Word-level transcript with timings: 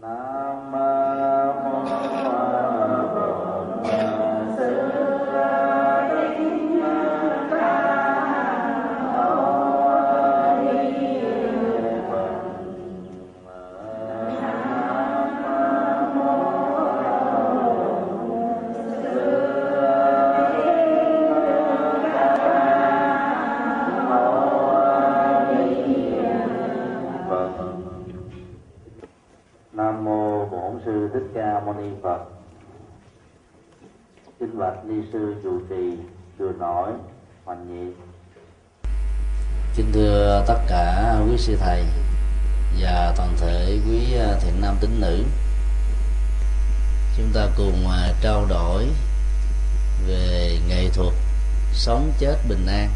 nam 0.00 0.70
mô 0.72 0.99
ni 34.90 35.02
sư 35.12 35.34
trụ 35.42 35.60
trì 35.68 35.96
chùa 36.38 36.52
nổi 36.58 36.90
hoành 37.44 37.66
nhị. 37.68 37.92
Kính 39.76 39.92
thưa 39.92 40.44
tất 40.46 40.58
cả 40.68 41.16
quý 41.26 41.38
sư 41.38 41.56
thầy 41.60 41.84
và 42.80 43.14
toàn 43.16 43.36
thể 43.40 43.78
quý 43.88 44.14
à, 44.14 44.34
thiện 44.40 44.60
nam 44.60 44.76
tín 44.80 45.00
nữ 45.00 45.24
Chúng 47.16 47.30
ta 47.34 47.48
cùng 47.56 47.88
à, 47.88 48.12
trao 48.20 48.46
đổi 48.48 48.86
về 50.06 50.58
nghệ 50.68 50.88
thuật 50.94 51.14
sống 51.72 52.12
chết 52.18 52.36
bình 52.48 52.66
an 52.66 52.90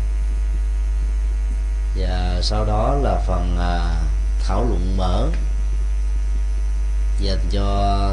Và 1.97 2.41
sau 2.42 2.65
đó 2.65 2.95
là 3.03 3.23
phần 3.27 3.56
à, 3.59 4.03
thảo 4.47 4.65
luận 4.69 4.97
mở 4.97 5.29
dành 7.20 7.48
cho 7.51 8.11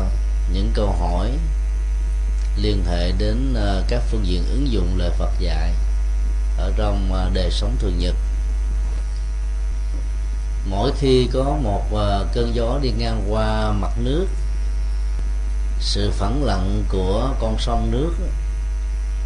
những 0.53 0.71
câu 0.75 0.91
hỏi 0.91 1.31
liên 2.57 2.85
hệ 2.85 3.11
đến 3.11 3.53
ờ, 3.53 3.83
các 3.87 4.01
phương 4.09 4.27
diện 4.27 4.43
ứng 4.49 4.71
dụng 4.71 4.97
lời 4.97 5.11
Phật 5.17 5.31
dạy 5.39 5.73
ở 6.57 6.73
trong 6.77 7.13
ờ, 7.13 7.29
đời 7.33 7.51
sống 7.51 7.75
thường 7.79 7.99
nhật. 7.99 8.15
Mỗi 10.65 10.91
khi 10.99 11.29
có 11.33 11.43
một 11.61 11.93
ờ, 11.93 12.27
cơn 12.33 12.55
gió 12.55 12.79
đi 12.81 12.91
ngang 12.97 13.25
qua 13.29 13.71
mặt 13.71 13.91
nước, 13.97 14.27
sự 15.79 16.11
phẳng 16.11 16.43
lặng 16.43 16.83
của 16.89 17.33
con 17.39 17.59
sông 17.59 17.91
nước 17.91 18.13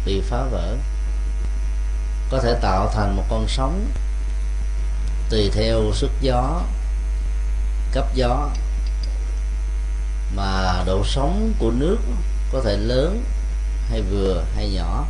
bị 0.06 0.20
phá 0.20 0.44
vỡ, 0.50 0.76
có 2.30 2.38
thể 2.38 2.54
tạo 2.62 2.90
thành 2.94 3.16
một 3.16 3.24
con 3.28 3.46
sóng 3.48 3.90
tùy 5.30 5.50
theo 5.52 5.92
sức 5.94 6.10
gió, 6.20 6.62
cấp 7.92 8.06
gió 8.14 8.48
mà 10.36 10.82
độ 10.86 11.02
sóng 11.04 11.52
của 11.58 11.70
nước 11.70 11.98
có 12.56 12.62
thể 12.62 12.76
lớn 12.76 13.24
hay 13.90 14.02
vừa 14.02 14.44
hay 14.56 14.68
nhỏ. 14.68 15.06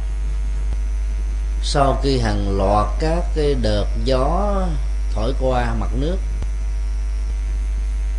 Sau 1.62 2.00
khi 2.02 2.18
hàng 2.18 2.56
loạt 2.56 2.86
các 3.00 3.24
cái 3.36 3.54
đợt 3.62 3.86
gió 4.04 4.54
thổi 5.14 5.32
qua 5.40 5.74
mặt 5.74 5.90
nước, 5.94 6.16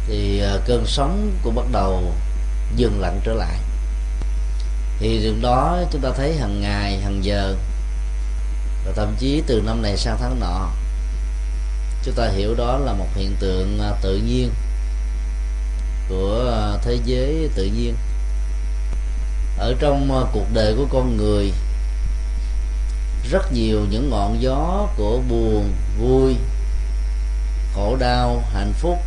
thì 0.08 0.42
à, 0.42 0.58
cơn 0.66 0.86
sóng 0.88 1.32
cũng 1.44 1.56
bắt 1.56 1.66
đầu 1.72 2.14
dừng 2.76 3.00
lặng 3.02 3.20
trở 3.24 3.34
lại. 3.34 3.60
Thì 5.00 5.20
điều 5.20 5.34
đó 5.42 5.80
chúng 5.92 6.02
ta 6.02 6.10
thấy 6.18 6.38
hàng 6.38 6.62
ngày, 6.62 7.00
hàng 7.00 7.26
giờ, 7.26 7.56
và 8.86 8.92
thậm 8.96 9.16
chí 9.20 9.44
từ 9.48 9.62
năm 9.66 9.82
này 9.82 9.98
sang 9.98 10.18
tháng 10.22 10.40
nọ, 10.40 10.70
chúng 12.04 12.16
ta 12.16 12.28
hiểu 12.28 12.56
đó 12.56 12.78
là 12.78 12.94
một 12.94 13.08
hiện 13.16 13.36
tượng 13.40 13.80
à, 13.82 13.92
tự 14.02 14.18
nhiên 14.18 14.52
của 16.10 16.52
à, 16.52 16.78
thế 16.84 16.98
giới 17.06 17.50
tự 17.56 17.66
nhiên 17.66 17.96
ở 19.58 19.76
trong 19.80 20.12
ờ, 20.12 20.28
cuộc 20.34 20.46
đời 20.54 20.76
của 20.78 20.86
con 20.90 21.18
người, 21.18 21.52
rất 23.32 23.54
nhiều 23.54 23.86
những 23.90 24.10
ngọn 24.10 24.42
gió 24.42 24.88
của 24.98 25.20
buồn, 25.30 25.74
vui, 26.00 26.36
khổ 27.76 27.96
đau, 28.00 28.44
hạnh 28.54 28.74
phúc, 28.74 28.98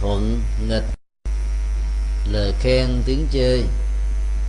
thuận 0.00 0.42
nghịch, 0.68 0.84
lời 2.32 2.52
khen, 2.60 3.02
tiếng 3.04 3.26
chê, 3.32 3.58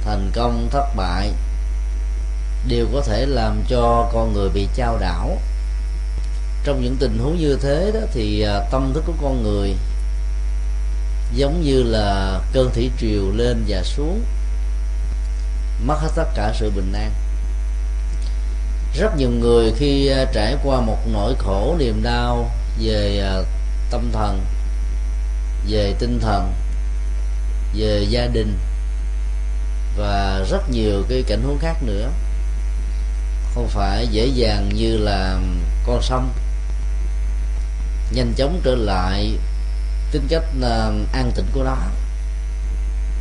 thành 0.06 0.32
công, 0.34 0.68
thất 0.72 0.86
bại, 0.96 1.32
đều 2.68 2.88
có 2.94 3.02
thể 3.02 3.26
làm 3.26 3.64
cho 3.68 4.10
con 4.14 4.34
người 4.34 4.50
bị 4.50 4.68
trao 4.76 4.98
đảo. 4.98 5.38
Trong 6.64 6.84
những 6.84 6.96
tình 7.00 7.18
huống 7.20 7.38
như 7.40 7.58
thế 7.62 7.92
đó 7.94 8.00
thì 8.14 8.42
ờ, 8.42 8.68
tâm 8.72 8.92
thức 8.94 9.04
của 9.08 9.14
con 9.22 9.44
người 9.44 9.76
giống 11.36 11.62
như 11.62 11.84
là 11.84 12.40
cơn 12.54 12.72
thủy 12.74 12.92
triều 13.00 13.32
lên 13.36 13.64
và 13.68 13.84
xuống 13.84 14.22
mất 15.86 16.00
hết 16.00 16.10
tất 16.16 16.28
cả 16.36 16.54
sự 16.56 16.72
bình 16.76 16.94
an. 16.94 17.12
Rất 18.96 19.18
nhiều 19.18 19.30
người 19.30 19.74
khi 19.78 20.08
à, 20.08 20.26
trải 20.34 20.56
qua 20.64 20.82
một 20.82 20.98
nỗi 21.14 21.36
khổ, 21.40 21.76
niềm 21.80 22.04
đau 22.04 22.52
về 22.80 23.20
à, 23.20 23.34
tâm 23.92 24.12
thần, 24.14 24.46
về 25.70 25.94
tinh 26.00 26.20
thần, 26.20 26.54
về 27.76 28.06
gia 28.10 28.28
đình 28.28 28.58
và 29.98 30.46
rất 30.50 30.70
nhiều 30.70 31.04
cái 31.10 31.24
cảnh 31.28 31.42
huống 31.44 31.60
khác 31.60 31.84
nữa. 31.84 32.10
Không 33.56 33.68
phải 33.68 34.08
dễ 34.08 34.26
dàng 34.26 34.70
như 34.74 34.98
là 34.98 35.40
con 35.86 36.02
sông. 36.02 36.34
Nhanh 38.12 38.34
chóng 38.38 38.62
trở 38.64 38.76
lại 38.76 39.38
tính 40.12 40.28
cách 40.30 40.44
à, 40.62 40.92
an 41.14 41.32
tịnh 41.36 41.48
của 41.54 41.64
nó 41.64 41.78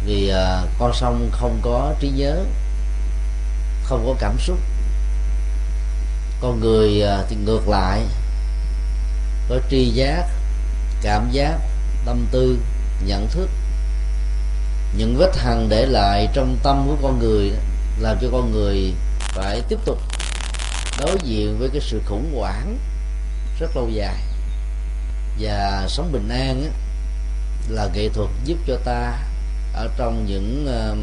vì 0.05 0.29
à, 0.29 0.63
con 0.79 0.93
sông 0.95 1.31
không 1.33 1.59
có 1.63 1.95
trí 2.01 2.09
nhớ 2.09 2.45
không 3.85 4.07
có 4.07 4.15
cảm 4.21 4.39
xúc. 4.39 4.59
Con 6.41 6.61
người 6.61 7.03
à, 7.03 7.19
thì 7.29 7.37
ngược 7.37 7.69
lại 7.69 8.03
có 9.49 9.59
tri 9.71 9.85
giác 9.85 10.29
cảm 11.03 11.31
giác 11.33 11.59
tâm 12.05 12.27
tư 12.31 12.59
nhận 13.07 13.29
thức. 13.29 13.51
Những 14.97 15.17
vết 15.17 15.37
hằn 15.37 15.69
để 15.69 15.87
lại 15.87 16.29
trong 16.33 16.59
tâm 16.63 16.85
của 16.89 16.97
con 17.03 17.19
người 17.19 17.53
làm 18.01 18.19
cho 18.23 18.29
con 18.33 18.53
người 18.53 18.95
phải 19.19 19.61
tiếp 19.69 19.79
tục 19.85 19.99
đối 20.99 21.17
diện 21.25 21.59
với 21.59 21.69
cái 21.73 21.81
sự 21.81 22.03
khủng 22.07 22.35
hoảng 22.37 22.79
rất 23.61 23.77
lâu 23.77 23.89
dài. 23.89 24.17
Và 25.41 25.87
sống 25.89 26.13
bình 26.13 26.29
an 26.29 26.73
là 27.69 27.89
nghệ 27.95 28.09
thuật 28.09 28.31
giúp 28.45 28.59
cho 28.67 28.77
ta 28.85 29.19
ở 29.75 29.89
trong 29.97 30.27
những 30.27 30.67
uh, 30.67 30.99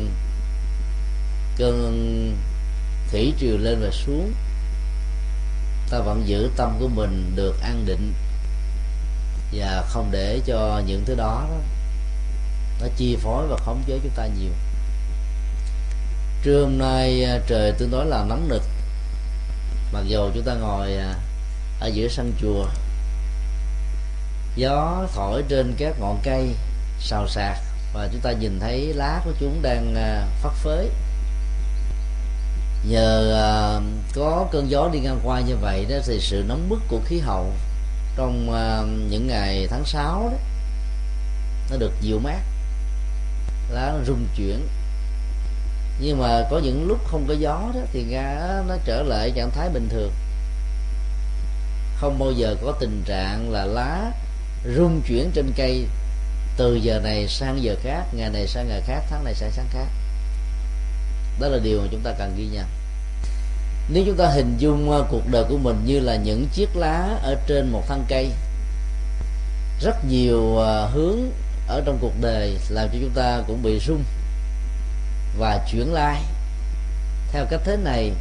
cơn 1.58 2.38
thủy 3.12 3.34
triều 3.40 3.58
lên 3.58 3.80
và 3.82 3.90
xuống 3.92 4.34
ta 5.90 6.00
vẫn 6.00 6.28
giữ 6.28 6.50
tâm 6.56 6.78
của 6.80 6.88
mình 6.88 7.32
được 7.36 7.62
an 7.62 7.86
định 7.86 8.14
và 9.54 9.84
không 9.88 10.10
để 10.12 10.40
cho 10.46 10.82
những 10.88 11.04
thứ 11.06 11.16
đó, 11.16 11.48
nó 12.82 12.88
chi 12.98 13.18
phối 13.22 13.48
và 13.48 13.58
khống 13.58 13.84
chế 13.88 14.00
chúng 14.04 14.12
ta 14.16 14.28
nhiều. 14.28 14.52
Trưa 16.44 16.62
hôm 16.62 16.78
nay 16.78 17.24
à, 17.24 17.40
trời 17.48 17.72
tương 17.72 17.92
đối 17.92 18.06
là 18.06 18.26
nóng 18.30 18.48
nực 18.50 18.62
mặc 19.94 20.04
dù 20.08 20.30
chúng 20.34 20.44
ta 20.44 20.54
ngồi 20.54 20.96
à, 20.96 21.16
ở 21.80 21.88
giữa 21.88 22.08
sân 22.08 22.34
chùa 22.42 22.66
gió 24.56 25.08
thổi 25.16 25.44
trên 25.50 25.76
các 25.78 25.96
ngọn 26.00 26.20
cây 26.24 26.56
xào 27.00 27.28
xạc 27.28 27.58
và 27.94 28.10
chúng 28.12 28.22
ta 28.22 28.32
nhìn 28.32 28.60
thấy 28.60 28.94
lá 28.94 29.22
của 29.26 29.32
chúng 29.40 29.62
đang 29.62 29.96
à, 29.96 30.28
phát 30.42 30.54
phới. 30.54 30.90
Nhờ 32.90 33.34
à, 33.34 33.52
có 34.16 34.48
cơn 34.52 34.70
gió 34.70 34.90
đi 34.94 35.00
ngang 35.00 35.20
qua 35.24 35.42
như 35.42 35.56
vậy 35.56 35.86
đó 35.90 35.96
thì 36.06 36.20
sự 36.20 36.44
nóng 36.48 36.70
bức 36.70 36.82
của 36.88 37.00
khí 37.06 37.20
hậu 37.20 37.54
trong 38.16 38.54
à, 38.54 38.82
những 39.10 39.28
ngày 39.28 39.68
tháng 39.70 39.86
6 39.86 40.30
đó, 40.32 40.38
nó 41.72 41.78
được 41.78 41.92
dịu 42.02 42.20
mát. 42.20 42.40
Lá 43.70 43.94
nó 43.98 44.04
rung 44.08 44.28
chuyển. 44.36 44.68
Nhưng 46.02 46.20
mà 46.20 46.48
có 46.52 46.60
những 46.64 46.88
lúc 46.88 46.98
không 47.08 47.26
có 47.28 47.34
gió 47.34 47.72
đó 47.76 47.82
thì 47.94 48.06
ra 48.12 48.62
nó 48.68 48.76
trở 48.86 49.04
lại 49.04 49.32
trạng 49.36 49.52
thái 49.52 49.70
bình 49.70 49.90
thường. 49.90 50.12
Không 51.96 52.20
bao 52.20 52.32
giờ 52.32 52.56
có 52.66 52.74
tình 52.80 53.04
trạng 53.06 53.52
là 53.52 53.66
lá 53.66 54.12
rung 54.76 55.02
chuyển 55.08 55.32
trên 55.34 55.52
cây 55.56 55.86
từ 56.60 56.76
giờ 56.76 57.00
này 57.00 57.28
sang 57.28 57.64
giờ 57.64 57.76
khác, 57.84 58.04
ngày 58.14 58.30
này 58.30 58.48
sang 58.48 58.68
ngày 58.70 58.82
khác, 58.82 59.04
tháng 59.10 59.24
này 59.24 59.34
sang 59.34 59.52
tháng 59.56 59.68
khác. 59.70 59.86
Đó 61.40 61.48
là 61.48 61.60
điều 61.64 61.82
mà 61.82 61.88
chúng 61.92 62.02
ta 62.02 62.12
cần 62.18 62.36
ghi 62.38 62.46
nhận. 62.46 62.66
Nếu 63.90 64.04
chúng 64.06 64.18
ta 64.18 64.28
hình 64.28 64.58
dung 64.58 64.92
ờ, 64.92 65.06
cuộc 65.10 65.22
đời 65.32 65.44
của 65.50 65.58
mình 65.58 65.82
như 65.86 66.00
là 66.00 66.16
những 66.16 66.48
chiếc 66.54 66.76
lá 66.76 67.20
ở 67.24 67.36
trên 67.48 67.72
một 67.72 67.84
thân 67.88 68.06
cây, 68.08 68.32
rất 69.82 70.06
nhiều 70.06 70.58
ờ, 70.58 70.88
hướng 70.88 71.32
ở 71.68 71.84
trong 71.86 71.98
cuộc 72.02 72.14
đời 72.22 72.58
làm 72.70 72.90
cho 72.94 72.98
chúng 73.02 73.14
ta 73.16 73.42
cũng 73.48 73.64
bị 73.64 73.80
rung 73.80 74.04
và 75.38 75.66
chuyển 75.72 75.94
lai. 75.94 76.22
Theo 77.32 77.46
cách 77.50 77.62
thế 77.66 77.78
này 77.78 78.12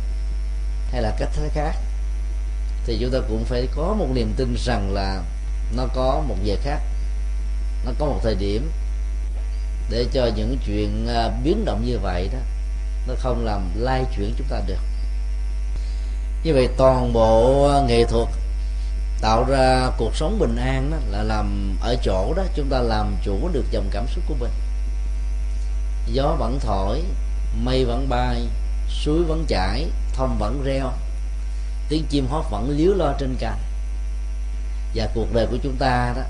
hay 0.93 1.03
là 1.03 1.17
cách 1.19 1.31
thế 1.37 1.49
khác, 1.55 1.75
thì 2.87 2.99
chúng 3.01 3.11
ta 3.11 3.19
cũng 3.29 3.45
phải 3.45 3.67
có 3.77 3.95
một 3.99 4.07
niềm 4.15 4.33
tin 4.37 4.57
rằng 4.59 4.95
là 4.95 5.23
nó 5.77 5.87
có 5.95 6.23
một 6.29 6.37
về 6.45 6.57
khác 6.63 6.81
nó 7.85 7.93
có 7.99 8.07
một 8.07 8.21
thời 8.23 8.35
điểm 8.35 8.71
để 9.91 10.07
cho 10.13 10.31
những 10.37 10.59
chuyện 10.67 11.07
à, 11.09 11.31
biến 11.45 11.65
động 11.65 11.85
như 11.87 11.99
vậy 11.99 12.29
đó, 12.33 12.39
nó 13.09 13.15
không 13.19 13.45
làm 13.45 13.71
lay 13.77 14.05
chuyển 14.17 14.35
chúng 14.39 14.47
ta 14.51 14.61
được. 14.67 14.81
Như 16.45 16.55
vậy 16.55 16.69
toàn 16.77 17.13
bộ 17.13 17.65
à, 17.69 17.81
nghệ 17.89 18.05
thuật 18.05 18.29
tạo 19.21 19.45
ra 19.49 19.91
cuộc 19.99 20.17
sống 20.17 20.39
bình 20.39 20.57
an 20.57 20.91
đó 20.91 20.97
là 21.11 21.23
làm 21.23 21.77
ở 21.81 21.97
chỗ 22.03 22.35
đó, 22.37 22.43
chúng 22.55 22.69
ta 22.69 22.79
làm 22.79 23.17
chủ 23.25 23.49
được 23.53 23.65
dòng 23.71 23.89
cảm 23.93 24.07
xúc 24.07 24.25
của 24.29 24.35
mình. 24.41 24.53
Gió 26.13 26.37
vẫn 26.39 26.59
thổi, 26.61 27.03
mây 27.65 27.85
vẫn 27.85 28.09
bay, 28.09 28.47
suối 28.89 29.25
vẫn 29.25 29.45
chảy, 29.49 29.87
thông 30.13 30.39
vẫn 30.39 30.63
reo, 30.65 30.93
tiếng 31.89 32.07
chim 32.09 32.27
hót 32.31 32.45
vẫn 32.51 32.71
líu 32.71 32.95
lo 32.95 33.15
trên 33.19 33.37
cành. 33.41 33.59
Và 34.95 35.09
cuộc 35.15 35.35
đời 35.35 35.47
của 35.51 35.57
chúng 35.63 35.77
ta 35.77 36.13
đó 36.17 36.23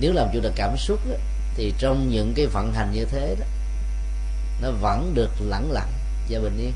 nếu 0.00 0.12
làm 0.12 0.28
chủ 0.32 0.40
được 0.40 0.52
cảm 0.56 0.76
xúc 0.76 0.98
đó, 1.08 1.16
thì 1.56 1.74
trong 1.78 2.10
những 2.10 2.32
cái 2.36 2.46
vận 2.46 2.72
hành 2.72 2.92
như 2.92 3.04
thế 3.04 3.36
đó 3.40 3.46
nó 4.62 4.70
vẫn 4.70 5.14
được 5.14 5.30
lẳng 5.40 5.72
lặng 5.72 5.92
và 6.30 6.38
bình 6.38 6.58
yên. 6.58 6.72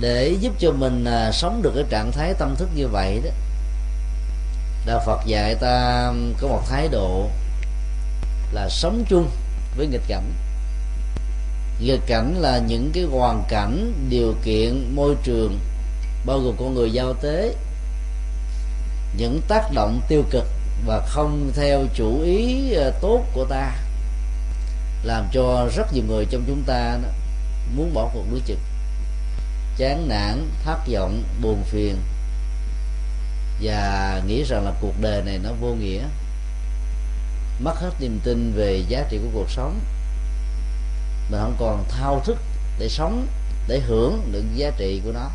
Để 0.00 0.36
giúp 0.40 0.52
cho 0.58 0.72
mình 0.72 1.04
à, 1.04 1.32
sống 1.32 1.62
được 1.62 1.72
cái 1.74 1.84
trạng 1.90 2.12
thái 2.12 2.34
tâm 2.38 2.54
thức 2.56 2.68
như 2.74 2.88
vậy 2.88 3.20
đó 3.24 3.30
đạo 4.86 5.02
phật 5.06 5.26
dạy 5.26 5.54
ta 5.54 6.12
có 6.40 6.48
một 6.48 6.62
thái 6.68 6.88
độ 6.88 7.30
là 8.52 8.68
sống 8.68 9.04
chung 9.08 9.30
với 9.76 9.86
nghịch 9.86 10.08
cảnh. 10.08 10.32
Nghịch 11.80 12.00
cảnh 12.06 12.34
là 12.38 12.58
những 12.58 12.90
cái 12.94 13.04
hoàn 13.04 13.44
cảnh 13.48 13.92
điều 14.08 14.34
kiện 14.44 14.94
môi 14.94 15.14
trường 15.22 15.58
bao 16.26 16.38
gồm 16.38 16.56
con 16.58 16.74
người 16.74 16.90
giao 16.90 17.14
tế 17.22 17.54
những 19.16 19.40
tác 19.48 19.72
động 19.74 20.00
tiêu 20.08 20.24
cực 20.30 20.44
và 20.86 21.00
không 21.06 21.52
theo 21.54 21.86
chủ 21.94 22.20
ý 22.22 22.72
ờ, 22.72 22.90
tốt 23.00 23.24
của 23.34 23.44
ta 23.44 23.72
làm 25.02 25.28
cho 25.32 25.68
rất 25.76 25.92
nhiều 25.92 26.04
người 26.08 26.26
trong 26.30 26.44
chúng 26.46 26.62
ta 26.66 26.98
đó, 27.02 27.08
muốn 27.76 27.94
bỏ 27.94 28.10
cuộc 28.14 28.24
đối 28.30 28.40
chừng. 28.40 28.60
Chán 29.76 30.08
nản 30.08 30.50
thất 30.64 30.78
vọng 30.92 31.22
buồn 31.42 31.62
phiền. 31.64 31.96
Và 33.62 34.22
nghĩ 34.26 34.42
rằng 34.42 34.64
là 34.64 34.72
cuộc 34.80 34.94
đời 35.00 35.22
này 35.22 35.38
nó 35.42 35.50
vô 35.60 35.74
nghĩa. 35.74 36.02
Mất 37.60 37.74
hết 37.76 37.90
niềm 38.00 38.20
tin 38.24 38.52
về 38.56 38.84
giá 38.88 39.06
trị 39.10 39.18
của 39.18 39.30
cuộc 39.34 39.50
sống. 39.50 39.80
Mình 41.30 41.40
không 41.40 41.56
còn 41.58 41.84
thao 41.88 42.20
thức 42.24 42.38
để 42.78 42.88
sống 42.88 43.26
để 43.68 43.80
hưởng 43.80 44.28
được 44.32 44.44
giá 44.54 44.70
trị 44.78 45.00
của 45.04 45.12
nó. 45.12 45.30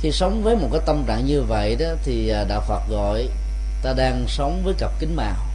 Khi 0.00 0.12
sống 0.12 0.42
với 0.42 0.56
một 0.56 0.68
cái 0.72 0.80
tâm 0.86 1.04
trạng 1.06 1.26
như 1.26 1.42
vậy 1.42 1.76
đó 1.76 1.86
thì 2.04 2.28
ờ, 2.28 2.44
đạo 2.44 2.60
phật 2.68 2.82
gọi 2.88 3.28
ta 3.84 3.92
đang 3.92 4.24
sống 4.28 4.62
với 4.64 4.74
cặp 4.78 4.90
kính 4.98 5.16
màu. 5.16 5.46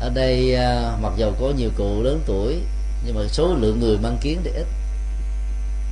Ở 0.00 0.10
đây 0.14 0.54
à, 0.54 0.96
mặc 1.02 1.12
dầu 1.16 1.34
có 1.40 1.52
nhiều 1.56 1.70
cụ 1.76 2.02
lớn 2.02 2.20
tuổi, 2.26 2.62
nhưng 3.04 3.14
mà 3.14 3.20
số 3.28 3.54
lượng 3.54 3.80
người 3.80 3.98
mang 3.98 4.18
kiến 4.20 4.40
thì 4.44 4.50
ít. 4.50 4.66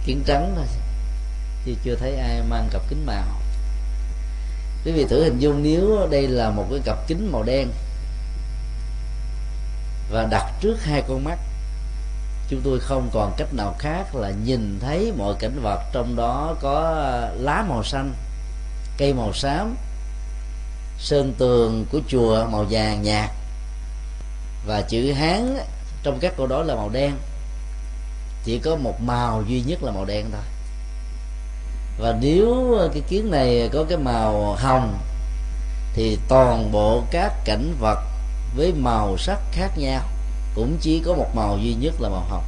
Kiến 0.06 0.22
trắng 0.26 0.52
thôi, 0.56 0.66
chứ 1.64 1.74
chưa 1.84 1.94
thấy 1.94 2.16
ai 2.16 2.42
mang 2.48 2.68
cặp 2.72 2.82
kính 2.88 3.06
màu. 3.06 3.40
Quý 4.84 4.92
vị 4.92 5.04
thử 5.04 5.24
hình 5.24 5.38
dung 5.38 5.62
nếu 5.62 6.08
đây 6.10 6.28
là 6.28 6.50
một 6.50 6.66
cái 6.70 6.80
cặp 6.84 6.98
kính 7.06 7.32
màu 7.32 7.42
đen 7.42 7.68
và 10.10 10.26
đặt 10.30 10.52
trước 10.60 10.76
hai 10.84 11.02
con 11.08 11.24
mắt, 11.24 11.38
chúng 12.48 12.60
tôi 12.64 12.80
không 12.80 13.10
còn 13.12 13.32
cách 13.36 13.54
nào 13.54 13.74
khác 13.78 14.14
là 14.14 14.30
nhìn 14.44 14.78
thấy 14.80 15.12
mọi 15.18 15.34
cảnh 15.38 15.60
vật 15.62 15.80
trong 15.92 16.16
đó 16.16 16.56
có 16.60 16.94
à, 16.96 17.30
lá 17.40 17.64
màu 17.68 17.84
xanh, 17.84 18.12
cây 18.98 19.14
màu 19.14 19.32
xám 19.32 19.76
sơn 20.98 21.34
tường 21.38 21.84
của 21.92 22.00
chùa 22.08 22.46
màu 22.50 22.66
vàng 22.70 23.02
nhạt. 23.02 23.30
Và 24.66 24.82
chữ 24.82 25.12
hán 25.12 25.58
trong 26.02 26.18
các 26.20 26.34
câu 26.36 26.46
đó 26.46 26.62
là 26.62 26.74
màu 26.74 26.88
đen. 26.88 27.12
Chỉ 28.44 28.58
có 28.58 28.76
một 28.76 29.00
màu 29.00 29.42
duy 29.48 29.62
nhất 29.66 29.82
là 29.82 29.92
màu 29.92 30.04
đen 30.04 30.26
thôi. 30.32 30.42
Và 31.98 32.18
nếu 32.20 32.78
cái 32.92 33.02
kiến 33.08 33.30
này 33.30 33.70
có 33.72 33.84
cái 33.88 33.98
màu 33.98 34.54
hồng, 34.54 34.98
thì 35.94 36.18
toàn 36.28 36.72
bộ 36.72 37.02
các 37.10 37.32
cảnh 37.44 37.74
vật 37.80 37.98
với 38.56 38.72
màu 38.72 39.16
sắc 39.18 39.38
khác 39.52 39.70
nhau 39.78 40.02
cũng 40.54 40.76
chỉ 40.80 41.02
có 41.06 41.14
một 41.14 41.26
màu 41.34 41.58
duy 41.58 41.74
nhất 41.74 41.94
là 42.00 42.08
màu 42.08 42.26
hồng. 42.28 42.44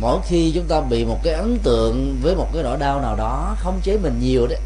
Mỗi 0.00 0.20
khi 0.26 0.52
chúng 0.54 0.66
ta 0.68 0.80
bị 0.80 1.04
một 1.04 1.18
cái 1.22 1.34
ấn 1.34 1.58
tượng 1.62 2.18
với 2.22 2.34
một 2.34 2.46
cái 2.54 2.62
nỗi 2.62 2.78
đau 2.78 3.00
nào 3.00 3.16
đó 3.16 3.56
không 3.58 3.80
chế 3.82 3.98
mình 3.98 4.20
nhiều 4.22 4.46
đấy 4.46 4.60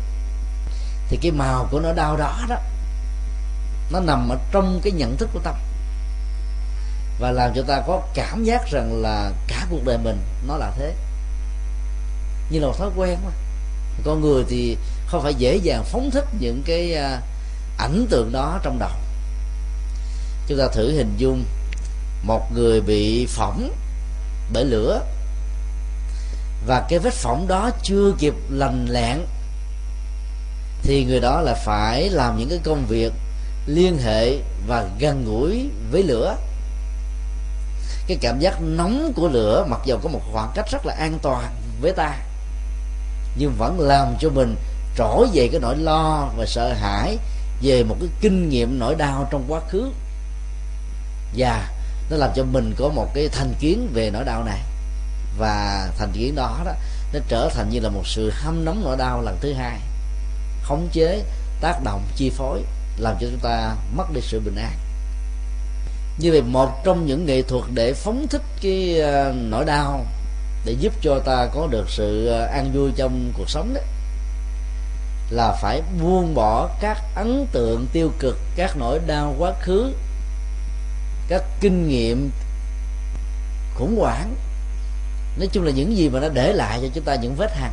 thì 1.12 1.18
cái 1.22 1.32
màu 1.32 1.68
của 1.70 1.80
nỗi 1.80 1.94
đau 1.94 2.16
đó 2.16 2.38
đó, 2.48 2.56
nó 3.90 4.00
nằm 4.00 4.28
ở 4.28 4.38
trong 4.52 4.80
cái 4.82 4.92
nhận 4.92 5.16
thức 5.16 5.30
của 5.32 5.40
tâm. 5.44 5.54
Và 7.20 7.30
làm 7.30 7.52
cho 7.54 7.62
ta 7.62 7.82
có 7.86 8.00
cảm 8.14 8.44
giác 8.44 8.70
rằng 8.70 9.02
là 9.02 9.32
cả 9.46 9.66
cuộc 9.70 9.84
đời 9.84 9.98
mình 9.98 10.18
nó 10.48 10.56
là 10.56 10.70
thế. 10.78 10.94
Như 12.50 12.58
là 12.58 12.66
một 12.66 12.78
thói 12.78 12.90
quen 12.96 13.18
mà. 13.24 13.30
Con 14.04 14.20
người 14.20 14.44
thì 14.48 14.76
không 15.06 15.22
phải 15.22 15.34
dễ 15.34 15.56
dàng 15.56 15.84
phóng 15.84 16.10
thích 16.10 16.24
những 16.40 16.62
cái 16.66 16.94
à, 16.94 17.20
ảnh 17.78 18.06
tượng 18.10 18.32
đó 18.32 18.60
trong 18.62 18.78
đầu. 18.78 18.90
Chúng 20.46 20.58
ta 20.58 20.64
thử 20.72 20.92
hình 20.92 21.14
dung 21.16 21.44
một 22.22 22.52
người 22.54 22.80
bị 22.80 23.26
phỏng 23.26 23.72
bởi 24.52 24.64
lửa. 24.64 25.00
Và 26.66 26.86
cái 26.88 26.98
vết 26.98 27.14
phỏng 27.14 27.48
đó 27.48 27.70
chưa 27.82 28.12
kịp 28.18 28.34
lành 28.50 28.86
lẹn 28.90 29.18
thì 30.82 31.04
người 31.04 31.20
đó 31.20 31.40
là 31.40 31.54
phải 31.54 32.10
làm 32.10 32.38
những 32.38 32.48
cái 32.48 32.58
công 32.64 32.86
việc 32.88 33.12
liên 33.66 33.98
hệ 34.04 34.38
và 34.66 34.84
gần 34.98 35.24
gũi 35.24 35.70
với 35.90 36.02
lửa. 36.02 36.36
Cái 38.06 38.18
cảm 38.20 38.40
giác 38.40 38.60
nóng 38.60 39.12
của 39.16 39.28
lửa 39.28 39.66
mặc 39.68 39.80
dù 39.84 39.96
có 40.02 40.08
một 40.08 40.20
khoảng 40.32 40.52
cách 40.54 40.66
rất 40.72 40.86
là 40.86 40.94
an 40.94 41.18
toàn 41.22 41.54
với 41.80 41.92
ta, 41.92 42.18
nhưng 43.36 43.54
vẫn 43.58 43.80
làm 43.80 44.14
cho 44.20 44.28
mình 44.28 44.56
trỗi 44.96 45.28
dậy 45.32 45.48
cái 45.52 45.60
nỗi 45.60 45.76
lo 45.76 46.28
và 46.36 46.46
sợ 46.46 46.72
hãi 46.72 47.18
về 47.62 47.84
một 47.84 47.96
cái 48.00 48.08
kinh 48.20 48.48
nghiệm 48.48 48.78
nỗi 48.78 48.94
đau 48.94 49.28
trong 49.30 49.44
quá 49.48 49.60
khứ. 49.68 49.92
Và 51.36 51.68
nó 52.10 52.16
làm 52.16 52.30
cho 52.36 52.44
mình 52.44 52.74
có 52.78 52.88
một 52.88 53.06
cái 53.14 53.28
thành 53.28 53.54
kiến 53.60 53.90
về 53.94 54.10
nỗi 54.10 54.24
đau 54.24 54.44
này. 54.44 54.58
Và 55.38 55.88
thành 55.98 56.12
kiến 56.12 56.34
đó 56.34 56.58
đó, 56.64 56.72
nó 57.12 57.20
trở 57.28 57.48
thành 57.54 57.70
như 57.70 57.80
là 57.80 57.88
một 57.88 58.06
sự 58.06 58.32
hâm 58.34 58.64
nóng 58.64 58.82
nỗi 58.84 58.96
đau 58.96 59.22
lần 59.22 59.38
thứ 59.40 59.52
hai 59.52 59.78
khống 60.62 60.88
chế, 60.92 61.24
tác 61.60 61.84
động, 61.84 62.02
chi 62.16 62.30
phối, 62.30 62.62
làm 62.98 63.16
cho 63.20 63.26
chúng 63.30 63.40
ta 63.42 63.76
mất 63.96 64.04
đi 64.14 64.20
sự 64.20 64.40
bình 64.40 64.56
an. 64.56 64.72
Như 66.18 66.30
vậy, 66.30 66.42
một 66.42 66.84
trong 66.84 67.06
những 67.06 67.26
nghệ 67.26 67.42
thuật 67.42 67.64
để 67.74 67.92
phóng 67.92 68.26
thích 68.30 68.42
cái 68.62 69.00
ờ, 69.00 69.34
nỗi 69.36 69.64
đau 69.64 70.06
để 70.64 70.72
giúp 70.72 70.92
cho 71.02 71.18
ta 71.18 71.46
có 71.54 71.66
được 71.70 71.90
sự 71.90 72.26
ờ, 72.26 72.44
an 72.44 72.72
vui 72.74 72.90
trong 72.96 73.32
cuộc 73.36 73.50
sống 73.50 73.74
đấy, 73.74 73.84
là 75.30 75.58
phải 75.62 75.82
buông 76.02 76.34
bỏ 76.34 76.68
các 76.80 77.02
ấn 77.14 77.46
tượng 77.52 77.86
tiêu 77.92 78.12
cực, 78.18 78.38
các 78.56 78.76
nỗi 78.76 78.98
đau 79.06 79.34
quá 79.38 79.52
khứ, 79.60 79.94
các 81.28 81.42
kinh 81.60 81.88
nghiệm 81.88 82.30
khủng 83.74 83.98
hoảng. 83.98 84.34
Nói 85.38 85.48
chung 85.52 85.64
là 85.64 85.70
những 85.70 85.96
gì 85.96 86.08
mà 86.08 86.20
nó 86.20 86.28
để 86.28 86.52
lại 86.52 86.78
cho 86.82 86.88
chúng 86.94 87.04
ta, 87.04 87.14
những 87.14 87.34
vết 87.34 87.52
hằn 87.52 87.72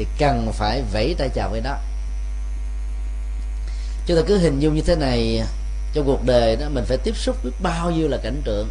thì 0.00 0.06
cần 0.18 0.52
phải 0.52 0.82
vẫy 0.92 1.14
tay 1.18 1.28
chào 1.34 1.50
với 1.50 1.60
nó. 1.60 1.76
Chúng 4.06 4.16
ta 4.16 4.22
cứ 4.26 4.38
hình 4.38 4.60
dung 4.60 4.74
như 4.74 4.82
thế 4.86 4.96
này, 4.96 5.42
trong 5.92 6.06
cuộc 6.06 6.24
đời 6.24 6.56
đó 6.56 6.66
mình 6.74 6.84
phải 6.84 6.96
tiếp 7.04 7.16
xúc 7.16 7.36
với 7.42 7.52
bao 7.62 7.90
nhiêu 7.90 8.08
là 8.08 8.16
cảnh 8.22 8.42
tượng. 8.44 8.70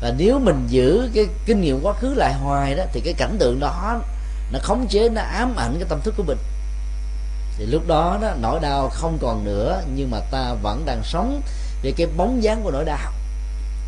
Và 0.00 0.14
nếu 0.18 0.38
mình 0.38 0.66
giữ 0.68 1.10
cái 1.14 1.26
kinh 1.46 1.60
nghiệm 1.60 1.80
quá 1.82 1.92
khứ 1.92 2.14
lại 2.14 2.34
hoài 2.34 2.74
đó, 2.74 2.84
thì 2.92 3.00
cái 3.00 3.14
cảnh 3.14 3.36
tượng 3.40 3.60
đó 3.60 4.00
nó 4.52 4.58
khống 4.62 4.86
chế, 4.88 5.08
nó 5.08 5.20
ám 5.20 5.56
ảnh 5.56 5.74
cái 5.78 5.88
tâm 5.88 6.00
thức 6.04 6.14
của 6.16 6.24
mình. 6.26 6.38
Thì 7.56 7.66
lúc 7.66 7.86
đó 7.86 8.18
đó, 8.22 8.34
nỗi 8.40 8.60
đau 8.60 8.88
không 8.88 9.18
còn 9.22 9.44
nữa, 9.44 9.82
nhưng 9.94 10.10
mà 10.10 10.20
ta 10.30 10.54
vẫn 10.62 10.84
đang 10.86 11.02
sống 11.04 11.42
về 11.82 11.92
cái 11.96 12.06
bóng 12.16 12.42
dáng 12.42 12.60
của 12.62 12.70
nỗi 12.70 12.84
đau. 12.84 13.12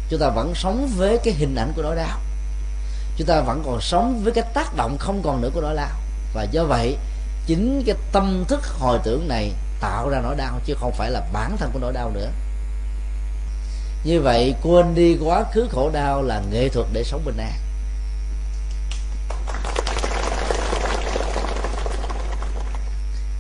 Chúng 0.08 0.20
ta 0.20 0.28
vẫn 0.28 0.52
sống 0.54 0.90
với 0.96 1.18
cái 1.24 1.34
hình 1.34 1.54
ảnh 1.54 1.72
của 1.76 1.82
nỗi 1.82 1.96
đau 1.96 2.20
chúng 3.20 3.26
ta 3.26 3.40
vẫn 3.40 3.62
còn 3.66 3.80
sống 3.80 4.20
với 4.24 4.32
cái 4.32 4.44
tác 4.54 4.76
động 4.76 4.96
không 4.98 5.22
còn 5.22 5.40
nữa 5.40 5.50
của 5.54 5.60
nỗi 5.60 5.74
đau. 5.74 5.96
Và 6.34 6.42
do 6.42 6.64
vậy, 6.64 6.96
chính 7.46 7.82
cái 7.86 7.94
tâm 8.12 8.44
thức 8.48 8.66
hồi 8.66 8.98
tưởng 9.04 9.28
này 9.28 9.52
tạo 9.80 10.08
ra 10.08 10.20
nỗi 10.22 10.34
đau, 10.36 10.60
chứ 10.64 10.74
không 10.80 10.92
phải 10.92 11.10
là 11.10 11.20
bản 11.32 11.56
thân 11.56 11.70
của 11.72 11.78
nỗi 11.78 11.92
đau 11.92 12.10
nữa. 12.10 12.28
Như 14.04 14.20
vậy, 14.20 14.54
quên 14.62 14.94
đi 14.94 15.16
quá 15.24 15.44
khứ 15.52 15.68
khổ 15.72 15.90
đau 15.92 16.22
là 16.22 16.42
nghệ 16.50 16.68
thuật 16.68 16.86
để 16.92 17.04
sống 17.04 17.24
bình 17.24 17.36
an. 17.36 17.52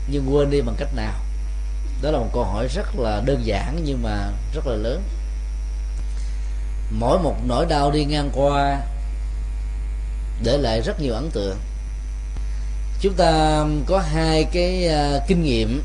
Nhưng 0.08 0.34
quên 0.34 0.50
đi 0.50 0.60
bằng 0.60 0.76
cách 0.78 0.94
nào? 0.94 1.14
Đó 2.02 2.10
là 2.10 2.18
một 2.18 2.28
câu 2.32 2.44
hỏi 2.44 2.68
rất 2.68 2.98
là 2.98 3.22
đơn 3.24 3.46
giản 3.46 3.80
nhưng 3.84 4.02
mà 4.02 4.30
rất 4.54 4.66
là 4.66 4.74
lớn. 4.74 5.02
Mỗi 6.90 7.18
một 7.18 7.34
nỗi 7.46 7.66
đau 7.66 7.90
đi 7.90 8.04
ngang 8.04 8.30
qua 8.34 8.80
để 10.44 10.58
lại 10.58 10.80
rất 10.80 11.00
nhiều 11.00 11.14
ấn 11.14 11.30
tượng. 11.30 11.58
Chúng 13.00 13.14
ta 13.14 13.64
có 13.86 13.98
hai 13.98 14.44
cái 14.44 14.88
à, 14.88 15.18
kinh 15.28 15.42
nghiệm 15.44 15.82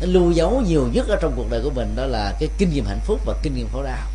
lưu 0.00 0.30
dấu 0.30 0.62
nhiều 0.66 0.88
nhất 0.92 1.08
ở 1.08 1.16
trong 1.22 1.32
cuộc 1.36 1.50
đời 1.50 1.60
của 1.64 1.70
mình 1.70 1.96
đó 1.96 2.06
là 2.06 2.32
cái 2.40 2.48
kinh 2.58 2.70
nghiệm 2.70 2.84
hạnh 2.86 3.00
phúc 3.04 3.20
và 3.24 3.34
kinh 3.42 3.54
nghiệm 3.54 3.68
khổ 3.72 3.82
đau. 3.82 4.06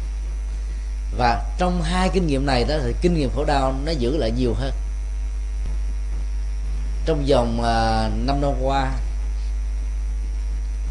Và 1.18 1.44
trong 1.58 1.82
hai 1.82 2.10
kinh 2.14 2.28
nghiệm 2.28 2.46
này 2.46 2.64
đó 2.64 2.76
thì 2.84 2.94
kinh 3.02 3.14
nghiệm 3.14 3.30
khổ 3.36 3.46
đau 3.46 3.76
nó 3.86 3.92
giữ 3.92 4.18
lại 4.18 4.32
nhiều 4.32 4.54
hơn. 4.54 4.74
Trong 7.06 7.26
vòng 7.30 7.60
uh, 7.60 8.26
năm 8.26 8.42
năm 8.42 8.54
qua 8.62 8.92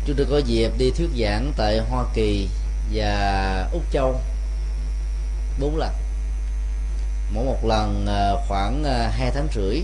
chúng 0.07 0.17
tôi 0.17 0.27
có 0.31 0.39
dịp 0.39 0.71
đi 0.79 0.91
thuyết 0.91 1.09
giảng 1.21 1.53
tại 1.57 1.79
Hoa 1.79 2.05
Kỳ 2.15 2.49
và 2.93 3.69
Úc 3.73 3.83
Châu 3.93 4.21
bốn 5.61 5.77
lần 5.77 5.91
mỗi 7.33 7.45
một 7.45 7.65
lần 7.65 8.07
ờ, 8.07 8.45
khoảng 8.49 8.85
ờ, 8.85 9.09
hai 9.09 9.31
tháng 9.31 9.49
rưỡi, 9.55 9.81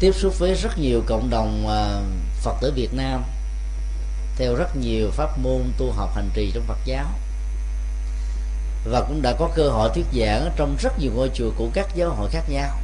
tiếp 0.00 0.12
xúc 0.12 0.38
với 0.38 0.54
rất 0.54 0.78
nhiều 0.78 1.02
cộng 1.06 1.30
đồng 1.30 1.66
ờ, 1.68 2.02
Phật 2.40 2.54
tử 2.60 2.72
Việt 2.74 2.94
Nam, 2.94 3.24
theo 4.36 4.54
rất 4.54 4.76
nhiều 4.76 5.10
pháp 5.10 5.38
môn 5.38 5.62
tu 5.78 5.92
học 5.92 6.14
hành 6.14 6.30
trì 6.34 6.50
trong 6.54 6.64
Phật 6.66 6.78
giáo. 6.84 7.06
Và 8.84 9.00
cũng 9.00 9.22
đã 9.22 9.32
có 9.38 9.50
cơ 9.54 9.68
hội 9.68 9.90
thuyết 9.94 10.06
giảng 10.18 10.50
trong 10.56 10.76
rất 10.80 10.98
nhiều 10.98 11.12
ngôi 11.14 11.30
chùa 11.34 11.50
của 11.56 11.68
các 11.74 11.86
giáo 11.94 12.10
hội 12.10 12.30
khác 12.30 12.44
nhau. 12.48 12.78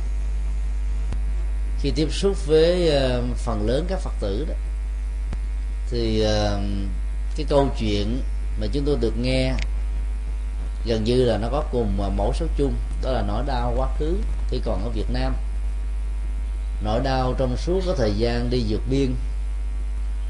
Khi 1.81 1.93
tiếp 1.97 2.09
xúc 2.13 2.47
với 2.47 2.93
phần 3.35 3.67
lớn 3.67 3.87
các 3.89 4.01
phật 4.01 4.13
tử 4.21 4.47
đó, 4.49 4.55
thì 5.91 6.25
cái 7.37 7.47
câu 7.49 7.69
chuyện 7.79 8.23
mà 8.61 8.67
chúng 8.73 8.85
tôi 8.87 8.97
được 9.01 9.13
nghe 9.19 9.55
gần 10.87 11.05
như 11.05 11.25
là 11.25 11.39
nó 11.39 11.49
có 11.53 11.65
cùng 11.73 12.17
mẫu 12.17 12.33
số 12.35 12.47
chung 12.57 12.75
đó 13.03 13.11
là 13.11 13.23
nỗi 13.23 13.45
đau 13.47 13.75
quá 13.77 13.89
khứ 13.99 14.19
khi 14.51 14.61
còn 14.65 14.85
ở 14.85 14.91
Việt 14.91 15.11
Nam. 15.13 15.35
Nỗi 16.83 17.01
đau 17.01 17.35
trong 17.39 17.57
suốt 17.57 17.81
có 17.87 17.95
thời 17.99 18.13
gian 18.17 18.51
đi 18.51 18.65
vượt 18.69 18.81
biên, 18.91 19.15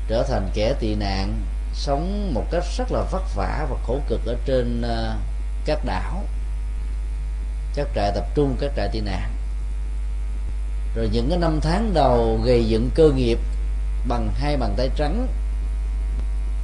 trở 0.08 0.22
thành 0.22 0.50
kẻ 0.54 0.74
tị 0.80 0.94
nạn, 0.94 1.40
sống 1.74 2.34
một 2.34 2.44
cách 2.50 2.64
rất 2.76 2.92
là 2.92 3.02
vất 3.10 3.22
vả 3.34 3.66
và 3.70 3.76
khổ 3.86 4.00
cực 4.08 4.20
ở 4.26 4.36
trên 4.44 4.82
ờ, 4.82 5.16
các 5.64 5.84
đảo, 5.84 6.24
các 7.74 7.88
trại 7.94 8.12
tập 8.14 8.24
trung, 8.34 8.56
các 8.60 8.72
trại 8.76 8.88
tị 8.88 9.00
nạn. 9.00 9.30
Rồi 10.96 11.08
những 11.12 11.28
cái 11.30 11.38
năm 11.38 11.60
tháng 11.62 11.94
đầu 11.94 12.40
gây 12.44 12.64
dựng 12.68 12.90
cơ 12.94 13.10
nghiệp 13.10 13.38
bằng 14.08 14.30
hai 14.34 14.56
bàn 14.56 14.74
tay 14.76 14.90
trắng, 14.96 15.28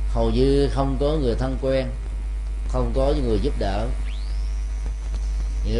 hầu 0.09 0.31
như 0.31 0.69
không 0.73 0.97
có 1.01 1.07
người 1.07 1.35
thân 1.35 1.59
quen, 1.63 1.87
không 2.69 2.93
có 2.95 3.13
những 3.17 3.29
người 3.29 3.39
giúp 3.43 3.55
đỡ 3.59 3.87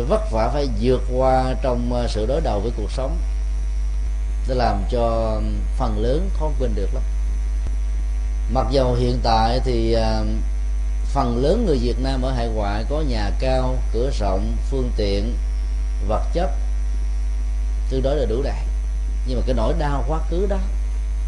vất 0.09 0.31
vả 0.31 0.51
phải 0.53 0.69
vượt 0.81 1.03
qua 1.15 1.55
trong 1.63 1.93
ờ, 1.93 2.07
sự 2.09 2.27
đối 2.27 2.41
đầu 2.41 2.61
với 2.61 2.73
cuộc 2.77 2.91
sống 2.91 3.19
để 4.49 4.55
làm 4.55 4.85
cho 4.91 5.37
phần 5.79 5.99
lớn 5.99 6.31
khó 6.39 6.51
quên 6.59 6.75
được 6.75 6.95
lắm. 6.95 7.03
Mặc 8.53 8.67
dầu 8.71 8.95
hiện 8.95 9.21
tại 9.23 9.61
thì 9.65 9.93
ờ, 9.93 10.25
phần 11.13 11.43
lớn 11.43 11.65
người 11.67 11.79
Việt 11.79 11.97
Nam 12.03 12.23
ở 12.23 12.33
hải 12.33 12.49
ngoại 12.49 12.85
có 12.91 13.01
nhà 13.09 13.31
cao, 13.39 13.77
cửa 13.93 14.11
rộng, 14.19 14.57
phương 14.71 14.91
tiện, 14.97 15.37
vật 16.09 16.23
chất 16.33 16.51
tương 17.91 18.03
đối 18.03 18.17
là 18.17 18.27
đủ 18.27 18.43
đầy. 18.43 18.65
Nhưng 19.27 19.39
mà 19.41 19.43
cái 19.47 19.55
nỗi 19.55 19.75
đau 19.79 20.05
quá 20.09 20.19
khứ 20.31 20.47
đó 20.47 20.59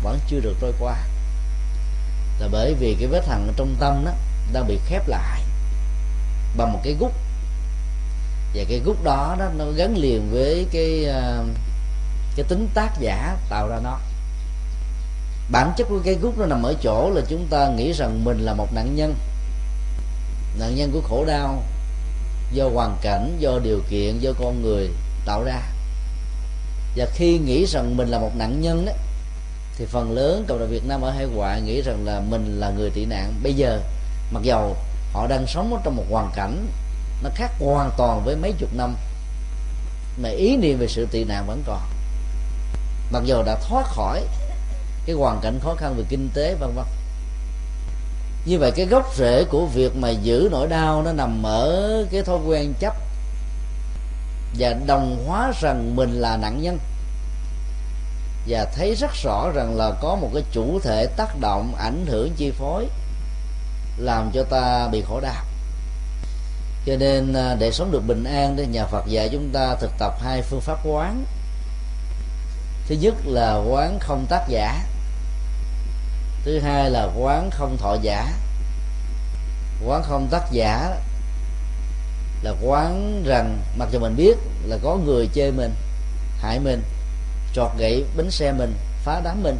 vẫn 0.02 0.18
chưa 0.28 0.40
được 0.40 0.54
trôi 0.60 0.72
qua. 0.80 0.96
Là 2.40 2.48
bởi 2.52 2.74
vì 2.74 2.96
cái 3.00 3.08
vết 3.08 3.26
hằn 3.28 3.52
trong 3.56 3.76
tâm 3.80 4.04
đó 4.04 4.12
đang 4.52 4.66
bị 4.68 4.78
khép 4.86 5.08
lại 5.08 5.42
bằng 6.56 6.72
một 6.72 6.80
cái 6.84 6.96
gút 7.00 7.12
và 8.56 8.64
cái 8.68 8.80
gút 8.84 8.96
đó, 9.04 9.36
đó 9.38 9.44
nó 9.58 9.64
gắn 9.76 9.96
liền 9.96 10.30
với 10.32 10.66
cái 10.72 11.04
ờ, 11.04 11.44
cái 12.36 12.46
tính 12.48 12.68
tác 12.74 12.90
giả 13.00 13.36
tạo 13.48 13.68
ra 13.68 13.78
nó. 13.82 13.98
Bản 15.50 15.72
chất 15.76 15.84
của 15.88 16.00
cái 16.04 16.14
gút 16.14 16.38
nó 16.38 16.46
nằm 16.46 16.62
ở 16.62 16.74
chỗ 16.82 17.10
là 17.14 17.20
chúng 17.28 17.46
ta 17.50 17.68
nghĩ 17.68 17.92
rằng 17.92 18.24
mình 18.24 18.38
là 18.38 18.54
một 18.54 18.68
nạn 18.74 18.96
nhân. 18.96 19.14
Nạn 20.58 20.74
nhân 20.76 20.90
của 20.92 21.00
khổ 21.00 21.24
đau 21.24 21.62
do 22.52 22.68
hoàn 22.74 22.96
cảnh 23.02 23.36
do 23.38 23.58
điều 23.64 23.80
kiện 23.90 24.18
do 24.18 24.32
con 24.40 24.62
người 24.62 24.90
tạo 25.26 25.44
ra. 25.44 25.60
Và 26.96 27.06
khi 27.14 27.38
nghĩ 27.38 27.66
rằng 27.66 27.96
mình 27.96 28.08
là 28.08 28.18
một 28.18 28.30
nạn 28.36 28.60
nhân 28.60 28.86
đó 28.86 28.92
thì 29.78 29.84
phần 29.84 30.12
lớn 30.12 30.44
cộng 30.48 30.58
đồng 30.58 30.70
Việt 30.70 30.86
Nam 30.86 31.00
ở 31.00 31.10
hải 31.10 31.26
ngoại 31.26 31.60
nghĩ 31.60 31.82
rằng 31.82 32.04
là 32.04 32.20
mình 32.20 32.60
là 32.60 32.70
người 32.70 32.90
tị 32.90 33.04
nạn. 33.04 33.32
Bây 33.42 33.54
giờ 33.54 33.80
mặc 34.32 34.42
dầu 34.42 34.76
họ 35.12 35.26
đang 35.26 35.46
sống 35.46 35.80
trong 35.84 35.96
một 35.96 36.04
hoàn 36.10 36.30
cảnh 36.34 36.66
nó 37.22 37.30
khác 37.34 37.50
hoàn 37.58 37.90
toàn 37.96 38.24
với 38.24 38.36
mấy 38.36 38.52
chục 38.58 38.74
năm. 38.74 38.96
Mà 40.22 40.28
ý 40.28 40.56
niệm 40.56 40.78
về 40.78 40.86
sự 40.88 41.06
tị 41.06 41.24
nạn 41.24 41.46
vẫn 41.46 41.62
còn. 41.66 41.80
Mặc 43.10 43.22
dù 43.24 43.42
đã 43.42 43.58
thoát 43.68 43.86
khỏi 43.86 44.22
cái 45.06 45.16
hoàn 45.16 45.40
cảnh 45.40 45.58
khó 45.62 45.74
khăn 45.74 45.94
về 45.96 46.04
kinh 46.08 46.28
tế, 46.34 46.54
vân 46.54 46.72
vân. 46.74 46.84
Như 48.46 48.58
vậy 48.58 48.70
cái 48.76 48.86
gốc 48.86 49.14
rễ 49.16 49.44
của 49.44 49.66
việc 49.66 49.96
mà 49.96 50.10
giữ 50.10 50.48
nỗi 50.52 50.68
đau 50.68 51.02
nó 51.02 51.12
nằm 51.12 51.42
ở 51.42 52.06
cái 52.10 52.22
thói 52.22 52.38
quen 52.46 52.72
chấp 52.80 52.94
và 54.58 54.74
đồng 54.86 55.24
hóa 55.26 55.52
rằng 55.60 55.96
mình 55.96 56.12
là 56.12 56.36
nạn 56.36 56.62
nhân. 56.62 56.78
Và 58.48 58.64
thấy 58.76 58.94
rất 58.94 59.10
rõ 59.22 59.50
rằng 59.54 59.76
là 59.76 59.90
có 60.00 60.16
một 60.16 60.30
cái 60.34 60.42
chủ 60.52 60.80
thể 60.82 61.06
tác 61.16 61.40
động 61.40 61.74
ảnh 61.78 62.06
hưởng 62.06 62.32
chi 62.36 62.50
phối 62.50 62.86
làm 63.98 64.30
cho 64.34 64.42
ta 64.42 64.88
bị 64.92 65.02
khổ 65.08 65.20
đau 65.20 65.44
cho 66.86 66.96
nên 66.96 67.32
à, 67.32 67.56
để 67.58 67.72
sống 67.72 67.90
được 67.90 68.02
bình 68.06 68.24
an 68.24 68.54
thì 68.56 68.66
nhà 68.66 68.86
Phật 68.86 69.06
dạy 69.06 69.28
chúng 69.32 69.50
ta 69.52 69.76
thực 69.80 69.90
tập 69.98 70.14
hai 70.20 70.42
phương 70.42 70.60
pháp 70.60 70.78
quán. 70.86 71.24
Thứ 72.88 72.94
nhất 72.94 73.14
là 73.24 73.54
quán 73.54 73.98
không 74.00 74.26
tác 74.28 74.48
giả. 74.48 74.84
Thứ 76.44 76.58
hai 76.58 76.90
là 76.90 77.08
quán 77.18 77.50
không 77.50 77.76
thọ 77.76 77.96
giả. 78.02 78.32
Quán 79.86 80.02
không 80.02 80.28
tác 80.30 80.52
giả 80.52 80.96
là 82.42 82.54
quán 82.62 83.22
rằng 83.26 83.58
mặc 83.78 83.88
dù 83.92 83.98
mình 83.98 84.16
biết 84.16 84.34
là 84.66 84.78
có 84.82 84.96
người 84.96 85.28
chê 85.34 85.50
mình, 85.50 85.74
hại 86.40 86.58
mình, 86.58 86.82
trọt 87.54 87.70
gậy 87.78 88.04
bánh 88.16 88.30
xe 88.30 88.52
mình, 88.52 88.74
phá 89.04 89.20
đám 89.24 89.42
mình, 89.42 89.58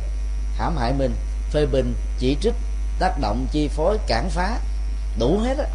hãm 0.56 0.76
hại 0.76 0.92
mình, 0.92 1.14
phê 1.50 1.66
bình, 1.66 1.94
chỉ 2.18 2.36
trích, 2.40 2.54
tác 2.98 3.20
động, 3.20 3.46
chi 3.52 3.68
phối, 3.68 3.98
cản 4.06 4.30
phá, 4.30 4.58
đủ 5.18 5.38
hết 5.38 5.58
á 5.58 5.66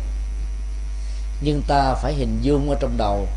nhưng 1.42 1.62
ta 1.68 1.94
phải 1.94 2.14
hình 2.14 2.40
dung 2.42 2.70
ở 2.70 2.76
trong 2.80 2.98
đầu 2.98 3.28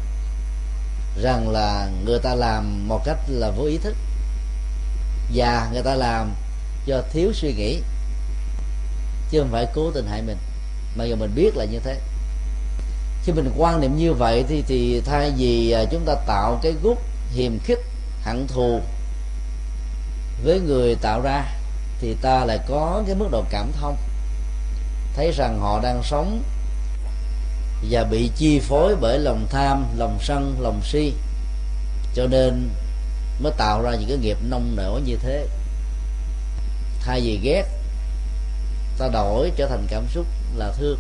rằng 1.22 1.48
là 1.48 1.88
người 2.04 2.18
ta 2.18 2.34
làm 2.34 2.88
một 2.88 3.00
cách 3.04 3.18
là 3.28 3.50
vô 3.50 3.64
ý 3.64 3.78
thức. 3.78 3.96
Và 5.34 5.68
người 5.72 5.82
ta 5.82 5.94
làm 5.94 6.34
do 6.86 7.00
thiếu 7.12 7.32
suy 7.34 7.52
nghĩ, 7.52 7.80
chứ 9.30 9.40
không 9.40 9.52
phải 9.52 9.66
cố 9.74 9.90
tình 9.90 10.06
hại 10.06 10.22
mình. 10.22 10.36
Mà 10.96 11.04
giờ 11.04 11.16
mình 11.16 11.34
biết 11.34 11.56
là 11.56 11.64
như 11.64 11.78
thế. 11.78 12.00
Khi 13.24 13.32
mình 13.32 13.52
quan 13.58 13.80
niệm 13.80 13.96
như 13.96 14.12
vậy 14.12 14.44
thì 14.48 14.62
thì 14.68 15.02
thay 15.06 15.32
vì 15.36 15.70
à, 15.70 15.84
chúng 15.90 16.04
ta 16.04 16.14
tạo 16.26 16.58
cái 16.62 16.72
gút 16.82 16.98
hiềm 17.32 17.58
khích, 17.58 17.78
hận 18.22 18.46
thù 18.46 18.80
với 20.44 20.60
người 20.60 20.94
tạo 20.94 21.20
ra, 21.20 21.44
thì 22.00 22.16
ta 22.22 22.44
lại 22.44 22.58
có 22.68 23.02
cái 23.06 23.14
mức 23.14 23.28
độ 23.30 23.44
cảm 23.50 23.72
thông. 23.72 23.96
Thấy 25.16 25.32
rằng 25.32 25.60
họ 25.60 25.80
đang 25.82 26.02
sống 26.02 26.42
và 27.90 28.04
bị 28.04 28.30
chi 28.36 28.60
phối 28.60 28.96
bởi 29.00 29.18
lòng 29.18 29.46
tham, 29.50 29.86
lòng 29.96 30.18
sân, 30.20 30.56
lòng 30.60 30.80
si. 30.84 31.12
Cho 32.14 32.26
nên 32.26 32.68
mới 33.40 33.52
tạo 33.56 33.82
ra 33.82 33.90
những 33.94 34.08
cái 34.08 34.18
nghiệp 34.18 34.38
nông 34.48 34.76
nổi 34.76 35.00
như 35.00 35.16
thế. 35.16 35.46
Thay 37.00 37.20
vì 37.20 37.40
ghét, 37.42 37.64
ta 38.98 39.08
đổi 39.12 39.52
trở 39.56 39.66
thành 39.66 39.86
cảm 39.88 40.06
xúc 40.08 40.26
là 40.56 40.72
thương. 40.78 40.98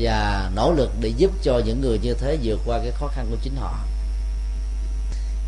Và 0.00 0.50
nỗ 0.54 0.72
lực 0.72 0.90
để 1.00 1.08
giúp 1.08 1.30
cho 1.42 1.60
những 1.66 1.80
người 1.80 1.98
như 1.98 2.14
thế 2.14 2.38
vượt 2.42 2.60
qua 2.66 2.78
cái 2.78 2.90
khó 2.90 3.06
khăn 3.06 3.26
của 3.30 3.36
chính 3.42 3.56
họ. 3.56 3.78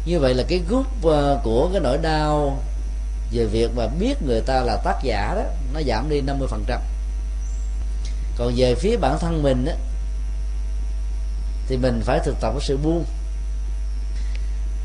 Như 0.07 0.19
vậy 0.19 0.35
là 0.35 0.45
cái 0.49 0.61
gút 0.69 0.87
ờ, 1.03 1.41
của 1.45 1.69
cái 1.73 1.81
nỗi 1.81 1.99
đau 1.99 2.59
về 3.33 3.45
việc 3.45 3.71
mà 3.77 3.87
biết 3.87 4.15
người 4.27 4.41
ta 4.41 4.61
là 4.61 4.77
tác 4.85 4.99
giả 5.03 5.35
đó, 5.37 5.43
nó 5.75 5.81
giảm 5.87 6.11
đi 6.11 6.21
50% 6.21 6.79
còn 8.37 8.53
về 8.57 8.75
phía 8.75 8.97
bản 8.97 9.19
thân 9.21 9.43
mình 9.43 9.67
á, 9.67 9.75
thì 11.69 11.77
mình 11.77 12.03
phải 12.05 12.21
thực 12.25 12.41
tập 12.41 12.53
cái 12.53 12.67
sự 12.67 12.77
buông. 12.77 13.05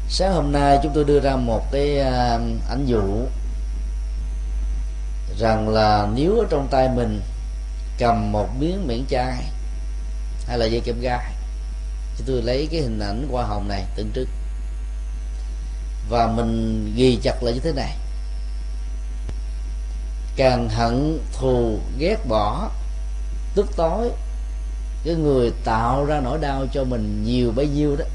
Sáng 0.10 0.34
hôm 0.34 0.52
nay 0.52 0.80
chúng 0.84 0.92
tôi 0.96 1.04
đưa 1.04 1.20
ra 1.20 1.36
một 1.36 1.72
cái 1.72 2.00
à, 2.00 2.40
ảnh 2.70 2.86
dụ 2.86 3.26
rằng 5.40 5.70
là 5.70 6.08
nếu 6.16 6.40
ở 6.40 6.46
trong 6.50 6.68
tay 6.72 6.90
mình 6.96 7.22
cầm 8.00 8.32
một 8.32 8.48
miếng 8.60 8.88
miệng 8.88 9.06
chai 9.10 9.44
hay 10.48 10.58
là 10.58 10.66
dây 10.66 10.82
kem 10.86 11.00
gai 11.02 11.34
chúng 12.18 12.28
tôi 12.28 12.42
lấy 12.42 12.68
cái 12.72 12.82
hình 12.82 13.00
ảnh 13.00 13.28
hoa 13.32 13.44
hồng 13.44 13.68
này 13.68 13.86
tượng 13.96 14.12
trưng. 14.16 14.30
Và 16.10 16.28
mình 16.28 16.94
ghi 16.96 17.20
chặt 17.24 17.44
lại 17.44 17.54
như 17.54 17.60
thế 17.60 17.72
này. 17.72 17.98
Càng 20.36 20.70
hận 20.70 21.20
thù 21.34 21.80
ghét 21.98 22.18
bỏ 22.28 22.70
tức 23.58 23.68
tối. 23.76 24.10
Cái 25.06 25.16
người 25.16 25.52
tạo 25.64 26.06
ra 26.06 26.20
nỗi 26.24 26.38
đau 26.42 26.66
cho 26.74 26.84
mình 26.84 27.24
nhiều 27.26 27.52
bấy 27.56 27.68
nhiêu 27.68 27.96
đó, 27.96 28.06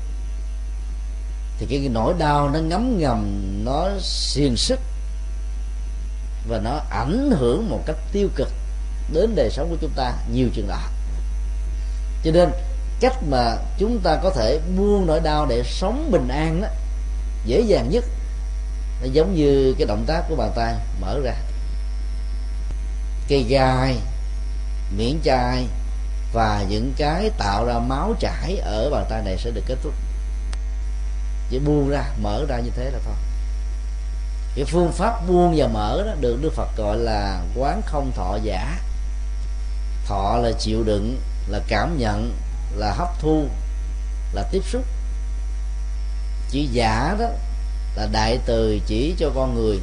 thì 1.58 1.66
cái 1.66 1.88
nỗi 1.88 2.14
đau 2.18 2.50
nó 2.50 2.58
ngấm 2.58 2.98
ngầm, 2.98 3.50
nó 3.64 3.88
xiềng 4.00 4.56
sức 4.56 4.80
và 6.48 6.60
nó 6.64 6.80
ảnh 6.90 7.30
hưởng 7.38 7.70
một 7.70 7.80
cách 7.86 7.96
tiêu 8.12 8.28
cực 8.36 8.48
đến 9.12 9.34
đời 9.34 9.50
sống 9.50 9.68
của 9.70 9.76
chúng 9.80 9.92
ta 9.96 10.12
nhiều 10.32 10.48
chừng 10.54 10.68
đó. 10.68 10.80
Cho 12.24 12.30
nên, 12.30 12.50
cách 13.00 13.16
mà 13.30 13.56
chúng 13.78 14.00
ta 14.00 14.18
có 14.22 14.30
thể 14.30 14.60
buông 14.76 15.06
nỗi 15.06 15.20
đau 15.20 15.46
để 15.46 15.62
sống 15.66 16.10
bình 16.10 16.28
an 16.28 16.62
đó 16.62 16.68
dễ 17.46 17.60
dàng 17.60 17.90
nhất, 17.90 18.04
nó 19.00 19.06
giống 19.12 19.34
như 19.34 19.74
cái 19.78 19.86
động 19.86 20.04
tác 20.06 20.22
của 20.28 20.36
bàn 20.36 20.52
tay 20.56 20.74
mở 21.00 21.20
ra. 21.24 21.34
Cây 23.28 23.42
gai 23.48 23.96
miễn 24.96 25.20
chai 25.24 25.66
và 26.32 26.64
những 26.68 26.92
cái 26.96 27.30
tạo 27.38 27.64
ra 27.64 27.78
máu 27.78 28.14
chảy 28.20 28.56
ở 28.56 28.90
bàn 28.90 29.06
tay 29.10 29.22
này 29.24 29.36
sẽ 29.38 29.50
được 29.50 29.62
kết 29.66 29.78
thúc. 29.82 29.94
Chỉ 31.50 31.58
buông 31.58 31.90
ra, 31.90 32.04
mở 32.22 32.44
ra 32.48 32.58
như 32.58 32.70
thế 32.76 32.90
là 32.90 32.98
thôi. 33.04 33.14
Cái 34.54 34.64
phương 34.64 34.92
pháp 34.92 35.28
buông 35.28 35.54
và 35.56 35.66
mở 35.66 36.02
đó 36.06 36.14
được 36.20 36.38
đức 36.42 36.52
phật 36.54 36.68
gọi 36.76 36.96
là 36.96 37.42
quán 37.56 37.82
không 37.86 38.12
thọ 38.16 38.38
giả. 38.42 38.78
Thọ 40.06 40.38
là 40.42 40.52
chịu 40.58 40.82
đựng, 40.84 41.20
là 41.48 41.60
cảm 41.68 41.98
nhận, 41.98 42.34
là 42.76 42.94
hấp 42.98 43.08
thu, 43.20 43.46
là 44.32 44.42
tiếp 44.52 44.62
xúc. 44.72 44.82
Chữ 46.50 46.60
giả 46.72 47.16
đó 47.18 47.26
là 47.96 48.08
đại 48.12 48.38
từ 48.46 48.78
chỉ 48.86 49.14
cho 49.18 49.30
con 49.34 49.54
người. 49.54 49.80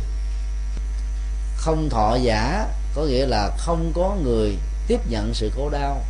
Không 1.56 1.90
thọ 1.90 2.16
giả 2.16 2.68
có 2.96 3.02
nghĩa 3.02 3.26
là 3.26 3.52
không 3.58 3.92
có 3.96 4.16
người 4.24 4.58
tiếp 4.90 5.00
nhận 5.10 5.34
sự 5.34 5.52
khổ 5.56 5.70
đau. 5.70 6.02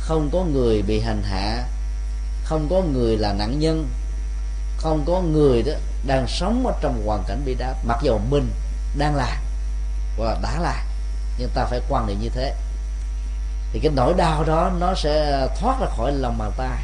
Không 0.00 0.30
có 0.32 0.44
người 0.44 0.82
bị 0.82 1.00
hành 1.00 1.22
hạ. 1.22 1.64
Không 2.44 2.68
có 2.70 2.80
người 2.92 3.16
là 3.16 3.32
nạn 3.32 3.58
nhân. 3.58 3.88
Không 4.76 5.04
có 5.06 5.20
người 5.20 5.62
đó 5.62 5.72
đang 6.06 6.26
sống 6.28 6.66
ở 6.66 6.72
trong 6.80 7.06
hoàn 7.06 7.22
cảnh 7.28 7.42
bị 7.44 7.54
đáp 7.54 7.74
mặc 7.84 7.98
dù 8.02 8.18
mình 8.30 8.50
đang 8.98 9.14
làm 9.14 9.42
và 10.18 10.38
đã 10.42 10.58
làm 10.60 10.86
nhưng 11.38 11.50
ta 11.54 11.64
phải 11.64 11.80
quan 11.88 12.06
niệm 12.06 12.20
như 12.20 12.28
thế. 12.28 12.54
Thì 13.72 13.80
cái 13.82 13.92
nỗi 13.94 14.14
đau 14.16 14.44
đó 14.44 14.72
nó 14.78 14.94
sẽ 14.94 15.46
thoát 15.60 15.80
ra 15.80 15.86
khỏi 15.96 16.12
lòng 16.12 16.38
bàn 16.38 16.52
tay, 16.56 16.82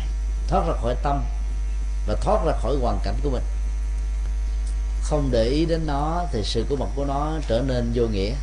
thoát 0.49 0.67
ra 0.67 0.73
khỏi 0.83 0.95
tâm 1.03 1.25
và 2.07 2.15
thoát 2.21 2.45
ra 2.47 2.53
khỏi 2.63 2.77
hoàn 2.83 2.99
cảnh 3.05 3.17
của 3.23 3.31
mình. 3.31 3.45
Không 5.03 5.29
để 5.31 5.45
ý 5.45 5.65
đến 5.65 5.87
nó 5.87 6.25
thì 6.33 6.43
sự 6.45 6.67
có 6.71 6.77
mặt 6.77 6.89
của 6.97 7.05
nó 7.05 7.33
trở 7.49 7.63
nên 7.67 7.93
vô 7.95 8.07
nghĩa. 8.07 8.35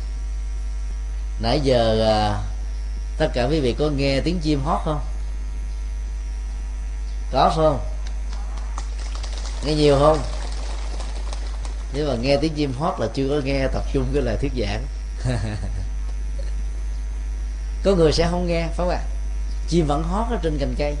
Nãy 1.40 1.60
giờ 1.60 2.06
à, 2.08 2.42
tất 3.18 3.30
cả 3.34 3.44
quý 3.44 3.60
vị 3.60 3.74
có 3.78 3.90
nghe 3.90 4.20
tiếng 4.20 4.38
chim 4.38 4.60
hót 4.64 4.80
không? 4.84 5.00
Có 7.32 7.52
không? 7.56 7.80
Nghe 9.64 9.74
nhiều 9.74 9.98
không? 9.98 10.18
Nếu 11.94 12.08
mà 12.08 12.14
nghe 12.20 12.36
tiếng 12.36 12.54
chim 12.54 12.72
hót 12.78 13.00
là 13.00 13.06
chưa 13.14 13.28
có 13.28 13.40
nghe, 13.44 13.66
tập 13.72 13.84
trung 13.92 14.06
cái 14.14 14.22
lời 14.22 14.36
thuyết 14.40 14.52
giảng. 14.58 14.84
Có 17.84 17.94
người 17.94 18.12
sẽ 18.12 18.28
không 18.30 18.46
nghe, 18.46 18.62
phải 18.62 18.76
không 18.76 18.88
ạ? 18.88 19.00
Chim 19.68 19.86
vẫn 19.86 20.02
hót 20.02 20.26
ở 20.30 20.38
trên 20.42 20.58
cành 20.58 20.74
cây. 20.78 20.96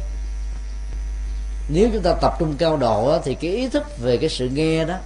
Nếu 1.68 1.88
chúng 1.92 2.02
ta 2.02 2.14
tập 2.20 2.36
trung 2.38 2.56
cao 2.58 2.76
độ 2.76 3.18
thì 3.24 3.34
cái 3.34 3.50
ý 3.50 3.68
thức 3.68 3.98
về 3.98 4.16
cái 4.16 4.28
sự 4.28 4.48
nghe 4.48 4.84
đó 4.84 4.98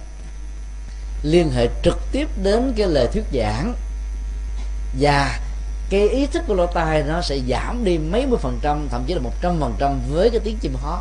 liên 1.23 1.51
hệ 1.51 1.67
trực 1.83 1.99
tiếp 2.11 2.27
đến 2.43 2.73
cái 2.77 2.87
lời 2.87 3.07
thuyết 3.13 3.23
giảng 3.33 3.73
và 4.99 5.39
cái 5.91 6.09
ý 6.09 6.25
thức 6.25 6.43
của 6.47 6.53
lỗ 6.53 6.65
tai 6.67 7.03
nó 7.03 7.21
sẽ 7.21 7.39
giảm 7.49 7.83
đi 7.83 7.97
mấy 7.97 8.25
mươi 8.25 8.39
phần 8.41 8.59
trăm, 8.61 8.87
thậm 8.91 9.03
chí 9.07 9.13
là 9.13 9.19
một 9.19 9.33
trăm 9.41 9.59
phần 9.59 9.75
trăm 9.79 9.99
với 10.09 10.29
cái 10.29 10.39
tiếng 10.43 10.57
chim 10.61 10.75
hót. 10.81 10.99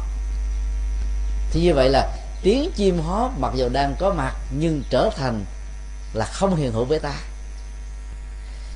Thì 1.52 1.60
như 1.60 1.74
vậy 1.74 1.88
là 1.88 2.16
tiếng 2.42 2.70
chim 2.76 3.00
hót 3.00 3.30
mặc 3.38 3.52
dù 3.56 3.68
đang 3.68 3.94
có 3.98 4.14
mặt 4.14 4.34
nhưng 4.58 4.82
trở 4.90 5.10
thành 5.16 5.44
là 6.14 6.24
không 6.24 6.56
hiện 6.56 6.72
hữu 6.72 6.84
với 6.84 6.98
ta. 6.98 7.14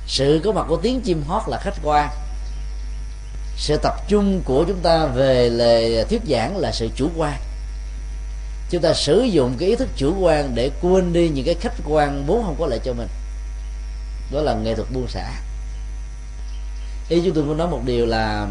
Sự 0.07 0.41
có 0.43 0.51
mặt 0.51 0.65
của 0.67 0.77
tiếng 0.77 1.01
chim 1.01 1.23
hót 1.27 1.41
là 1.47 1.59
khách 1.61 1.75
quan. 1.83 2.09
Sự 3.57 3.77
tập 3.77 3.93
trung 4.07 4.41
của 4.45 4.63
chúng 4.67 4.79
ta 4.79 5.05
về 5.05 5.49
lời 5.49 6.05
thuyết 6.09 6.21
giảng 6.29 6.57
là 6.57 6.71
sự 6.71 6.89
chủ 6.95 7.09
quan. 7.17 7.39
Chúng 8.69 8.81
ta 8.81 8.93
sử 8.93 9.21
dụng 9.21 9.55
cái 9.59 9.69
ý 9.69 9.75
thức 9.75 9.87
chủ 9.95 10.15
quan 10.19 10.55
để 10.55 10.71
quên 10.81 11.13
đi 11.13 11.29
những 11.29 11.45
cái 11.45 11.55
khách 11.61 11.75
quan 11.87 12.23
vốn 12.27 12.43
không 12.43 12.55
có 12.59 12.67
lợi 12.67 12.79
cho 12.83 12.93
mình. 12.93 13.07
Đó 14.31 14.41
là 14.41 14.53
nghệ 14.53 14.75
thuật 14.75 14.91
buông 14.91 15.07
xả 15.07 15.31
ý 17.09 17.21
chúng 17.25 17.35
tôi 17.35 17.43
muốn 17.43 17.57
nói 17.57 17.67
một 17.67 17.81
điều 17.85 18.05
là 18.05 18.47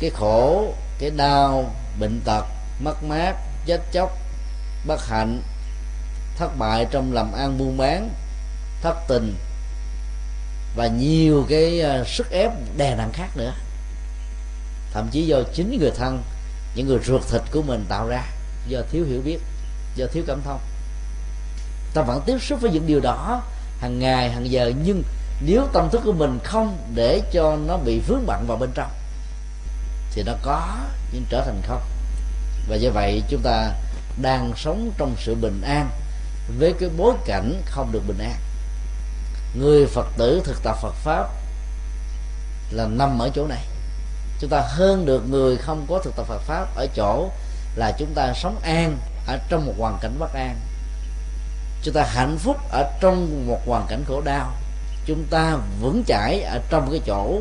cái 0.00 0.10
khổ, 0.10 0.74
cái 0.98 1.10
đau, 1.10 1.74
bệnh 2.00 2.20
tật, 2.24 2.44
mất 2.80 3.04
mát, 3.04 3.34
chết 3.66 3.80
chóc, 3.92 4.18
bất 4.86 5.06
hạnh, 5.06 5.42
thất 6.36 6.58
bại 6.58 6.86
trong 6.90 7.12
làm 7.12 7.32
ăn 7.32 7.58
buôn 7.58 7.76
bán, 7.76 8.10
thất 8.82 8.96
tình 9.08 9.34
và 10.76 10.86
nhiều 10.86 11.46
cái 11.48 11.80
ờ, 11.80 12.04
sức 12.04 12.30
ép 12.30 12.52
đè 12.76 12.94
nặng 12.94 13.12
khác 13.12 13.28
nữa. 13.36 13.52
Thậm 14.92 15.08
chí 15.10 15.26
do 15.26 15.42
chính 15.54 15.78
người 15.80 15.90
thân, 15.90 16.22
những 16.74 16.86
người 16.86 16.98
ruột 17.04 17.22
thịt 17.30 17.42
của 17.52 17.62
mình 17.62 17.84
tạo 17.88 18.08
ra, 18.08 18.24
do 18.68 18.80
thiếu 18.90 19.04
hiểu 19.04 19.20
biết, 19.24 19.38
do 19.96 20.06
thiếu 20.12 20.24
cảm 20.26 20.42
thông. 20.44 20.60
Ta 21.94 22.02
vẫn 22.02 22.22
tiếp 22.26 22.38
xúc 22.40 22.60
với 22.60 22.70
những 22.70 22.86
điều 22.86 23.00
đó 23.00 23.42
hàng 23.80 23.98
ngày, 23.98 24.30
hàng 24.30 24.50
giờ, 24.50 24.72
nhưng 24.84 25.02
nếu 25.40 25.66
tâm 25.72 25.88
thức 25.90 26.00
của 26.04 26.12
mình 26.12 26.38
không 26.44 26.78
để 26.94 27.22
cho 27.32 27.56
nó 27.66 27.76
bị 27.76 28.00
vướng 28.06 28.26
bận 28.26 28.44
vào 28.46 28.58
bên 28.58 28.70
trong, 28.74 28.90
thì 30.12 30.22
nó 30.22 30.32
có 30.42 30.76
nhưng 31.12 31.24
trở 31.30 31.42
thành 31.44 31.62
không. 31.66 31.82
Và 32.68 32.76
do 32.76 32.90
vậy 32.90 33.22
chúng 33.28 33.42
ta 33.42 33.72
đang 34.22 34.52
sống 34.56 34.92
trong 34.98 35.14
sự 35.18 35.34
bình 35.34 35.60
an 35.62 35.90
với 36.58 36.74
cái 36.80 36.88
bối 36.96 37.14
cảnh 37.26 37.62
không 37.66 37.92
được 37.92 38.02
bình 38.06 38.18
an. 38.18 38.36
Người 39.54 39.86
phật 39.86 40.06
tử 40.16 40.42
thực 40.44 40.62
tập 40.62 40.76
phật 40.82 40.94
pháp 40.94 41.28
là 42.70 42.86
nằm 42.86 43.18
ở 43.18 43.30
chỗ 43.34 43.46
này. 43.46 43.64
Chúng 44.40 44.50
ta 44.50 44.62
hơn 44.68 45.06
được 45.06 45.30
người 45.30 45.56
không 45.56 45.86
có 45.88 46.00
thực 46.04 46.16
tập 46.16 46.26
phật 46.28 46.38
pháp 46.38 46.76
ở 46.76 46.86
chỗ 46.94 47.30
là 47.76 47.92
chúng 47.98 48.14
ta 48.14 48.32
sống 48.34 48.60
an 48.62 48.98
ở 49.26 49.38
trong 49.48 49.66
một 49.66 49.74
hoàn 49.78 49.98
cảnh 50.00 50.16
bất 50.18 50.34
an. 50.34 50.56
Chúng 51.82 51.94
ta 51.94 52.04
hạnh 52.04 52.38
phúc 52.38 52.56
ở 52.70 52.92
trong 53.00 53.46
một 53.46 53.60
hoàn 53.66 53.86
cảnh 53.88 54.04
khổ 54.08 54.20
đau 54.24 54.52
chúng 55.08 55.24
ta 55.30 55.56
vững 55.80 56.04
chãi 56.06 56.40
ở 56.40 56.60
trong 56.70 56.90
cái 56.90 57.00
chỗ 57.06 57.40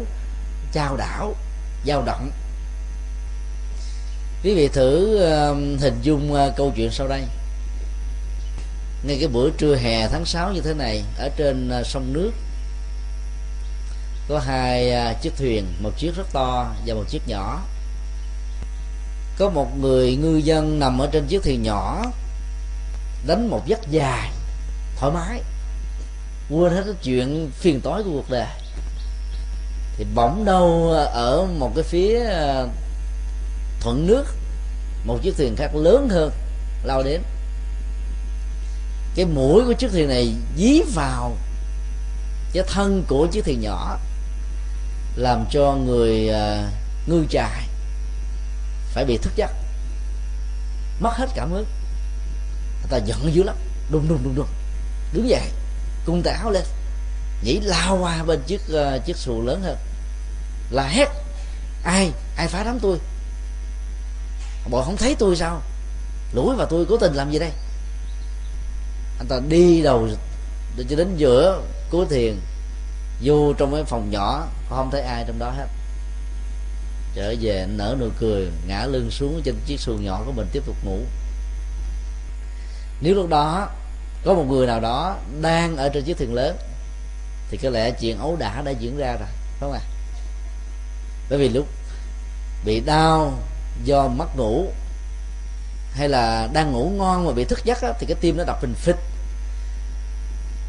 trao 0.72 0.98
đảo 0.98 1.36
dao 1.86 2.04
động. 2.06 2.32
Quý 4.44 4.56
vị 4.56 4.68
thử 4.68 5.16
uh, 5.16 5.82
hình 5.82 6.00
dung 6.02 6.34
uh, 6.34 6.56
câu 6.58 6.74
chuyện 6.76 6.92
sau 6.92 7.08
đây. 7.08 7.22
Ngay 9.04 9.18
cái 9.20 9.28
bữa 9.28 9.50
trưa 9.58 9.76
hè 9.76 10.08
tháng 10.08 10.26
6 10.26 10.52
như 10.52 10.62
thế 10.62 10.74
này 10.74 11.04
ở 11.18 11.30
trên 11.38 11.72
uh, 11.80 11.88
sông 11.88 12.14
nước 12.14 12.32
có 14.30 14.40
hai 14.40 14.92
uh, 14.92 15.22
chiếc 15.22 15.34
thuyền 15.38 15.66
một 15.82 15.92
chiếc 15.98 16.16
rất 16.16 16.28
to 16.34 16.76
và 16.86 16.94
một 16.94 17.06
chiếc 17.10 17.22
nhỏ. 17.28 17.62
Có 19.38 19.50
một 19.50 19.78
người 19.80 20.16
ngư 20.16 20.38
dân 20.38 20.80
nằm 20.80 21.02
ở 21.02 21.10
trên 21.12 21.28
chiếc 21.28 21.44
thuyền 21.44 21.64
nhỏ 21.64 22.04
đánh 23.28 23.48
một 23.48 23.62
giấc 23.68 23.80
dài 23.92 24.32
thoải 24.96 25.12
mái 25.14 25.42
quên 26.50 26.74
hết 26.74 26.82
cái 26.86 26.96
chuyện 27.04 27.52
phiền 27.54 27.82
toái 27.82 28.04
của 28.04 28.10
cuộc 28.10 28.30
đời. 28.30 28.48
Thì 29.98 30.06
bỗng 30.16 30.46
đâu 30.46 30.92
ở 31.14 31.48
một 31.60 31.72
cái 31.76 31.84
phía 31.84 32.20
ờ, 32.26 32.68
thuận 33.82 34.08
nước 34.08 34.26
một 35.06 35.20
chiếc 35.24 35.38
thuyền 35.38 35.56
khác 35.56 35.76
lớn 35.76 36.10
hơn 36.12 36.32
lao 36.84 37.04
đến. 37.04 37.22
Cái 39.16 39.26
mũi 39.26 39.64
của 39.66 39.74
chiếc 39.74 39.92
thuyền 39.92 40.08
này 40.08 40.34
dí 40.58 40.82
vào 40.96 41.36
cái 42.54 42.64
thân 42.68 43.04
của 43.08 43.28
chiếc 43.32 43.46
thuyền 43.46 43.62
nhỏ 43.62 43.98
làm 45.16 45.46
cho 45.52 45.74
người 45.86 46.30
uh, 46.30 47.10
ngư 47.10 47.26
trài 47.30 47.68
phải 48.94 49.06
bị 49.06 49.18
thức 49.18 49.34
giấc 49.36 49.52
mất 51.00 51.14
hết 51.14 51.28
cảm 51.36 51.52
hứng. 51.52 51.66
Người 52.82 52.90
ta 52.90 52.98
giận 52.98 53.34
dữ 53.34 53.44
lắm 53.44 53.56
đùng 53.92 54.08
đùng 54.08 54.24
đùng 54.24 54.36
đùng 54.36 54.48
đứng 55.14 55.30
dậy 55.30 55.52
cung 56.08 56.24
tay 56.24 56.34
áo 56.34 56.52
lên. 56.52 56.64
Nhảy 57.44 57.60
lao 57.64 57.98
qua 57.98 58.24
bên 58.24 58.40
chiếc 58.48 58.62
uh, 58.72 59.06
chiếc 59.06 59.18
xuồng 59.18 59.48
lớn 59.48 59.62
hơn. 59.62 59.78
Là 60.72 60.88
hét 60.88 61.08
ai 61.84 62.12
ai 62.38 62.48
phá 62.48 62.64
đám 62.64 62.80
tôi? 62.80 62.98
Bọn 64.70 64.86
không 64.86 64.98
thấy 64.98 65.16
tôi 65.20 65.36
sao? 65.36 65.62
Lủi 66.34 66.56
vào 66.56 66.68
tôi 66.70 66.86
cố 66.90 66.98
tình 66.98 67.14
làm 67.14 67.32
gì 67.32 67.40
đây? 67.40 67.52
Anh 69.20 69.28
ta 69.28 69.40
đi 69.50 69.82
đầu 69.82 70.08
cho 70.90 70.96
đến 70.96 71.16
giữa 71.18 71.62
cuối 71.90 72.06
thiền 72.10 72.40
vô 73.24 73.54
trong 73.58 73.74
cái 73.74 73.84
phòng 73.84 74.10
nhỏ 74.12 74.48
không 74.70 74.90
thấy 74.92 75.02
ai 75.02 75.24
trong 75.28 75.40
đó 75.40 75.54
hết. 75.58 75.68
Trở 77.16 77.36
về 77.42 77.68
nở 77.70 77.96
nụ 78.00 78.10
cười 78.20 78.48
ngã 78.68 78.86
lưng 78.86 79.12
xuống 79.12 79.42
trên 79.44 79.56
chiếc 79.66 79.80
xuồng 79.80 80.06
nhỏ 80.06 80.22
của 80.26 80.32
mình 80.32 80.48
tiếp 80.52 80.64
tục 80.66 80.76
ngủ. 80.86 81.00
Nếu 83.02 83.16
lúc 83.16 83.30
đó 83.30 83.70
có 84.28 84.34
một 84.34 84.46
người 84.50 84.68
nào 84.68 84.80
đó 84.80 85.18
đang 85.42 85.78
ở 85.78 85.90
trên 85.90 86.04
chiếc 86.04 86.18
thuyền 86.18 86.34
lớn 86.34 86.58
thì 87.50 87.58
có 87.58 87.70
lẽ 87.70 87.92
chuyện 87.92 88.20
ấu 88.20 88.36
đả 88.40 88.62
đã 88.62 88.72
diễn 88.72 88.98
ra 88.98 89.08
rồi 89.08 89.28
phải 89.28 89.60
không 89.60 89.72
ạ? 89.72 89.80
À? 89.84 89.88
bởi 91.30 91.40
vì 91.40 91.50
lúc 91.50 91.68
bị 92.66 92.80
đau 92.80 93.34
do 93.84 94.08
mất 94.08 94.38
ngủ 94.38 94.68
hay 95.94 96.10
là 96.10 96.50
đang 96.54 96.72
ngủ 96.72 96.92
ngon 96.98 97.26
mà 97.26 97.32
bị 97.32 97.46
thức 97.46 97.60
giấc 97.64 97.82
á, 97.82 97.94
thì 98.00 98.06
cái 98.06 98.18
tim 98.22 98.38
nó 98.38 98.44
đập 98.44 98.62
bình 98.62 98.74
phịch. 98.74 98.96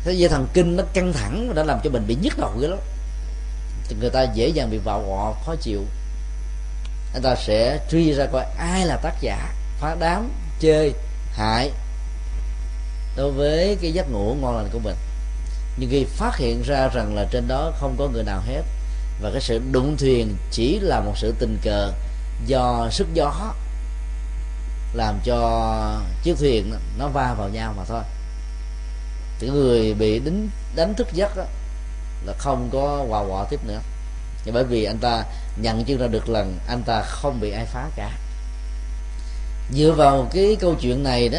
Cái 0.05 0.18
dây 0.18 0.29
thần 0.29 0.47
kinh 0.53 0.77
nó 0.77 0.85
căng 0.92 1.12
thẳng 1.12 1.49
và 1.49 1.55
đã 1.55 1.64
làm 1.64 1.81
cho 1.85 1.90
mình 1.90 2.05
bị 2.07 2.16
nhức 2.23 2.38
đầu 2.38 2.51
cái 2.61 2.71
lắm. 2.71 2.79
Thì 3.88 3.97
người 4.01 4.11
ta 4.11 4.23
dễ 4.35 4.49
dàng 4.49 4.71
bị 4.71 4.79
vào 4.79 5.05
gò 5.09 5.35
khó 5.44 5.55
chịu. 5.61 5.85
Anh 7.14 7.23
ta 7.23 7.35
sẽ 7.37 7.79
truy 7.90 8.12
ra 8.12 8.27
coi 8.33 8.44
ai 8.59 8.87
là 8.87 8.97
tác 8.97 9.14
giả 9.21 9.55
phá 9.81 9.97
đám 10.01 10.31
chơi 10.61 10.92
hại 11.33 11.71
đối 13.18 13.31
với 13.31 13.76
cái 13.83 13.92
giấc 13.92 14.11
ngủ 14.11 14.37
ngon 14.40 14.57
lành 14.57 14.68
của 14.72 14.78
mình. 14.78 14.96
Nhưng 15.76 15.90
khi 15.90 16.04
phát 16.04 16.37
hiện 16.37 16.62
ra 16.62 16.88
rằng 16.88 17.14
là 17.14 17.26
trên 17.31 17.48
đó 17.48 17.72
không 17.81 17.96
có 17.98 18.09
người 18.09 18.24
nào 18.24 18.40
hết 18.46 18.62
và 19.22 19.31
cái 19.31 19.40
sự 19.40 19.61
đụng 19.72 19.96
thuyền 19.96 20.37
chỉ 20.50 20.78
là 20.81 21.00
một 21.00 21.12
sự 21.16 21.35
tình 21.38 21.59
cờ 21.62 21.92
do 22.46 22.88
sức 22.90 23.07
gió 23.14 23.54
làm 24.92 25.20
cho 25.24 26.00
chiếc 26.22 26.38
thuyền 26.38 26.74
nó 26.98 27.09
va 27.09 27.35
vào 27.38 27.48
nhau 27.48 27.74
mà 27.76 27.85
thôi. 27.85 28.02
Thì 29.40 29.48
người 29.48 29.94
bị 29.94 30.18
đánh 30.18 30.48
đánh 30.76 30.94
thức 30.94 31.09
giấc 31.12 31.37
đó, 31.37 31.44
là 32.24 32.33
không 32.38 32.68
có 32.72 33.04
quà 33.09 33.24
quọ 33.28 33.46
tiếp 33.50 33.61
nữa. 33.66 33.81
Thì 34.44 34.50
bởi 34.50 34.64
vì 34.64 34.85
anh 34.85 34.98
ta 34.98 35.24
nhận 35.57 35.85
chưa 35.85 35.96
ra 35.96 36.07
được 36.07 36.28
lần 36.28 36.59
anh 36.68 36.83
ta 36.83 37.02
không 37.02 37.40
bị 37.40 37.50
ai 37.50 37.64
phá 37.66 37.88
cả. 37.96 38.11
Dựa 39.74 39.92
vào 39.92 40.28
cái 40.33 40.57
câu 40.61 40.74
chuyện 40.81 41.02
này 41.02 41.28
đó 41.28 41.38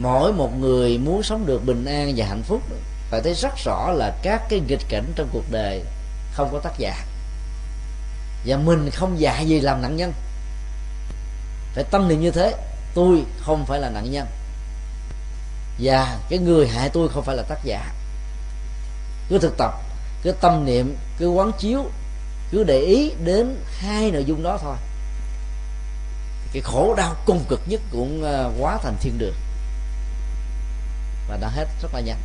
mỗi 0.00 0.32
một 0.32 0.50
người 0.58 0.98
muốn 0.98 1.22
sống 1.22 1.46
được 1.46 1.66
bình 1.66 1.84
an 1.84 2.12
và 2.16 2.26
hạnh 2.26 2.42
phúc, 2.42 2.62
phải 3.10 3.20
thấy 3.20 3.34
rất 3.34 3.52
rõ 3.64 3.90
là 3.90 4.18
các 4.22 4.42
cái 4.48 4.60
nghịch 4.60 4.88
cảnh 4.88 5.12
trong 5.16 5.28
cuộc 5.32 5.44
đời 5.50 5.82
không 6.32 6.48
có 6.52 6.58
tác 6.58 6.78
giả. 6.78 7.04
Và 8.46 8.56
mình 8.56 8.90
không 8.90 9.20
dạy 9.20 9.46
gì 9.46 9.60
làm 9.60 9.82
nạn 9.82 9.96
nhân. 9.96 10.12
Phải 11.74 11.84
tâm 11.84 12.08
niệm 12.08 12.20
như 12.20 12.30
thế, 12.30 12.54
tôi 12.94 13.22
không 13.40 13.66
phải 13.66 13.80
là 13.80 13.90
nạn 13.90 14.10
nhân. 14.10 14.26
Và 15.80 16.18
cái 16.28 16.38
người 16.38 16.68
hại 16.68 16.88
tôi 16.88 17.08
không 17.08 17.24
phải 17.24 17.36
là 17.36 17.42
tác 17.42 17.58
giả. 17.64 17.92
Cứ 19.28 19.38
thực 19.38 19.58
tập, 19.58 19.74
cứ 20.22 20.32
tâm 20.32 20.64
niệm, 20.64 20.96
cứ 21.18 21.28
quán 21.30 21.50
chiếu, 21.58 21.84
cứ 22.50 22.64
để 22.64 22.78
ý 22.78 23.12
đến 23.24 23.56
hai 23.78 24.10
nội 24.10 24.24
dung 24.24 24.42
đó 24.42 24.58
thôi. 24.62 24.76
Cái 26.52 26.62
khổ 26.62 26.94
đau 26.96 27.14
cung 27.26 27.44
cực 27.48 27.60
nhất 27.66 27.80
cũng 27.92 28.22
quá 28.22 28.50
hóa 28.60 28.78
thành 28.82 28.96
thiên 29.00 29.18
đường 29.18 29.34
và 31.28 31.36
đã 31.36 31.48
hết, 31.48 31.68
rất 31.82 31.94
là 31.94 32.00
nhanh. 32.00 32.20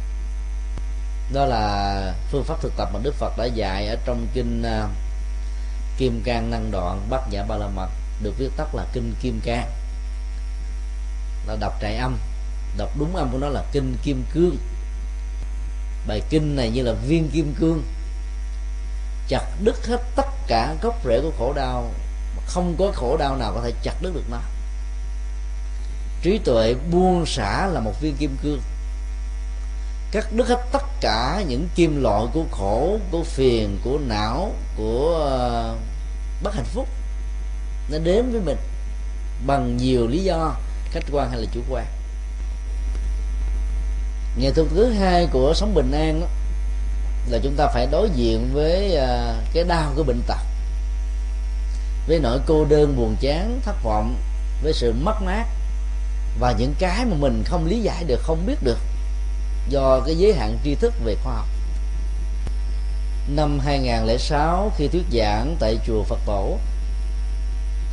Đó 1.33 1.45
là 1.45 2.15
phương 2.31 2.43
pháp 2.43 2.61
thực 2.61 2.73
tập 2.77 2.89
mà 2.93 2.99
đức 3.03 3.15
phật 3.15 3.37
đã 3.37 3.45
dạy 3.45 3.87
ở 3.87 3.95
trong 4.05 4.27
kinh 4.33 4.63
à, 4.63 4.87
kim 5.97 6.21
cang 6.25 6.51
năng 6.51 6.71
đoạn, 6.71 7.07
bát 7.09 7.21
nhã 7.31 7.43
ba 7.43 7.55
la 7.55 7.67
mật, 7.67 7.89
được 8.23 8.33
viết 8.37 8.49
tắt 8.57 8.75
là 8.75 8.85
kinh 8.93 9.15
kim 9.21 9.39
cang. 9.45 9.71
Là 11.47 11.55
đọc 11.59 11.73
trại 11.81 11.95
âm. 11.95 12.17
Đọc 12.77 12.89
đúng 12.99 13.15
âm 13.15 13.29
của 13.31 13.37
nó 13.37 13.49
là 13.49 13.63
kinh 13.71 13.97
kim 14.03 14.23
cương. 14.33 14.57
Bài 16.07 16.21
kinh 16.29 16.55
này 16.55 16.69
như 16.69 16.83
là 16.83 16.93
viên 16.93 17.29
kim 17.29 17.55
cương. 17.59 17.83
Chặt 19.27 19.45
đứt 19.63 19.87
hết 19.87 20.01
tất 20.15 20.27
cả 20.47 20.75
gốc 20.81 20.95
rễ 21.05 21.19
của 21.21 21.31
khổ 21.37 21.53
đau. 21.53 21.91
Không 22.45 22.75
có 22.79 22.91
khổ 22.95 23.17
đau 23.17 23.35
nào 23.35 23.51
có 23.55 23.61
thể 23.63 23.71
chặt 23.83 23.93
đứt 24.01 24.11
được 24.13 24.25
nó. 24.31 24.37
Trí 26.21 26.37
tuệ 26.37 26.75
buông 26.91 27.25
xả 27.25 27.67
là 27.67 27.79
một 27.79 27.93
viên 28.01 28.15
kim 28.17 28.37
cương 28.43 28.61
cắt 30.13 30.33
đứt 30.33 30.47
hết 30.47 30.59
tất 30.71 30.83
cả 31.01 31.43
những 31.47 31.67
kim 31.75 32.03
loại 32.03 32.25
của 32.33 32.43
khổ 32.51 32.97
của 33.11 33.23
phiền 33.23 33.79
của 33.83 33.99
não 34.07 34.51
của 34.77 35.29
uh, 35.73 35.79
bất 36.43 36.55
hạnh 36.55 36.65
phúc. 36.65 36.87
Nó 37.91 37.97
đến 37.97 38.31
với 38.31 38.41
mình 38.41 38.57
bằng 39.47 39.77
nhiều 39.77 40.07
lý 40.07 40.23
do 40.23 40.55
khách 40.91 41.03
quan 41.11 41.29
hay 41.31 41.41
là 41.41 41.47
chủ 41.53 41.61
quan. 41.69 41.85
Nghệ 44.37 44.51
thuật 44.51 44.67
thứ 44.75 44.91
hai 44.91 45.27
của 45.31 45.53
sống 45.55 45.73
bình 45.73 45.91
an 45.91 46.21
đó, 46.21 46.27
là 47.29 47.39
chúng 47.43 47.55
ta 47.55 47.67
phải 47.73 47.87
đối 47.91 48.09
diện 48.09 48.49
với 48.53 48.97
uh, 48.97 49.53
cái 49.53 49.63
đau 49.63 49.91
của 49.95 50.03
bệnh 50.03 50.21
tật 50.27 50.39
với 52.07 52.19
nỗi 52.19 52.39
cô 52.45 52.65
đơn 52.65 52.95
buồn 52.97 53.15
chán 53.19 53.59
thất 53.65 53.83
vọng 53.83 54.17
với 54.63 54.73
sự 54.73 54.93
mất 54.93 55.21
mát 55.21 55.45
và 56.39 56.51
những 56.59 56.73
cái 56.79 57.05
mà 57.05 57.15
mình 57.19 57.43
không 57.45 57.65
lý 57.65 57.79
giải 57.79 58.03
được 58.03 58.19
không 58.23 58.45
biết 58.45 58.57
được 58.63 58.79
do 59.69 59.99
cái 60.05 60.15
giới 60.17 60.33
hạn 60.33 60.57
tri 60.63 60.75
thức 60.75 60.93
về 61.03 61.15
khoa 61.23 61.33
học. 61.33 61.47
Năm 63.27 63.59
2006 63.59 64.71
khi 64.77 64.87
thuyết 64.87 65.05
giảng 65.11 65.55
tại 65.59 65.77
chùa 65.87 66.03
Phật 66.03 66.19
Tổ, 66.25 66.57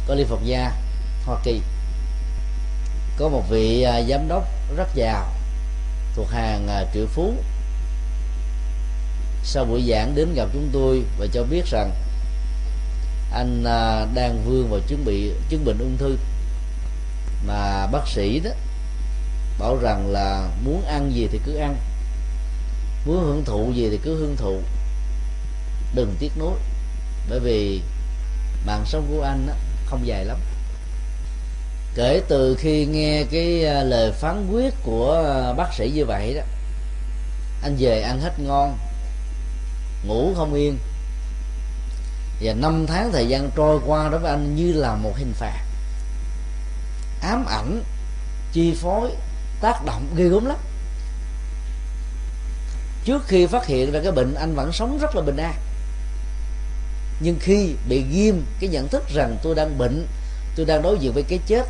có 0.07 0.15
liên 0.15 0.27
Phật 0.27 0.41
gia, 0.45 0.73
Hoa 1.27 1.39
Kỳ, 1.45 1.61
có 3.17 3.29
một 3.29 3.43
vị 3.51 3.83
à, 3.83 4.03
giám 4.09 4.29
đốc 4.29 4.45
rất 4.77 4.89
giàu 4.95 5.27
thuộc 6.15 6.31
hàng 6.31 6.69
à, 6.69 6.85
triệu 6.95 7.07
phú. 7.07 7.35
Sau 9.45 9.65
buổi 9.65 9.85
giảng 9.89 10.15
đến 10.15 10.35
gặp 10.35 10.49
chúng 10.53 10.69
tôi 10.73 11.03
và 11.19 11.27
cho 11.33 11.43
biết 11.43 11.67
rằng 11.67 11.91
anh 13.33 13.65
à, 13.65 14.07
đang 14.15 14.45
vương 14.47 14.71
vào 14.71 14.81
chuẩn 14.89 15.05
bị, 15.05 15.33
chứng 15.49 15.65
bệnh 15.65 15.79
ung 15.79 15.97
thư. 15.99 16.17
Mà 17.47 17.87
bác 17.87 18.09
sĩ 18.09 18.41
đó 18.41 18.51
bảo 19.61 19.77
rằng 19.77 20.13
là 20.13 20.49
muốn 20.65 20.85
ăn 20.85 21.15
gì 21.15 21.29
thì 21.33 21.41
cứ 21.47 21.57
ăn. 21.57 21.77
Muốn 23.05 23.17
hưởng 23.17 23.45
thụ 23.45 23.73
gì 23.73 23.89
thì 23.91 23.99
cứ 24.03 24.17
hưởng 24.17 24.37
thụ. 24.37 24.61
Đừng 25.95 26.17
tiếc 26.19 26.33
nuối. 26.39 26.55
Bởi 27.29 27.41
vì 27.41 27.81
mạng 28.67 28.85
sống 28.87 29.07
của 29.11 29.23
anh 29.23 29.47
đó, 29.47 29.55
không 29.87 30.07
dài 30.07 30.25
lắm. 30.25 30.39
Kể 31.95 32.23
từ 32.29 32.57
khi 32.59 32.87
nghe 32.87 33.25
cái 33.31 33.65
à, 33.65 33.83
lời 33.83 34.13
phán 34.13 34.49
quyết 34.53 34.75
của 34.83 35.25
à, 35.27 35.53
bác 35.53 35.75
sĩ 35.75 35.91
như 35.95 36.05
vậy 36.05 36.35
đó 36.35 36.43
anh 37.63 37.77
về 37.79 38.01
ăn 38.01 38.21
hết 38.21 38.39
ngon 38.39 38.79
ngủ 40.05 40.35
không 40.37 40.55
yên. 40.55 40.79
Và 42.43 42.53
năm 42.53 42.87
tháng 42.87 43.13
thời 43.13 43.29
gian 43.29 43.51
trôi 43.57 43.81
qua 43.87 44.09
đối 44.09 44.21
với 44.21 44.31
anh 44.31 44.57
như 44.57 44.73
là 44.73 44.95
một 44.95 45.13
hình 45.17 45.33
phạt. 45.33 45.65
Ám 47.23 47.47
ảnh 47.47 47.83
chi 48.53 48.75
phối 48.77 49.11
tác 49.61 49.85
động 49.85 50.07
ghê 50.17 50.29
gớm 50.29 50.47
lắm. 50.47 50.57
Trước 53.05 53.29
khi 53.29 53.47
phát 53.47 53.67
hiện 53.67 53.93
ra 53.93 54.01
cái 54.03 54.13
bệnh, 54.13 54.35
anh 54.35 54.55
vẫn 54.55 54.73
sống 54.73 54.99
rất 54.99 55.17
là 55.17 55.23
bình 55.23 55.37
an. 55.37 55.55
Nhưng 57.21 57.39
khi 57.41 57.75
bị 57.89 58.05
ghim 58.11 58.47
cái 58.61 58.71
nhận 58.71 58.89
thức 58.89 59.03
rằng 59.15 59.37
tôi 59.43 59.55
đang 59.55 59.79
bệnh, 59.79 60.07
tôi 60.57 60.67
đang 60.67 60.83
đối 60.83 60.99
diện 60.99 61.13
với 61.13 61.23
cái 61.23 61.39
chết, 61.47 61.67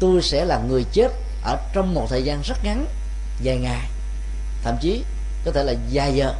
tôi 0.00 0.22
sẽ 0.22 0.44
là 0.44 0.58
người 0.68 0.84
chết 0.92 1.08
ở 1.42 1.58
trong 1.72 1.94
một 1.94 2.06
thời 2.10 2.22
gian 2.22 2.42
rất 2.42 2.64
ngắn, 2.64 2.86
vài 3.44 3.58
ngày. 3.58 3.88
Thậm 4.62 4.76
chí 4.80 5.04
có 5.44 5.52
thể 5.52 5.64
là 5.64 5.74
vài 5.92 6.14
giờ. 6.14 6.34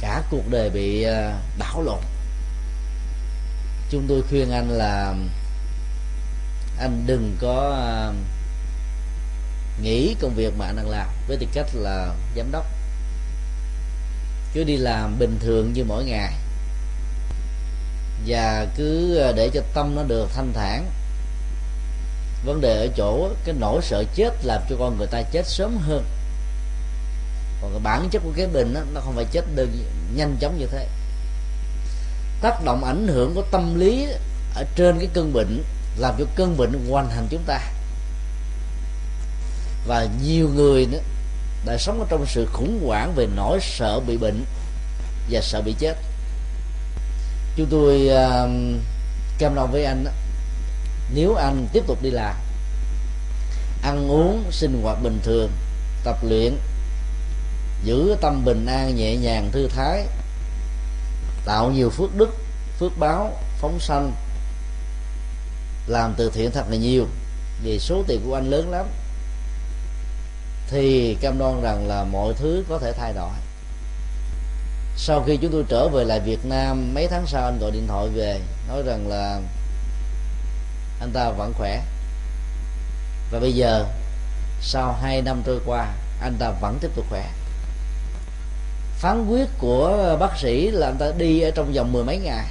Cả 0.00 0.22
cuộc 0.30 0.50
đời 0.50 0.70
bị 0.70 1.02
ờ, 1.02 1.32
đảo 1.58 1.82
lộn. 1.82 2.00
Chúng 3.90 4.06
tôi 4.08 4.22
khuyên 4.28 4.50
anh 4.50 4.70
là 4.70 5.14
anh 6.78 7.04
đừng 7.06 7.36
có 7.40 7.76
ờ, 7.80 8.12
nghỉ 9.82 10.16
công 10.20 10.34
việc 10.34 10.54
mà 10.58 10.66
anh 10.66 10.76
đang 10.76 10.88
làm 10.88 11.08
với 11.28 11.36
tư 11.36 11.46
cách 11.54 11.66
là 11.74 12.14
giám 12.36 12.50
đốc. 12.52 12.66
Cứ 14.54 14.64
đi 14.64 14.76
làm 14.76 15.18
bình 15.18 15.38
thường 15.40 15.72
như 15.72 15.84
mỗi 15.84 16.04
ngày. 16.04 16.32
Và 18.26 18.66
cứ 18.76 19.16
ờ, 19.16 19.32
để 19.32 19.50
cho 19.54 19.60
tâm 19.74 19.94
nó 19.96 20.02
được 20.02 20.28
thanh 20.34 20.52
thản. 20.52 20.90
Vấn 22.44 22.60
đề 22.60 22.86
ở 22.86 22.88
chỗ 22.96 23.28
cái 23.44 23.54
nỗi 23.58 23.82
sợ 23.82 24.04
chết 24.14 24.44
làm 24.44 24.62
cho 24.70 24.76
con 24.78 24.98
người 24.98 25.06
ta 25.06 25.22
chết 25.22 25.46
sớm 25.46 25.76
hơn. 25.76 26.04
Còn 27.62 27.70
cái 27.70 27.80
bản 27.84 28.08
chất 28.10 28.22
của 28.24 28.32
cái 28.36 28.46
bệnh 28.46 28.74
đó, 28.74 28.80
nó 28.94 29.00
không 29.00 29.14
phải 29.16 29.24
chết 29.32 29.44
đơn 29.54 29.84
nhanh 30.14 30.36
chóng 30.40 30.58
như 30.58 30.66
thế. 30.66 30.88
Tác 32.40 32.64
động 32.64 32.84
ảnh 32.84 33.08
hưởng 33.08 33.34
của 33.34 33.42
tâm 33.50 33.80
lý 33.80 34.06
ở 34.54 34.64
trên 34.76 34.98
cái 34.98 35.08
cơn 35.14 35.32
bệnh 35.32 35.62
làm 35.98 36.14
cho 36.18 36.24
cơn 36.36 36.56
bệnh 36.56 36.90
hoàn 36.90 37.08
thành 37.08 37.26
chúng 37.30 37.42
ta 37.46 37.60
và 39.86 40.08
nhiều 40.22 40.48
người 40.54 40.86
nữa 40.86 41.00
đã 41.66 41.78
sống 41.78 42.00
ở 42.00 42.06
trong 42.08 42.26
sự 42.26 42.46
khủng 42.52 42.80
hoảng 42.86 43.14
về 43.14 43.26
nỗi 43.36 43.58
sợ 43.62 44.00
bị 44.00 44.16
bệnh 44.16 44.44
và 45.30 45.40
sợ 45.42 45.62
bị 45.62 45.74
chết. 45.78 45.96
Chúng 47.56 47.66
tôi 47.70 48.08
uh, 48.08 48.50
cam 49.38 49.54
đoan 49.54 49.70
với 49.72 49.84
anh 49.84 50.04
đó, 50.04 50.10
nếu 51.14 51.34
anh 51.34 51.66
tiếp 51.72 51.84
tục 51.86 52.02
đi 52.02 52.10
làm 52.10 52.36
ăn 53.82 54.08
uống 54.10 54.44
sinh 54.50 54.82
hoạt 54.82 54.98
bình 55.02 55.20
thường 55.22 55.50
tập 56.04 56.16
luyện 56.22 56.56
giữ 57.84 58.16
tâm 58.20 58.44
bình 58.44 58.66
an 58.66 58.96
nhẹ 58.96 59.16
nhàng 59.16 59.50
thư 59.52 59.68
thái 59.68 60.06
tạo 61.44 61.70
nhiều 61.70 61.90
phước 61.90 62.16
đức 62.16 62.36
phước 62.78 62.98
báo 62.98 63.32
phóng 63.60 63.80
sanh 63.80 64.12
làm 65.86 66.14
từ 66.16 66.30
thiện 66.30 66.50
thật 66.50 66.64
là 66.70 66.76
nhiều 66.76 67.06
vì 67.62 67.78
số 67.78 68.04
tiền 68.06 68.20
của 68.26 68.34
anh 68.34 68.50
lớn 68.50 68.70
lắm 68.70 68.86
thì 70.70 71.16
cam 71.20 71.38
đoan 71.38 71.62
rằng 71.62 71.88
là 71.88 72.04
mọi 72.04 72.34
thứ 72.34 72.64
có 72.68 72.78
thể 72.78 72.92
thay 72.92 73.12
đổi. 73.12 73.30
Sau 74.96 75.22
khi 75.26 75.36
chúng 75.36 75.52
tôi 75.52 75.64
trở 75.68 75.88
về 75.88 76.04
lại 76.04 76.20
Việt 76.20 76.44
Nam, 76.44 76.94
mấy 76.94 77.08
tháng 77.08 77.26
sau 77.26 77.44
anh 77.44 77.58
gọi 77.60 77.70
điện 77.70 77.86
thoại 77.88 78.08
về, 78.08 78.40
nói 78.68 78.82
rằng 78.86 79.08
là 79.08 79.40
anh 81.00 81.10
ta 81.12 81.30
vẫn 81.30 81.52
khỏe. 81.58 81.82
Và 83.30 83.40
bây 83.40 83.52
giờ, 83.52 83.86
sau 84.60 84.92
hai 85.02 85.22
năm 85.22 85.42
trôi 85.46 85.60
qua, 85.66 85.92
anh 86.20 86.36
ta 86.38 86.50
vẫn 86.50 86.78
tiếp 86.80 86.90
tục 86.96 87.04
khỏe. 87.10 87.30
Phán 88.98 89.26
quyết 89.26 89.48
của 89.58 90.16
bác 90.20 90.38
sĩ 90.38 90.70
là 90.70 90.86
anh 90.86 90.96
ta 90.98 91.06
đi 91.18 91.40
ở 91.40 91.50
trong 91.54 91.72
vòng 91.72 91.92
mười 91.92 92.04
mấy 92.04 92.18
ngày. 92.18 92.46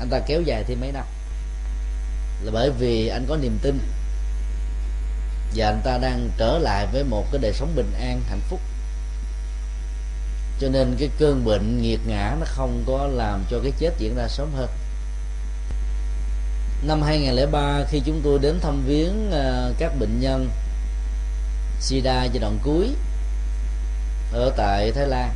Anh 0.00 0.08
ta 0.10 0.18
kéo 0.26 0.42
dài 0.42 0.64
thêm 0.64 0.80
mấy 0.80 0.92
năm. 0.92 1.04
Là 2.42 2.50
bởi 2.54 2.70
vì 2.70 3.08
anh 3.08 3.26
có 3.28 3.36
niềm 3.36 3.58
tin 3.62 3.78
và 5.54 5.66
anh 5.66 5.80
ta 5.84 5.98
đang 5.98 6.30
trở 6.38 6.58
lại 6.58 6.86
với 6.92 7.04
một 7.04 7.24
cái 7.32 7.40
đời 7.42 7.52
sống 7.52 7.72
bình 7.76 7.92
an, 8.00 8.22
hạnh 8.28 8.40
phúc. 8.48 8.60
Cho 10.60 10.68
nên 10.68 10.96
cái 10.98 11.08
cơn 11.18 11.44
bệnh 11.44 11.82
nghiệt 11.82 12.00
ngã 12.06 12.36
nó 12.40 12.46
không 12.46 12.84
có 12.86 13.06
làm 13.06 13.44
cho 13.50 13.60
cái 13.62 13.72
chết 13.78 13.90
diễn 13.98 14.14
ra 14.16 14.28
sớm 14.28 14.48
hơn. 14.56 14.68
Năm 16.82 17.02
2003 17.02 17.84
khi 17.88 18.02
chúng 18.06 18.20
tôi 18.24 18.38
đến 18.38 18.60
thăm 18.60 18.82
viếng 18.86 19.30
ờ, 19.30 19.72
các 19.78 19.92
bệnh 19.98 20.20
nhân 20.20 20.50
sida 21.80 22.24
giai 22.24 22.38
đoạn 22.38 22.58
cuối 22.62 22.88
ở 24.32 24.52
tại 24.56 24.92
Thái 24.92 25.06
Lan, 25.06 25.34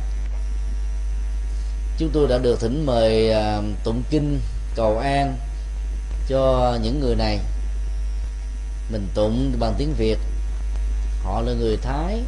chúng 1.97 2.09
tôi 2.13 2.27
đã 2.27 2.37
được 2.37 2.59
thỉnh 2.59 2.85
mời 2.85 3.29
ờ, 3.29 3.63
tụng 3.83 4.03
kinh 4.09 4.39
cầu 4.75 4.97
an 4.97 5.37
cho 6.27 6.77
những 6.83 6.99
người 6.99 7.15
này 7.15 7.39
mình 8.93 9.07
tụng 9.13 9.53
bằng 9.59 9.75
tiếng 9.77 9.93
việt. 9.97 10.17
Họ 11.23 11.41
là 11.41 11.53
người 11.53 11.77
thái. 11.77 12.23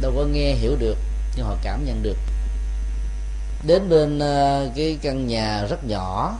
Đâu 0.00 0.12
có 0.16 0.24
nghe, 0.24 0.54
hiểu 0.54 0.76
được, 0.76 0.98
nhưng 1.36 1.46
họ 1.46 1.56
cảm 1.62 1.84
nhận 1.84 2.02
được. 2.02 2.16
Đến 3.66 3.88
bên 3.88 4.18
ờ, 4.18 4.70
cái 4.76 4.98
căn 5.02 5.26
nhà 5.26 5.64
rất 5.70 5.84
nhỏ 5.84 6.38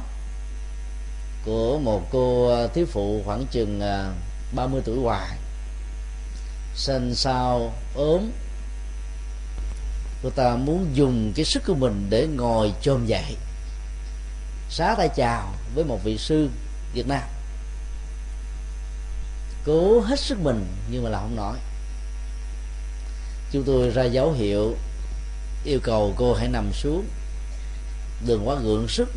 của 1.45 1.79
một 1.79 2.03
cô 2.13 2.49
ờ, 2.49 2.69
thiếu 2.69 2.87
phụ 2.93 3.23
khoảng 3.25 3.47
chừng 3.51 3.81
ờ, 3.81 4.13
30 4.55 4.83
tuổi 4.85 4.99
hoài. 5.03 5.37
Xanh 6.75 7.15
sao 7.15 7.73
ốm. 7.95 8.31
Cô 10.23 10.31
ta 10.31 10.57
muốn 10.57 10.87
dùng 10.95 11.33
cái 11.37 11.45
sức 11.45 11.63
của 11.67 11.75
mình 11.75 12.07
để 12.11 12.27
ngồi 12.27 12.73
chôm 12.83 13.07
dậy, 13.07 13.37
xá 14.71 14.95
tay 14.99 15.09
chào 15.17 15.55
với 15.75 15.85
một 15.85 15.99
vị 16.05 16.19
sư 16.19 16.49
Việt 16.95 17.09
Nam 17.09 17.23
cố 19.67 20.01
hết 20.01 20.21
sức 20.21 20.41
mình 20.41 20.67
nhưng 20.91 21.05
mà 21.05 21.11
là 21.11 21.19
không 21.19 21.37
nói. 21.37 21.57
Chúng 23.53 23.65
tôi 23.65 23.91
ra 23.91 24.05
dấu 24.05 24.33
hiệu 24.33 24.77
yêu 25.65 25.81
cầu 25.83 26.15
cô 26.17 26.35
hãy 26.35 26.49
nằm 26.49 26.73
xuống. 26.73 27.05
Đừng 28.27 28.49
quá 28.49 28.57
gượng 28.63 28.89
sức. 28.89 29.09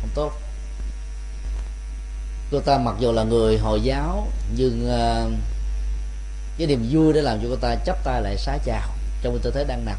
Không 0.00 0.10
tốt. 0.14 0.32
Cô 2.50 2.60
ta 2.60 2.78
mặc 2.78 2.94
dù 3.00 3.12
là 3.12 3.24
người 3.24 3.58
hồi 3.58 3.80
giáo 3.82 4.28
nhưng 4.56 4.86
uh, 4.86 5.32
cái 6.58 6.66
niềm 6.66 6.88
vui 6.90 7.12
để 7.12 7.22
làm 7.22 7.38
cho 7.42 7.48
cô 7.50 7.56
ta 7.56 7.76
chắp 7.86 8.04
tay 8.04 8.22
lại 8.22 8.36
xá 8.36 8.58
chào. 8.64 8.88
Trong 9.22 9.38
tư 9.42 9.50
thế 9.54 9.64
đang 9.64 9.84
nằm 9.84 9.98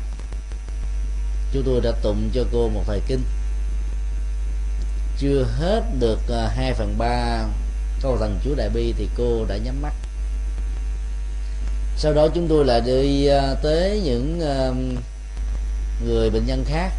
chúng 1.54 1.64
tôi 1.66 1.82
đã 1.82 1.92
tụng 2.02 2.30
cho 2.34 2.44
cô 2.52 2.70
một 2.70 2.84
thời 2.88 3.02
kinh. 3.08 3.24
Chưa 5.18 5.46
hết 5.60 5.82
được 6.00 6.20
ờ, 6.28 6.46
uh, 6.46 6.52
2 6.52 6.74
phần 6.74 6.96
3 6.98 7.46
con 8.02 8.20
rằng 8.20 8.40
chúa 8.44 8.56
đại 8.56 8.70
bi 8.70 8.94
thì 8.98 9.10
cô 9.18 9.46
đã 9.46 9.58
nhắm 9.58 9.82
mắt. 9.82 9.94
Sau 11.98 12.14
đó 12.14 12.28
chúng 12.36 12.48
tôi 12.48 12.66
lại 12.66 12.82
đi 12.82 13.28
à, 13.28 13.54
tới 13.64 14.02
những 14.04 14.42
à, 14.42 14.72
người 16.06 16.30
bệnh 16.30 16.46
nhân 16.46 16.64
khác. 16.68 16.92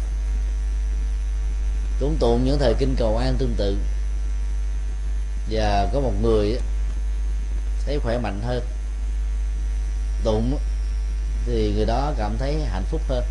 Cũng 1.99 2.17
tụng 2.19 2.45
những 2.45 2.59
thời 2.59 2.73
kinh 2.73 2.95
cầu 2.97 3.17
an 3.17 3.35
tương 3.37 3.55
tự. 3.57 3.77
Và 5.51 5.89
có 5.93 5.99
một 5.99 6.13
người 6.21 6.59
thấy 7.85 7.99
khỏe 7.99 8.17
mạnh 8.17 8.41
hơn. 8.43 8.63
Tụng 10.23 10.57
thì 11.45 11.73
người 11.75 11.85
đó 11.85 12.13
cảm 12.17 12.37
thấy 12.37 12.55
hạnh 12.65 12.83
phúc 12.83 13.01
hơn. 13.07 13.23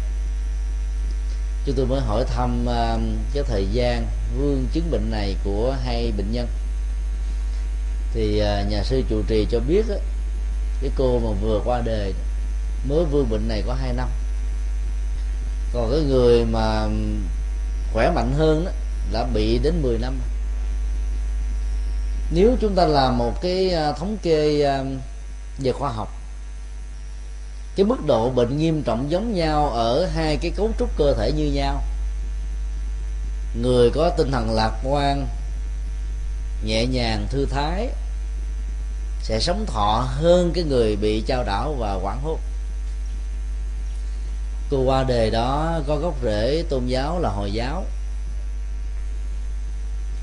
Chúng 1.66 1.74
tôi 1.76 1.86
mới 1.86 2.00
hỏi 2.00 2.24
thăm 2.24 2.66
à, 2.68 2.96
cái 3.34 3.42
thời 3.46 3.66
gian 3.72 4.06
vương 4.38 4.66
chứng 4.72 4.90
bệnh 4.90 5.10
này 5.10 5.36
của 5.44 5.76
hai 5.84 6.12
bệnh 6.16 6.32
nhân 6.32 6.48
thì 8.14 8.38
à, 8.38 8.62
nhà 8.62 8.82
sư 8.82 9.02
trụ 9.08 9.22
trì 9.28 9.46
cho 9.50 9.60
biết 9.60 9.86
cái 10.82 10.90
cô 10.96 11.18
mà 11.18 11.30
vừa 11.42 11.60
qua 11.64 11.82
đời 11.84 12.14
mới 12.88 13.04
vương 13.04 13.30
bệnh 13.30 13.48
này 13.48 13.62
có 13.66 13.74
hai 13.74 13.92
năm. 13.92 14.08
Còn 15.72 15.90
cái 15.90 16.00
người 16.00 16.44
mà 16.44 16.88
khỏe 17.92 18.10
mạnh 18.10 18.32
hơn 18.36 18.64
đó 18.64 18.70
đã 19.12 19.24
bị 19.34 19.58
đến 19.58 19.82
10 19.82 19.98
năm. 19.98 20.20
Nếu 22.30 22.56
chúng 22.60 22.74
ta 22.74 22.86
làm 22.86 23.18
một 23.18 23.42
cái 23.42 23.70
à, 23.70 23.92
thống 23.92 24.16
kê 24.22 24.62
à, 24.62 24.84
về 25.58 25.72
khoa 25.72 25.90
học, 25.90 26.08
cái 27.76 27.86
mức 27.86 28.06
độ 28.06 28.30
bệnh 28.30 28.58
nghiêm 28.58 28.82
trọng 28.82 29.10
giống 29.10 29.34
nhau 29.34 29.68
ở 29.68 30.06
hai 30.06 30.36
cái 30.36 30.50
cấu 30.50 30.70
trúc 30.78 30.96
cơ 30.96 31.14
thể 31.14 31.32
như 31.32 31.44
nhau. 31.44 31.82
Người 33.62 33.90
có 33.94 34.10
tinh 34.18 34.30
thần 34.30 34.50
lạc 34.54 34.72
quan 34.84 35.26
nhẹ 36.64 36.86
nhàng, 36.86 37.26
thư 37.30 37.46
thái, 37.46 37.88
sẽ 39.22 39.40
sống 39.40 39.66
thọ 39.66 40.06
hơn 40.08 40.52
cái 40.54 40.64
người 40.64 40.96
bị 40.96 41.20
trao 41.26 41.44
đảo 41.44 41.76
và 41.78 41.94
quảng 41.94 42.20
hốt. 42.22 42.38
Cô 44.70 44.82
qua 44.82 45.04
đề 45.04 45.30
đó 45.30 45.80
có 45.86 45.96
gốc 45.96 46.14
rễ 46.22 46.64
tôn 46.68 46.86
giáo 46.86 47.20
là 47.20 47.28
hồi 47.28 47.52
giáo. 47.52 47.84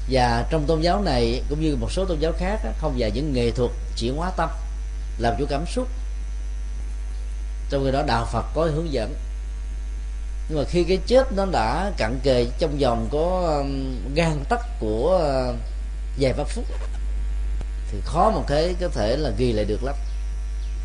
Và 0.10 0.46
trong 0.50 0.66
tôn 0.68 0.82
giáo 0.82 1.02
này 1.02 1.42
cũng 1.50 1.62
như 1.62 1.76
một 1.76 1.92
số 1.92 2.06
tôn 2.06 2.20
giáo 2.20 2.32
khác 2.38 2.60
không 2.78 3.00
dạy 3.00 3.12
những 3.12 3.34
nghệ 3.34 3.52
thuật 3.52 3.72
chuyển 3.98 4.16
hóa 4.16 4.32
tâm, 4.38 4.50
làm 5.18 5.34
chủ 5.40 5.46
cảm 5.50 5.66
xúc. 5.66 5.88
Trong 7.70 7.84
khi 7.86 7.92
đó 7.92 8.04
đạo 8.08 8.28
phật 8.32 8.46
có 8.56 8.62
hướng 8.62 8.94
dẫn. 8.94 9.14
Nhưng 10.50 10.58
mà 10.58 10.64
khi 10.70 10.84
cái 10.84 10.98
chết 11.08 11.32
nó 11.36 11.46
đã 11.46 11.92
cận 11.98 12.20
kề 12.24 12.48
trong 12.60 12.78
vòng 12.82 13.08
có 13.12 13.54
um, 13.58 13.96
gan 14.16 14.44
tắc 14.50 14.80
của 14.80 15.22
vài 16.20 16.34
ba 16.34 16.44
phút. 16.44 16.66
Thì 17.92 17.98
khó 18.06 18.32
một 18.32 18.44
thế 18.48 18.76
có 18.82 18.88
thể 18.88 19.18
là 19.18 19.30
ghi 19.38 19.52
lại 19.52 19.66
được 19.66 19.84
lắm. 19.84 19.96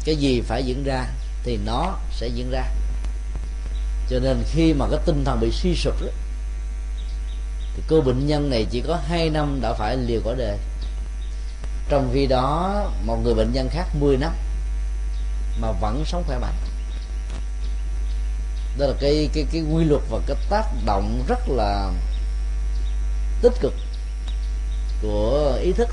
Cái 0.05 0.17
gì 0.17 0.41
phải 0.41 0.63
diễn 0.63 0.85
ra 0.85 1.07
thì 1.45 1.59
nó 1.67 1.99
sẽ 2.11 2.29
diễn 2.29 2.51
ra. 2.51 2.65
Cho 4.11 4.19
nên 4.19 4.43
khi 4.47 4.75
mà 4.75 4.87
cái 4.91 5.01
tinh 5.07 5.25
thần 5.25 5.41
bị 5.41 5.51
suy 5.53 5.75
sụp 5.75 6.03
đó, 6.03 6.09
thì 7.77 7.83
cô 7.89 8.01
bệnh 8.01 8.27
nhân 8.27 8.51
này 8.51 8.67
chỉ 8.71 8.81
có 8.81 9.01
hai 9.09 9.31
năm 9.31 9.59
đã 9.63 9.73
phải 9.73 9.97
liều 9.97 10.21
cõi 10.25 10.35
đời. 10.39 10.59
Trong 11.89 12.11
khi 12.15 12.27
đó 12.27 12.85
một 13.05 13.17
người 13.25 13.35
bệnh 13.35 13.53
nhân 13.53 13.69
khác 13.71 13.87
10 14.01 14.17
năm 14.17 14.33
mà 15.61 15.73
vẫn 15.73 16.05
sống 16.07 16.25
khỏe 16.27 16.39
mạnh. 16.39 16.55
Đó 18.79 18.87
là 18.87 18.95
cái 19.01 19.29
cái 19.35 19.47
cái 19.53 19.63
quy 19.63 19.85
luật 19.85 20.03
và 20.11 20.19
cái 20.27 20.37
tác 20.51 20.65
động 20.85 21.25
rất 21.29 21.49
là 21.49 21.93
tích 23.43 23.53
cực 23.61 23.75
của 25.03 25.59
ý 25.63 25.73
thức 25.73 25.89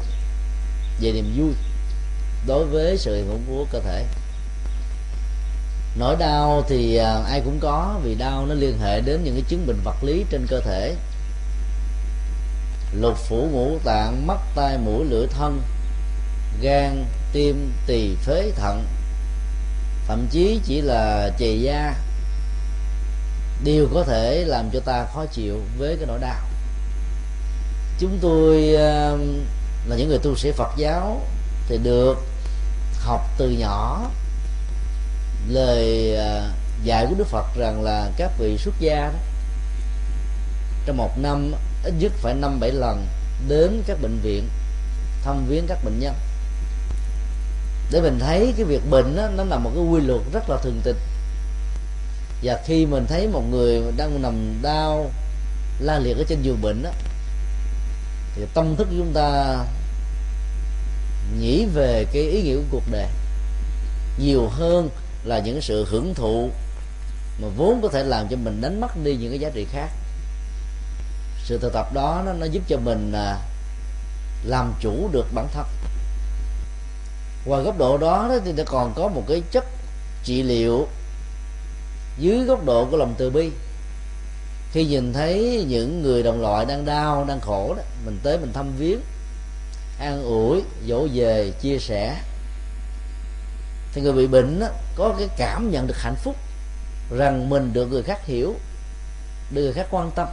về 1.02 1.12
niềm 1.12 1.34
vui 1.38 1.54
đối 2.48 2.65
với 2.65 2.98
sự 2.98 3.26
hưởng 3.28 3.43
của 3.48 3.65
cơ 3.72 3.80
thể. 3.80 4.06
Nỗi 6.00 6.15
đau 6.20 6.63
thì 6.70 6.96
à, 6.96 7.22
ai 7.30 7.41
cũng 7.46 7.60
có, 7.62 8.00
vì 8.04 8.15
đau 8.15 8.46
nó 8.46 8.54
liên 8.54 8.80
hệ 8.80 9.02
đến 9.02 9.24
những 9.24 9.34
cái 9.34 9.43
chứng 9.48 9.67
bệnh 9.67 9.82
vật 9.84 10.04
lý 10.04 10.26
trên 10.30 10.48
cơ 10.50 10.60
thể. 10.60 10.96
Lục 12.93 13.17
phủ 13.17 13.50
ngũ 13.52 13.78
tạng, 13.84 14.28
mắt, 14.28 14.38
tai, 14.56 14.78
mũi, 14.78 15.06
lưỡi, 15.10 15.28
thân, 15.28 15.62
gan, 16.62 17.06
tim, 17.34 17.74
tỳ, 17.88 18.15
phế, 18.15 18.52
thận. 18.56 18.86
Thậm 20.08 20.28
chí 20.32 20.60
chỉ 20.65 20.82
là 20.82 21.30
chề 21.39 21.56
da. 21.56 21.96
Đều 23.63 23.88
có 23.93 24.04
thể 24.04 24.43
làm 24.48 24.70
cho 24.74 24.80
ta 24.80 25.06
khó 25.13 25.26
chịu 25.26 25.62
với 25.78 25.96
cái 25.98 26.06
nỗi 26.08 26.20
đau 26.20 26.46
chúng 27.99 28.19
tôi 28.21 28.73
ờ, 28.73 29.17
là 29.88 29.95
những 29.95 30.10
người 30.10 30.19
tu 30.19 30.36
sĩ 30.36 30.51
Phật 30.51 30.69
giáo 30.77 31.21
thì 31.67 31.77
được 31.83 32.17
học 32.99 33.21
từ 33.38 33.49
nhỏ 33.49 34.12
lời 35.47 36.15
ờ, 36.15 36.49
dạy 36.83 37.05
của 37.10 37.15
Đức 37.17 37.27
Phật 37.27 37.45
rằng 37.57 37.83
là 37.83 38.10
các 38.17 38.31
vị 38.39 38.57
xuất 38.57 38.73
gia 38.79 38.95
đó 38.95 39.19
trong 40.86 40.97
một 40.97 41.19
năm 41.19 41.53
ít 41.83 41.93
nhất 41.99 42.12
phải 42.15 42.33
năm 42.33 42.60
bảy 42.60 42.71
lần 42.71 43.07
đến 43.47 43.83
các 43.88 43.97
bệnh 44.01 44.19
viện 44.23 44.49
thăm 45.23 45.45
viếng 45.47 45.67
các 45.67 45.77
bệnh 45.83 45.99
nhân. 45.99 46.13
Để 47.91 48.01
mình 48.01 48.19
thấy 48.19 48.53
cái 48.57 48.65
việc 48.65 48.81
bệnh 48.89 49.15
đó, 49.15 49.27
nó 49.38 49.43
là 49.43 49.57
một 49.57 49.71
cái 49.75 49.83
quy 49.83 50.01
luật 50.01 50.21
rất 50.33 50.49
là 50.49 50.57
thường 50.63 50.81
tình. 50.83 50.97
Và 52.43 52.62
khi 52.65 52.86
mình 52.86 53.05
thấy 53.10 53.27
một 53.27 53.43
người 53.51 53.81
đang 53.97 54.21
nằm 54.21 54.60
đau 54.62 55.12
la 55.79 55.99
liệt 55.99 56.17
ở 56.17 56.23
trên 56.27 56.41
giường 56.41 56.62
bệnh 56.62 56.83
đó 56.83 56.89
thì 58.38 58.45
tâm 58.54 58.76
thức 58.76 58.88
của 58.89 58.95
chúng 58.97 59.13
ta 59.13 59.58
nghĩ 61.39 61.65
về 61.65 62.06
cái 62.13 62.23
ý 62.23 62.41
nghĩa 62.41 62.56
của 62.56 62.63
cuộc 62.71 62.84
đời 62.91 63.08
nhiều 64.19 64.47
hơn 64.47 64.89
là 65.23 65.39
những 65.39 65.62
sự 65.62 65.86
hưởng 65.89 66.13
thụ 66.13 66.50
mà 67.41 67.47
vốn 67.58 67.80
có 67.82 67.89
thể 67.89 68.04
làm 68.04 68.28
cho 68.30 68.38
mình 68.38 68.62
đánh 68.62 68.82
mất 68.82 69.04
đi 69.04 69.15
những 69.15 69.30
cái 69.30 69.39
giá 69.39 69.50
trị 69.50 69.65
khác. 69.71 69.89
Sự 71.43 71.58
thực 71.58 71.73
tập 71.73 71.93
đó 71.93 72.23
nó, 72.26 72.34
nó 72.34 72.45
giúp 72.45 72.63
cho 72.67 72.78
mình 72.78 73.12
à, 73.15 73.38
làm 74.45 74.73
chủ 74.80 75.10
được 75.12 75.26
bản 75.34 75.47
thân. 75.54 75.65
Ngoài 77.45 77.63
góc 77.63 77.78
độ 77.78 77.97
đó 77.97 78.32
thì 78.45 78.52
nó 78.52 78.63
còn 78.65 78.93
có 78.95 79.08
một 79.08 79.23
cái 79.28 79.41
chất 79.52 79.65
trị 80.23 80.43
liệu 80.43 80.88
dưới 82.19 82.45
góc 82.45 82.65
độ 82.65 82.86
của 82.91 82.97
lòng 82.97 83.13
từ 83.17 83.30
bi 83.30 83.52
khi 84.71 84.86
nhìn 84.86 85.13
thấy 85.13 85.65
những 85.67 86.01
người 86.01 86.23
đồng 86.23 86.41
loại 86.41 86.65
đang 86.65 86.86
đau 86.86 87.25
đang 87.27 87.39
khổ 87.39 87.73
đó 87.77 87.84
mình 88.06 88.19
tới 88.23 88.38
mình 88.38 88.53
thăm 88.53 88.73
viếng 88.77 88.99
an 89.99 90.23
ủi 90.23 90.62
dỗ 90.88 91.08
về 91.13 91.51
chia 91.62 91.77
sẻ. 91.80 92.21
Thì 93.93 94.01
người 94.01 94.13
bị 94.13 94.27
bệnh 94.27 94.60
đó, 94.60 94.67
có 94.95 95.15
cái 95.19 95.27
cảm 95.38 95.71
nhận 95.71 95.88
được 95.88 95.97
hạnh 95.97 96.15
phúc 96.15 96.36
rằng 97.17 97.49
mình 97.49 97.73
được 97.73 97.91
người 97.91 98.03
khác 98.03 98.25
hiểu 98.25 98.56
được 99.51 99.62
người 99.62 99.73
khác 99.73 99.88
quan 99.91 100.12
tâm 100.15 100.27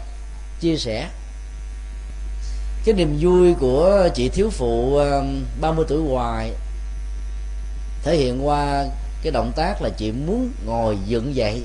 chia 0.60 0.76
sẻ. 0.76 1.08
Cái 2.84 2.94
niềm 2.94 3.18
vui 3.20 3.54
của 3.54 4.08
chị 4.14 4.28
thiếu 4.28 4.50
phụ 4.50 4.96
um, 4.96 5.44
30 5.60 5.84
tuổi 5.88 6.02
hoài 6.08 6.52
thể 8.02 8.16
hiện 8.16 8.46
qua 8.46 8.86
cái 9.22 9.32
động 9.32 9.52
tác 9.56 9.82
là 9.82 9.88
chị 9.96 10.12
muốn 10.12 10.52
ngồi 10.66 10.98
dựng 11.06 11.34
dậy 11.34 11.62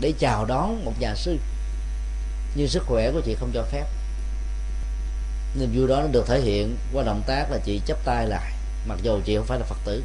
để 0.00 0.12
chào 0.18 0.44
đón 0.44 0.84
một 0.84 0.92
nhà 1.00 1.14
sư 1.14 1.38
nhưng 2.54 2.68
sức 2.68 2.82
khỏe 2.86 3.10
của 3.12 3.20
chị 3.20 3.34
không 3.40 3.50
cho 3.54 3.62
phép. 3.62 3.84
Niềm 5.54 5.72
vui 5.74 5.88
đó 5.88 6.00
nó 6.00 6.06
được 6.06 6.26
thể 6.26 6.40
hiện 6.40 6.76
qua 6.92 7.04
động 7.04 7.22
tác 7.26 7.50
là 7.50 7.58
chị 7.64 7.80
chấp 7.86 8.04
tay 8.04 8.26
lại, 8.26 8.52
mặc 8.86 8.98
dù 9.02 9.20
chị 9.24 9.36
không 9.36 9.46
phải 9.46 9.58
là 9.58 9.64
phật 9.64 9.78
tử. 9.84 10.02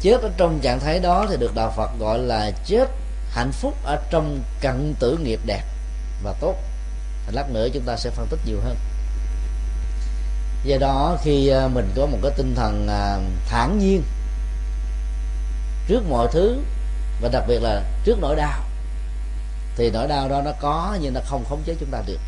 Chết 0.00 0.20
ở 0.22 0.30
trong 0.36 0.60
trạng 0.62 0.80
thái 0.80 0.98
đó 0.98 1.26
thì 1.30 1.36
được 1.36 1.54
đạo 1.54 1.72
phật 1.76 1.90
gọi 1.98 2.18
là 2.18 2.50
chết 2.66 2.88
hạnh 3.30 3.52
phúc 3.52 3.74
ở 3.84 3.96
trong 4.10 4.42
cận 4.60 4.94
tử 4.98 5.18
nghiệp 5.22 5.40
đẹp 5.46 5.64
và 6.22 6.34
tốt. 6.40 6.54
Lát 7.30 7.50
nữa 7.50 7.68
chúng 7.74 7.82
ta 7.82 7.96
sẽ 7.96 8.10
phân 8.10 8.26
tích 8.26 8.40
nhiều 8.46 8.60
hơn. 8.64 8.76
Do 10.64 10.76
đó 10.80 11.16
khi 11.22 11.48
à, 11.48 11.68
mình 11.68 11.92
có 11.96 12.06
một 12.06 12.18
cái 12.22 12.32
tinh 12.36 12.54
thần 12.54 12.88
à, 12.88 13.18
thản 13.48 13.78
nhiên 13.78 14.02
trước 15.88 16.02
mọi 16.08 16.28
thứ 16.32 16.58
và 17.20 17.28
đặc 17.28 17.44
biệt 17.48 17.58
là 17.62 17.82
trước 18.04 18.18
nỗi 18.20 18.36
đau 18.36 18.67
thì 19.78 19.90
nỗi 19.90 20.08
đau 20.08 20.28
đó 20.28 20.42
nó 20.44 20.52
có, 20.60 20.98
nhưng 21.00 21.14
nó 21.14 21.20
không 21.24 21.44
khống 21.48 21.62
chế 21.66 21.74
chúng 21.80 21.90
ta 21.90 22.02
được. 22.06 22.18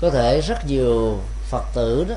Có 0.00 0.10
thể 0.10 0.40
rất 0.40 0.66
nhiều 0.66 1.18
phật 1.48 1.64
tử 1.74 2.06
đó, 2.08 2.14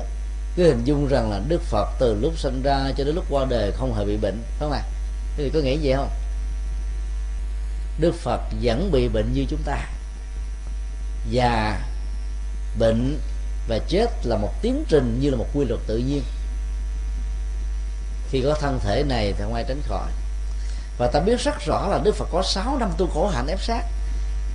cứ 0.56 0.64
hình 0.64 0.84
dung 0.84 1.08
rằng 1.08 1.30
là 1.30 1.40
đức 1.48 1.62
phật 1.62 1.88
từ 1.98 2.14
lúc 2.20 2.38
sinh 2.38 2.62
ra 2.62 2.92
cho 2.96 3.04
đến 3.04 3.14
lúc 3.14 3.24
qua 3.30 3.46
đời 3.48 3.72
không 3.72 3.94
hề 3.94 4.04
bị 4.04 4.16
bệnh, 4.16 4.42
phải 4.48 4.58
không 4.60 4.72
ạ? 4.72 4.78
À? 4.78 4.90
thì 5.36 5.50
có 5.54 5.60
nghĩ 5.60 5.78
vậy 5.82 5.94
không? 5.96 6.10
Đức 8.00 8.14
phật 8.14 8.40
vẫn 8.62 8.90
bị 8.92 9.08
bệnh 9.08 9.32
như 9.32 9.44
chúng 9.48 9.62
ta. 9.64 9.86
Già 11.30 11.80
bệnh 12.78 13.18
và 13.68 13.78
chết 13.88 14.06
là 14.24 14.36
một 14.36 14.52
tiến 14.62 14.84
trình 14.88 15.18
như 15.20 15.30
là 15.30 15.36
một 15.36 15.46
quy 15.54 15.64
luật 15.64 15.80
tự 15.86 15.96
nhiên. 15.96 16.22
Khi 18.30 18.42
có 18.44 18.56
thân 18.60 18.80
thể 18.84 19.04
này 19.08 19.32
thì 19.32 19.42
không 19.42 19.54
ai 19.54 19.64
tránh 19.68 19.80
khỏi 19.88 20.10
và 20.98 21.06
ta 21.06 21.20
biết 21.20 21.40
rất 21.40 21.60
rõ 21.66 21.88
là 21.88 22.00
đức 22.04 22.16
phật 22.16 22.28
có 22.32 22.42
6 22.42 22.76
năm 22.78 22.90
tu 22.98 23.06
khổ 23.06 23.26
hạnh 23.26 23.46
ép 23.46 23.62
sát 23.62 23.84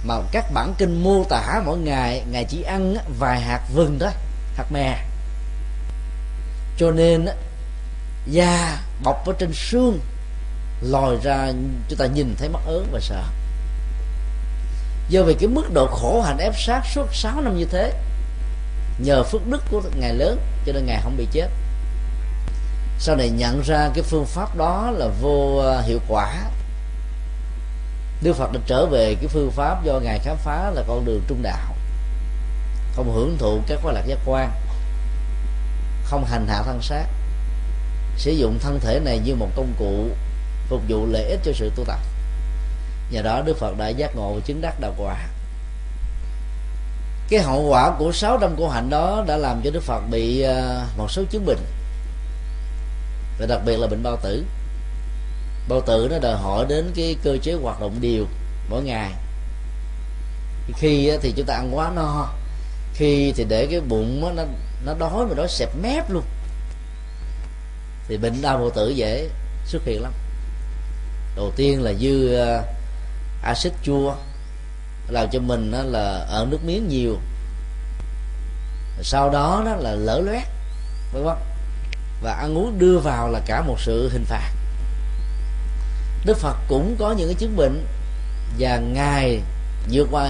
mà 0.03 0.15
các 0.31 0.45
bản 0.53 0.73
kinh 0.77 1.03
mô 1.03 1.23
tả 1.29 1.61
mỗi 1.65 1.77
ngày 1.77 2.23
ngài 2.31 2.45
chỉ 2.45 2.61
ăn 2.61 2.95
vài 3.19 3.41
hạt 3.41 3.61
vừng 3.73 3.99
đó 3.99 4.09
hạt 4.57 4.71
mè. 4.71 4.97
Cho 6.77 6.91
nên, 6.91 7.25
da 8.25 8.77
bọc 9.03 9.25
ở 9.25 9.33
trên 9.39 9.53
xương, 9.53 9.99
lòi 10.81 11.17
ra, 11.23 11.51
chúng 11.89 11.99
ta 11.99 12.05
nhìn 12.05 12.35
thấy 12.37 12.49
mắc 12.49 12.61
ớn 12.65 12.87
và 12.91 12.99
sợ. 12.99 13.23
Do 15.09 15.23
vì 15.23 15.33
cái 15.33 15.47
mức 15.47 15.73
độ 15.73 15.87
khổ 15.87 16.21
hạnh 16.21 16.37
ép 16.37 16.53
sát 16.57 16.81
suốt 16.93 17.05
6 17.13 17.41
năm 17.41 17.57
như 17.57 17.65
thế, 17.65 17.93
nhờ 18.99 19.23
phước 19.23 19.47
đức 19.47 19.63
của 19.71 19.81
ngài 19.99 20.13
lớn, 20.13 20.39
cho 20.65 20.73
nên 20.73 20.85
ngài 20.85 21.01
không 21.03 21.17
bị 21.17 21.27
chết 21.31 21.49
sau 22.99 23.15
này 23.15 23.29
nhận 23.29 23.61
ra 23.61 23.89
cái 23.93 24.03
phương 24.03 24.25
pháp 24.25 24.55
đó 24.55 24.91
là 24.91 25.07
vô 25.21 25.57
à, 25.57 25.81
hiệu 25.81 25.99
quả. 26.07 26.35
Đức 28.21 28.33
Phật 28.33 28.51
đã 28.53 28.59
trở 28.65 28.85
về 28.85 29.15
cái 29.15 29.27
phương 29.27 29.51
pháp 29.51 29.83
do 29.83 29.99
ngài 29.99 30.19
khám 30.19 30.37
phá 30.37 30.71
là 30.75 30.83
con 30.87 31.05
đường 31.05 31.21
trung 31.27 31.41
đạo. 31.41 31.75
Không 32.95 33.13
hưởng 33.13 33.37
thụ 33.37 33.59
các 33.67 33.79
khoái 33.81 33.95
lạc 33.95 34.03
giác 34.05 34.19
quan. 34.25 34.51
Không 36.03 36.25
hành 36.25 36.47
hạ 36.47 36.61
thân 36.65 36.81
xác. 36.81 37.05
Sử 38.17 38.31
dụng 38.31 38.59
thân 38.59 38.79
thể 38.79 38.99
này 38.99 39.19
như 39.19 39.35
một 39.35 39.49
công 39.55 39.73
cụ 39.79 40.07
phục 40.69 40.81
vụ 40.87 41.05
lợi 41.05 41.23
ích 41.23 41.39
cho 41.43 41.51
sự 41.55 41.71
tu 41.75 41.83
tập. 41.85 41.99
Nhờ 43.11 43.21
đó 43.21 43.41
Đức 43.45 43.57
Phật 43.57 43.77
đã 43.77 43.89
giác 43.89 44.15
ngộ 44.15 44.39
chứng 44.45 44.61
đắc 44.61 44.79
đạo 44.79 44.93
quả. 44.97 45.27
Cái 47.29 47.39
hậu 47.39 47.61
quả 47.61 47.91
của 47.99 48.11
sáu 48.11 48.37
năm 48.37 48.55
của 48.55 48.69
hạnh 48.69 48.89
đó 48.89 49.23
đã 49.27 49.37
làm 49.37 49.61
cho 49.63 49.71
Đức 49.71 49.83
Phật 49.83 50.01
bị 50.11 50.41
à, 50.41 50.85
một 50.97 51.11
số 51.11 51.23
chứng 51.29 51.45
bệnh 51.45 51.59
và 53.39 53.45
đặc 53.45 53.61
biệt 53.65 53.77
là 53.77 53.87
bệnh 53.87 54.03
bao 54.03 54.17
tử. 54.23 54.45
Bao 55.69 55.81
tử 55.81 56.07
nó 56.11 56.19
đòi 56.19 56.37
hỏi 56.37 56.65
đến 56.69 56.91
cái 56.95 57.15
cơ 57.23 57.37
chế 57.43 57.53
hoạt 57.53 57.81
động 57.81 57.97
đều 58.01 58.25
mỗi 58.69 58.83
ngày. 58.83 59.11
Khi 60.77 61.11
thì 61.21 61.33
chúng 61.37 61.45
ta 61.45 61.53
ăn 61.53 61.75
quá 61.75 61.91
no. 61.95 62.29
Khi 62.93 63.33
thì 63.35 63.45
để 63.49 63.67
cái 63.71 63.79
bụng 63.79 64.35
nó 64.35 64.43
nó 64.85 64.93
đói 64.99 65.25
mà 65.25 65.33
đói 65.35 65.47
xẹp 65.49 65.69
mép 65.81 66.11
luôn. 66.11 66.23
Thì 68.07 68.17
bệnh 68.17 68.41
đau 68.41 68.57
bao 68.57 68.69
tử 68.69 68.89
dễ 68.89 69.29
xuất 69.65 69.85
hiện 69.85 70.01
lắm. 70.01 70.13
Đầu 71.35 71.51
tiên 71.55 71.81
là 71.81 71.93
dư 71.93 72.35
à, 72.35 72.63
axit 73.43 73.73
chua 73.83 74.15
làm 75.09 75.29
cho 75.31 75.39
mình 75.39 75.71
đó 75.71 75.81
là 75.83 76.25
ở 76.29 76.47
nước 76.51 76.59
miếng 76.65 76.87
nhiều. 76.89 77.17
Sau 79.01 79.29
đó 79.29 79.63
đó 79.65 79.75
là 79.75 79.91
lỡ 79.91 80.19
loét, 80.19 80.43
vân 81.13 81.23
vân 81.23 81.37
và 82.21 82.33
ăn 82.33 82.57
uống 82.57 82.79
đưa 82.79 82.99
vào 82.99 83.29
là 83.29 83.39
cả 83.45 83.61
một 83.61 83.79
sự 83.79 84.09
hình 84.13 84.25
phạt. 84.25 84.51
Đức 86.25 86.37
phật 86.37 86.55
cũng 86.67 86.95
có 86.99 87.11
những 87.11 87.27
cái 87.27 87.35
chứng 87.35 87.55
bệnh 87.55 87.85
và 88.59 88.77
ngài 88.77 89.41
vượt 89.91 90.07
qua 90.11 90.29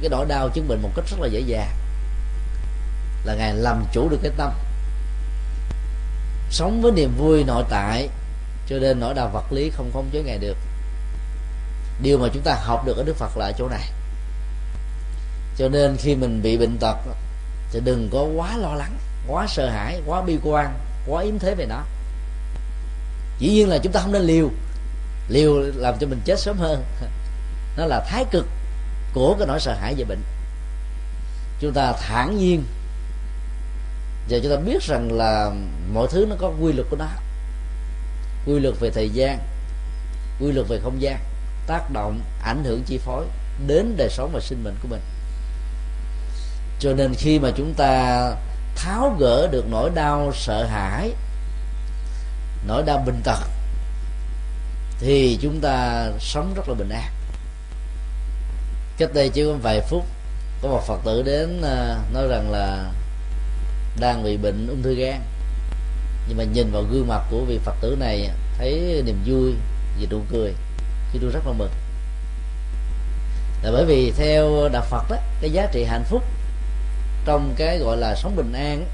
cái 0.00 0.08
nỗi 0.10 0.26
đau 0.28 0.48
chứng 0.48 0.68
bệnh 0.68 0.82
một 0.82 0.90
cách 0.96 1.04
rất 1.10 1.20
là 1.20 1.28
dễ 1.28 1.40
dàng. 1.40 1.74
Là 3.24 3.34
ngài 3.34 3.54
làm 3.54 3.84
chủ 3.92 4.08
được 4.08 4.18
cái 4.22 4.32
tâm, 4.36 4.52
sống 6.50 6.82
với 6.82 6.92
niềm 6.92 7.14
vui 7.18 7.44
nội 7.44 7.64
tại, 7.70 8.08
cho 8.68 8.76
nên 8.78 9.00
nỗi 9.00 9.14
đau 9.14 9.28
vật 9.28 9.52
lý 9.52 9.70
không 9.70 9.90
khống 9.92 10.10
chế 10.12 10.22
ngài 10.22 10.38
được. 10.38 10.56
Điều 12.02 12.18
mà 12.18 12.28
chúng 12.34 12.42
ta 12.42 12.54
học 12.54 12.86
được 12.86 12.96
ở 12.96 13.04
đức 13.04 13.16
phật 13.16 13.36
là 13.36 13.46
ở 13.46 13.52
chỗ 13.58 13.68
này. 13.68 13.90
Cho 15.56 15.68
nên 15.68 15.96
khi 15.96 16.14
mình 16.14 16.42
bị 16.42 16.56
bệnh 16.56 16.78
tật, 16.78 16.96
thì 17.72 17.80
đừng 17.84 18.08
có 18.12 18.22
quá 18.36 18.56
lo 18.56 18.74
lắng, 18.74 18.96
quá 19.28 19.46
sợ 19.48 19.70
hãi, 19.70 20.00
quá 20.06 20.22
bi 20.22 20.38
quan 20.42 20.78
quá 21.08 21.22
yếm 21.22 21.38
thế 21.38 21.54
về 21.54 21.66
nó. 21.66 21.82
Dĩ 23.38 23.48
nhiên 23.48 23.68
là 23.68 23.78
chúng 23.78 23.92
ta 23.92 24.00
không 24.00 24.12
nên 24.12 24.22
liều. 24.22 24.50
Liều 25.28 25.60
làm 25.74 25.94
cho 26.00 26.06
mình 26.06 26.20
chết 26.24 26.40
sớm 26.40 26.58
hơn. 26.58 26.84
Nó 27.76 27.86
là 27.86 28.04
thái 28.08 28.24
cực 28.30 28.46
của 29.14 29.34
cái 29.38 29.46
nỗi 29.46 29.60
sợ 29.60 29.74
hãi 29.74 29.94
về 29.94 30.04
bệnh. 30.04 30.22
Chúng 31.60 31.72
ta 31.72 31.92
thản 31.92 32.38
nhiên. 32.38 32.64
Và 34.30 34.38
chúng 34.42 34.52
ta 34.52 34.56
biết 34.56 34.82
rằng 34.82 35.12
là 35.12 35.50
mọi 35.92 36.06
thứ 36.10 36.26
nó 36.30 36.36
có 36.38 36.52
quy 36.60 36.72
luật 36.72 36.86
của 36.90 36.96
nó. 36.96 37.06
Quy 38.46 38.60
luật 38.60 38.74
về 38.80 38.90
thời 38.90 39.10
gian, 39.10 39.38
quy 40.40 40.52
luật 40.52 40.68
về 40.68 40.80
không 40.82 41.02
gian, 41.02 41.18
tác 41.66 41.90
động, 41.92 42.20
ảnh 42.42 42.64
hưởng, 42.64 42.82
chi 42.86 42.98
phối 42.98 43.26
đến 43.66 43.94
đời 43.96 44.08
sống 44.10 44.30
và 44.32 44.40
sinh 44.40 44.64
mệnh 44.64 44.74
của 44.82 44.88
mình. 44.88 45.00
Cho 46.80 46.92
nên 46.92 47.14
khi 47.14 47.38
mà 47.38 47.50
chúng 47.56 47.74
ta 47.74 48.22
tháo 48.78 49.16
gỡ 49.18 49.48
được 49.50 49.64
nỗi 49.70 49.90
đau 49.94 50.32
sợ 50.34 50.64
hãi, 50.64 51.10
nỗi 52.66 52.82
đau 52.86 53.02
bình 53.06 53.20
tật, 53.24 53.38
thì 55.00 55.38
chúng 55.42 55.60
ta 55.60 56.06
sống 56.20 56.54
rất 56.54 56.68
là 56.68 56.74
bình 56.74 56.88
an. 56.88 57.12
Cách 58.98 59.10
đây 59.14 59.28
chỉ 59.28 59.44
có 59.44 59.52
vài 59.62 59.80
phút, 59.80 60.06
có 60.62 60.68
một 60.68 60.82
phật 60.86 61.00
tử 61.04 61.22
đến 61.22 61.62
à, 61.62 61.96
nói 62.12 62.28
rằng 62.28 62.50
là 62.50 62.92
đang 64.00 64.24
bị 64.24 64.36
bệnh 64.36 64.68
ung 64.68 64.82
thư 64.82 64.94
gan. 64.94 65.20
Nhưng 66.28 66.38
mà 66.38 66.44
nhìn 66.44 66.72
vào 66.72 66.82
gương 66.82 67.08
mặt 67.08 67.22
của 67.30 67.44
vị 67.48 67.58
phật 67.64 67.74
tử 67.80 67.96
này, 68.00 68.30
thấy 68.58 69.02
niềm 69.06 69.22
vui 69.26 69.54
và 70.00 70.06
nụ 70.10 70.20
cười 70.32 70.54
thì 71.12 71.18
tôi 71.22 71.30
rất 71.30 71.46
là 71.46 71.52
mừng. 71.52 71.72
Là 73.62 73.70
bởi 73.72 73.84
vì 73.84 74.12
theo 74.16 74.68
đạo 74.72 74.82
phật 74.90 75.10
đó, 75.10 75.16
cái 75.40 75.50
giá 75.50 75.66
trị 75.72 75.84
hạnh 75.84 76.04
phúc 76.04 76.22
trong 77.28 77.54
cái 77.56 77.78
gọi 77.78 77.96
là 77.96 78.14
sống 78.14 78.36
bình 78.36 78.52
an, 78.52 78.86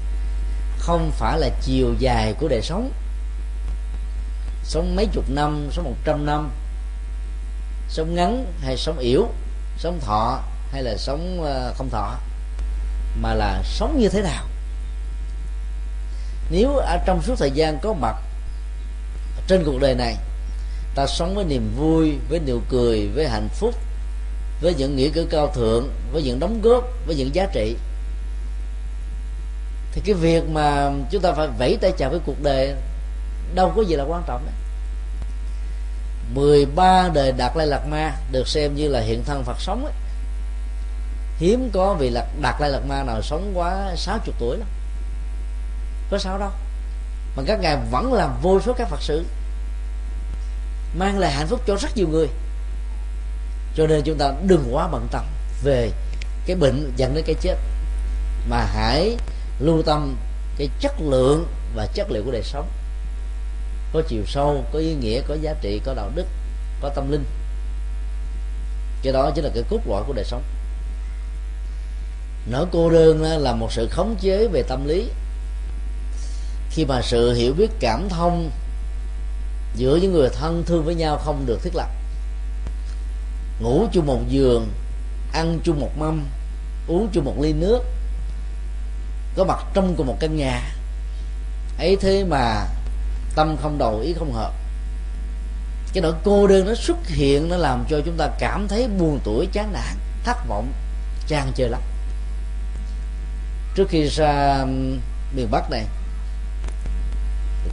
không 0.79 1.11
phải 1.11 1.39
là 1.39 1.49
chiều 1.61 1.93
dài 1.99 2.33
của 2.39 2.47
đời 2.47 2.61
sống. 2.61 2.91
Sống 4.63 4.95
mấy 4.95 5.07
chục 5.13 5.29
năm, 5.29 5.69
sống 5.71 5.85
một 5.85 5.95
trăm 6.05 6.25
năm. 6.25 6.51
Sống 7.89 8.15
ngắn 8.15 8.53
hay 8.61 8.77
sống 8.77 8.97
yếu, 8.97 9.27
sống 9.77 9.99
thọ 9.99 10.43
hay 10.71 10.83
là 10.83 10.97
sống 10.97 11.43
ờ, 11.43 11.73
không 11.77 11.89
thọ, 11.89 12.15
mà 13.21 13.33
là 13.33 13.61
sống 13.63 13.99
như 13.99 14.09
thế 14.09 14.21
nào? 14.21 14.45
Nếu 16.49 16.75
ở 16.75 16.97
trong 17.05 17.21
suốt 17.21 17.35
thời 17.39 17.51
gian 17.51 17.79
có 17.81 17.93
mặt 17.93 18.15
trên 19.47 19.63
cuộc 19.65 19.79
đời 19.81 19.95
này, 19.95 20.15
ta 20.95 21.07
sống 21.07 21.35
với 21.35 21.45
niềm 21.45 21.73
vui, 21.77 22.17
với 22.29 22.39
nụ 22.47 22.59
cười, 22.69 23.07
với 23.07 23.27
hạnh 23.27 23.49
phúc, 23.53 23.75
với 24.61 24.73
những 24.73 24.95
nghĩa 24.95 25.09
cử 25.09 25.27
cao 25.29 25.51
thượng, 25.55 25.89
với 26.11 26.23
những 26.23 26.39
đóng 26.39 26.61
góp, 26.61 26.83
với 27.05 27.15
những 27.15 27.35
giá 27.35 27.47
trị 27.53 27.75
thì 29.95 30.01
cái 30.05 30.15
việc 30.15 30.49
mà 30.49 30.91
chúng 31.11 31.21
ta 31.21 31.31
phải 31.33 31.47
vẫy 31.47 31.77
tay 31.81 31.91
chào 31.97 32.09
với 32.09 32.19
cuộc 32.25 32.43
đời 32.43 32.75
đâu 33.55 33.73
có 33.75 33.81
gì 33.81 33.95
là 33.95 34.03
quan 34.03 34.23
trọng 34.27 34.45
đấy. 34.45 34.55
13 36.33 37.09
đời 37.13 37.31
đạt 37.31 37.57
lai 37.57 37.67
lạt 37.67 37.87
ma 37.87 38.11
được 38.31 38.47
xem 38.47 38.75
như 38.75 38.87
là 38.87 38.99
hiện 38.99 39.23
thân 39.25 39.43
Phật 39.43 39.59
sống 39.59 39.85
ấy. 39.85 39.93
hiếm 41.37 41.69
có 41.73 41.93
vị 41.93 42.09
lạc 42.09 42.25
đạt 42.41 42.55
lai 42.61 42.69
lạt 42.69 42.81
ma 42.87 43.03
nào 43.03 43.21
sống 43.21 43.51
quá 43.55 43.95
60 43.95 44.35
tuổi 44.39 44.57
lắm. 44.57 44.67
Có 46.11 46.17
sao 46.17 46.37
đâu. 46.37 46.51
Mà 47.35 47.43
các 47.47 47.59
ngài 47.59 47.77
vẫn 47.91 48.13
làm 48.13 48.39
vô 48.41 48.59
số 48.65 48.73
các 48.73 48.87
Phật 48.89 49.01
sự, 49.01 49.25
mang 50.97 51.19
lại 51.19 51.31
hạnh 51.31 51.47
phúc 51.47 51.61
cho 51.67 51.75
rất 51.75 51.89
nhiều 51.95 52.07
người. 52.07 52.27
Cho 53.75 53.87
nên 53.87 54.01
chúng 54.05 54.17
ta 54.17 54.31
đừng 54.47 54.69
quá 54.71 54.87
bận 54.87 55.07
tâm 55.11 55.25
về 55.63 55.91
cái 56.45 56.55
bệnh 56.55 56.93
dẫn 56.97 57.15
đến 57.15 57.23
cái 57.27 57.35
chết. 57.41 57.57
Mà 58.49 58.65
hãy 58.65 59.17
lưu 59.59 59.81
tâm 59.85 60.17
cái 60.57 60.69
chất 60.79 60.93
lượng 61.01 61.47
và 61.75 61.87
chất 61.93 62.11
liệu 62.11 62.23
của 62.23 62.31
đời 62.31 62.43
sống. 62.43 62.69
Có 63.93 64.01
chiều 64.07 64.23
sâu, 64.27 64.63
có 64.73 64.79
ý 64.79 64.93
nghĩa, 64.93 65.21
có 65.27 65.35
giá 65.41 65.53
trị, 65.61 65.81
có 65.85 65.93
đạo 65.93 66.11
đức, 66.15 66.25
có 66.81 66.89
tâm 66.89 67.11
linh. 67.11 67.25
Cái 69.03 69.13
đó 69.13 69.31
chính 69.35 69.43
là 69.43 69.51
cái 69.53 69.63
cốt 69.69 69.79
lõi 69.85 70.03
của 70.07 70.13
đời 70.13 70.25
sống. 70.25 70.43
Nỗi 72.51 72.65
cô 72.71 72.89
đơn 72.89 73.21
là 73.21 73.53
một 73.53 73.71
sự 73.71 73.87
khống 73.91 74.15
chế 74.21 74.47
về 74.47 74.63
tâm 74.63 74.87
lý. 74.87 75.09
Khi 76.71 76.85
mà 76.85 77.01
sự 77.01 77.33
hiểu 77.33 77.53
biết, 77.53 77.71
cảm 77.79 78.09
thông 78.09 78.51
giữa 79.75 79.95
những 79.95 80.13
người 80.13 80.29
thân 80.29 80.63
thương 80.67 80.83
với 80.85 80.95
nhau 80.95 81.17
không 81.17 81.45
được 81.45 81.59
thiết 81.63 81.75
lập. 81.75 81.89
Ngủ 83.59 83.87
chung 83.93 84.05
một 84.05 84.19
giường, 84.29 84.67
ăn 85.33 85.59
chung 85.63 85.79
một 85.79 85.91
mâm, 85.97 86.25
uống 86.87 87.09
chung 87.13 87.25
một 87.25 87.35
ly 87.41 87.53
nước 87.53 87.79
có 89.35 89.43
mặt 89.43 89.65
trong 89.73 89.95
cùng 89.97 90.07
một 90.07 90.17
căn 90.19 90.35
nhà. 90.35 90.61
Ấy 91.77 91.97
thế 92.01 92.23
mà 92.23 92.67
tâm 93.35 93.57
không 93.61 93.77
đầu 93.77 93.99
ý 93.99 94.13
không 94.13 94.33
hợp. 94.33 94.53
Cái 95.93 96.01
nỗi 96.01 96.13
cô 96.23 96.47
đơn 96.47 96.67
nó 96.67 96.75
xuất 96.75 97.07
hiện 97.07 97.49
nó 97.49 97.57
làm 97.57 97.85
cho 97.89 98.01
chúng 98.05 98.17
ta 98.17 98.29
cảm 98.39 98.67
thấy 98.67 98.87
buồn 98.87 99.19
tuổi, 99.23 99.47
chán 99.51 99.73
nản, 99.73 99.95
thất 100.23 100.37
vọng, 100.47 100.71
chán 101.27 101.51
chơi 101.55 101.69
lắm. 101.69 101.81
Trước 103.75 103.89
khi 103.89 104.07
ra 104.07 104.65
miền 105.35 105.47
bắc 105.51 105.69
này, 105.71 105.85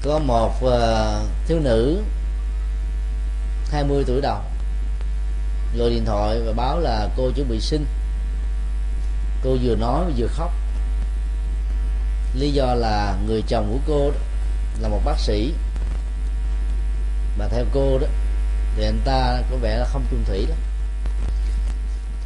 có 0.03 0.19
một 0.19 0.63
ờ, 0.63 1.23
thiếu 1.47 1.61
nữ 1.61 2.03
20 3.71 4.05
tuổi 4.07 4.21
đầu 4.21 4.41
gọi 5.79 5.91
điện 5.91 6.05
thoại 6.05 6.41
và 6.47 6.53
báo 6.53 6.81
là 6.81 7.09
cô 7.17 7.31
chuẩn 7.31 7.49
bị 7.49 7.61
sinh 7.61 7.87
cô 9.45 9.57
vừa 9.63 9.77
nói 9.77 10.05
vừa 10.17 10.27
khóc 10.27 10.53
lý 12.35 12.53
do 12.53 12.75
là 12.75 13.17
người 13.27 13.43
chồng 13.49 13.73
của 13.73 13.95
cô 13.95 14.11
đó, 14.11 14.19
là 14.81 14.89
một 14.89 15.01
bác 15.05 15.19
sĩ. 15.19 15.55
Mà 17.39 17.49
theo 17.49 17.65
cô 17.73 17.99
đó 17.99 18.07
thì 18.77 18.85
anh 18.85 19.01
ta 19.05 19.43
có 19.51 19.57
vẻ 19.57 19.77
là 19.79 19.85
không 19.85 20.05
trung 20.11 20.25
thủy 20.27 20.47
lắm. 20.49 20.59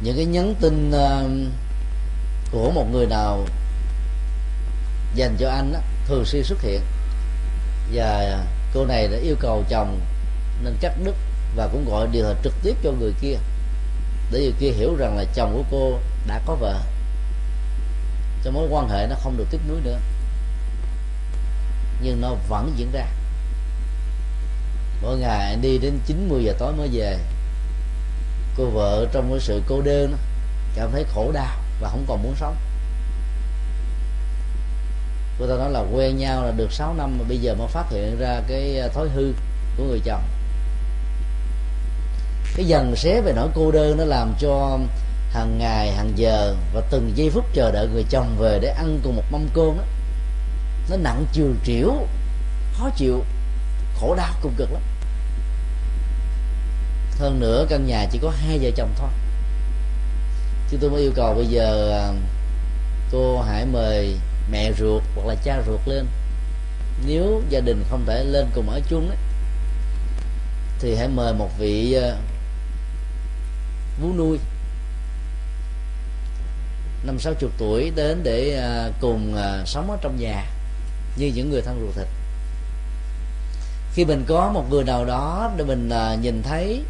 Những 0.01 0.15
cái 0.15 0.25
nhắn 0.25 0.55
tin 0.61 0.89
uh, 0.89 1.51
của 2.51 2.71
một 2.71 2.85
người 2.91 3.05
nào 3.05 3.45
dành 5.15 5.35
cho 5.39 5.49
anh 5.49 5.73
đó, 5.73 5.79
thường 6.07 6.25
xuyên 6.25 6.43
xuất 6.43 6.61
hiện. 6.61 6.81
Và 7.93 8.39
cô 8.73 8.85
này 8.85 9.07
đã 9.07 9.17
yêu 9.17 9.35
cầu 9.39 9.63
chồng 9.69 9.99
nên 10.63 10.75
cắt 10.81 10.93
đứt 11.03 11.15
và 11.55 11.67
cũng 11.67 11.89
gọi 11.89 12.07
điện 12.11 12.23
thoại 12.23 12.35
trực 12.43 12.53
tiếp 12.63 12.75
cho 12.83 12.91
người 12.91 13.11
kia 13.21 13.35
để 14.31 14.39
người 14.39 14.53
kia 14.59 14.71
hiểu 14.71 14.95
rằng 14.95 15.17
là 15.17 15.23
chồng 15.35 15.53
của 15.53 15.63
cô 15.71 15.99
đã 16.27 16.41
có 16.45 16.55
vợ 16.55 16.81
cho 18.47 18.53
mối 18.53 18.67
quan 18.69 18.89
hệ 18.89 19.07
nó 19.07 19.15
không 19.15 19.37
được 19.37 19.47
tiếp 19.51 19.61
nối 19.67 19.81
nữa. 19.81 19.99
Nhưng 22.01 22.21
nó 22.21 22.35
vẫn 22.49 22.73
diễn 22.75 22.91
ra. 22.91 23.05
Mỗi 25.01 25.17
ngày 25.17 25.55
đi 25.61 25.77
đến 25.77 25.99
90 26.05 26.43
giờ 26.43 26.53
tối 26.59 26.73
mới 26.73 26.89
về 26.91 27.17
cô 28.57 28.65
vợ 28.65 29.07
trong 29.11 29.29
cái 29.29 29.39
sự 29.39 29.61
cô 29.67 29.81
đơn 29.81 30.11
đó, 30.11 30.17
cảm 30.75 30.91
thấy 30.91 31.05
khổ 31.13 31.31
đau 31.31 31.57
và 31.81 31.89
không 31.89 32.05
còn 32.07 32.23
muốn 32.23 32.35
sống. 32.35 32.55
Cô 35.39 35.47
ta 35.47 35.53
nói 35.53 35.71
là 35.71 35.83
quen 35.93 36.17
nhau 36.17 36.45
là 36.45 36.51
được 36.51 36.71
6 36.71 36.93
năm 36.93 37.17
mà 37.19 37.25
bây 37.27 37.37
giờ 37.37 37.55
mới 37.55 37.67
phát 37.67 37.85
hiện 37.89 38.19
ra 38.19 38.41
cái 38.47 38.79
à, 38.79 38.87
thói 38.87 39.09
hư 39.09 39.33
của 39.77 39.83
người 39.83 40.01
chồng. 40.05 40.23
Cái 42.55 42.65
dần 42.65 42.95
xé 42.95 43.21
về 43.21 43.33
nỗi 43.35 43.49
cô 43.55 43.71
đơn 43.71 43.97
nó 43.97 44.03
làm 44.05 44.33
cho 44.39 44.79
hàng 45.37 45.57
ngày 45.57 45.91
hàng 45.91 46.11
giờ 46.15 46.55
và 46.73 46.81
từng 46.89 47.11
giây 47.15 47.29
phút 47.29 47.45
chờ 47.53 47.71
đợi 47.71 47.87
người 47.87 48.05
chồng 48.09 48.35
về 48.39 48.59
để 48.61 48.69
ăn 48.69 48.99
cùng 49.03 49.15
một 49.15 49.23
mâm 49.31 49.47
cơm 49.53 49.77
đó 49.77 49.83
nó 50.89 50.97
nặng 50.97 51.25
chiều 51.31 51.47
triểu 51.65 51.93
khó 52.73 52.89
chịu 52.95 53.23
khổ 53.99 54.15
đau 54.15 54.33
cùng 54.41 54.53
cực 54.57 54.71
lắm. 54.71 54.81
Hơn 57.19 57.39
nữa 57.39 57.65
căn 57.69 57.87
nhà 57.87 58.05
chỉ 58.11 58.19
có 58.21 58.29
hai 58.29 58.59
vợ 58.61 58.69
chồng 58.75 58.93
thôi. 58.97 59.09
Chứ 60.69 60.77
tôi 60.81 60.89
mới 60.89 61.01
yêu 61.01 61.11
cầu 61.15 61.33
bây 61.33 61.45
giờ 61.45 61.91
à, 61.91 62.13
cô 63.11 63.41
hãy 63.41 63.65
mời 63.65 64.17
mẹ 64.51 64.71
ruột 64.79 65.03
hoặc 65.15 65.27
là 65.27 65.35
cha 65.43 65.61
ruột 65.67 65.79
lên. 65.85 66.05
Nếu 67.05 67.41
gia 67.49 67.59
đình 67.59 67.83
không 67.89 68.05
thể 68.05 68.23
lên 68.23 68.47
cùng 68.55 68.69
ở 68.69 68.81
chung 68.89 69.09
ấy, 69.09 69.17
thì 70.79 70.95
hãy 70.95 71.07
mời 71.07 71.33
một 71.33 71.49
vị 71.59 71.93
à, 71.93 72.15
vú 74.01 74.13
nuôi 74.17 74.37
năm 77.03 77.19
sáu 77.19 77.33
chục 77.33 77.51
tuổi 77.57 77.91
đến 77.95 78.23
để 78.23 78.57
à, 78.57 78.89
cùng 79.01 79.35
à, 79.35 79.63
sống 79.65 79.91
ở 79.91 79.97
trong 80.01 80.19
nhà 80.19 80.45
như 81.17 81.31
những 81.35 81.49
người 81.49 81.61
thân 81.61 81.79
ruột 81.81 81.95
thịt. 81.95 82.07
Khi 83.93 84.05
mình 84.05 84.25
có 84.27 84.51
một 84.53 84.65
người 84.69 84.83
nào 84.83 85.05
đó 85.05 85.51
để 85.57 85.63
mình 85.63 85.89
à, 85.89 86.15
nhìn 86.21 86.43
thấy 86.43 86.81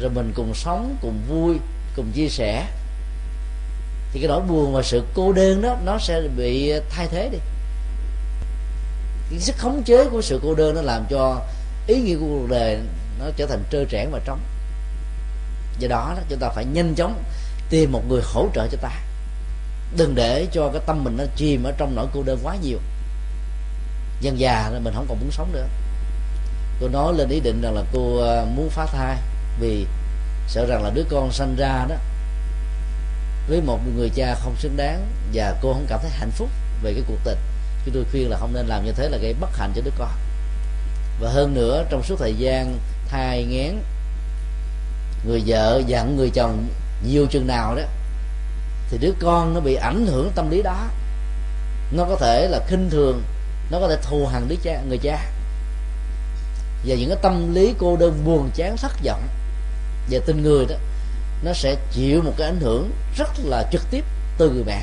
rồi 0.00 0.10
mình 0.10 0.32
cùng 0.36 0.54
sống 0.54 0.96
cùng 1.02 1.22
vui 1.28 1.56
cùng 1.96 2.12
chia 2.12 2.28
sẻ 2.28 2.66
thì 4.12 4.20
cái 4.20 4.28
nỗi 4.28 4.40
buồn 4.40 4.72
và 4.72 4.82
sự 4.82 5.02
cô 5.14 5.32
đơn 5.32 5.62
đó 5.62 5.76
nó 5.84 5.98
sẽ 5.98 6.22
bị 6.36 6.72
thay 6.90 7.06
thế 7.10 7.28
đi. 7.28 7.38
Cái 9.30 9.40
sức 9.40 9.56
khống 9.58 9.82
chế 9.82 10.04
của 10.04 10.22
sự 10.22 10.40
cô 10.42 10.54
đơn 10.54 10.74
nó 10.74 10.82
làm 10.82 11.04
cho 11.10 11.42
ý 11.86 12.00
nghĩa 12.00 12.14
của 12.14 12.26
cuộc 12.26 12.46
đời 12.50 12.78
nó 13.18 13.24
trở 13.36 13.46
thành 13.46 13.62
trơ 13.70 13.84
trẽn 13.90 14.10
và 14.10 14.20
trống. 14.24 14.40
Do 15.78 15.88
đó, 15.88 16.12
đó 16.16 16.22
chúng 16.28 16.38
ta 16.38 16.48
phải 16.48 16.64
nhanh 16.64 16.94
chóng 16.94 17.22
tìm 17.70 17.92
một 17.92 18.02
người 18.08 18.22
hỗ 18.24 18.48
trợ 18.54 18.68
cho 18.72 18.78
ta 18.80 19.05
đừng 19.96 20.14
để 20.14 20.46
cho 20.52 20.70
cái 20.72 20.82
tâm 20.86 21.04
mình 21.04 21.16
nó 21.16 21.24
chìm 21.36 21.64
ở 21.64 21.72
trong 21.78 21.94
nỗi 21.94 22.06
cô 22.14 22.22
đơn 22.22 22.38
quá 22.42 22.56
nhiều. 22.62 22.78
Dần 24.20 24.38
già 24.38 24.70
mình 24.84 24.94
không 24.94 25.06
còn 25.08 25.20
muốn 25.20 25.30
sống 25.30 25.52
nữa. 25.52 25.66
Cô 26.80 26.88
nói 26.88 27.14
lên 27.16 27.28
ý 27.28 27.40
định 27.40 27.60
rằng 27.62 27.74
là 27.74 27.82
cô 27.92 28.18
ờ, 28.18 28.46
muốn 28.56 28.70
phá 28.70 28.86
thai 28.86 29.16
vì 29.60 29.86
sợ 30.48 30.66
rằng 30.66 30.82
là 30.82 30.90
đứa 30.90 31.04
con 31.10 31.32
sanh 31.32 31.56
ra 31.58 31.86
đó 31.88 31.96
với 33.48 33.60
một 33.60 33.78
người 33.96 34.10
cha 34.14 34.34
không 34.34 34.56
xứng 34.56 34.76
đáng 34.76 35.06
và 35.32 35.54
cô 35.62 35.72
không 35.72 35.86
cảm 35.88 36.00
thấy 36.02 36.10
hạnh 36.10 36.30
phúc 36.30 36.48
về 36.82 36.92
cái 36.92 37.02
cuộc 37.08 37.18
tình. 37.24 37.38
Chúng 37.84 37.94
tôi 37.94 38.04
khuyên 38.10 38.30
là 38.30 38.36
không 38.38 38.52
nên 38.54 38.66
làm 38.66 38.84
như 38.84 38.92
thế 38.92 39.08
là 39.08 39.18
gây 39.18 39.34
bất 39.40 39.50
hạnh 39.58 39.72
cho 39.76 39.82
đứa 39.82 39.90
con. 39.98 40.10
Và 41.20 41.30
hơn 41.30 41.54
nữa, 41.54 41.84
trong 41.90 42.02
suốt 42.02 42.16
thời 42.18 42.34
gian 42.34 42.78
thai 43.08 43.44
nghén 43.44 43.78
người 45.26 45.42
vợ 45.46 45.82
dặn 45.86 46.16
người 46.16 46.30
chồng 46.30 46.68
nhiều 47.06 47.26
chừng 47.30 47.46
nào 47.46 47.74
đó 47.74 47.82
thì 48.90 48.98
đứa 48.98 49.12
con 49.20 49.54
nó 49.54 49.60
bị 49.60 49.74
ảnh 49.74 50.06
hưởng 50.06 50.30
tâm 50.34 50.50
lý 50.50 50.62
đó. 50.62 50.88
Nó 51.92 52.04
có 52.04 52.16
thể 52.16 52.48
là 52.48 52.60
khinh 52.66 52.90
thường, 52.90 53.22
nó 53.70 53.80
có 53.80 53.88
thể 53.88 53.96
thù 54.02 54.26
hằn 54.26 54.48
đứa 54.48 54.56
cha, 54.62 54.80
người 54.88 54.98
cha. 54.98 55.18
Và 56.86 56.94
những 56.94 57.08
cái 57.08 57.18
tâm 57.22 57.54
lý 57.54 57.74
cô 57.78 57.96
đơn 57.96 58.22
buồn 58.24 58.50
chán 58.54 58.76
thất 58.76 58.92
vọng 59.04 59.22
về 60.10 60.20
tình 60.26 60.42
người 60.42 60.66
đó, 60.66 60.76
nó 61.42 61.52
sẽ 61.52 61.76
chịu 61.92 62.22
một 62.22 62.32
cái 62.36 62.46
ảnh 62.46 62.60
hưởng 62.60 62.90
rất 63.16 63.28
là 63.44 63.68
trực 63.72 63.82
tiếp 63.90 64.04
từ 64.38 64.50
người 64.50 64.64
mẹ. 64.66 64.82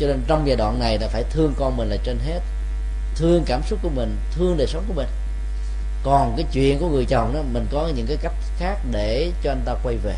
Cho 0.00 0.06
nên 0.06 0.22
trong 0.26 0.46
giai 0.46 0.56
đoạn 0.56 0.78
này 0.78 0.98
là 0.98 1.08
phải 1.08 1.24
thương 1.30 1.54
con 1.58 1.76
mình 1.76 1.88
là 1.88 1.96
trên 2.04 2.18
hết. 2.18 2.40
Thương 3.14 3.42
cảm 3.46 3.62
xúc 3.62 3.78
của 3.82 3.90
mình, 3.94 4.16
thương 4.32 4.56
đời 4.56 4.66
sống 4.66 4.84
của 4.88 4.94
mình. 4.94 5.08
Còn 6.02 6.34
cái 6.36 6.46
chuyện 6.52 6.78
của 6.78 6.88
người 6.88 7.04
chồng 7.04 7.34
đó, 7.34 7.42
mình 7.52 7.66
có 7.72 7.90
những 7.96 8.06
cái 8.06 8.16
cách 8.22 8.34
khác 8.58 8.78
để 8.90 9.32
cho 9.42 9.50
anh 9.50 9.62
ta 9.64 9.74
quay 9.82 9.96
về. 9.96 10.14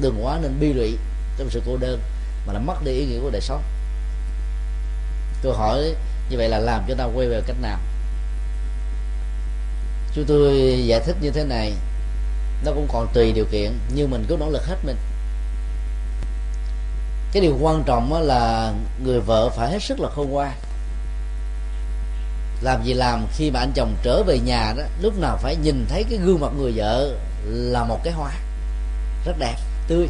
Đừng 0.00 0.24
quá 0.24 0.38
nên 0.42 0.60
bi 0.60 0.72
lụy 0.72 0.96
trong 1.38 1.50
sự 1.50 1.62
cô 1.66 1.76
đơn, 1.76 2.00
mà 2.46 2.52
nó 2.52 2.60
mất 2.60 2.84
đi 2.84 2.92
ý 2.92 3.06
nghĩa 3.06 3.20
của 3.22 3.30
đời 3.30 3.40
sống. 3.40 3.62
Tôi 5.42 5.56
hỏi, 5.56 5.94
như 6.30 6.36
vậy 6.36 6.48
là 6.48 6.58
làm 6.58 6.84
cho 6.88 6.94
ta 6.94 7.04
quay 7.04 7.26
về 7.28 7.42
cách 7.46 7.56
nào? 7.62 7.78
Chúng 10.14 10.24
tôi 10.24 10.52
giải 10.86 11.00
thích 11.00 11.16
như 11.20 11.30
thế 11.30 11.44
này, 11.44 11.72
nó 12.64 12.72
cũng 12.72 12.88
còn 12.92 13.08
tùy 13.14 13.32
điều 13.32 13.44
kiện, 13.44 13.78
nhưng 13.94 14.10
mình 14.10 14.24
cứ 14.28 14.36
nỗ 14.40 14.50
lực 14.50 14.66
hết 14.66 14.76
mình. 14.84 14.96
Cái 17.32 17.42
điều 17.42 17.58
quan 17.60 17.82
trọng 17.86 18.22
là 18.22 18.72
người 19.04 19.20
vợ 19.20 19.50
phải 19.56 19.70
hết 19.70 19.82
sức 19.82 20.00
là 20.00 20.08
khôn 20.14 20.30
ngoan. 20.30 20.52
Làm 22.62 22.84
gì 22.84 22.94
làm, 22.94 23.26
khi 23.36 23.50
mà 23.50 23.60
anh 23.60 23.72
chồng 23.74 23.96
trở 24.02 24.22
về 24.22 24.38
nhà 24.38 24.74
đó, 24.76 24.82
lúc 25.00 25.18
nào 25.18 25.38
phải 25.42 25.56
nhìn 25.56 25.86
thấy 25.88 26.04
cái 26.10 26.18
gương 26.18 26.40
mặt 26.40 26.52
người 26.58 26.72
vợ 26.76 27.16
là 27.44 27.84
một 27.84 28.00
cái 28.04 28.12
hoa 28.12 28.32
rất 29.26 29.38
đẹp, 29.38 29.56
tươi 29.88 30.08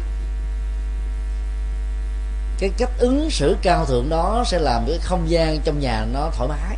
cái 2.59 2.69
cách 2.77 2.89
ứng 2.97 3.29
xử 3.31 3.57
cao 3.61 3.85
thượng 3.85 4.09
đó 4.09 4.43
sẽ 4.47 4.59
làm 4.59 4.85
cái 4.87 4.99
không 5.01 5.29
gian 5.29 5.59
trong 5.63 5.79
nhà 5.79 6.05
nó 6.13 6.29
thoải 6.37 6.49
mái. 6.49 6.77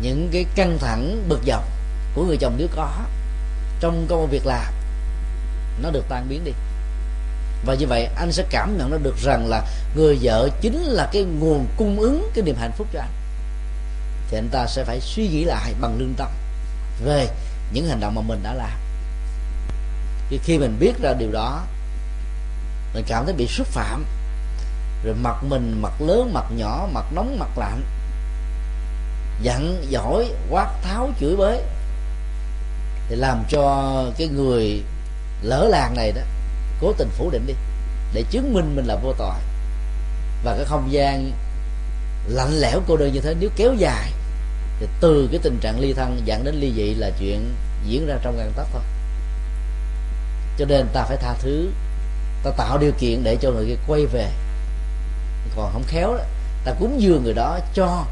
Những 0.00 0.28
cái 0.32 0.44
căng 0.54 0.78
thẳng, 0.78 1.24
bực 1.28 1.40
dọc 1.46 1.64
của 2.14 2.24
người 2.24 2.36
chồng 2.36 2.54
nếu 2.58 2.68
có, 2.76 2.90
trong 3.80 4.06
công 4.08 4.28
việc 4.30 4.46
làm, 4.46 4.74
nó 5.82 5.90
được 5.90 6.04
tan 6.08 6.26
biến 6.28 6.44
đi. 6.44 6.52
Và 7.66 7.74
như 7.74 7.86
vậy, 7.86 8.08
anh 8.16 8.32
sẽ 8.32 8.44
cảm 8.50 8.78
nhận 8.78 8.90
nó 8.90 8.96
được 8.96 9.16
rằng 9.22 9.48
là 9.48 9.66
người 9.96 10.18
vợ 10.22 10.48
chính 10.60 10.82
là 10.82 11.08
cái 11.12 11.22
nguồn 11.22 11.66
cung 11.76 12.00
ứng 12.00 12.30
cái 12.34 12.44
niềm 12.44 12.56
hạnh 12.60 12.72
phúc 12.76 12.86
cho 12.92 13.00
anh. 13.00 13.12
Thì 14.30 14.38
anh 14.38 14.48
ta 14.48 14.66
sẽ 14.66 14.84
phải 14.84 15.00
suy 15.00 15.28
nghĩ 15.28 15.44
lại 15.44 15.74
bằng 15.80 15.98
lương 15.98 16.14
tâm 16.16 16.28
về 17.04 17.28
những 17.72 17.88
hành 17.88 18.00
động 18.00 18.14
mà 18.14 18.22
mình 18.22 18.40
đã 18.42 18.54
làm. 18.54 18.78
Thì 20.30 20.40
khi 20.44 20.58
mình 20.58 20.76
biết 20.80 20.92
ra 21.02 21.12
điều 21.18 21.32
đó, 21.32 21.62
mình 22.94 23.04
cảm 23.08 23.24
thấy 23.24 23.34
bị 23.34 23.46
xúc 23.46 23.66
phạm 23.66 24.04
rồi 25.04 25.14
mặt 25.14 25.44
mình, 25.44 25.82
mặt 25.82 25.92
lớn, 26.00 26.30
mặt 26.34 26.44
nhỏ, 26.56 26.88
mặt 26.92 27.04
nóng, 27.12 27.38
mặt 27.38 27.58
lạnh. 27.58 27.82
Giận, 29.42 29.86
giỏi, 29.88 30.26
quát, 30.50 30.66
tháo, 30.82 31.10
chửi 31.20 31.36
bới. 31.36 31.62
Thì 33.08 33.16
làm 33.16 33.44
cho 33.48 33.94
cái 34.18 34.28
người 34.28 34.82
lỡ 35.42 35.68
làng 35.70 35.94
này 35.96 36.12
đó, 36.12 36.22
cố 36.80 36.92
tình 36.92 37.08
phủ 37.08 37.30
định 37.30 37.46
đi, 37.46 37.54
để 38.14 38.24
chứng 38.30 38.54
minh 38.54 38.76
mình 38.76 38.86
là 38.86 38.96
vô 38.96 39.14
tội. 39.18 39.34
Và 40.44 40.56
cái 40.56 40.64
không 40.64 40.92
gian 40.92 41.32
lạnh 42.26 42.60
lẽo 42.60 42.80
cô 42.88 42.96
đơn 42.96 43.12
như 43.12 43.20
thế, 43.20 43.34
nếu 43.40 43.50
kéo 43.56 43.74
dài, 43.78 44.12
thì 44.80 44.86
từ 45.00 45.28
cái 45.30 45.40
tình 45.42 45.58
trạng 45.60 45.80
ly 45.80 45.92
thân 45.92 46.22
dẫn 46.24 46.44
đến 46.44 46.54
ly 46.54 46.72
dị 46.76 46.94
là 46.94 47.10
chuyện 47.20 47.54
diễn 47.86 48.06
ra 48.06 48.14
trong 48.22 48.36
gan 48.36 48.52
tấc 48.56 48.66
thôi. 48.72 48.82
Cho 50.58 50.64
nên 50.64 50.86
ta 50.92 51.04
phải 51.04 51.16
tha 51.16 51.34
thứ, 51.40 51.70
ta 52.44 52.50
tạo 52.50 52.78
điều 52.78 52.92
kiện 52.98 53.24
để 53.24 53.36
cho 53.40 53.50
người 53.50 53.66
kia 53.66 53.82
quay 53.86 54.06
về 54.06 54.30
còn 55.56 55.72
không 55.72 55.84
khéo 55.86 56.14
đó. 56.14 56.24
Ta 56.64 56.72
cúng 56.80 57.02
dường 57.02 57.24
người 57.24 57.34
đó 57.34 57.58
cho 57.74 58.04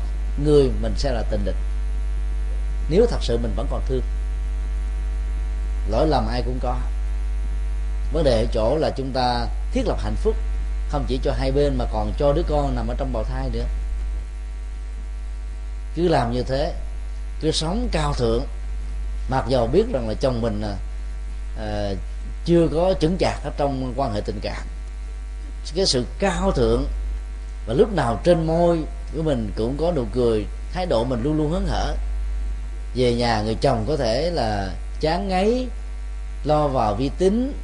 người 0.45 0.70
mình 0.82 0.95
sẽ 0.97 1.12
là 1.12 1.22
tình 1.30 1.45
địch. 1.45 1.57
Nếu 2.88 3.07
thật 3.11 3.18
sự 3.20 3.38
mình 3.38 3.53
vẫn 3.57 3.66
còn 3.70 3.82
thương 3.88 4.03
lỗi 5.90 6.07
lầm 6.07 6.28
ai 6.28 6.43
cũng 6.43 6.59
có. 6.62 6.76
Vấn 8.12 8.24
đề 8.24 8.45
ở 8.45 8.47
chỗ 8.53 8.76
là 8.76 8.90
chúng 8.90 9.12
ta 9.12 9.47
thiết 9.72 9.82
lập 9.86 9.99
hạnh 10.03 10.16
phúc 10.16 10.36
không 10.88 11.05
chỉ 11.09 11.20
cho 11.22 11.32
hai 11.32 11.53
bên 11.53 11.78
mà 11.78 11.84
còn 11.93 12.12
cho 12.18 12.32
đứa 12.32 12.43
con 12.49 12.74
nằm 12.74 12.88
ở 12.88 12.95
trong 12.99 13.12
bào 13.12 13.24
thai 13.24 13.49
nữa. 13.53 13.64
Cứ 15.95 16.09
làm 16.09 16.32
như 16.32 16.43
thế 16.43 16.74
cứ 17.40 17.51
sống 17.51 17.88
cao 17.93 18.14
thượng 18.14 18.45
mặc 19.28 19.45
dầu 19.49 19.66
biết 19.66 19.84
rằng 19.93 20.09
là 20.09 20.14
chồng 20.14 20.40
mình 20.40 20.62
à, 20.62 20.76
à 21.59 21.90
chưa 22.45 22.68
có 22.74 22.95
chững 23.01 23.16
chạc 23.18 23.45
ở 23.45 23.51
trong 23.57 23.93
quan 23.97 24.14
hệ 24.14 24.20
tình 24.20 24.40
cảm 24.43 24.66
cái 25.74 25.86
sự 25.86 26.07
cao 26.18 26.53
thượng 26.53 26.84
và 27.67 27.75
lúc 27.75 27.93
nào 27.93 28.21
trên 28.25 28.47
môi 28.47 28.79
của 29.17 29.23
mình 29.23 29.53
cũng 29.57 29.77
có 29.81 29.93
nụ 29.97 30.05
cười, 30.13 30.47
thái 30.73 30.87
độ 30.87 31.05
mình 31.05 31.23
luôn 31.23 31.37
luôn 31.37 31.53
hớn 31.53 31.67
hở. 31.67 31.95
Về 32.95 33.15
nhà, 33.15 33.43
người 33.43 33.55
chồng 33.55 33.85
có 33.89 33.97
thể 33.97 34.31
là 34.31 34.75
chán 35.01 35.29
ngấy, 35.29 35.69
lo 36.45 36.69
vào 36.69 36.95
vi 36.95 37.11
tính 37.19 37.55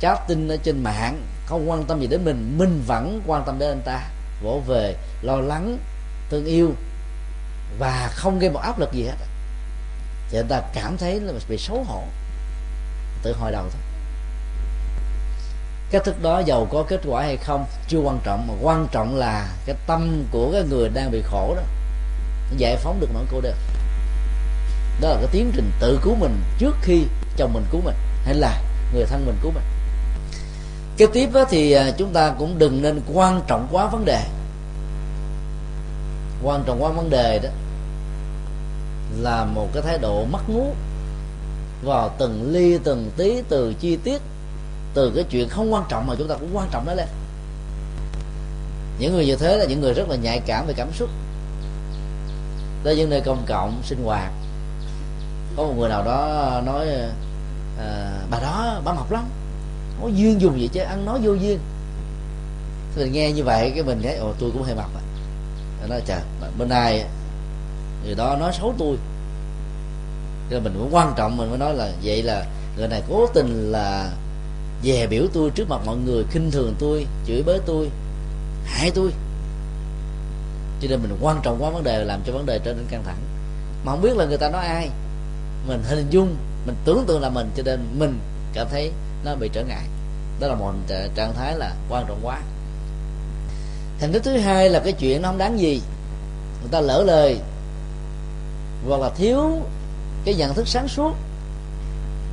chat 0.00 0.18
tin 0.28 0.48
ở 0.48 0.56
trên 0.56 0.82
mạng, 0.82 1.22
không 1.46 1.70
quan 1.70 1.84
tâm 1.84 2.00
gì 2.00 2.06
đến 2.06 2.24
mình 2.24 2.58
mình 2.58 2.82
vẫn 2.86 3.22
quan 3.26 3.42
tâm 3.46 3.58
đến 3.58 3.68
anh 3.68 3.82
ta. 3.84 4.08
Vỗ 4.42 4.62
về, 4.66 4.96
lo 5.22 5.36
lắng, 5.36 5.78
thương 6.30 6.44
yêu, 6.44 6.74
và 7.78 8.10
không 8.12 8.38
gây 8.38 8.50
một 8.50 8.60
áp 8.60 8.78
lực 8.78 8.92
gì 8.92 9.02
hết. 9.02 9.16
Thì 10.30 10.38
anh 10.38 10.48
ta 10.48 10.60
cảm 10.74 10.96
thấy 10.96 11.20
là 11.20 11.32
bị 11.48 11.58
xấu 11.58 11.84
hổ, 11.84 12.02
tự 13.22 13.32
hồi 13.32 13.52
đầu 13.52 13.62
thôi 13.62 13.80
cách 15.90 16.04
thức 16.04 16.22
đó 16.22 16.38
giàu 16.38 16.66
có 16.70 16.84
kết 16.88 17.00
quả 17.06 17.22
hay 17.22 17.36
không, 17.36 17.64
chưa 17.88 17.98
quan 17.98 18.18
trọng, 18.24 18.46
mà 18.48 18.54
quan 18.62 18.86
trọng 18.92 19.16
là 19.16 19.48
cái 19.66 19.76
tâm 19.86 20.24
của 20.30 20.52
cái 20.52 20.62
người 20.70 20.88
đang 20.88 21.10
bị 21.10 21.22
khổ 21.22 21.54
đó 21.56 21.62
giải 22.56 22.76
phóng 22.76 23.00
được 23.00 23.08
nỗi 23.14 23.24
cô 23.32 23.40
đơn. 23.40 23.54
Đó 25.00 25.08
là 25.08 25.16
cái 25.16 25.28
tiến 25.32 25.52
trình 25.54 25.70
tự 25.80 26.00
cứu 26.02 26.14
mình 26.14 26.40
trước 26.58 26.76
khi 26.82 27.02
chồng 27.36 27.52
mình 27.52 27.64
cứu 27.70 27.80
mình, 27.84 27.96
hay 28.24 28.34
là 28.34 28.62
người 28.94 29.04
thân 29.04 29.26
mình 29.26 29.36
cứu 29.42 29.52
mình. 29.54 29.64
Kế 30.96 31.06
tiếp 31.06 31.28
thì 31.50 31.72
à, 31.72 31.90
chúng 31.98 32.12
ta 32.12 32.34
cũng 32.38 32.58
đừng 32.58 32.82
nên 32.82 33.00
quan 33.14 33.42
trọng 33.46 33.68
quá 33.72 33.86
vấn 33.86 34.04
đề. 34.04 34.24
Quan 36.42 36.62
trọng 36.66 36.82
quá 36.82 36.90
vấn 36.90 37.10
đề 37.10 37.38
đó 37.42 37.48
là 39.20 39.44
một 39.44 39.68
cái 39.72 39.82
thái 39.82 39.98
độ 39.98 40.24
mất 40.24 40.48
ngú 40.48 40.74
vào 41.82 42.14
từng 42.18 42.52
ly, 42.52 42.78
từng 42.84 43.10
tí, 43.16 43.42
từ 43.48 43.74
chi 43.80 43.96
tiết 44.04 44.22
từ 44.94 45.12
cái 45.14 45.24
chuyện 45.30 45.48
không 45.48 45.72
quan 45.72 45.84
trọng 45.88 46.06
mà 46.06 46.14
chúng 46.18 46.28
ta 46.28 46.34
cũng 46.34 46.56
quan 46.56 46.68
trọng 46.70 46.86
nó 46.86 46.94
lên. 46.94 47.08
Những 48.98 49.12
người 49.12 49.26
như 49.26 49.36
thế 49.36 49.56
là 49.56 49.64
những 49.64 49.80
người 49.80 49.94
rất 49.94 50.08
là 50.08 50.16
nhạy 50.16 50.40
cảm 50.46 50.66
về 50.66 50.74
cảm 50.76 50.92
xúc. 50.92 51.08
Tới 52.84 52.96
những 52.96 53.10
nơi 53.10 53.20
công 53.20 53.44
cộng 53.46 53.82
sinh 53.84 54.04
hoạt 54.04 54.32
có 55.56 55.62
một 55.62 55.74
người 55.78 55.88
nào 55.88 56.04
đó 56.04 56.60
nói 56.66 56.86
à, 57.78 58.12
bà 58.30 58.38
đó 58.40 58.80
bà 58.84 58.92
mập 58.92 59.12
lắm 59.12 59.24
có 60.02 60.08
duyên 60.08 60.40
dùng 60.40 60.60
gì 60.60 60.68
chứ 60.72 60.80
ăn 60.80 61.04
nói 61.06 61.18
vô 61.22 61.32
duyên. 61.32 61.58
Thì 62.96 63.02
mình 63.02 63.12
nghe 63.12 63.32
như 63.32 63.44
vậy 63.44 63.72
cái 63.74 63.84
mình 63.84 64.00
thấy 64.02 64.16
ồ 64.16 64.32
tôi 64.38 64.50
cũng 64.52 64.62
hơi 64.62 64.74
mập 64.74 64.90
à. 64.94 65.02
Nói 65.88 66.02
trời 66.06 66.20
bên 66.58 66.68
này 66.68 67.04
người 68.04 68.14
đó 68.14 68.36
nói 68.40 68.52
xấu 68.58 68.74
tôi. 68.78 68.96
Thì 70.50 70.60
mình 70.60 70.74
cũng 70.78 70.94
quan 70.94 71.12
trọng 71.16 71.36
mình 71.36 71.48
mới 71.48 71.58
nói 71.58 71.74
là 71.74 71.92
vậy 72.02 72.22
là 72.22 72.46
người 72.76 72.88
này 72.88 73.02
cố 73.08 73.26
tình 73.34 73.72
là 73.72 74.10
dè 74.84 75.06
biểu 75.06 75.22
tôi 75.32 75.50
trước 75.50 75.68
mặt 75.68 75.80
mọi 75.86 75.96
người, 75.96 76.24
khinh 76.30 76.50
thường 76.50 76.74
tôi, 76.78 77.06
chửi 77.26 77.42
bới 77.42 77.60
tôi, 77.66 77.90
hại 78.64 78.90
tôi. 78.90 79.10
Cho 80.80 80.88
nên 80.88 81.02
mình 81.02 81.18
quan 81.20 81.40
trọng 81.42 81.62
quá 81.62 81.70
vấn 81.70 81.84
đề 81.84 82.04
làm 82.04 82.20
cho 82.26 82.32
vấn 82.32 82.46
đề 82.46 82.60
trở 82.64 82.72
nên 82.74 82.86
căng 82.90 83.04
thẳng. 83.04 83.18
Mà 83.84 83.92
không 83.92 84.02
biết 84.02 84.16
là 84.16 84.24
người 84.24 84.38
ta 84.38 84.50
nói 84.50 84.66
ai. 84.66 84.90
Mình 85.68 85.82
hình 85.88 86.06
dung, 86.10 86.36
mình 86.66 86.76
tưởng 86.84 87.04
tượng 87.06 87.20
là 87.20 87.28
mình, 87.28 87.50
cho 87.56 87.62
nên 87.62 87.80
mình 87.98 88.18
cảm 88.52 88.66
thấy 88.70 88.92
nó 89.24 89.34
bị 89.34 89.50
trở 89.52 89.64
ngại. 89.64 89.84
Đó 90.40 90.48
là 90.48 90.54
một 90.54 90.72
trạng 91.14 91.34
thái 91.34 91.56
là 91.56 91.74
quan 91.88 92.04
trọng 92.08 92.20
quá. 92.22 92.40
Thành 94.00 94.12
tích 94.12 94.22
thứ 94.24 94.38
hai 94.38 94.70
là 94.70 94.80
cái 94.80 94.92
chuyện 94.92 95.22
nó 95.22 95.28
không 95.28 95.38
đáng 95.38 95.60
gì. 95.60 95.82
Người 96.60 96.70
ta 96.70 96.80
lỡ 96.80 97.02
lời, 97.06 97.38
hoặc 98.88 99.00
là 99.00 99.10
thiếu 99.10 99.62
cái 100.24 100.34
nhận 100.34 100.54
thức 100.54 100.68
sáng 100.68 100.88
suốt. 100.88 101.12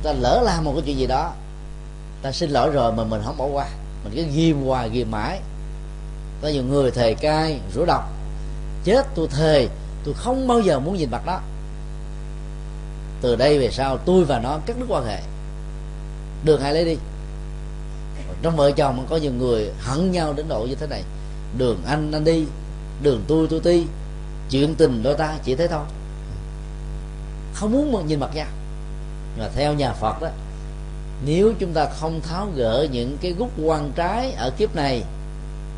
Ta 0.02 0.12
lỡ 0.12 0.42
làm 0.44 0.64
một 0.64 0.72
cái 0.74 0.82
chuyện 0.86 0.98
gì 0.98 1.06
đó 1.06 1.32
ta 2.22 2.32
xin 2.32 2.50
lỗi 2.50 2.70
rồi 2.70 2.92
mà 2.92 3.04
mình 3.04 3.20
không 3.24 3.36
bỏ 3.36 3.46
qua. 3.46 3.66
Mình 4.04 4.12
cứ 4.16 4.22
ghim 4.34 4.62
hoài, 4.62 4.90
ghim 4.90 5.10
mãi. 5.10 5.40
Có 6.42 6.48
nhiều 6.48 6.62
người 6.62 6.90
thề 6.90 7.14
cai 7.14 7.60
rủa 7.74 7.84
độc. 7.84 8.10
Chết 8.84 9.06
tôi 9.14 9.28
thề, 9.28 9.68
tôi 10.04 10.14
không 10.14 10.48
bao 10.48 10.60
giờ 10.60 10.78
muốn 10.78 10.96
nhìn 10.96 11.10
mặt 11.10 11.26
đó 11.26 11.40
từ 13.20 13.36
đây 13.36 13.58
về 13.58 13.70
sau, 13.70 13.98
tôi 13.98 14.24
và 14.24 14.38
nó 14.38 14.58
cắt 14.66 14.76
đứt 14.78 14.86
quan 14.88 15.06
hệ. 15.06 15.20
Đường 16.44 16.60
hai 16.60 16.74
lấy 16.74 16.84
đi. 16.84 16.96
Trong 18.42 18.56
vợ 18.56 18.70
chồng 18.70 19.06
có 19.10 19.16
nhiều 19.16 19.32
người 19.32 19.70
hận 19.80 20.12
nhau 20.12 20.32
đến 20.32 20.48
độ 20.48 20.66
như 20.68 20.74
thế 20.74 20.86
này. 20.86 21.02
Đường 21.58 21.82
anh 21.86 22.12
anh 22.12 22.24
đi. 22.24 22.44
Đường 23.02 23.24
tôi 23.28 23.46
tôi 23.50 23.60
ti 23.60 23.84
chuyện 24.50 24.74
tình 24.74 25.02
đôi 25.02 25.14
ta 25.14 25.34
chỉ 25.44 25.54
thế 25.54 25.68
thôi. 25.68 25.84
Không 27.54 27.72
muốn 27.72 28.06
nhìn 28.06 28.20
mặt 28.20 28.30
nhau. 28.34 28.46
Mà 29.38 29.48
theo 29.56 29.74
nhà 29.74 29.92
phật 29.92 30.20
đó 30.20 30.28
nếu 31.26 31.52
chúng 31.58 31.72
ta 31.72 31.86
không 32.00 32.20
tháo 32.20 32.48
gỡ 32.56 32.86
những 32.92 33.18
cái 33.20 33.32
gút 33.32 33.48
quan 33.62 33.92
trái 33.96 34.32
ở 34.32 34.50
kiếp 34.50 34.76
này, 34.76 35.02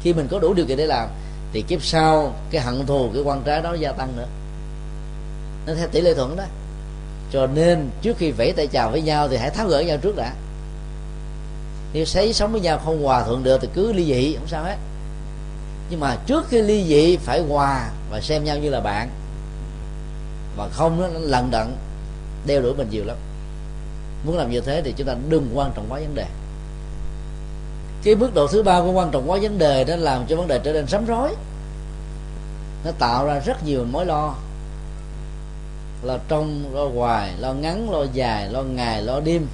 khi 0.03 0.13
mình 0.13 0.29
có 0.31 0.39
đủ 0.39 0.55
điều 0.55 0.67
kiện 0.67 0.77
để 0.77 0.87
làm, 0.87 1.09
thì 1.53 1.63
kiếp 1.63 1.83
sau 1.83 2.35
cái 2.51 2.61
hận 2.63 2.87
thù, 2.87 3.11
cái 3.15 3.23
quan 3.23 3.43
trái 3.45 3.63
đó 3.63 3.75
gia 3.75 3.93
tăng 3.93 4.17
nữa. 4.17 4.27
Nó 5.67 5.75
theo 5.75 5.89
tỷ 5.89 6.01
lệ 6.01 6.15
thuận 6.15 6.37
đó. 6.37 6.45
Cho 7.33 7.47
nên 7.47 7.91
trước 8.03 8.17
khi 8.19 8.31
vẫy 8.31 8.53
tay 8.53 8.67
chào 8.67 8.91
với 8.91 9.03
nhau 9.03 9.29
thì 9.29 9.37
hãy 9.37 9.51
tháo 9.51 9.67
gỡ 9.67 9.81
nhau 9.81 9.97
trước 9.97 10.17
đã. 10.17 10.33
Nếu 11.93 12.05
thấy 12.13 12.33
sống 12.33 12.53
với 12.53 12.61
nhau 12.61 12.81
không 12.85 13.03
hòa 13.03 13.25
thuận 13.25 13.43
được 13.43 13.59
thì 13.61 13.69
cứ 13.75 13.93
ly 13.93 14.05
dị, 14.05 14.35
không 14.35 14.49
sao 14.49 14.65
hết. 14.65 14.77
Nhưng 15.91 16.01
mà 16.01 16.17
trước 16.27 16.49
khi 16.49 16.63
ly 16.63 16.85
dị, 16.89 17.17
phải 17.17 17.41
hòa 17.41 17.91
và 18.11 18.21
xem 18.21 18.45
nhau 18.45 18.59
như 18.59 18.71
là 18.71 18.81
bạn. 18.81 19.11
Mà 20.57 20.69
không, 20.69 21.01
nó 21.01 21.09
lần 21.19 21.51
đận, 21.51 21.77
đeo 22.47 22.63
đuổi 22.63 22.75
mình 22.75 22.89
nhiều 22.91 23.05
lắm 23.05 23.17
muốn 24.25 24.37
làm 24.37 24.51
như 24.51 24.61
thế 24.61 24.83
thì 24.85 24.95
chúng 24.97 25.07
ta 25.07 25.15
đừng 25.29 25.51
quan 25.55 25.73
trọng 25.75 25.87
quá 25.89 25.99
vấn 25.99 26.15
đề. 26.15 26.27
Cái 28.03 28.15
mức 28.15 28.35
độ 28.35 28.47
thứ 28.47 28.63
ba 28.63 28.81
của 28.81 28.93
quan 28.93 29.11
trọng 29.11 29.31
quá 29.31 29.39
vấn 29.43 29.59
đề 29.59 29.85
nó 29.89 29.97
làm 29.97 30.27
cho 30.27 30.37
vấn 30.37 30.49
đề 30.49 30.61
trở 30.65 30.73
nên 30.73 30.87
sắm 30.87 31.07
rối. 31.07 31.35
Nó 32.85 32.91
tạo 32.99 33.27
ra 33.27 33.39
rất 33.39 33.65
nhiều 33.65 33.85
mối 33.93 34.07
lo. 34.07 34.35
Lo 36.03 36.19
trong, 36.29 36.75
lo 36.75 36.85
hoài, 36.95 37.33
lo 37.39 37.53
ngắn, 37.53 37.91
lo 37.91 38.05
dài, 38.13 38.49
lo 38.49 38.63
ngày, 38.63 39.03
lo 39.03 39.21
đêm. 39.21 39.47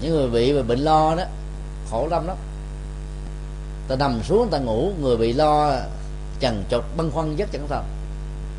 Những 0.00 0.12
người 0.14 0.28
bị 0.28 0.52
về 0.52 0.62
bệnh 0.62 0.78
lo 0.78 1.14
đó, 1.14 1.24
khổ 1.90 2.08
lắm 2.10 2.26
lắm. 2.26 2.36
Ta 3.88 3.96
nằm 3.96 4.22
xuống, 4.22 4.48
ta 4.50 4.58
ngủ, 4.58 4.92
người 5.00 5.16
bị 5.16 5.32
lo 5.32 5.72
chằn 6.40 6.64
chọt 6.70 6.84
băn 6.96 7.10
khoăn 7.10 7.36
rất 7.36 7.48
chẳng 7.52 7.66
thật 7.68 7.82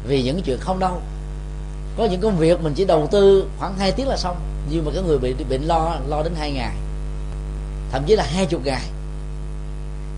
vì 0.07 0.23
những 0.23 0.41
chuyện 0.41 0.57
không 0.59 0.79
đâu. 0.79 1.01
Có 1.97 2.05
những 2.05 2.21
công 2.21 2.37
việc 2.37 2.61
mình 2.61 2.73
chỉ 2.73 2.85
đầu 2.85 3.07
tư 3.11 3.45
khoảng 3.59 3.77
2 3.77 3.91
tiếng 3.91 4.07
là 4.07 4.17
xong 4.17 4.37
nhưng 4.69 4.85
mà 4.85 4.91
cái 4.93 5.03
người 5.03 5.17
bị 5.17 5.33
bệnh 5.49 5.61
lo 5.61 5.95
lo 6.07 6.23
đến 6.23 6.33
hai 6.35 6.51
ngày, 6.51 6.75
thậm 7.91 8.03
chí 8.05 8.15
là 8.15 8.23
hai 8.23 8.45
chục 8.45 8.61
ngày. 8.65 8.83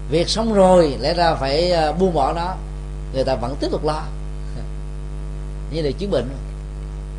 Việc 0.10 0.30
sống 0.30 0.54
rồi, 0.54 0.98
lẽ 1.00 1.14
ra 1.14 1.36
phải 1.36 1.72
ờ, 1.72 1.94
buông 1.94 2.14
bỏ 2.14 2.34
nó. 2.34 2.56
Người 3.14 3.24
ta 3.24 3.36
vẫn 3.36 3.56
tiếp 3.60 3.68
tục 3.72 3.86
lo. 3.86 4.04
Như 5.72 5.82
là 5.82 5.92
chứng 5.92 6.12
bệnh. 6.12 6.30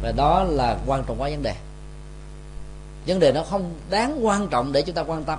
Và 0.03 0.13
đó 0.13 0.45
là 0.45 0.79
quan 0.87 1.05
trọng 1.07 1.21
quá 1.21 1.29
vấn 1.31 1.43
đề. 1.43 1.55
Vấn 3.07 3.21
đề 3.21 3.33
nó 3.33 3.43
không 3.43 3.75
đáng 3.91 4.27
quan 4.27 4.49
trọng 4.49 4.73
để 4.73 4.83
chúng 4.83 4.95
ta 4.95 5.03
quan 5.03 5.25
tâm, 5.25 5.39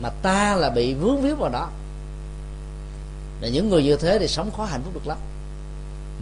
mà 0.00 0.08
ta 0.22 0.54
là 0.54 0.70
bị 0.70 0.94
vướng 0.94 1.22
víu 1.22 1.36
vào 1.36 1.50
đó. 1.50 1.68
Là 3.40 3.48
những 3.48 3.70
người 3.70 3.82
như 3.82 3.96
thế 3.96 4.18
thì 4.18 4.28
sống 4.28 4.50
khó 4.56 4.64
hạnh 4.64 4.80
phúc 4.84 4.94
được 4.94 5.06
lắm. 5.06 5.18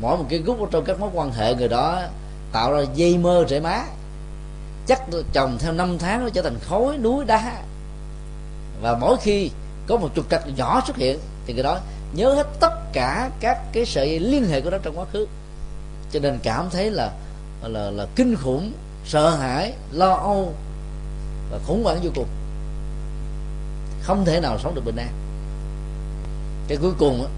Mỗi 0.00 0.18
một 0.18 0.24
cái 0.28 0.38
gút 0.38 0.58
ở 0.58 0.66
trong 0.70 0.84
các 0.84 1.00
mối 1.00 1.10
quan 1.14 1.32
hệ, 1.32 1.54
người 1.54 1.68
đó 1.68 2.02
tạo 2.52 2.72
ra 2.72 2.82
dây 2.94 3.18
mơ 3.18 3.44
rễ 3.48 3.60
má 3.60 3.84
chắc 4.86 5.02
trồng 5.32 5.58
theo 5.58 5.72
năm 5.72 5.98
tháng 5.98 6.24
nó 6.24 6.30
trở 6.30 6.42
thành 6.42 6.58
khối 6.68 6.98
núi 6.98 7.24
đá. 7.24 7.62
Và 8.82 8.98
mỗi 9.00 9.16
khi 9.22 9.50
có 9.86 9.96
một 9.96 10.08
trục 10.16 10.30
trặc 10.30 10.42
nhỏ 10.56 10.82
xuất 10.86 10.96
hiện 10.96 11.18
thì 11.46 11.52
cái 11.52 11.62
đó 11.62 11.78
nhớ 12.14 12.34
hết 12.34 12.46
tất 12.60 12.92
cả 12.92 13.30
các 13.40 13.58
cái 13.72 13.86
sợi 13.86 14.18
liên 14.18 14.46
hệ 14.48 14.60
của 14.60 14.70
nó 14.70 14.78
trong 14.78 14.98
quá 14.98 15.04
khứ. 15.12 15.26
Cho 16.12 16.20
nên 16.20 16.38
cảm 16.42 16.70
thấy 16.70 16.90
là 16.90 17.12
là 17.62 17.90
là 17.90 18.06
kinh 18.16 18.36
khủng 18.36 18.72
sợ 19.06 19.30
hãi 19.30 19.72
lo 19.92 20.12
âu 20.12 20.54
và 21.50 21.58
khủng 21.66 21.84
hoảng 21.84 22.00
vô 22.02 22.10
cùng. 22.14 22.28
Không 24.02 24.24
thể 24.24 24.40
nào 24.40 24.58
sống 24.58 24.74
được 24.74 24.84
bình 24.84 24.96
an. 24.96 25.12
Cái 26.68 26.78
cuối 26.82 26.92
cùng 26.98 27.22
đó, 27.22 27.28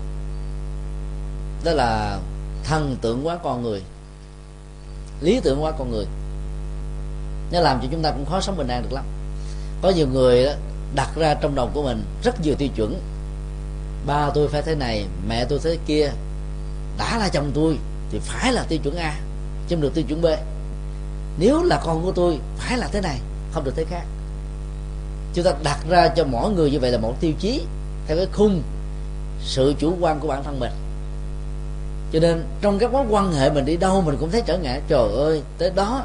đó 1.65 1.73
là 1.73 2.19
thần 2.65 2.97
tượng 3.01 3.27
quá 3.27 3.39
con 3.43 3.63
người 3.63 3.83
lý 5.21 5.41
tưởng 5.41 5.63
quá 5.63 5.73
con 5.79 5.91
người 5.91 6.07
nó 7.53 7.61
làm 7.61 7.81
cho 7.83 7.89
chúng 7.91 8.03
ta 8.03 8.11
cũng 8.11 8.27
khó 8.27 8.41
sống 8.41 8.57
bình 8.57 8.69
an 8.69 8.83
được 8.83 8.93
lắm. 8.93 9.05
Có 9.83 9.91
nhiều 9.91 10.07
người 10.13 10.45
đó, 10.45 10.53
đặt 10.95 11.11
ra 11.17 11.35
trong 11.35 11.55
đầu 11.55 11.71
của 11.75 11.83
mình 11.83 12.05
rất 12.23 12.41
nhiều 12.41 12.55
tiêu 12.59 12.69
chuẩn. 12.77 13.01
Ba 14.07 14.31
tôi 14.35 14.49
phải 14.49 14.63
thế 14.63 14.75
này 14.75 15.07
mẹ 15.29 15.45
tôi 15.45 15.59
thế 15.63 15.79
kia. 15.87 16.11
Đã 16.99 17.19
là 17.19 17.29
chồng 17.29 17.51
tôi 17.55 17.79
thì 18.11 18.19
phải 18.19 18.53
là 18.53 18.65
tiêu 18.69 18.79
chuẩn 18.83 18.97
a 18.97 19.21
chứ 19.69 19.77
không 19.77 19.83
được 19.83 19.95
tiêu 19.95 20.05
chuẩn 20.09 20.23
b. 20.23 20.27
Nếu 21.39 21.63
là 21.63 21.81
con 21.85 22.05
của 22.05 22.13
tôi 22.13 22.39
phải 22.57 22.79
là 22.79 22.89
thế 22.93 23.01
này 23.01 23.21
không 23.53 23.65
được 23.65 23.73
thế 23.77 23.85
khác. 23.85 24.03
Chúng 25.35 25.45
ta 25.45 25.53
đặt 25.63 25.79
ra 25.89 26.09
cho 26.09 26.25
mỗi 26.25 26.53
người 26.53 26.71
như 26.71 26.81
vậy 26.81 26.91
là 26.91 26.99
một 26.99 27.15
tiêu 27.21 27.33
chí 27.39 27.63
theo 28.07 28.17
cái 28.17 28.27
khung 28.33 28.63
sự 29.41 29.75
chủ 29.79 29.95
quan 30.01 30.21
của 30.21 30.29
bản 30.29 30.45
thân 30.45 30.61
mình. 30.61 30.73
Cho 32.13 32.21
nên 32.21 32.45
trong 32.61 32.79
các 32.79 32.93
mối 32.93 33.07
quan 33.11 33.33
hệ 33.33 33.51
mình 33.51 33.65
đi 33.65 33.77
đâu 33.77 34.01
mình 34.01 34.17
cũng 34.21 34.31
thấy 34.31 34.43
trở 34.47 34.59
ngại. 34.59 34.81
Trời 34.89 35.13
ơi 35.13 35.43
tới 35.59 35.71
đó 35.71 36.05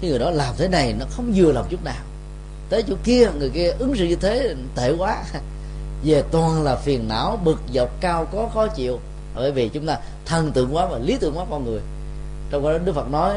cái 0.00 0.10
người 0.10 0.18
đó 0.18 0.30
làm 0.30 0.54
thế 0.58 0.68
này 0.68 0.94
nó 0.98 1.06
không 1.10 1.32
vừa 1.34 1.52
lòng 1.52 1.66
chút 1.70 1.84
nào. 1.84 2.02
Tới 2.70 2.82
chỗ 2.88 2.94
kia, 3.04 3.28
người 3.38 3.50
kia 3.50 3.70
ứng 3.78 3.96
xử 3.96 4.04
như 4.04 4.16
thế, 4.16 4.54
tệ 4.74 4.92
quá. 4.98 5.24
Về 6.04 6.22
toàn 6.30 6.62
là 6.62 6.76
phiền 6.76 7.08
não, 7.08 7.38
bực 7.44 7.60
dọc, 7.74 8.00
cao 8.00 8.26
có, 8.32 8.48
khó 8.54 8.66
chịu. 8.66 8.98
Bởi 9.34 9.52
vì 9.52 9.68
chúng 9.68 9.86
ta 9.86 9.98
thần 10.26 10.52
tượng 10.52 10.76
quá 10.76 10.86
và 10.86 10.98
lý 10.98 11.16
tưởng 11.20 11.38
quá 11.38 11.44
con 11.50 11.64
người. 11.64 11.80
Trong 12.50 12.62
đó 12.62 12.78
đức 12.84 12.92
phật 12.94 13.10
nói, 13.10 13.34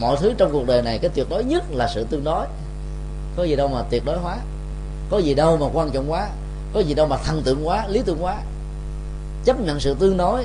mọi 0.00 0.16
thứ 0.20 0.32
trong 0.38 0.52
cuộc 0.52 0.66
đời 0.66 0.82
này, 0.82 0.98
cái 0.98 1.10
tuyệt 1.14 1.26
đối 1.30 1.44
nhất 1.44 1.64
là 1.70 1.88
sự 1.94 2.06
tương 2.10 2.24
đối. 2.24 2.46
Có 3.36 3.44
gì 3.44 3.56
đâu 3.56 3.68
mà 3.68 3.82
tuyệt 3.90 4.02
đối 4.04 4.18
hóa. 4.18 4.38
Có 5.10 5.18
gì 5.18 5.34
đâu 5.34 5.56
mà 5.56 5.66
quan 5.72 5.90
trọng 5.90 6.10
quá. 6.10 6.28
Có 6.74 6.80
gì 6.80 6.94
đâu 6.94 7.06
mà 7.06 7.16
thần 7.16 7.42
tượng 7.42 7.68
quá, 7.68 7.86
lý 7.88 8.02
tưởng 8.06 8.24
quá. 8.24 8.36
Chấp 9.44 9.60
nhận 9.60 9.80
sự 9.80 9.94
tương 9.94 10.16
đối. 10.16 10.44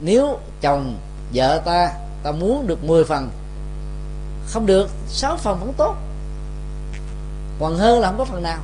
Nếu 0.00 0.38
chồng, 0.60 0.96
vợ 1.34 1.58
ta 1.64 1.92
ta 2.22 2.32
muốn 2.32 2.66
được 2.66 2.84
10 2.84 3.04
phần 3.04 3.30
không 4.52 4.66
được, 4.66 4.90
sáu 5.08 5.36
phần 5.36 5.60
vẫn 5.60 5.72
tốt. 5.76 5.96
Còn 7.60 7.76
hơn 7.76 8.00
là 8.00 8.08
không 8.08 8.18
có 8.18 8.24
phần 8.24 8.42
nào. 8.42 8.58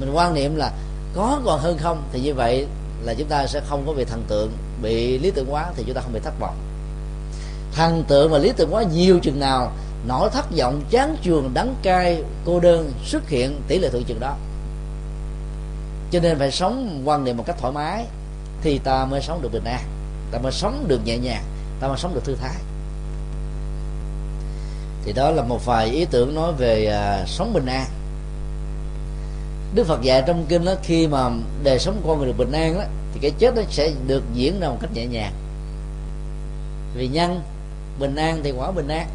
Mình 0.00 0.12
quan 0.12 0.34
niệm 0.34 0.56
là 0.56 0.72
có 1.14 1.40
còn 1.44 1.60
hơn 1.60 1.78
không 1.78 2.02
thì 2.12 2.20
như 2.20 2.34
vậy 2.34 2.66
là 3.02 3.14
chúng 3.14 3.28
ta 3.28 3.46
sẽ 3.46 3.60
không 3.68 3.86
có 3.86 3.92
bị 3.92 4.04
thần 4.04 4.24
tượng, 4.28 4.52
bị 4.82 5.18
lý 5.18 5.30
tưởng 5.30 5.52
quá 5.52 5.72
thì 5.76 5.84
chúng 5.86 5.94
ta 5.94 6.00
không 6.00 6.12
bị 6.12 6.20
thất 6.24 6.40
vọng. 6.40 6.56
Thần 7.72 8.04
tượng 8.08 8.30
và 8.30 8.38
lý 8.38 8.52
tưởng 8.56 8.74
quá 8.74 8.82
nhiều 8.82 9.18
chừng 9.22 9.40
nào, 9.40 9.72
nỗi 10.06 10.30
thất 10.30 10.46
vọng, 10.58 10.80
chán 10.90 11.16
chường, 11.22 11.50
đắng 11.54 11.74
cay, 11.82 12.22
cô 12.44 12.60
đơn 12.60 12.92
xuất 13.04 13.28
hiện 13.28 13.60
tỷ 13.68 13.78
lệ 13.78 13.88
thuận 13.90 14.04
chừng 14.04 14.20
đó. 14.20 14.36
Cho 16.10 16.20
nên 16.20 16.38
phải 16.38 16.50
sống 16.50 17.02
quan 17.04 17.24
niệm 17.24 17.36
một 17.36 17.44
cách 17.46 17.56
thoải 17.60 17.72
mái 17.72 18.06
thì 18.62 18.78
ta 18.78 19.04
mới 19.04 19.22
sống 19.22 19.42
được 19.42 19.52
bình 19.52 19.64
an, 19.64 19.80
ta 20.30 20.38
mới 20.38 20.52
sống 20.52 20.84
được 20.88 21.00
nhẹ 21.04 21.18
nhàng, 21.18 21.44
ta 21.80 21.88
mới 21.88 21.96
sống 21.96 22.14
được 22.14 22.24
thư 22.24 22.34
thái 22.34 22.54
thì 25.04 25.12
đó 25.12 25.30
là 25.30 25.42
một 25.42 25.66
vài 25.66 25.86
ý 25.86 26.04
tưởng 26.04 26.34
nói 26.34 26.52
về 26.52 26.86
à, 26.86 27.24
sống 27.26 27.52
bình 27.52 27.66
an. 27.66 27.86
Đức 29.74 29.86
phật 29.86 30.02
dạy 30.02 30.22
trong 30.26 30.46
kinh 30.48 30.64
đó 30.64 30.74
khi 30.82 31.06
mà 31.06 31.30
đời 31.62 31.78
sống 31.78 32.02
con 32.06 32.18
người 32.18 32.26
được 32.26 32.38
bình 32.38 32.52
an 32.52 32.74
đó 32.74 32.84
thì 33.12 33.20
cái 33.22 33.30
chết 33.38 33.54
nó 33.56 33.62
sẽ 33.70 33.92
được 34.06 34.22
diễn 34.34 34.60
ra 34.60 34.68
một 34.68 34.78
cách 34.80 34.90
nhẹ 34.94 35.06
nhàng. 35.06 35.32
Vì 36.94 37.08
nhân 37.08 37.40
bình 37.98 38.16
an 38.16 38.40
thì 38.44 38.52
quả 38.52 38.70
bình 38.70 38.88
an. 38.88 39.08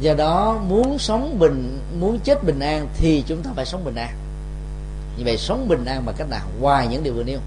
Do 0.00 0.14
đó 0.14 0.58
muốn 0.68 0.98
sống 0.98 1.38
bình 1.38 1.80
muốn 2.00 2.18
chết 2.24 2.44
bình 2.44 2.60
an 2.60 2.88
thì 2.96 3.24
chúng 3.26 3.42
ta 3.42 3.50
phải 3.56 3.66
sống 3.66 3.84
bình 3.84 3.94
an. 3.94 4.10
Như 5.18 5.24
vậy 5.24 5.36
sống 5.36 5.68
bình 5.68 5.84
an 5.84 6.02
bằng 6.06 6.14
cách 6.18 6.28
nào? 6.30 6.46
Ngoài 6.60 6.86
những 6.86 7.02
điều 7.02 7.14
vừa 7.14 7.22
nêu. 7.22 7.38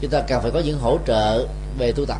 Chúng 0.00 0.10
ta 0.10 0.20
cần 0.20 0.42
phải 0.42 0.50
có 0.50 0.60
những 0.60 0.78
hỗ 0.78 0.98
trợ 1.06 1.46
về 1.78 1.92
tu 1.92 2.06
tập. 2.06 2.18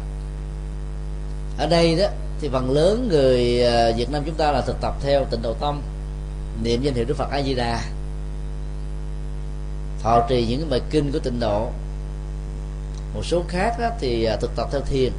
Ở 1.58 1.66
đây 1.66 1.96
đó 1.96 2.06
thì 2.40 2.48
phần 2.48 2.70
lớn 2.70 3.08
người 3.08 3.60
ờ, 3.60 3.92
Việt 3.96 4.10
Nam 4.10 4.22
chúng 4.26 4.34
ta 4.34 4.52
là 4.52 4.60
thực 4.60 4.80
tập 4.80 4.94
theo 5.02 5.24
tịnh 5.24 5.42
độ 5.42 5.54
tâm 5.54 5.82
niệm 6.62 6.82
danh 6.82 6.94
hiệu 6.94 7.04
Đức 7.04 7.16
Phật 7.16 7.30
A 7.30 7.42
Di 7.42 7.54
Đà 7.54 7.82
thọ 10.02 10.26
trì 10.28 10.46
những 10.46 10.70
bài 10.70 10.80
kinh 10.90 11.12
của 11.12 11.18
tịnh 11.18 11.40
độ. 11.40 11.70
Một 13.14 13.22
số 13.24 13.42
khác 13.48 13.76
đó 13.80 13.90
thì 14.00 14.24
ờ, 14.24 14.36
thực 14.36 14.50
tập 14.56 14.68
theo 14.72 14.80
thiền. 14.80 15.12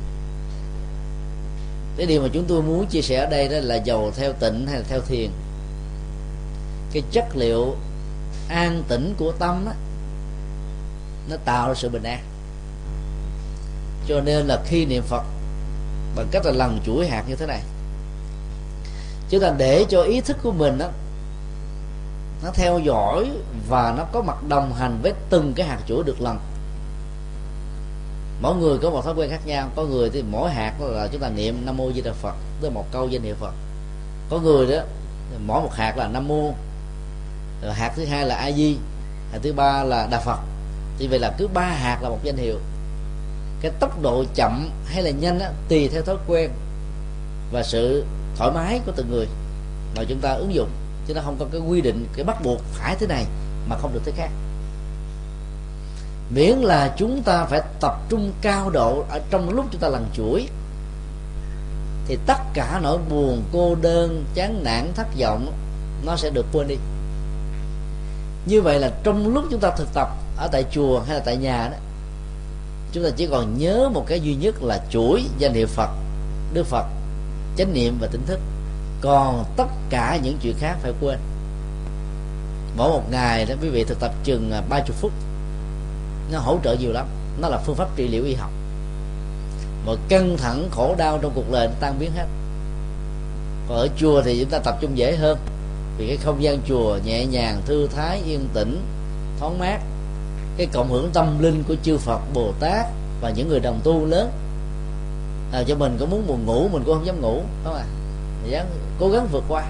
Cái 1.97 2.05
điều 2.05 2.22
mà 2.22 2.28
chúng 2.34 2.45
tôi 2.47 2.61
muốn 2.61 2.86
chia 2.86 3.01
sẻ 3.01 3.15
ở 3.18 3.26
đây 3.26 3.47
đó 3.47 3.57
là 3.61 3.76
giàu 3.76 4.11
theo 4.15 4.34
tịnh 4.34 4.68
hay 4.68 4.78
là 4.80 4.86
theo 4.89 5.01
thiền. 5.01 5.30
Cái 6.91 7.03
chất 7.11 7.26
liệu 7.36 7.76
an 8.49 8.84
tĩnh 8.88 9.13
của 9.18 9.32
tâm 9.39 9.63
đó, 9.65 9.72
nó 11.30 11.36
tạo 11.45 11.68
ra 11.68 11.74
sự 11.76 11.89
bình 11.89 12.03
an. 12.03 12.20
Cho 14.07 14.22
nên 14.22 14.47
là 14.47 14.61
khi 14.65 14.86
niệm 14.86 15.03
phật 15.03 15.24
bằng 16.18 16.28
cách 16.32 16.45
là 16.45 16.51
lần 16.51 16.80
chuỗi 16.86 17.07
hạt 17.07 17.24
như 17.28 17.36
thế 17.36 17.45
này. 17.45 17.61
Chúng 19.30 19.41
ta 19.41 19.53
để 19.57 19.86
cho 19.89 20.01
ý 20.01 20.22
thức 20.22 20.38
của 20.43 20.51
mình 20.51 20.78
đó 20.78 20.88
nó 22.43 22.51
theo 22.53 22.80
dõi 22.80 23.32
và 23.70 23.93
nó 23.97 24.03
có 24.13 24.22
mặt 24.22 24.43
đồng 24.49 24.74
hành 24.74 24.99
với 25.03 25.13
từng 25.30 25.53
cái 25.55 25.68
hạt 25.68 25.80
chuỗi 25.88 26.03
được 26.03 26.22
lần. 26.22 26.39
Mỗi 28.41 28.55
người 28.55 28.78
có 28.78 28.89
một 28.89 29.05
thói 29.05 29.13
quen 29.13 29.30
khác 29.30 29.41
nhau. 29.45 29.70
Có 29.76 29.84
người 29.84 30.09
thì 30.09 30.24
mỗi 30.32 30.51
hạt 30.51 30.74
là 30.80 31.07
chúng 31.11 31.22
ta 31.22 31.30
niệm 31.30 31.65
nam 31.65 31.78
mô 31.78 31.91
di 31.91 32.01
đà 32.01 32.13
phật, 32.13 32.36
tức 32.61 32.68
là 32.68 32.74
một 32.74 32.86
câu 32.91 33.07
danh 33.07 33.22
hiệu 33.22 33.36
phật. 33.39 33.53
Có 34.30 34.39
người 34.39 34.68
đó, 34.68 34.84
mỗi 35.45 35.61
một 35.61 35.74
hạt 35.74 35.97
là 35.97 36.07
nam 36.07 36.28
mô. 36.28 36.53
Rồi 37.63 37.74
hạt 37.74 37.91
thứ 37.95 38.05
hai 38.05 38.26
là 38.26 38.36
a 38.36 38.51
di, 38.51 38.78
hạt 39.32 39.39
thứ 39.43 39.53
ba 39.53 39.84
là 39.84 40.07
đà 40.11 40.20
phật. 40.20 40.39
Thì 40.99 41.07
vậy 41.07 41.20
là 41.20 41.34
cứ 41.38 41.47
ba 41.47 41.65
hạt 41.65 41.99
là 42.01 42.09
một 42.09 42.20
danh 42.24 42.38
hiệu 42.38 42.59
cái 43.62 43.72
tốc 43.80 44.01
độ 44.01 44.24
chậm 44.36 44.70
hay 44.86 45.03
là 45.03 45.12
nhanh 45.12 45.39
á, 45.39 45.51
tùy 45.70 45.88
theo 45.88 46.01
thói 46.01 46.16
quen 46.28 46.49
và 47.51 47.64
sự 47.64 48.05
thoải 48.38 48.51
mái 48.51 48.80
của 48.86 48.91
từng 48.95 49.10
người 49.10 49.28
mà 49.95 50.03
chúng 50.10 50.20
ta 50.20 50.30
ứng 50.30 50.53
dụng. 50.53 50.70
Chứ 51.08 51.14
nó 51.14 51.22
không 51.22 51.36
có 51.39 51.45
cái 51.51 51.62
quy 51.62 51.82
định 51.82 52.08
cái 52.16 52.26
bắt 52.26 52.43
buộc 52.43 52.62
phải 52.74 52.95
thế 52.99 53.08
này 53.08 53.26
mà 53.70 53.78
không 53.78 53.93
được 53.93 54.01
thế 54.05 54.12
khác. 54.16 54.30
Miễn 56.30 56.58
là 56.58 56.93
chúng 56.97 57.24
ta 57.24 57.45
phải 57.45 57.62
tập 57.82 57.93
trung 58.10 58.32
cao 58.41 58.70
độ 58.70 59.03
ở 59.10 59.20
trong 59.30 59.49
lúc 59.49 59.66
chúng 59.72 59.82
ta 59.82 59.88
làm 59.88 60.03
chuỗi 60.14 60.47
thì 62.08 62.18
tất 62.26 62.38
cả 62.53 62.80
nỗi 62.84 62.97
buồn 63.10 63.43
cô 63.53 63.76
đơn 63.82 64.26
chán 64.34 64.64
nản 64.64 64.91
thất 64.95 65.08
vọng 65.20 65.53
nó 66.05 66.16
sẽ 66.16 66.30
được 66.30 66.45
quên 66.53 66.68
đi. 66.68 66.76
Như 68.45 68.62
vậy 68.62 68.80
là 68.80 68.91
trong 69.03 69.34
lúc 69.34 69.45
chúng 69.51 69.60
ta 69.60 69.72
thực 69.78 69.93
tập 69.93 70.10
ở 70.38 70.47
tại 70.51 70.66
chùa 70.72 70.99
hay 70.99 71.16
là 71.16 71.24
tại 71.26 71.38
nhà 71.38 71.70
đó 71.72 71.78
chúng 72.98 73.06
ta 73.06 73.16
chỉ 73.16 73.28
còn 73.28 73.58
nhớ 73.58 73.89
một 73.93 74.04
cái 74.08 74.20
duy 74.20 74.36
nhất 74.36 74.64
là 74.64 74.82
chuỗi 74.89 75.24
danh 75.38 75.54
hiệu 75.54 75.68
phật 75.68 75.89
đức 76.54 76.66
phật 76.66 76.86
chánh 77.58 77.74
niệm 77.74 77.98
và 78.02 78.08
tỉnh 78.08 78.26
thức. 78.26 78.39
Còn 79.02 79.45
tất 79.58 79.68
cả 79.89 80.20
những 80.24 80.38
chuyện 80.41 80.56
khác 80.60 80.78
phải 80.82 80.91
quên. 81.02 81.20
Mỗi 82.78 82.89
một 82.89 83.12
ngày 83.12 83.45
đó 83.45 83.56
quý 83.62 83.70
vị 83.70 83.84
thực 83.84 84.00
tập 84.00 84.12
chừng 84.24 84.52
à, 84.52 84.62
ba 84.70 84.80
chục 84.80 84.95
phút. 84.95 85.12
Nó 86.32 86.39
hỗ 86.39 86.58
trợ 86.64 86.76
nhiều 86.80 86.91
lắm. 86.91 87.08
Nó 87.41 87.50
là 87.50 87.58
phương 87.58 87.76
pháp 87.76 87.88
trị 87.95 88.08
liệu 88.08 88.26
y 88.26 88.34
học. 88.34 88.52
Mọi 89.86 89.98
căng 90.10 90.38
thẳng 90.38 90.70
khổ 90.72 90.95
đau 90.98 91.20
trong 91.22 91.32
cuộc 91.36 91.52
đời 91.52 91.68
nó 91.68 91.74
tan 91.80 92.00
biến 92.00 92.12
hết. 92.16 92.26
Còn 93.70 93.78
ở 93.78 93.88
chùa 93.98 94.22
thì 94.26 94.39
chúng 94.39 94.50
ta 94.50 94.60
tập 94.60 94.78
trung 94.82 94.98
dễ 94.98 95.16
hơn. 95.16 95.38
Vì 95.98 96.08
cái 96.08 96.18
không 96.18 96.43
gian 96.43 96.60
chùa 96.68 97.00
nhẹ 97.06 97.26
nhàng 97.26 97.62
thư 97.66 97.88
thái 97.95 98.22
yên 98.26 98.48
tĩnh 98.54 98.82
thoáng 99.39 99.60
mát 99.60 99.80
cái 100.58 100.68
cộng 100.74 100.91
hưởng 100.91 101.10
tâm 101.14 101.39
linh 101.39 101.64
của 101.68 101.76
chư 101.84 101.97
Phật 101.97 102.20
Bồ 102.34 102.53
Tát 102.60 102.86
và 103.22 103.30
những 103.30 103.49
người 103.49 103.60
đồng 103.60 103.80
tu 103.84 104.05
lớn. 104.05 104.32
À, 105.51 105.64
cho 105.68 105.76
mình 105.76 105.97
có 105.99 106.05
muốn 106.05 106.28
buồn 106.28 106.45
ngủ 106.45 106.68
mình 106.72 106.84
cũng 106.86 106.95
không 106.95 107.05
dám 107.05 107.22
ngủ 107.22 107.41
không 107.64 107.74
à 107.74 107.86
dám 108.49 108.66
cố 108.99 109.10
gắng 109.10 109.28
vượt 109.32 109.43
qua. 109.47 109.64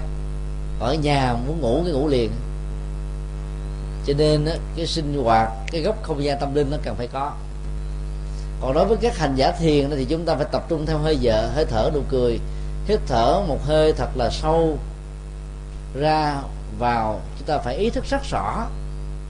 Ở 0.80 0.94
nhà 0.94 1.36
muốn 1.46 1.60
ngủ 1.60 1.82
cái 1.84 1.92
ngủ 1.92 2.08
liền. 2.08 2.30
Cho 4.06 4.14
nên 4.18 4.48
cái 4.76 4.86
sinh 4.86 5.22
hoạt 5.24 5.48
cái 5.72 5.80
góc 5.82 6.02
không 6.02 6.24
gian 6.24 6.40
tâm 6.40 6.54
linh 6.54 6.70
nó 6.70 6.76
cần 6.82 6.94
phải 6.94 7.06
có. 7.06 7.32
Còn 8.60 8.74
đối 8.74 8.84
với 8.84 8.96
các 8.96 9.18
hành 9.18 9.34
giả 9.36 9.52
thiền 9.52 9.90
thì 9.90 10.04
chúng 10.04 10.24
ta 10.24 10.34
phải 10.34 10.46
tập 10.52 10.64
trung 10.68 10.86
theo 10.86 10.98
hơi 10.98 11.18
vợ 11.22 11.50
hơi 11.54 11.64
thở 11.64 11.90
nụ 11.94 12.00
cười. 12.10 12.40
Hít 12.86 13.00
thở 13.06 13.40
một 13.48 13.58
hơi 13.64 13.92
thật 13.92 14.08
là 14.14 14.30
sâu 14.30 14.78
ra 15.94 16.36
vào 16.78 17.20
chúng 17.38 17.46
ta 17.46 17.58
phải 17.58 17.76
ý 17.76 17.90
thức 17.90 18.04
rất 18.10 18.22
rõ 18.30 18.66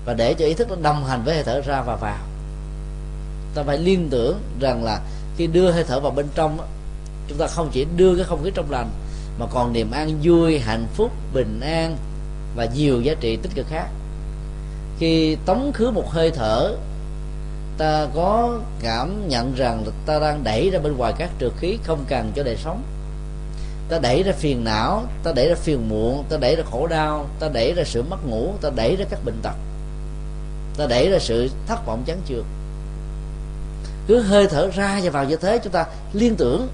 và 0.08 0.14
để 0.14 0.34
cho 0.34 0.44
ý 0.44 0.54
thức 0.54 0.68
nó 0.70 0.76
đồng 0.82 1.04
hành 1.04 1.22
với 1.24 1.34
hơi 1.34 1.44
thở 1.44 1.60
ra 1.60 1.82
và 1.82 1.96
vào. 1.96 2.18
Ta 3.54 3.62
phải 3.62 3.78
liên 3.78 4.08
tưởng 4.10 4.38
rằng 4.60 4.84
là 4.84 5.00
khi 5.36 5.46
đưa 5.46 5.70
hơi 5.70 5.84
thở 5.84 6.00
vào 6.00 6.12
bên 6.12 6.26
trong 6.34 6.58
chúng 7.28 7.38
ta 7.38 7.46
không 7.46 7.68
chỉ 7.72 7.86
đưa 7.96 8.16
cái 8.16 8.24
không 8.24 8.44
khí 8.44 8.50
trong 8.54 8.70
lành, 8.70 8.90
mà 9.38 9.46
còn 9.50 9.72
niềm 9.72 9.90
an 9.90 10.18
vui, 10.22 10.58
hạnh 10.58 10.86
phúc, 10.94 11.10
bình 11.34 11.60
an 11.60 11.96
và 12.56 12.64
nhiều 12.64 13.00
giá 13.00 13.14
trị 13.20 13.36
tích 13.36 13.52
cực 13.54 13.66
khác. 13.68 13.86
Khi 14.98 15.36
tống 15.46 15.72
khứ 15.72 15.90
một 15.90 16.10
hơi 16.10 16.30
thở, 16.30 16.76
ta 17.78 18.06
có 18.14 18.58
cảm 18.82 19.28
nhận 19.28 19.54
rằng 19.54 19.84
ta 20.06 20.18
đang 20.18 20.44
đẩy 20.44 20.70
ra 20.70 20.78
bên 20.78 20.96
ngoài 20.96 21.12
các 21.18 21.30
trượt 21.40 21.52
khí 21.60 21.78
không 21.84 22.04
cần 22.08 22.32
cho 22.36 22.42
đời 22.42 22.56
sống. 22.56 22.82
Ta 23.88 23.98
đẩy 23.98 24.22
ra 24.22 24.32
phiền 24.32 24.64
não, 24.64 25.02
ta 25.22 25.32
đẩy 25.32 25.48
ra 25.48 25.54
phiền 25.54 25.88
muộn, 25.88 26.24
ta 26.28 26.36
đẩy 26.36 26.56
ra 26.56 26.62
khổ 26.70 26.86
đau, 26.86 27.26
ta 27.40 27.48
đẩy 27.48 27.72
ra 27.72 27.82
sự 27.86 28.02
mất 28.02 28.26
ngủ, 28.26 28.52
ta 28.60 28.70
đẩy 28.76 28.96
ra 28.96 29.04
các 29.10 29.24
bệnh 29.24 29.40
tật 29.42 29.54
ta 30.78 30.86
đẩy 30.86 31.10
ra 31.10 31.18
sự 31.18 31.50
thất 31.66 31.86
vọng 31.86 32.02
chán 32.06 32.20
chường. 32.26 32.44
Cứ 34.06 34.20
hơi 34.20 34.46
thở 34.46 34.70
ra 34.70 35.00
và 35.02 35.10
vào 35.10 35.24
như 35.24 35.36
thế 35.36 35.60
chúng 35.64 35.72
ta 35.72 35.86
liên 36.12 36.36
tưởng 36.36 36.68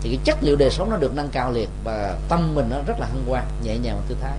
thì 0.00 0.10
cái 0.10 0.18
chất 0.24 0.36
liệu 0.42 0.56
đời 0.56 0.70
sống 0.70 0.90
nó 0.90 0.96
được 0.96 1.14
nâng 1.14 1.28
cao 1.28 1.52
liền 1.52 1.68
và 1.84 2.18
tâm 2.28 2.54
mình 2.54 2.66
nó 2.70 2.76
rất 2.86 3.00
là 3.00 3.06
hân 3.06 3.24
hoan 3.28 3.44
nhẹ 3.64 3.78
nhàng 3.78 3.96
và 3.96 4.02
thư 4.08 4.14
thái. 4.20 4.38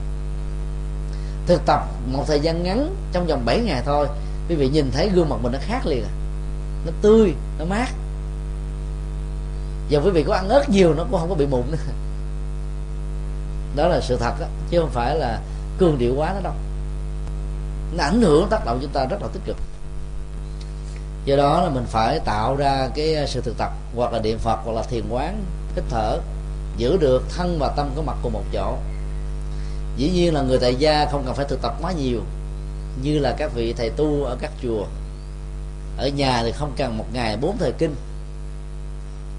Thực 1.48 1.66
tập 1.66 1.82
một 2.12 2.24
thời 2.28 2.40
gian 2.40 2.64
ngắn 2.64 2.96
trong 3.12 3.28
vòng 3.28 3.46
7 3.46 3.60
ngày 3.60 3.82
thôi 3.86 4.08
quý 4.50 4.56
vị 4.56 4.70
nhìn 4.70 4.92
thấy 4.92 5.10
gương 5.10 5.30
mặt 5.30 5.36
mình 5.42 5.52
nó 5.52 5.60
khác 5.62 5.86
liền 5.86 6.04
à. 6.04 6.14
Nó 6.86 6.92
tươi 7.02 7.34
nó 7.60 7.66
mát. 7.66 7.88
Giờ 9.90 10.02
quý 10.06 10.12
vị 10.12 10.24
có 10.24 10.34
ăn 10.34 10.50
ớt 10.50 10.70
nhiều 10.70 10.94
nó 10.94 11.04
cũng 11.04 11.20
không 11.20 11.30
có 11.30 11.36
bị 11.36 11.46
mụn 11.46 11.72
nữa. 11.72 11.78
Đó 13.76 13.88
là 13.88 14.02
sự 14.02 14.18
thật 14.18 14.34
đó, 14.40 14.48
chứ 14.70 14.80
không 14.80 14.90
phải 14.90 15.16
là 15.16 15.40
cường 15.78 15.98
điệu 15.98 16.14
quá 16.16 16.34
nó 16.34 16.42
đâu 16.42 16.54
nó 17.96 18.04
ảnh 18.04 18.22
hưởng 18.22 18.48
tác 18.50 18.66
động 18.66 18.80
chúng 18.82 18.92
ta 18.92 19.06
rất 19.06 19.22
là 19.22 19.28
tích 19.34 19.42
cực. 19.46 19.58
Do 21.26 21.36
đó 21.36 21.62
là 21.62 21.70
mình 21.70 21.86
phải 21.88 22.20
tạo 22.20 22.56
ra 22.56 22.90
cái 22.96 23.16
ờ, 23.16 23.26
sự 23.26 23.42
thực 23.42 23.58
tập, 23.58 23.72
hoặc 23.96 24.14
là 24.14 24.20
niệm 24.20 24.40
phật, 24.40 24.60
hoặc 24.64 24.74
là 24.74 24.84
thiền 24.84 25.04
quán, 25.10 25.44
hít 25.76 25.84
thở, 25.90 26.20
giữ 26.78 26.98
được 26.98 27.24
thân 27.38 27.58
và 27.60 27.74
tâm 27.78 27.90
có 27.96 28.02
mặt 28.02 28.16
cùng 28.24 28.34
một 28.34 28.44
chỗ. 28.54 28.78
Dĩ 29.98 30.10
nhiên 30.10 30.34
là 30.34 30.42
người 30.42 30.60
tại 30.60 30.76
gia 30.76 31.06
không 31.12 31.24
cần 31.26 31.36
phải 31.36 31.46
thực 31.50 31.62
tập 31.62 31.74
quá 31.82 31.92
nhiều, 31.92 32.22
như 33.02 33.20
là 33.20 33.36
các 33.38 33.52
vị 33.56 33.74
thầy 33.74 33.90
tu 33.90 34.24
ở 34.24 34.38
các 34.42 34.52
chùa. 34.64 34.86
Ở 35.98 36.08
nhà 36.08 36.42
thì 36.44 36.52
không 36.52 36.74
cần 36.78 36.98
một 36.98 37.06
ngày 37.14 37.38
bốn 37.38 37.58
thời 37.58 37.72
kinh. 37.72 37.96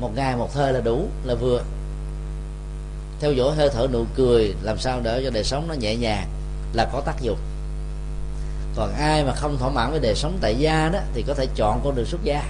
Một 0.00 0.10
ngày 0.14 0.36
một 0.36 0.54
thời 0.54 0.72
là 0.72 0.80
đủ, 0.80 1.06
là 1.24 1.34
vừa. 1.34 1.62
Theo 3.20 3.32
dõi 3.32 3.54
hơi 3.56 3.70
thở 3.74 3.86
nụ 3.92 4.04
cười, 4.14 4.54
làm 4.62 4.78
sao 4.78 5.00
để 5.02 5.22
cho 5.24 5.30
đời 5.30 5.44
sống 5.44 5.68
nó 5.68 5.74
nhẹ 5.74 5.96
nhàng, 5.96 6.28
là 6.72 6.88
có 6.92 7.00
tác 7.00 7.20
dụng 7.20 7.38
còn 8.78 8.94
ai 8.94 9.24
mà 9.24 9.34
không 9.34 9.58
thỏa 9.58 9.70
mãn 9.70 9.90
với 9.90 10.00
đời 10.00 10.14
sống 10.14 10.38
tại 10.40 10.56
gia 10.58 10.88
đó, 10.88 10.98
thì 11.14 11.22
có 11.22 11.34
thể 11.34 11.46
chọn 11.54 11.80
con 11.84 11.94
đường 11.94 12.06
xuất 12.06 12.24
gia. 12.24 12.42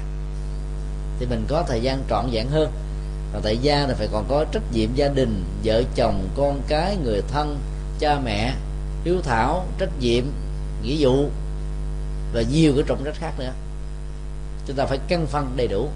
Thì 1.18 1.26
mình 1.26 1.45
có 1.49 1.64
thời 1.68 1.81
gian 1.81 2.03
trọn 2.11 2.29
vẹn 2.33 2.49
hơn. 2.51 2.72
Còn 3.33 3.43
tại 3.43 3.59
gia 3.62 3.87
là 3.87 3.95
phải 3.95 4.09
còn 4.12 4.24
có 4.29 4.45
trách 4.53 4.72
nhiệm 4.72 4.95
gia 4.95 5.09
đình, 5.09 5.45
vợ 5.64 5.83
chồng, 5.95 6.29
con 6.37 6.61
cái, 6.68 6.97
người 7.05 7.22
thân, 7.33 7.59
cha 7.99 8.20
mẹ, 8.24 8.55
hiếu 9.05 9.20
thảo, 9.24 9.64
trách 9.79 9.91
nhiệm, 10.01 10.24
nghĩa 10.83 10.97
vụ, 10.99 11.29
và 12.35 12.43
nhiều 12.43 12.72
cái 12.74 12.85
trọng 12.87 13.05
trách 13.05 13.16
khác 13.18 13.33
nữa. 13.39 13.53
Chúng 14.66 14.76
ta 14.76 14.87
phải 14.87 14.99
cân 15.09 15.26
phân 15.26 15.53
đầy 15.57 15.68
đủ. 15.68 15.89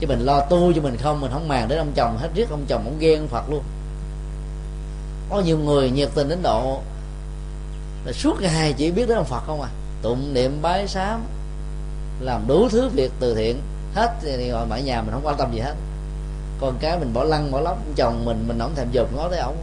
Chứ 0.00 0.06
mình 0.06 0.20
lo 0.20 0.40
tu 0.40 0.72
cho 0.72 0.82
mình 0.82 0.96
không 0.96 1.20
mình 1.20 1.30
không 1.32 1.48
màng 1.48 1.68
đến 1.68 1.78
ông 1.78 1.92
chồng, 1.94 2.18
hết 2.18 2.28
riết 2.34 2.50
ông 2.50 2.64
chồng, 2.68 2.84
ông 2.84 2.98
ghen 2.98 3.18
ông 3.18 3.28
phật 3.28 3.50
luôn. 3.50 3.62
Có 5.30 5.40
nhiều 5.40 5.58
người 5.58 5.90
nhiệt 5.90 6.08
tình 6.14 6.28
đến 6.28 6.38
độ 6.42 6.80
là 8.08 8.14
suốt 8.14 8.40
ngày 8.40 8.74
chỉ 8.76 8.90
biết 8.90 9.08
đến 9.08 9.16
ông 9.16 9.26
phật 9.26 9.42
không 9.46 9.62
à? 9.62 9.68
Tụng 10.02 10.34
niệm 10.34 10.62
bái 10.62 10.88
sám 10.88 11.22
làm 12.20 12.44
đủ 12.48 12.68
thứ 12.68 12.88
việc 12.88 13.12
từ 13.20 13.34
thiện 13.34 13.60
hết 13.94 14.14
thì 14.22 14.48
ngồi 14.50 14.66
mãi 14.66 14.82
nhà 14.82 15.02
mình 15.02 15.10
không 15.12 15.26
quan 15.26 15.36
tâm 15.38 15.52
gì 15.52 15.60
hết. 15.60 15.74
Con 16.60 16.74
cái 16.80 16.98
mình 16.98 17.12
bỏ 17.14 17.24
lăng 17.24 17.50
bỏ 17.50 17.60
lóc 17.60 17.78
chồng 17.96 18.24
mình 18.24 18.44
mình 18.48 18.58
không 18.58 18.74
thèm 18.74 18.88
dùm 18.94 19.06
ngó 19.16 19.28
tới 19.28 19.38
ông, 19.38 19.56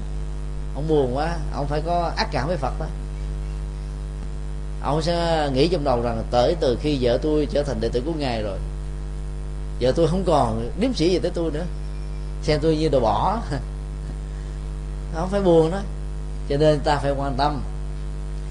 ông 0.76 0.88
buồn 0.88 1.16
quá 1.16 1.38
ông 1.54 1.68
phải 1.68 1.82
có 1.86 2.12
ác 2.16 2.28
cảm 2.32 2.48
với 2.48 2.58
phật 2.58 2.80
đó. 2.80 2.86
Ông 4.84 5.02
sẽ 5.02 5.50
nghĩ 5.54 5.68
trong 5.68 5.84
đầu 5.84 6.02
rằng 6.02 6.24
tới 6.32 6.56
từ 6.60 6.78
khi 6.82 6.98
vợ 7.02 7.18
tôi 7.22 7.48
trở 7.52 7.64
thành 7.64 7.82
đệ 7.82 7.90
tử 7.90 8.02
của 8.06 8.14
ngài 8.18 8.44
rồi 8.44 8.58
vợ 9.82 9.92
tôi 9.96 10.08
không 10.08 10.24
còn 10.24 10.70
điếm 10.80 10.94
sĩ 10.94 11.10
gì 11.10 11.20
tới 11.20 11.32
tôi 11.36 11.52
nữa. 11.52 11.66
Xem 12.44 12.60
tôi 12.62 12.78
như 12.78 12.90
đồ 12.90 13.00
bỏ. 13.00 13.40
Không 15.16 15.30
phải 15.30 15.42
buồn 15.42 15.72
đó. 15.72 15.80
Cho 16.50 16.58
nên 16.58 16.80
ta 16.80 16.98
phải 16.98 17.12
quan 17.12 17.36
tâm 17.38 17.62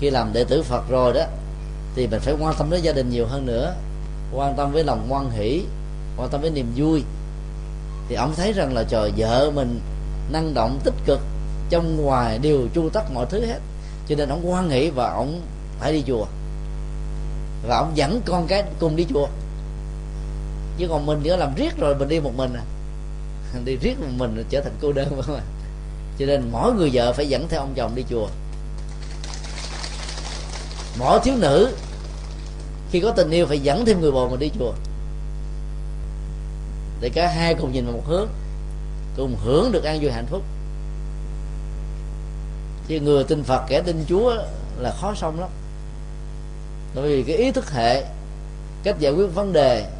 khi 0.00 0.10
làm 0.10 0.32
đệ 0.32 0.44
tử 0.44 0.62
phật 0.62 0.88
rồi 0.88 1.12
đó, 1.12 1.24
thì 1.94 2.06
mình 2.06 2.20
phải 2.20 2.34
quan 2.40 2.54
tâm 2.58 2.70
đến 2.70 2.82
gia 2.82 2.92
đình 2.92 3.10
nhiều 3.10 3.26
hơn 3.26 3.46
nữa. 3.46 3.74
Quan 4.32 4.56
tâm 4.56 4.72
với 4.72 4.84
lòng 4.84 5.06
ngoan 5.08 5.30
hỷ, 5.30 5.62
quan 6.16 6.28
tâm 6.28 6.40
với 6.40 6.50
niềm 6.50 6.72
vui. 6.76 7.02
Thì 8.08 8.14
ông 8.14 8.34
thấy 8.36 8.52
rằng 8.52 8.74
là 8.74 8.84
trời, 8.88 9.12
vợ 9.16 9.50
mình 9.54 9.80
năng 10.32 10.54
động 10.54 10.80
tích 10.84 10.94
cực, 11.06 11.20
trong 11.70 11.96
ngoài 11.96 12.38
đều 12.38 12.68
chu 12.74 12.88
tất 12.88 13.02
mọi 13.14 13.26
thứ 13.30 13.46
hết. 13.46 13.58
Cho 14.08 14.16
nên 14.16 14.28
ông 14.28 14.50
quan 14.52 14.68
nghĩ 14.68 14.90
và 14.90 15.10
ông 15.10 15.40
phải 15.80 15.92
đi 15.92 16.02
chùa. 16.06 16.26
Và 17.68 17.76
ông 17.76 17.92
dẫn 17.94 18.20
con 18.26 18.46
cái 18.46 18.64
cùng 18.78 18.96
đi 18.96 19.06
chùa. 19.14 19.28
Chứ 20.78 20.88
còn 20.88 21.06
mình 21.06 21.20
nữa 21.22 21.36
làm 21.36 21.54
riết 21.54 21.76
rồi, 21.78 21.94
mình 21.94 22.08
đi 22.08 22.20
một 22.20 22.32
mình 22.36 22.52
à. 22.54 22.62
Đi 23.64 23.76
riết 23.76 24.00
một 24.00 24.06
mình 24.18 24.44
trở 24.50 24.60
thành 24.60 24.72
cô 24.80 24.92
đơn 24.92 25.22
mà 25.28 25.40
cho 26.18 26.26
nên 26.26 26.42
mỗi 26.52 26.72
người 26.72 26.90
vợ 26.92 27.12
phải 27.12 27.28
dẫn 27.28 27.48
theo 27.48 27.60
ông 27.60 27.72
chồng 27.76 27.94
đi 27.94 28.04
chùa 28.10 28.28
mỗi 30.98 31.20
thiếu 31.24 31.34
nữ. 31.38 31.76
Khi 32.90 33.00
có 33.00 33.10
tình 33.10 33.30
yêu 33.30 33.46
phải 33.46 33.58
dẫn 33.58 33.84
thêm 33.84 34.00
người 34.00 34.10
bồ 34.10 34.28
mình 34.28 34.40
đi 34.40 34.50
chùa. 34.58 34.72
Để 37.00 37.08
cả 37.08 37.28
hai 37.28 37.54
cùng 37.54 37.72
nhìn 37.72 37.84
vào 37.84 37.94
một 37.94 38.02
hướng, 38.06 38.28
cùng 39.16 39.36
hưởng 39.44 39.72
được 39.72 39.84
an 39.84 39.98
vui 40.00 40.10
hạnh 40.10 40.26
phúc. 40.26 40.42
Chứ 42.88 43.00
người 43.00 43.24
tin 43.24 43.44
phật, 43.44 43.64
kẻ 43.68 43.80
tin 43.80 44.04
chúa 44.08 44.34
là 44.78 44.94
khó 45.00 45.14
xong 45.14 45.40
lắm. 45.40 45.48
Bởi 46.94 47.08
vì 47.08 47.22
cái 47.22 47.36
ý 47.36 47.52
thức 47.52 47.70
hệ, 47.72 48.04
cách 48.82 48.96
giải 48.98 49.12
quyết 49.12 49.26
vấn 49.34 49.52
đề, 49.52 49.90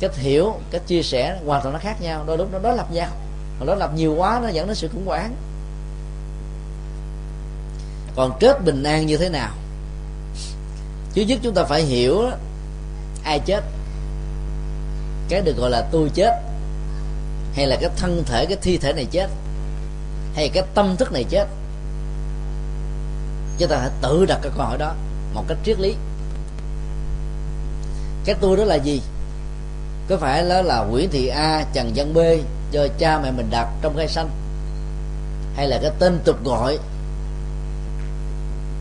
cách 0.00 0.16
hiểu, 0.16 0.54
cách 0.70 0.82
chia 0.86 1.02
sẻ 1.02 1.40
hoàn 1.46 1.62
toàn 1.62 1.72
nó 1.72 1.78
khác 1.78 2.00
nhau. 2.00 2.24
Đôi 2.26 2.38
lúc 2.38 2.48
nó 2.52 2.58
đối 2.58 2.76
lập 2.76 2.92
nhau. 2.92 3.10
Mà 3.60 3.66
đối 3.66 3.76
lập 3.76 3.90
nhiều 3.94 4.14
quá, 4.14 4.40
nó 4.42 4.48
dẫn 4.48 4.66
đến 4.66 4.76
sự 4.76 4.88
khủng 4.88 5.06
hoảng. 5.06 5.34
Còn 8.16 8.38
chết 8.40 8.64
bình 8.64 8.82
an 8.82 9.06
như 9.06 9.16
thế 9.16 9.28
nào? 9.28 9.50
Thứ 11.16 11.22
nhất 11.22 11.38
chúng 11.42 11.54
ta 11.54 11.64
phải 11.64 11.82
hiểu 11.82 12.22
ai 13.24 13.40
chết, 13.46 13.64
cái 15.28 15.40
được 15.40 15.56
gọi 15.56 15.70
là 15.70 15.88
tôi 15.92 16.10
chết, 16.14 16.42
hay 17.54 17.66
là 17.66 17.76
cái 17.80 17.90
thân 17.96 18.22
thể, 18.26 18.46
cái 18.46 18.58
thi 18.62 18.78
thể 18.78 18.92
này 18.92 19.06
chết, 19.10 19.30
hay 20.34 20.48
cái 20.48 20.62
tâm 20.74 20.96
thức 20.96 21.12
này 21.12 21.24
chết. 21.24 21.46
Chúng 23.58 23.68
ta 23.68 23.76
phải 23.76 23.90
tự 24.02 24.26
đặt 24.26 24.38
cái 24.42 24.52
câu 24.56 24.66
hỏi 24.66 24.78
đó 24.78 24.94
một 25.34 25.44
cách 25.48 25.58
triết 25.64 25.80
lý. 25.80 25.94
Cái 28.24 28.36
tôi 28.40 28.56
đó 28.56 28.64
là 28.64 28.74
gì? 28.74 29.02
Có 30.08 30.16
phải 30.16 30.48
đó 30.48 30.62
là 30.62 30.84
Nguyễn 30.84 31.10
Thị 31.10 31.26
A, 31.26 31.64
Trần 31.72 31.92
Văn 31.94 32.14
B 32.14 32.18
do 32.70 32.86
cha 32.98 33.20
mẹ 33.22 33.30
mình 33.30 33.50
đặt 33.50 33.68
trong 33.82 33.96
cây 33.96 34.08
xanh 34.08 34.28
hay 35.56 35.68
là 35.68 35.78
cái 35.82 35.90
tên 35.98 36.18
tục 36.24 36.44
gọi 36.44 36.78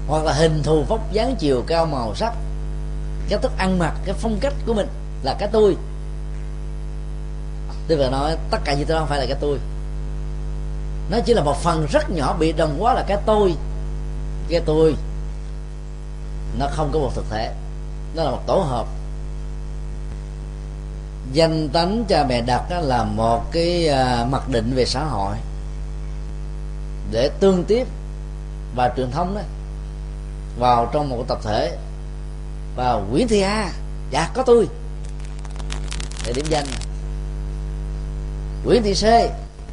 hoặc 0.07 0.23
là 0.23 0.33
hình 0.33 0.63
thù 0.63 0.83
vóc 0.83 1.11
dáng 1.11 1.35
chiều 1.39 1.63
cao 1.67 1.85
màu 1.85 2.15
sắc. 2.15 2.33
Cái 3.29 3.39
thức 3.39 3.51
ăn 3.57 3.79
mặc, 3.79 3.93
cái 4.05 4.15
phong 4.17 4.37
cách 4.41 4.53
của 4.65 4.73
mình 4.73 4.87
là 5.23 5.35
cái 5.39 5.49
tôi. 5.51 5.75
Tôi 7.87 7.97
vừa 7.97 8.09
nói, 8.09 8.37
tất 8.51 8.57
cả 8.63 8.73
những 8.73 8.87
thứ 8.87 8.93
đó 8.93 8.99
không 8.99 9.09
phải 9.09 9.19
là 9.19 9.25
cái 9.25 9.37
tôi. 9.41 9.59
Nó 11.09 11.17
chỉ 11.25 11.33
là 11.33 11.43
một 11.43 11.57
phần 11.57 11.87
rất 11.91 12.09
nhỏ 12.09 12.35
bị 12.39 12.51
đồng 12.51 12.75
quá 12.79 12.93
là 12.93 13.03
cái 13.07 13.17
tôi. 13.25 13.53
Cái 14.49 14.61
tôi, 14.65 14.95
nó 16.59 16.67
không 16.71 16.89
có 16.93 16.99
một 16.99 17.11
thực 17.15 17.25
thể. 17.29 17.53
Nó 18.15 18.23
là 18.23 18.31
một 18.31 18.41
tổ 18.47 18.57
hợp. 18.57 18.85
Danh 21.33 21.69
tánh 21.69 22.05
cha 22.07 22.25
mẹ 22.29 22.41
đặt 22.41 22.69
đó 22.69 22.79
là 22.79 23.03
một 23.03 23.51
cái 23.51 23.87
à, 23.87 24.25
mặc 24.29 24.49
định 24.49 24.73
về 24.75 24.85
xã 24.85 25.03
hội. 25.03 25.35
Để 27.11 27.29
tương 27.39 27.63
tiếp 27.63 27.87
và 28.75 28.93
truyền 28.97 29.11
thống 29.11 29.35
đó 29.35 29.41
vào 30.59 30.89
trong 30.93 31.09
một 31.09 31.25
tập 31.27 31.39
thể 31.43 31.77
và 32.75 32.93
Nguyễn 32.93 33.27
Thị 33.27 33.41
A 33.41 33.71
dạ 34.11 34.29
có 34.33 34.43
tôi. 34.43 34.67
Để 36.25 36.33
điểm 36.33 36.45
danh. 36.49 36.65
Nguyễn 38.65 38.83
Thị 38.83 38.93
C 38.93 39.03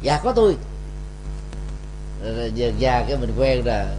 dạ 0.01 0.19
có 0.23 0.31
tôi. 0.31 0.55
Giờ 2.55 2.71
già 2.77 3.05
cái 3.07 3.17
mình 3.17 3.33
quen 3.39 3.65
là 3.65 3.95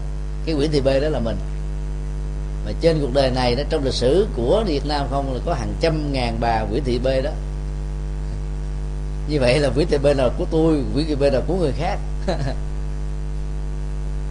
cái 0.46 0.54
Nguyễn 0.54 0.72
Thị 0.72 0.80
B 0.80 0.86
đó 0.86 1.08
là 1.08 1.18
mình. 1.18 1.36
Mà 2.66 2.72
trên 2.80 2.98
cuộc 3.00 3.14
đời 3.14 3.30
này 3.30 3.54
đó, 3.54 3.62
trong 3.70 3.84
lịch 3.84 3.94
sử 3.94 4.26
của 4.36 4.64
Việt 4.66 4.86
Nam 4.86 5.06
không 5.10 5.34
là 5.34 5.40
có 5.46 5.54
hàng 5.54 5.74
trăm 5.80 6.12
ngàn 6.12 6.36
bà 6.40 6.60
Nguyễn 6.60 6.84
Thị 6.84 6.98
B 6.98 7.06
đó. 7.24 7.30
Như 9.28 9.40
vậy 9.40 9.58
là 9.58 9.68
Nguyễn 9.68 9.88
Thị 9.88 9.98
B 9.98 10.06
là 10.06 10.28
của 10.38 10.44
tôi, 10.50 10.82
Nguyễn 10.94 11.06
Thị 11.06 11.14
B 11.14 11.22
là 11.22 11.40
của 11.46 11.56
người 11.56 11.72
khác. 11.72 11.98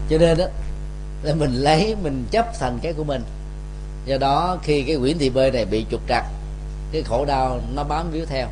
Cho 0.10 0.18
nên 0.18 0.38
đó 0.38 0.45
là 1.24 1.36
mình 1.36 1.53
lấy, 1.53 1.95
mình 2.03 2.26
chấp 2.32 2.59
thành 2.59 2.80
cái 2.82 2.93
của 2.93 3.03
mình. 3.03 3.24
Do 4.05 4.17
đó, 4.17 4.57
khi 4.63 4.84
cái 4.84 4.97
quyển 4.97 5.17
Thị 5.17 5.30
bơi 5.30 5.51
này 5.51 5.65
bị 5.65 5.86
trục 5.91 6.01
trặc, 6.09 6.26
cái 6.91 7.03
khổ 7.03 7.26
đau 7.26 7.59
nó 7.74 7.84
bám 7.84 8.11
víu 8.11 8.26
theo, 8.26 8.47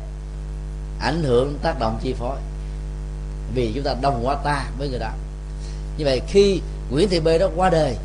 ảnh 1.00 1.22
hưởng 1.22 1.58
tác 1.62 1.78
động 1.80 1.98
chi 2.02 2.14
phối. 2.18 2.36
Vì 3.54 3.72
chúng 3.74 3.84
ta 3.84 3.94
đồng 4.02 4.24
hóa 4.24 4.34
ta 4.34 4.66
với 4.78 4.88
người 4.88 4.98
đó. 4.98 5.10
Như 5.98 6.04
vậy, 6.04 6.20
khi 6.28 6.60
Nguyễn 6.90 7.08
Thị 7.08 7.20
B 7.20 7.28
đó 7.40 7.48
qua 7.56 7.70
đời, 7.70 7.96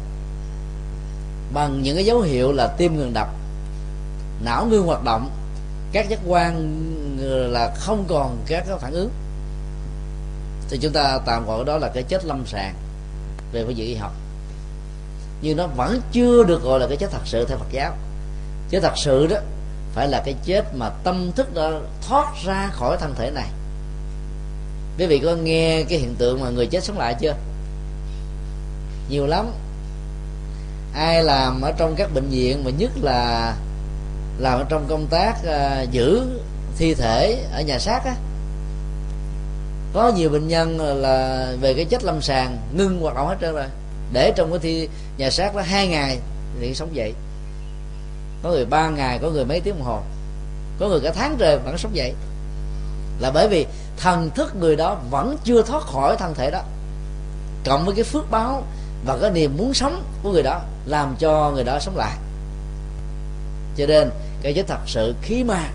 bằng 1.53 1.81
những 1.81 1.95
cái 1.95 2.05
dấu 2.05 2.21
hiệu 2.21 2.51
là 2.51 2.67
tim 2.67 2.97
ngừng 2.97 3.13
đập, 3.13 3.27
não 4.43 4.65
ngưng 4.65 4.85
hoạt 4.85 5.03
động, 5.03 5.29
các 5.91 6.09
giác 6.09 6.19
quan 6.27 6.77
ờ, 7.21 7.47
là 7.47 7.75
không 7.75 8.05
còn 8.07 8.37
các 8.47 8.65
phản 8.79 8.93
ứng, 8.93 9.09
thì 10.69 10.77
chúng 10.81 10.93
ta 10.93 11.19
tạm 11.25 11.45
gọi 11.45 11.65
đó 11.65 11.77
là 11.77 11.91
cái 11.93 12.03
chết 12.03 12.25
lâm 12.25 12.45
sàng 12.45 12.75
về 13.51 13.63
phương 13.65 13.77
diện 13.77 13.87
y 13.87 13.95
học 13.95 14.11
nhưng 15.41 15.57
nó 15.57 15.67
vẫn 15.67 16.01
chưa 16.11 16.43
được 16.43 16.63
gọi 16.63 16.79
là 16.79 16.87
cái 16.87 16.97
chết 16.97 17.11
thật 17.11 17.21
sự 17.25 17.45
theo 17.45 17.57
Phật 17.57 17.71
giáo. 17.71 17.95
Chết 18.69 18.79
thật 18.83 18.97
sự 18.97 19.27
đó 19.27 19.37
phải 19.93 20.07
là 20.07 20.21
cái 20.25 20.35
chết 20.45 20.75
mà 20.75 20.89
tâm 20.89 21.31
thức 21.35 21.55
đã 21.55 21.71
thoát 22.07 22.25
ra 22.45 22.69
khỏi 22.71 22.97
thân 22.97 23.13
thể 23.15 23.31
này. 23.31 23.47
Quý 24.97 25.05
vị 25.05 25.19
có 25.19 25.35
nghe 25.35 25.83
cái 25.89 25.99
hiện 25.99 26.15
tượng 26.15 26.41
mà 26.41 26.49
người 26.49 26.67
chết 26.67 26.83
sống 26.83 26.97
lại 26.97 27.15
chưa? 27.19 27.33
Nhiều 29.09 29.27
lắm. 29.27 29.51
Ai 30.93 31.23
làm 31.23 31.61
ở 31.61 31.71
trong 31.71 31.95
các 31.97 32.13
bệnh 32.13 32.29
viện 32.29 32.63
mà 32.65 32.71
nhất 32.77 32.91
là 33.01 33.53
làm 34.39 34.59
ở 34.59 34.65
trong 34.69 34.85
công 34.89 35.07
tác 35.07 35.33
uh, 35.43 35.91
giữ 35.91 36.23
thi 36.77 36.93
thể 36.93 37.45
ở 37.53 37.61
nhà 37.61 37.79
xác 37.79 38.05
á. 38.05 38.15
Có 39.93 40.11
nhiều 40.15 40.29
bệnh 40.29 40.47
nhân 40.47 40.79
là 41.01 41.47
về 41.61 41.73
cái 41.73 41.85
chết 41.85 42.03
lâm 42.03 42.21
sàng 42.21 42.57
ngưng 42.73 43.01
hoạt 43.01 43.15
động 43.15 43.27
hết 43.27 43.37
trơn 43.41 43.55
rồi. 43.55 43.65
Để 44.13 44.33
trong 44.35 44.49
cái 44.51 44.59
thi 44.59 44.89
nhà 45.17 45.29
xác 45.29 45.55
đó 45.55 45.61
hai 45.61 45.87
ngày 45.87 46.19
thì 46.59 46.75
sống 46.75 46.95
dậy. 46.95 47.13
Có 48.43 48.49
người 48.49 48.65
ba 48.65 48.89
ngày 48.89 49.19
có 49.21 49.29
người 49.29 49.45
mấy 49.45 49.59
tiếng 49.61 49.75
đồng 49.77 49.87
hồ. 49.87 50.01
Có 50.79 50.87
người 50.87 50.99
cả 50.99 51.11
tháng 51.15 51.35
trời 51.39 51.57
vẫn 51.57 51.77
sống 51.77 51.95
dậy. 51.95 52.13
Là 53.19 53.31
bởi 53.31 53.47
vì 53.47 53.65
thần 53.97 54.29
thức 54.29 54.55
người 54.55 54.75
đó 54.75 54.97
vẫn 55.09 55.37
chưa 55.43 55.61
thoát 55.61 55.83
khỏi 55.83 56.15
thân 56.17 56.33
thể 56.33 56.51
đó. 56.51 56.61
Cộng 57.65 57.85
với 57.85 57.95
cái 57.95 58.03
phước 58.03 58.31
báo 58.31 58.63
và 59.05 59.17
cái 59.21 59.31
niềm 59.31 59.57
muốn 59.57 59.73
sống 59.73 60.03
của 60.23 60.31
người 60.31 60.43
đó 60.43 60.61
làm 60.85 61.15
cho 61.19 61.51
người 61.55 61.63
đó 61.63 61.79
sống 61.79 61.97
lại. 61.97 62.17
Cho 63.77 63.85
nên 63.85 64.09
cái 64.41 64.53
chết 64.53 64.67
thật 64.67 64.79
sự 64.85 65.15
khi 65.21 65.43
mà 65.43 65.69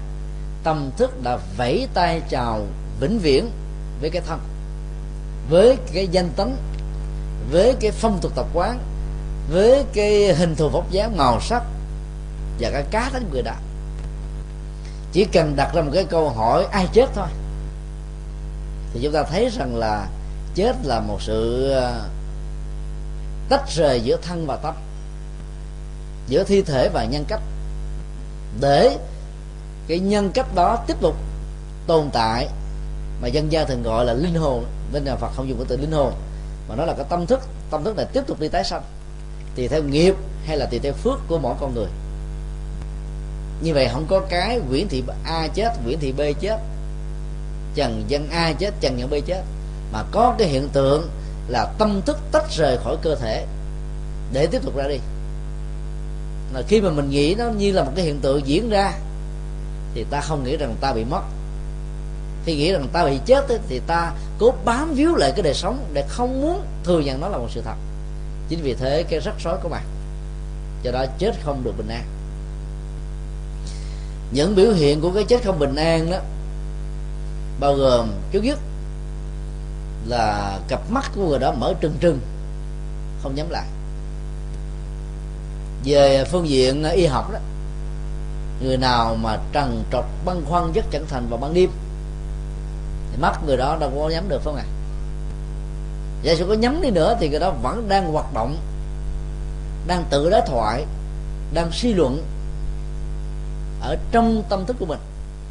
tâm 0.64 0.90
thức 0.96 1.22
đã 1.22 1.38
vẫy 1.56 1.88
tay 1.94 2.20
chào 2.28 2.66
vĩnh 3.00 3.18
viễn 3.18 3.50
với 4.00 4.10
cái 4.10 4.22
thân 4.26 4.40
với 5.50 5.76
cái 5.92 6.08
danh 6.08 6.28
tính, 6.36 6.56
với 7.50 7.74
cái 7.80 7.90
phong 7.90 8.18
tục 8.22 8.32
tập 8.34 8.46
quán 8.54 8.78
với 9.52 9.84
cái 9.92 10.34
hình 10.34 10.54
thù 10.56 10.68
vóc 10.68 10.90
dáng 10.90 11.16
màu 11.16 11.40
sắc 11.40 11.62
và 12.60 12.70
cái 12.70 12.84
cá 12.90 13.10
tính 13.12 13.28
người 13.32 13.42
đó 13.42 13.54
chỉ 15.12 15.24
cần 15.24 15.56
đặt 15.56 15.74
ra 15.74 15.82
một 15.82 15.90
cái 15.94 16.04
câu 16.04 16.30
hỏi, 16.30 16.66
ai 16.70 16.88
chết 16.92 17.06
thôi? 17.14 17.26
Thì 18.92 19.00
chúng 19.02 19.12
ta 19.12 19.22
thấy 19.22 19.48
rằng 19.48 19.76
là 19.76 20.06
chết 20.54 20.76
là 20.84 21.00
một 21.00 21.22
sự 21.22 21.70
ờ, 21.70 22.08
tách 23.48 23.70
rời 23.70 24.00
giữa 24.00 24.16
thân 24.22 24.46
và 24.46 24.56
tâm, 24.56 24.74
giữa 26.28 26.44
thi 26.44 26.62
thể 26.62 26.88
và 26.88 27.04
nhân 27.04 27.24
cách. 27.28 27.40
Để 28.60 28.96
cái 29.88 29.98
nhân 29.98 30.30
cách 30.34 30.54
đó 30.54 30.84
tiếp 30.86 30.96
tục 31.00 31.16
tồn 31.86 32.10
tại 32.12 32.48
mà 33.22 33.28
dân 33.28 33.52
gian 33.52 33.66
thường 33.66 33.82
gọi 33.82 34.04
là 34.04 34.12
linh 34.12 34.34
hồn, 34.34 34.64
bên 34.92 35.04
nhà 35.04 35.16
Phật 35.16 35.30
không 35.36 35.48
dùng 35.48 35.58
cái 35.58 35.66
từ 35.68 35.76
linh 35.76 35.92
hồn, 35.92 36.12
mà 36.68 36.74
nó 36.76 36.84
là 36.84 36.94
cái 36.94 37.06
tâm 37.08 37.26
thức 37.26 37.40
tâm 37.70 37.84
thức 37.84 37.96
này 37.96 38.06
tiếp 38.12 38.22
tục 38.26 38.40
đi 38.40 38.48
tái 38.48 38.64
sanh 38.64 38.82
tùy 39.56 39.68
theo 39.68 39.82
nghiệp 39.82 40.14
hay 40.46 40.56
là 40.56 40.66
tùy 40.66 40.78
theo 40.78 40.92
phước 40.92 41.18
của 41.28 41.38
mỗi 41.38 41.54
con 41.60 41.74
người. 41.74 41.88
Như 43.62 43.74
vậy 43.74 43.88
không 43.92 44.06
có 44.08 44.20
cái 44.20 44.60
Nguyễn 44.68 44.88
Thị 44.88 45.02
A 45.24 45.48
chết 45.54 45.72
Nguyễn 45.84 45.98
Thị 46.00 46.12
B 46.12 46.20
chết 46.40 46.58
Trần 47.74 48.04
Dân 48.08 48.28
A 48.30 48.52
chết 48.52 48.74
Trần 48.80 48.98
Dân 48.98 49.10
B 49.10 49.14
chết 49.26 49.42
mà 49.92 50.04
có 50.10 50.34
cái 50.38 50.48
hiện 50.48 50.68
tượng 50.72 51.08
là 51.48 51.72
tâm 51.78 52.02
thức 52.06 52.18
tách 52.32 52.50
rời 52.50 52.78
khỏi 52.84 52.96
cơ 53.02 53.14
thể 53.14 53.46
để 54.32 54.46
tiếp 54.46 54.62
tục 54.64 54.76
ra 54.76 54.88
đi. 54.88 54.98
Là 56.54 56.62
khi 56.68 56.80
mà 56.80 56.90
mình 56.90 57.10
nghĩ 57.10 57.34
nó 57.38 57.44
như 57.44 57.72
là 57.72 57.84
một 57.84 57.92
cái 57.96 58.04
hiện 58.04 58.18
tượng 58.20 58.46
diễn 58.46 58.70
ra 58.70 58.92
thì 59.94 60.04
ta 60.10 60.20
không 60.20 60.44
nghĩ 60.44 60.56
rằng 60.56 60.76
ta 60.80 60.92
bị 60.92 61.04
mất. 61.04 61.22
Khi 62.44 62.56
nghĩ 62.56 62.72
rằng 62.72 62.88
ta 62.92 63.04
bị 63.04 63.18
chết 63.26 63.48
ấy, 63.48 63.58
thì 63.68 63.80
ta 63.86 64.12
cố 64.38 64.54
bám 64.64 64.94
víu 64.94 65.14
lại 65.14 65.32
cái 65.36 65.42
đời 65.42 65.54
sống 65.54 65.84
để 65.92 66.04
không 66.08 66.40
muốn 66.40 66.62
thừa 66.84 67.00
nhận 67.00 67.20
nó 67.20 67.28
là 67.28 67.38
một 67.38 67.48
sự 67.50 67.62
thật 67.64 67.74
chính 68.52 68.62
vì 68.62 68.74
thế 68.74 69.02
cái 69.02 69.20
rắc 69.20 69.34
rối 69.44 69.58
có 69.62 69.68
mặt 69.68 69.82
do 70.82 70.90
đó 70.90 71.04
chết 71.18 71.32
không 71.44 71.64
được 71.64 71.72
bình 71.78 71.88
an 71.88 72.04
những 74.32 74.56
biểu 74.56 74.72
hiện 74.72 75.00
của 75.00 75.10
cái 75.14 75.24
chết 75.24 75.44
không 75.44 75.58
bình 75.58 75.74
an 75.74 76.10
đó, 76.10 76.18
bao 77.60 77.74
gồm 77.74 78.08
trước 78.32 78.40
nhất 78.44 78.58
là 80.06 80.58
cặp 80.68 80.90
mắt 80.90 81.10
của 81.14 81.28
người 81.28 81.38
đó 81.38 81.52
mở 81.52 81.74
trừng 81.80 81.96
trừng, 82.00 82.18
không 83.22 83.34
nhắm 83.34 83.50
lại 83.50 83.66
về 85.84 86.24
phương 86.24 86.48
diện 86.48 86.84
y 86.84 87.06
học 87.06 87.32
đó, 87.32 87.38
người 88.62 88.76
nào 88.76 89.16
mà 89.22 89.38
trần 89.52 89.84
trọc 89.92 90.04
băn 90.24 90.44
khoăn 90.44 90.72
rất 90.72 90.84
chẳng 90.90 91.06
thành 91.08 91.26
vào 91.30 91.38
ban 91.38 91.54
đêm, 91.54 91.70
thì 93.12 93.22
mắt 93.22 93.44
người 93.46 93.56
đó 93.56 93.76
đâu 93.80 93.92
có 93.96 94.08
nhắm 94.08 94.28
được, 94.28 94.38
phải 94.44 94.54
không 94.54 94.56
ạ 94.56 94.64
à? 94.66 94.81
Giả 96.22 96.34
sử 96.34 96.46
có 96.48 96.54
nhắm 96.54 96.82
đi 96.82 96.90
nữa 96.90 97.16
thì 97.20 97.28
người 97.28 97.40
đó 97.40 97.50
vẫn 97.62 97.88
đang 97.88 98.12
hoạt 98.12 98.34
động 98.34 98.56
đang 99.86 100.04
tự 100.10 100.30
đối 100.30 100.40
thoại 100.46 100.84
đang 101.54 101.70
suy 101.72 101.94
luận 101.94 102.22
ở 103.80 103.96
trong 104.12 104.42
tâm 104.48 104.66
thức 104.66 104.76
của 104.80 104.86
mình 104.86 104.98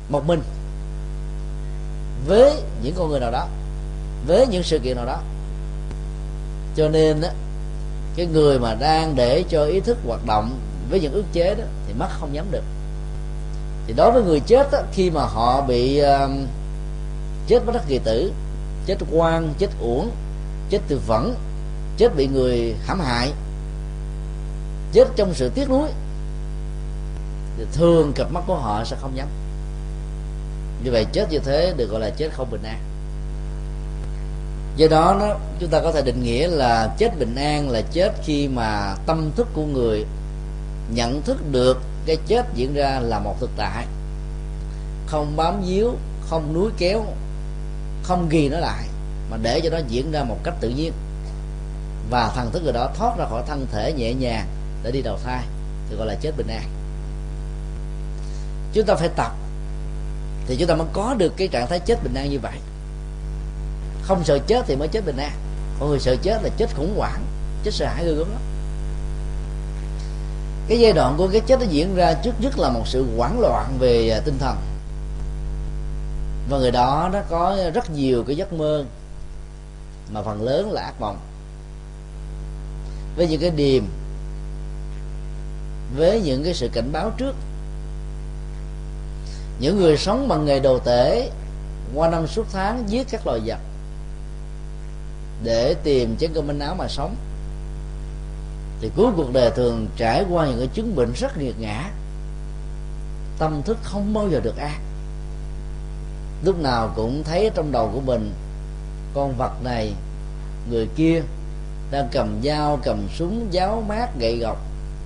một 0.09 0.27
mình 0.27 0.41
với 2.27 2.53
những 2.83 2.93
con 2.97 3.09
người 3.09 3.19
nào 3.19 3.31
đó 3.31 3.47
với 4.27 4.47
những 4.47 4.63
sự 4.63 4.79
kiện 4.79 4.95
nào 4.95 5.05
đó. 5.05 5.19
Cho 6.75 6.89
nên 6.89 7.21
á 7.21 7.29
cái 8.15 8.25
người 8.25 8.59
mà 8.59 8.75
đang 8.75 9.15
để 9.15 9.43
cho 9.49 9.65
ý 9.65 9.79
thức 9.79 9.97
hoạt 10.07 10.25
động 10.25 10.59
với 10.89 10.99
những 10.99 11.13
ức 11.13 11.25
chế 11.33 11.55
đó 11.55 11.63
thì 11.87 11.93
mắt 11.93 12.09
không 12.19 12.33
nhắm 12.33 12.45
được. 12.51 12.63
Thì 13.87 13.93
đối 13.97 14.11
với 14.11 14.23
người 14.23 14.39
chết 14.39 14.71
á, 14.71 14.81
khi 14.93 15.09
mà 15.09 15.21
họ 15.21 15.61
bị 15.61 16.01
uh, 16.01 16.31
chết 17.47 17.65
bất 17.65 17.75
đắc 17.75 17.83
kỳ 17.87 17.99
tử 18.03 18.31
chết 18.85 18.97
quan 19.11 19.53
chết 19.57 19.69
uổng 19.79 20.09
chết 20.71 20.79
từ 20.87 21.01
vẫn 21.07 21.35
chết 21.97 22.15
bị 22.15 22.27
người 22.27 22.75
hãm 22.85 22.99
hại, 22.99 23.31
chết 24.91 25.07
trong 25.15 25.33
sự 25.33 25.49
tiếc 25.49 25.69
nuối. 25.69 25.89
Thì 27.57 27.65
thường 27.73 28.13
cặp 28.15 28.31
mắt 28.31 28.43
của 28.47 28.55
họ 28.55 28.83
sẽ 28.85 28.95
không 29.01 29.15
nhắm. 29.15 29.27
Như 30.83 30.91
vậy 30.91 31.05
chết 31.13 31.31
như 31.31 31.39
thế 31.39 31.73
được 31.77 31.89
gọi 31.91 32.01
là 32.01 32.09
chết 32.09 32.29
không 32.33 32.51
bình 32.51 32.63
an. 32.63 32.79
Do 34.75 34.87
đó 34.87 35.17
nó, 35.19 35.35
chúng 35.59 35.69
ta 35.69 35.79
có 35.79 35.91
thể 35.91 36.01
định 36.01 36.23
nghĩa 36.23 36.47
là 36.47 36.95
chết 36.97 37.19
bình 37.19 37.35
an 37.35 37.69
là 37.69 37.81
chết 37.81 38.11
khi 38.25 38.47
mà 38.47 38.95
tâm 39.05 39.31
thức 39.35 39.47
của 39.53 39.65
người 39.65 40.05
nhận 40.93 41.21
thức 41.21 41.51
được 41.51 41.81
cái 42.05 42.17
chết 42.27 42.45
diễn 42.55 42.73
ra 42.73 42.99
là 42.99 43.19
một 43.19 43.35
thực 43.39 43.49
tại. 43.57 43.85
Không 45.07 45.35
bám 45.35 45.61
víu, 45.61 45.93
không 46.29 46.53
núi 46.53 46.71
kéo, 46.77 47.05
không 48.03 48.29
ghi 48.29 48.49
nó 48.49 48.59
lại 48.59 48.87
mà 49.31 49.37
để 49.41 49.61
cho 49.63 49.69
nó 49.69 49.77
diễn 49.87 50.11
ra 50.11 50.23
một 50.23 50.37
cách 50.43 50.53
tự 50.61 50.69
nhiên. 50.69 50.93
Và 52.09 52.31
thần 52.35 52.51
thức 52.51 52.63
người 52.63 52.73
đó 52.73 52.89
thoát 52.97 53.17
ra 53.17 53.25
khỏi 53.29 53.43
thân 53.47 53.67
thể 53.71 53.93
nhẹ 53.93 54.13
nhàng 54.13 54.47
để 54.83 54.91
đi 54.91 55.01
đầu 55.01 55.17
thai, 55.23 55.43
thì 55.89 55.95
gọi 55.95 56.07
là 56.07 56.15
chết 56.15 56.31
bình 56.37 56.47
an. 56.47 56.69
Chúng 58.73 58.85
ta 58.85 58.95
phải 58.95 59.09
tập, 59.15 59.31
thì 60.47 60.55
chúng 60.55 60.67
ta 60.67 60.75
mới 60.75 60.87
có 60.93 61.15
được 61.17 61.33
cái 61.37 61.47
trạng 61.47 61.67
thái 61.67 61.79
chết 61.79 62.03
bình 62.03 62.13
an 62.13 62.29
như 62.29 62.39
vậy. 62.39 62.57
Không 64.01 64.23
sợ 64.23 64.39
chết 64.47 64.65
thì 64.67 64.75
mới 64.75 64.87
chết 64.87 65.05
bình 65.05 65.17
an. 65.17 65.31
Còn 65.79 65.89
người 65.89 65.99
sợ 65.99 66.15
chết 66.21 66.43
là 66.43 66.49
chết 66.57 66.75
khủng 66.75 66.93
hoảng, 66.97 67.23
chết 67.63 67.73
sợ 67.73 67.85
hãi 67.85 68.05
ghê 68.05 68.13
gớm 68.13 68.31
lắm. 68.31 68.41
Cái 70.67 70.79
giai 70.79 70.93
đoạn 70.93 71.15
của 71.17 71.27
cái 71.27 71.41
chết 71.47 71.59
nó 71.59 71.65
diễn 71.69 71.95
ra 71.95 72.13
trước 72.13 72.41
nhất 72.41 72.59
là 72.59 72.69
một 72.69 72.83
sự 72.85 73.05
hoảng 73.17 73.39
loạn 73.39 73.77
về 73.79 74.21
tinh 74.25 74.37
thần. 74.39 74.57
Và 76.49 76.57
người 76.57 76.71
đó 76.71 77.09
nó 77.13 77.19
có 77.29 77.57
rất 77.73 77.89
nhiều 77.89 78.23
cái 78.27 78.35
giấc 78.35 78.53
mơ 78.53 78.85
mà 80.11 80.21
phần 80.21 80.41
lớn 80.41 80.71
là 80.71 80.81
ác 80.81 81.01
mộng. 81.01 81.17
Với 83.15 83.27
những 83.27 83.41
cái 83.41 83.49
điềm, 83.49 83.83
với 85.95 86.21
những 86.21 86.43
cái 86.43 86.53
sự 86.53 86.69
cảnh 86.73 86.91
báo 86.91 87.11
trước. 87.17 87.35
Những 89.59 89.77
người 89.79 89.97
sống 89.97 90.27
bằng 90.27 90.45
nghề 90.45 90.59
đồ 90.59 90.79
tể 90.79 91.29
qua 91.95 92.09
năm 92.09 92.27
suốt 92.27 92.45
tháng 92.51 92.83
giết 92.89 93.07
các 93.11 93.27
loài 93.27 93.39
vật 93.45 93.59
để 95.43 95.75
tìm 95.83 96.15
chén 96.19 96.33
cơm 96.33 96.47
manh 96.47 96.59
áo 96.59 96.75
mà 96.75 96.87
sống, 96.87 97.15
thì 98.81 98.91
cuối 98.95 99.11
cuộc 99.15 99.33
đời 99.33 99.51
thường 99.51 99.87
trải 99.97 100.25
qua 100.29 100.47
những 100.47 100.59
cái 100.59 100.67
chứng 100.67 100.95
bệnh 100.95 101.13
rất 101.13 101.37
nghiệt 101.37 101.55
ngã. 101.59 101.89
Tâm 103.39 103.61
thức 103.65 103.77
không 103.83 104.13
bao 104.13 104.29
giờ 104.29 104.39
được 104.39 104.57
an. 104.57 104.79
Lúc 106.43 106.59
nào 106.59 106.93
cũng 106.95 107.23
thấy 107.23 107.51
trong 107.55 107.71
đầu 107.71 107.91
của 107.93 108.01
mình 108.01 108.33
con 109.13 109.37
vật 109.37 109.63
này. 109.63 109.93
Người 110.69 110.87
kia 110.95 111.21
đang 111.91 112.09
cầm 112.11 112.39
dao 112.43 112.79
cầm 112.83 113.07
súng 113.17 113.47
giáo 113.51 113.83
mát 113.87 114.19
gậy 114.19 114.37
gọc 114.37 114.57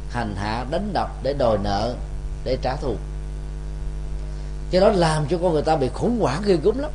hành 0.10 0.36
hạ 0.36 0.66
đánh 0.72 0.90
đập 0.94 1.10
để 1.24 1.34
đòi 1.34 1.58
nợ 1.58 1.96
để 2.44 2.58
trả 2.62 2.76
thù. 2.76 2.96
Cái 4.72 4.82
đó 4.82 4.90
làm 4.90 5.26
cho 5.30 5.38
con 5.42 5.54
người 5.54 5.62
ta 5.62 5.76
bị 5.76 5.90
khủng 5.94 6.20
hoảng 6.20 6.42
ghê 6.46 6.58
gớm 6.64 6.80
lắm. 6.80 6.92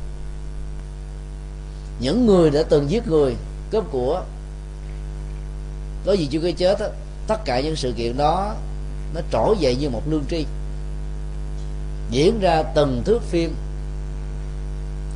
Những 1.99 2.25
người 2.25 2.49
đã 2.51 2.63
từng 2.69 2.89
giết 2.89 3.07
người 3.07 3.35
cướp 3.71 3.91
của 3.91 4.23
có 6.05 6.13
gì 6.13 6.27
chưa 6.31 6.39
cái 6.39 6.51
chết 6.51 6.79
đó, 6.79 6.85
tất 7.27 7.45
cả 7.45 7.61
những 7.61 7.75
sự 7.75 7.93
kiện 7.97 8.17
đó 8.17 8.55
nó 9.13 9.21
trỗi 9.31 9.55
dậy 9.59 9.75
như 9.75 9.89
một 9.89 10.01
lương 10.09 10.25
tri. 10.29 10.45
Diễn 12.09 12.39
ra 12.39 12.63
từng 12.63 13.01
thước 13.05 13.21
phim 13.21 13.55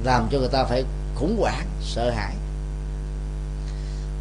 làm 0.03 0.27
cho 0.31 0.39
người 0.39 0.47
ta 0.47 0.63
phải 0.63 0.83
khủng 1.15 1.37
hoảng, 1.39 1.65
sợ 1.81 2.09
hãi. 2.09 2.33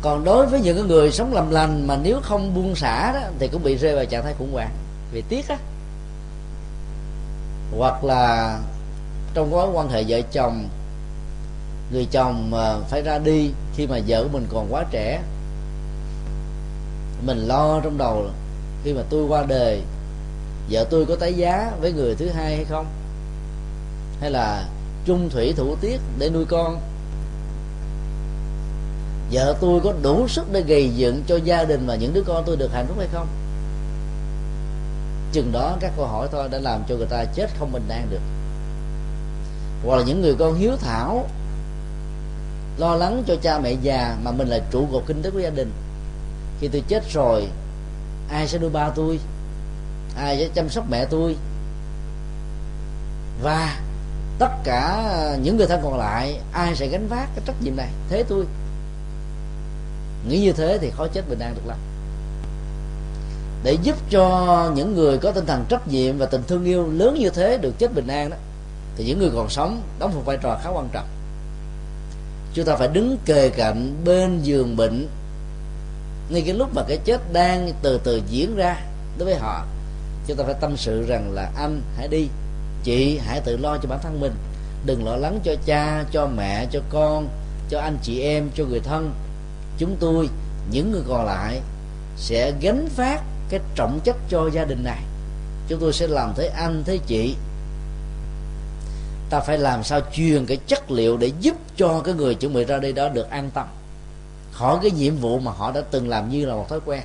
Còn 0.03 0.25
đối 0.25 0.47
với 0.47 0.61
những 0.61 0.89
người 0.89 1.13
sống 1.13 1.35
lầm 1.35 1.51
lành 1.51 1.87
mà 1.87 1.97
nếu 1.97 2.21
không 2.23 2.55
buông 2.55 2.77
xả 2.77 3.13
đó, 3.13 3.21
thì 3.39 3.49
cũng 3.49 3.63
bị 3.63 3.77
rơi 3.77 3.95
vào 3.95 4.05
trạng 4.05 4.23
thái 4.23 4.35
khủng 4.39 4.53
hoảng 4.53 4.71
vì 5.13 5.23
tiếc 5.29 5.49
á. 5.49 5.57
Hoặc 7.79 8.05
là 8.05 8.59
trong 9.35 9.51
mối 9.51 9.69
quan 9.73 9.89
hệ 9.89 10.05
vợ 10.09 10.21
chồng, 10.33 10.69
người 11.93 12.07
chồng 12.11 12.51
mà 12.51 12.75
phải 12.91 13.03
ra 13.03 13.19
đi 13.19 13.51
khi 13.77 13.87
mà 13.87 13.99
vợ 14.07 14.29
mình 14.33 14.47
còn 14.53 14.67
quá 14.71 14.85
trẻ, 14.91 15.23
mình 17.27 17.39
lo 17.39 17.81
trong 17.81 17.99
đầu 17.99 18.27
khi 18.85 18.93
mà 18.93 19.03
tôi 19.11 19.25
qua 19.25 19.45
đời, 19.49 19.83
vợ 20.71 20.87
tôi 20.91 21.07
có 21.07 21.17
tái 21.17 21.35
giá 21.35 21.73
với 21.81 21.93
người 21.93 22.15
thứ 22.15 22.29
hai 22.29 22.57
hay 22.57 22.65
không? 22.65 22.87
Hay 24.21 24.31
là 24.31 24.69
chung 25.05 25.31
thủy 25.31 25.53
thủ 25.57 25.77
tiết 25.81 26.01
để 26.19 26.31
nuôi 26.31 26.45
con. 26.45 26.81
Vợ 29.33 29.57
tôi 29.61 29.81
có 29.85 29.95
đủ 30.03 30.29
sức 30.29 30.53
để 30.53 30.61
gây 30.61 30.89
dựng 30.89 31.23
cho 31.27 31.37
gia 31.37 31.65
đình 31.65 31.87
và 31.87 31.95
những 31.95 32.13
đứa 32.15 32.23
con 32.23 32.43
tôi 32.47 32.57
được 32.57 32.73
hạnh 32.73 32.87
phúc 32.87 32.99
hay 32.99 33.09
không? 33.13 33.27
Chừng 35.33 35.53
đó 35.53 35.77
các 35.81 35.93
câu 35.97 36.07
hỏi 36.07 36.29
thôi 36.33 36.49
đã 36.53 36.59
làm 36.59 36.83
cho 36.89 36.97
người 36.97 37.07
ta 37.07 37.25
chết 37.25 37.51
không 37.59 37.73
bình 37.73 37.89
an 37.89 38.07
được. 38.11 38.21
Hoặc 39.87 39.97
là 39.97 40.05
những 40.05 40.23
người 40.23 40.35
con 40.39 40.55
hiếu 40.55 40.77
thảo, 40.77 41.29
lo 42.79 42.95
lắng 42.95 43.23
cho 43.27 43.37
cha 43.43 43.59
mẹ 43.59 43.73
già 43.83 44.17
mà 44.25 44.31
mình 44.31 44.49
là 44.49 44.59
trụ 44.71 44.87
cột 44.93 45.03
kinh 45.07 45.23
tế 45.23 45.31
của 45.31 45.39
gia 45.39 45.51
đình. 45.51 45.73
Khi 46.61 46.69
tôi 46.69 46.83
chết 46.89 47.13
rồi, 47.13 47.49
ai 48.31 48.49
sẽ 48.49 48.59
nuôi 48.59 48.71
ba 48.71 48.89
tôi? 48.89 49.21
Ai 50.17 50.39
sẽ 50.39 50.49
chăm 50.55 50.69
sóc 50.69 50.85
mẹ 50.91 51.05
tôi? 51.05 51.37
Và 53.43 53.81
tất 54.39 54.51
cả 54.65 55.05
ờ, 55.09 55.39
những 55.43 55.57
người 55.57 55.67
thân 55.67 55.81
còn 55.83 55.99
lại, 55.99 56.41
ai 56.53 56.75
sẽ 56.75 56.87
gánh 56.87 57.09
vác 57.09 57.29
cái 57.35 57.45
trách 57.47 57.63
nhiệm 57.63 57.77
này? 57.77 57.89
Thế 58.09 58.23
tôi 58.29 58.45
nghĩ 60.29 60.41
như 60.41 60.53
thế 60.53 60.79
thì 60.81 60.91
khó 60.91 61.07
chết 61.07 61.29
bình 61.29 61.39
an 61.39 61.55
được 61.55 61.67
lắm. 61.67 61.79
Để 63.65 63.77
giúp 63.83 63.97
cho 64.11 64.73
những 64.75 64.95
người 64.95 65.19
có 65.19 65.33
tinh 65.33 65.47
thần 65.47 65.65
trách 65.69 65.89
nhiệm 65.89 66.19
và 66.19 66.27
tình 66.27 66.43
thương 66.49 66.65
yêu 66.65 66.89
lớn 66.93 67.17
như 67.21 67.31
thế 67.31 67.59
được 67.59 67.79
chết 67.79 67.95
bình 67.95 68.07
an 68.07 68.31
đó, 68.31 68.37
thì 68.97 69.05
những 69.05 69.19
người 69.19 69.31
còn 69.35 69.49
sống 69.51 69.83
đóng 69.99 70.15
một 70.15 70.23
vai 70.25 70.39
trò 70.43 70.59
khá 70.63 70.71
quan 70.71 70.89
trọng. 70.93 71.07
Chúng 72.55 72.65
ta 72.65 72.77
phải 72.77 72.89
đứng 72.89 73.17
kề 73.25 73.49
cạnh 73.49 73.95
bên 74.05 74.41
giường 74.43 74.77
bệnh. 74.77 75.09
Ngay 76.29 76.43
cái 76.43 76.55
lúc 76.55 76.75
mà 76.75 76.83
cái 76.89 76.99
chết 77.05 77.33
đang 77.33 77.73
từ 77.83 78.01
từ 78.05 78.23
diễn 78.29 78.57
ra 78.57 78.81
đối 79.19 79.25
với 79.25 79.37
họ, 79.39 79.67
chúng 80.27 80.37
ta 80.37 80.45
phải 80.45 80.55
tâm 80.61 80.77
sự 80.77 81.07
rằng 81.09 81.33
là, 81.33 81.51
anh, 81.57 81.81
hãy 81.97 82.09
đi 82.09 82.29
chị, 82.85 83.19
hãy 83.19 83.41
tự 83.41 83.57
lo 83.57 83.79
cho 83.83 83.89
bản 83.89 83.99
thân 84.03 84.21
mình. 84.21 84.33
Đừng 84.87 85.05
lo 85.05 85.17
lắng 85.17 85.41
cho 85.45 85.55
cha, 85.67 86.05
cho 86.13 86.27
mẹ, 86.27 86.67
cho 86.73 86.81
con, 86.91 87.29
cho 87.71 87.81
anh 87.81 87.99
chị 88.03 88.21
em, 88.21 88.51
cho 88.55 88.65
người 88.65 88.81
thân. 88.81 89.13
Chúng 89.79 89.97
tôi, 90.01 90.29
những 90.71 90.93
người 90.93 91.03
còn 91.09 91.27
lại, 91.27 91.61
sẽ 92.17 92.53
gánh 92.61 92.89
phát 92.89 93.21
cái 93.49 93.61
trọng 93.75 94.01
trách 94.05 94.17
cho 94.29 94.51
gia 94.53 94.65
đình 94.65 94.85
này. 94.85 95.03
Chúng 95.69 95.81
tôi 95.81 95.93
sẽ 95.93 96.07
làm 96.07 96.33
thế 96.37 96.47
anh, 96.47 96.83
thế 96.87 96.99
chị. 97.07 97.35
Ta 99.31 99.41
phải 99.41 99.59
làm 99.59 99.85
sao 99.85 100.01
truyền 100.13 100.47
cái 100.47 100.57
chất 100.67 100.91
liệu 100.91 101.17
để 101.17 101.31
giúp 101.41 101.57
cho 101.77 102.01
cái 102.01 102.15
người 102.15 102.35
chuẩn 102.35 102.55
bị 102.55 102.65
ra 102.65 102.79
đi 102.79 102.93
đó 102.93 103.09
được 103.09 103.31
an 103.31 103.51
tâm. 103.55 103.67
Khỏi 104.53 104.79
cái 104.83 104.91
nhiệm 104.91 105.17
vụ 105.17 105.39
mà 105.39 105.53
họ 105.53 105.73
đã 105.73 105.81
từng 105.91 106.09
làm 106.09 106.31
như 106.31 106.47
là 106.47 106.55
một 106.55 106.67
thói 106.69 106.81
quen. 106.85 107.03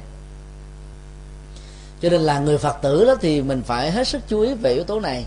Cho 2.02 2.10
nên 2.10 2.22
là 2.22 2.40
người 2.40 2.58
phật 2.58 2.78
tử 2.82 3.06
đó 3.06 3.16
thì 3.22 3.42
mình 3.42 3.62
phải 3.66 3.92
hết 3.92 4.08
sức 4.08 4.22
chú 4.28 4.42
ý 4.42 4.54
về 4.54 4.74
yếu 4.74 4.84
tố 4.84 5.00
này 5.00 5.26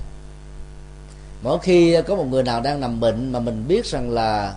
mỗi 1.43 1.59
khi 1.59 1.97
có 2.07 2.16
một 2.16 2.26
người 2.30 2.43
nào 2.43 2.61
đang 2.61 2.80
nằm 2.80 3.01
bệnh 3.01 3.32
mà 3.32 3.40
mình 3.40 3.64
biết 3.68 3.86
rằng 3.86 4.11
là 4.11 4.55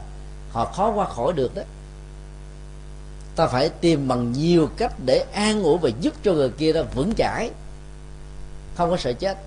họ 0.51 0.65
khó 0.65 0.91
qua 0.91 1.05
khỏi 1.05 1.33
được 1.33 1.55
đó, 1.55 1.61
ta 3.35 3.47
phải 3.47 3.69
tìm 3.69 4.07
bằng 4.07 4.31
nhiều 4.31 4.69
cách 4.77 4.93
để 5.05 5.25
an 5.33 5.63
ủi 5.63 5.77
và 5.77 5.89
giúp 6.01 6.13
cho 6.23 6.33
người 6.33 6.49
kia 6.49 6.73
đó 6.73 6.81
vững 6.95 7.13
chãi. 7.17 7.51
Không 8.75 8.89
có 8.89 8.97
sợ 8.97 9.13
chết, 9.13 9.37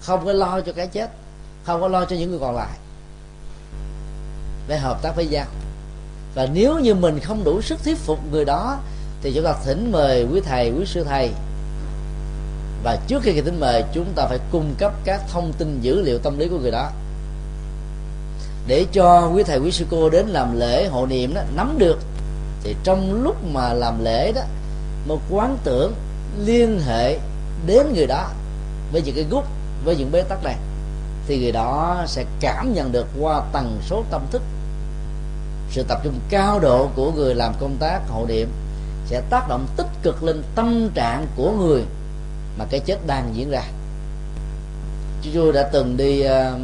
không 0.00 0.24
có 0.24 0.32
lo 0.32 0.60
cho 0.60 0.72
cái 0.72 0.86
chết, 0.86 1.10
không 1.64 1.80
có 1.80 1.88
lo 1.88 2.04
cho 2.04 2.16
những 2.16 2.30
người 2.30 2.38
còn 2.38 2.56
lại. 2.56 2.78
Để 4.68 4.78
hợp 4.78 5.02
tác 5.02 5.16
với 5.16 5.26
nhau. 5.26 5.46
Và 6.34 6.48
nếu 6.54 6.78
như 6.78 6.94
mình 6.94 7.20
không 7.20 7.44
đủ 7.44 7.60
sức 7.62 7.84
thuyết 7.84 7.98
phục 7.98 8.18
người 8.32 8.44
đó, 8.44 8.78
thì 9.22 9.32
chúng 9.34 9.44
ta 9.44 9.54
thỉnh 9.64 9.92
mời 9.92 10.26
quý 10.32 10.40
thầy, 10.40 10.70
quý 10.70 10.86
sư 10.86 11.04
thầy 11.04 11.30
và 12.86 12.98
trước 13.06 13.22
khi 13.22 13.40
tính 13.40 13.60
mời, 13.60 13.84
chúng 13.92 14.12
ta 14.14 14.26
phải 14.26 14.38
cung 14.52 14.74
cấp 14.78 14.92
các 15.04 15.20
thông 15.32 15.52
tin 15.52 15.80
dữ 15.80 16.02
liệu 16.02 16.18
tâm 16.18 16.38
lý 16.38 16.48
của 16.48 16.58
người 16.58 16.70
đó. 16.70 16.90
Để 18.66 18.86
cho 18.92 19.30
quý 19.34 19.42
thầy, 19.42 19.58
quý 19.58 19.70
sư 19.70 19.86
cô 19.90 20.10
đến 20.10 20.26
làm 20.26 20.58
lễ 20.58 20.86
hộ 20.86 21.06
niệm 21.06 21.34
đó, 21.34 21.40
nắm 21.56 21.74
được, 21.78 21.98
thì 22.62 22.76
trong 22.84 23.22
lúc 23.22 23.36
mà 23.52 23.72
làm 23.72 24.04
lễ 24.04 24.32
đó, 24.32 24.42
một 25.06 25.20
quán 25.30 25.58
tưởng 25.64 25.94
liên 26.38 26.80
hệ 26.86 27.18
đến 27.66 27.92
người 27.94 28.06
đó 28.06 28.30
với 28.92 29.02
những 29.02 29.14
cái 29.14 29.24
gút 29.30 29.44
với 29.84 29.96
những 29.96 30.12
bế 30.12 30.22
tắc 30.22 30.44
này, 30.44 30.56
thì 31.26 31.38
người 31.38 31.52
đó 31.52 32.02
sẽ 32.06 32.24
cảm 32.40 32.74
nhận 32.74 32.92
được 32.92 33.06
qua 33.20 33.42
tần 33.52 33.78
số 33.86 34.04
tâm 34.10 34.22
thức. 34.30 34.42
Sự 35.70 35.82
tập 35.88 36.00
trung 36.04 36.18
cao 36.30 36.60
độ 36.60 36.88
của 36.96 37.12
người 37.12 37.34
làm 37.34 37.54
công 37.60 37.76
tác 37.80 38.00
hộ 38.08 38.26
niệm 38.28 38.48
sẽ 39.06 39.22
tác 39.30 39.48
động 39.48 39.66
tích 39.76 39.90
cực 40.02 40.22
lên 40.22 40.42
tâm 40.54 40.90
trạng 40.94 41.26
của 41.36 41.50
người 41.50 41.82
mà 42.58 42.64
cái 42.70 42.80
chết 42.80 43.06
đang 43.06 43.32
diễn 43.34 43.50
ra. 43.50 43.62
Chú 45.22 45.30
tôi 45.34 45.52
đã 45.52 45.62
từng 45.72 45.96
đi 45.96 46.20
ờ, 46.20 46.58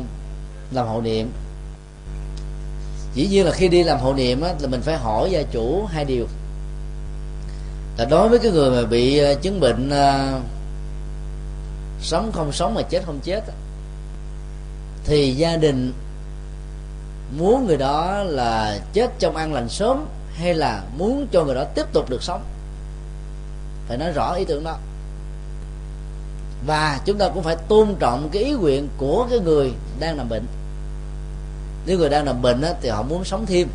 làm 0.70 0.86
hộ 0.86 1.00
niệm. 1.00 1.32
Dĩ 3.14 3.26
nhiên 3.26 3.46
là 3.46 3.52
khi 3.52 3.68
đi 3.68 3.82
làm 3.82 3.98
hộ 3.98 4.12
niệm 4.12 4.40
á, 4.40 4.54
là 4.60 4.68
mình 4.68 4.80
phải 4.80 4.96
hỏi 4.96 5.30
gia 5.30 5.42
chủ 5.42 5.86
hai 5.86 6.04
điều. 6.04 6.26
Là 7.98 8.04
đối 8.04 8.28
với 8.28 8.38
cái 8.38 8.52
người 8.52 8.70
mà 8.70 8.88
bị 8.88 9.18
ờ, 9.18 9.34
chứng 9.34 9.60
bệnh 9.60 9.90
ờ, 9.90 10.40
sống 12.02 12.32
không 12.32 12.52
sống 12.52 12.74
mà 12.74 12.82
chết 12.82 13.02
không 13.06 13.20
chết 13.22 13.42
thì 15.04 15.32
gia 15.32 15.56
đình 15.56 15.92
muốn 17.38 17.66
người 17.66 17.76
đó 17.76 18.22
là 18.22 18.78
chết 18.92 19.10
trong 19.18 19.36
an 19.36 19.52
lành 19.52 19.68
sớm 19.68 20.06
hay 20.34 20.54
là 20.54 20.82
muốn 20.98 21.26
cho 21.32 21.44
người 21.44 21.54
đó 21.54 21.64
tiếp 21.74 21.86
tục 21.92 22.10
được 22.10 22.22
sống? 22.22 22.42
Phải 23.88 23.98
nói 23.98 24.12
rõ 24.12 24.34
ý 24.34 24.44
tưởng 24.44 24.64
đó 24.64 24.78
và 26.66 27.00
chúng 27.04 27.18
ta 27.18 27.28
cũng 27.28 27.42
phải 27.42 27.56
tôn 27.68 27.94
trọng 27.98 28.28
cái 28.32 28.44
ý 28.44 28.52
nguyện 28.52 28.88
của 28.98 29.26
cái 29.30 29.38
người 29.38 29.72
đang 30.00 30.16
nằm 30.16 30.28
bệnh. 30.28 30.46
Nếu 31.86 31.98
người 31.98 32.08
đang 32.08 32.24
nằm 32.24 32.42
bệnh 32.42 32.62
á, 32.62 32.72
thì 32.80 32.88
họ 32.88 33.02
muốn 33.02 33.24
sống 33.24 33.46
thêm. 33.46 33.68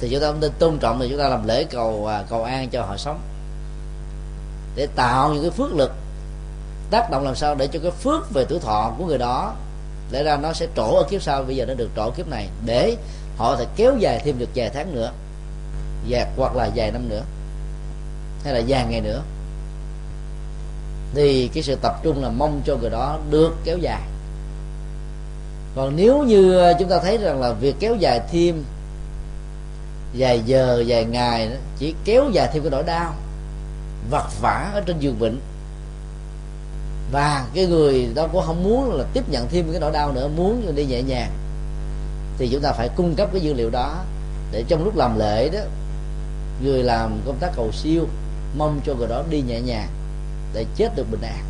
Thì 0.00 0.08
chúng 0.10 0.20
ta 0.20 0.30
cũng 0.30 0.40
nên 0.40 0.52
tôn 0.58 0.78
trọng 0.78 1.00
thì 1.00 1.08
chúng 1.08 1.18
ta 1.18 1.28
làm 1.28 1.46
lễ 1.46 1.64
cầu 1.64 2.06
à, 2.06 2.22
cầu 2.30 2.44
an 2.44 2.68
cho 2.68 2.82
họ 2.82 2.96
sống. 2.96 3.20
Để 4.76 4.86
tạo 4.96 5.34
những 5.34 5.42
cái 5.42 5.50
phước 5.50 5.74
lực 5.74 5.92
tác 6.90 7.10
động 7.10 7.24
làm 7.24 7.34
sao 7.34 7.54
để 7.54 7.66
cho 7.66 7.80
cái 7.82 7.90
phước 7.90 8.30
về 8.30 8.44
tuổi 8.48 8.58
thọ 8.58 8.92
của 8.98 9.06
người 9.06 9.18
đó 9.18 9.54
lẽ 10.10 10.22
ra 10.22 10.36
nó 10.36 10.52
sẽ 10.52 10.66
trổ 10.76 10.96
ở 10.96 11.02
kiếp 11.10 11.22
sau. 11.22 11.42
Bây 11.42 11.56
giờ 11.56 11.66
nó 11.66 11.74
được 11.74 11.90
trổ 11.96 12.10
kiếp 12.10 12.28
này 12.28 12.48
để 12.66 12.96
họ 13.36 13.56
thể 13.56 13.66
kéo 13.76 13.96
dài 13.98 14.22
thêm 14.24 14.38
được 14.38 14.48
vài 14.54 14.70
tháng 14.70 14.94
nữa 14.94 15.12
và 16.08 16.26
hoặc 16.36 16.56
là 16.56 16.70
vài 16.74 16.90
năm 16.90 17.08
nữa 17.08 17.22
hay 18.44 18.54
là 18.54 18.60
vài 18.68 18.86
ngày 18.90 19.00
nữa 19.00 19.22
thì 21.14 21.50
cái 21.54 21.62
sự 21.62 21.74
tập 21.74 22.00
trung 22.02 22.22
là 22.22 22.28
mong 22.28 22.62
cho 22.66 22.76
người 22.76 22.90
đó 22.90 23.18
được 23.30 23.56
kéo 23.64 23.78
dài. 23.78 24.02
Còn 25.76 25.96
nếu 25.96 26.22
như 26.22 26.58
ờ, 26.58 26.74
chúng 26.78 26.88
ta 26.88 26.98
thấy 27.02 27.18
rằng 27.18 27.40
là 27.40 27.52
việc 27.52 27.76
kéo 27.80 27.96
dài 27.96 28.20
thêm 28.32 28.64
vài 30.14 30.40
giờ 30.46 30.84
vài 30.86 31.04
ngày 31.04 31.48
đó, 31.48 31.56
chỉ 31.78 31.94
kéo 32.04 32.30
dài 32.32 32.48
thêm 32.52 32.62
cái 32.62 32.70
nỗi 32.70 32.82
đau 32.82 33.14
vật 34.10 34.26
vả 34.40 34.70
ở 34.74 34.80
trên 34.80 34.98
giường 34.98 35.18
bệnh 35.18 35.40
và 37.12 37.46
cái 37.54 37.66
người 37.66 38.08
đó 38.14 38.26
cũng 38.32 38.42
không 38.46 38.64
muốn 38.64 38.94
là 38.94 39.04
tiếp 39.12 39.28
nhận 39.28 39.48
thêm 39.48 39.70
cái 39.70 39.80
nỗi 39.80 39.92
đau 39.92 40.12
nữa 40.12 40.28
muốn 40.36 40.74
đi 40.74 40.84
nhẹ 40.84 41.02
nhàng 41.02 41.30
thì 42.38 42.48
chúng 42.52 42.60
ta 42.60 42.72
phải 42.72 42.88
cung 42.96 43.14
cấp 43.14 43.28
cái 43.32 43.40
dữ 43.40 43.54
liệu 43.54 43.70
đó 43.70 44.04
để 44.52 44.64
trong 44.68 44.84
lúc 44.84 44.96
làm 44.96 45.18
lễ 45.18 45.48
đó 45.48 45.60
người 46.62 46.82
làm 46.82 47.20
công 47.26 47.36
tác 47.40 47.52
cầu 47.56 47.72
siêu 47.72 48.06
mong 48.56 48.80
cho 48.86 48.94
người 48.94 49.08
đó 49.08 49.22
đi 49.30 49.40
nhẹ 49.40 49.60
nhàng 49.60 49.88
để 50.54 50.64
chết 50.76 50.96
được 50.96 51.10
bình 51.10 51.22
an. 51.22 51.44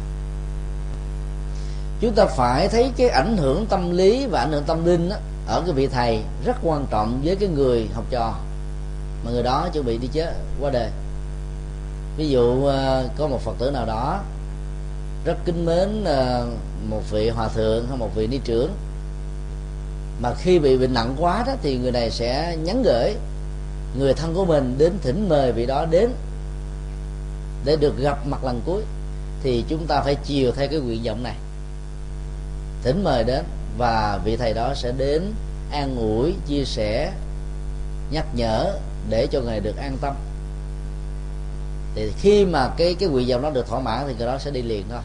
Chúng 2.00 2.14
ta 2.14 2.26
phải 2.26 2.68
thấy 2.68 2.92
cái 2.96 3.08
ảnh 3.08 3.36
hưởng 3.36 3.66
tâm 3.66 3.90
lý 3.90 4.26
và 4.26 4.40
ảnh 4.40 4.52
hưởng 4.52 4.64
tâm 4.66 4.84
linh 4.84 5.08
đó, 5.08 5.16
ở 5.46 5.62
cái 5.66 5.72
vị 5.72 5.86
thầy 5.86 6.22
rất 6.44 6.56
quan 6.62 6.86
trọng 6.90 7.20
với 7.24 7.36
cái 7.36 7.48
người 7.48 7.88
học 7.94 8.04
trò 8.10 8.34
mà 9.24 9.30
người 9.30 9.42
đó 9.42 9.68
chuẩn 9.72 9.86
bị 9.86 9.98
đi 9.98 10.08
chết 10.12 10.34
qua 10.60 10.70
đời. 10.70 10.90
Ví 12.16 12.28
dụ 12.28 12.64
ờ, 12.64 13.08
có 13.18 13.28
một 13.28 13.40
phật 13.40 13.54
tử 13.58 13.70
nào 13.70 13.86
đó 13.86 14.20
rất 15.24 15.36
kính 15.44 15.66
mến 15.66 16.04
ờ, 16.04 16.46
một 16.88 17.00
vị 17.10 17.28
hòa 17.28 17.48
thượng 17.48 17.86
hay 17.88 17.98
một 17.98 18.10
vị 18.14 18.26
ni 18.26 18.38
trưởng 18.44 18.70
mà 20.20 20.34
khi 20.34 20.58
bị 20.58 20.78
bệnh 20.78 20.94
nặng 20.94 21.14
quá 21.18 21.44
đó 21.46 21.52
thì 21.62 21.78
người 21.78 21.92
này 21.92 22.10
sẽ 22.10 22.56
nhắn 22.62 22.82
gửi 22.82 23.14
người 23.98 24.14
thân 24.14 24.34
của 24.34 24.44
mình 24.44 24.74
đến 24.78 24.92
thỉnh 25.02 25.28
mời 25.28 25.52
vị 25.52 25.66
đó 25.66 25.86
đến 25.90 26.10
để 27.64 27.76
được 27.76 27.98
gặp 27.98 28.26
mặt 28.26 28.44
lần 28.44 28.60
cuối, 28.66 28.82
thì 29.42 29.64
chúng 29.68 29.86
ta 29.86 30.00
phải 30.00 30.14
chiều 30.14 30.52
theo 30.52 30.68
cái 30.68 30.78
nguyện 30.78 31.02
vọng 31.04 31.22
này. 31.22 31.36
Thỉnh 32.82 33.04
mời 33.04 33.24
đến, 33.24 33.44
và 33.78 34.20
vị 34.24 34.36
thầy 34.36 34.54
đó 34.54 34.74
sẽ 34.74 34.92
đến 34.92 35.32
an 35.70 35.96
ủi, 35.96 36.34
chia 36.46 36.64
sẻ, 36.64 37.12
nhắc 38.10 38.26
nhở 38.34 38.78
để 39.08 39.26
cho 39.26 39.40
người 39.40 39.60
được 39.60 39.76
an 39.76 39.96
tâm. 40.00 40.14
Thì 41.94 42.12
khi 42.20 42.44
mà 42.44 42.70
cái 42.76 42.94
cái 42.94 43.08
nguyện 43.08 43.28
vọng 43.28 43.42
đó 43.42 43.50
được 43.50 43.68
thỏa 43.68 43.80
mãn 43.80 44.04
thì 44.06 44.14
người 44.18 44.26
đó 44.26 44.38
sẽ 44.38 44.50
đi 44.50 44.62
liền 44.62 44.84
thôi. 44.90 45.00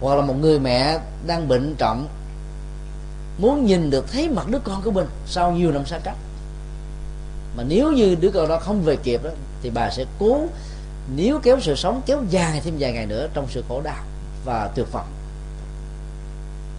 Hoặc 0.00 0.14
là 0.14 0.22
một 0.22 0.34
người 0.40 0.58
mẹ 0.58 0.98
đang 1.26 1.48
bệnh 1.48 1.74
trọng, 1.78 2.08
muốn 3.38 3.66
nhìn 3.66 3.90
được, 3.90 4.12
thấy 4.12 4.28
mặt 4.28 4.48
đứa 4.48 4.58
con 4.64 4.82
của 4.82 4.90
mình 4.90 5.06
sau 5.26 5.52
nhiều 5.52 5.72
năm 5.72 5.86
xa 5.86 5.98
cách. 5.98 6.16
Mà 7.56 7.62
nếu 7.68 7.92
như 7.92 8.14
đứa 8.14 8.30
con 8.30 8.48
đó 8.48 8.58
không 8.58 8.82
về 8.82 8.96
kịp 8.96 9.24
đó, 9.24 9.30
thì 9.62 9.70
bà 9.70 9.90
sẽ 9.90 10.04
cố 10.18 10.46
nếu 11.16 11.40
kéo 11.42 11.60
sự 11.60 11.74
sống, 11.74 12.02
kéo 12.06 12.22
dài 12.30 12.60
thêm 12.64 12.74
vài 12.78 12.92
ngày 12.92 13.06
nữa 13.06 13.28
trong 13.34 13.46
sự 13.50 13.64
khổ 13.68 13.80
đau 13.80 14.04
và 14.44 14.70
tuyệt 14.74 14.92
vọng, 14.92 15.06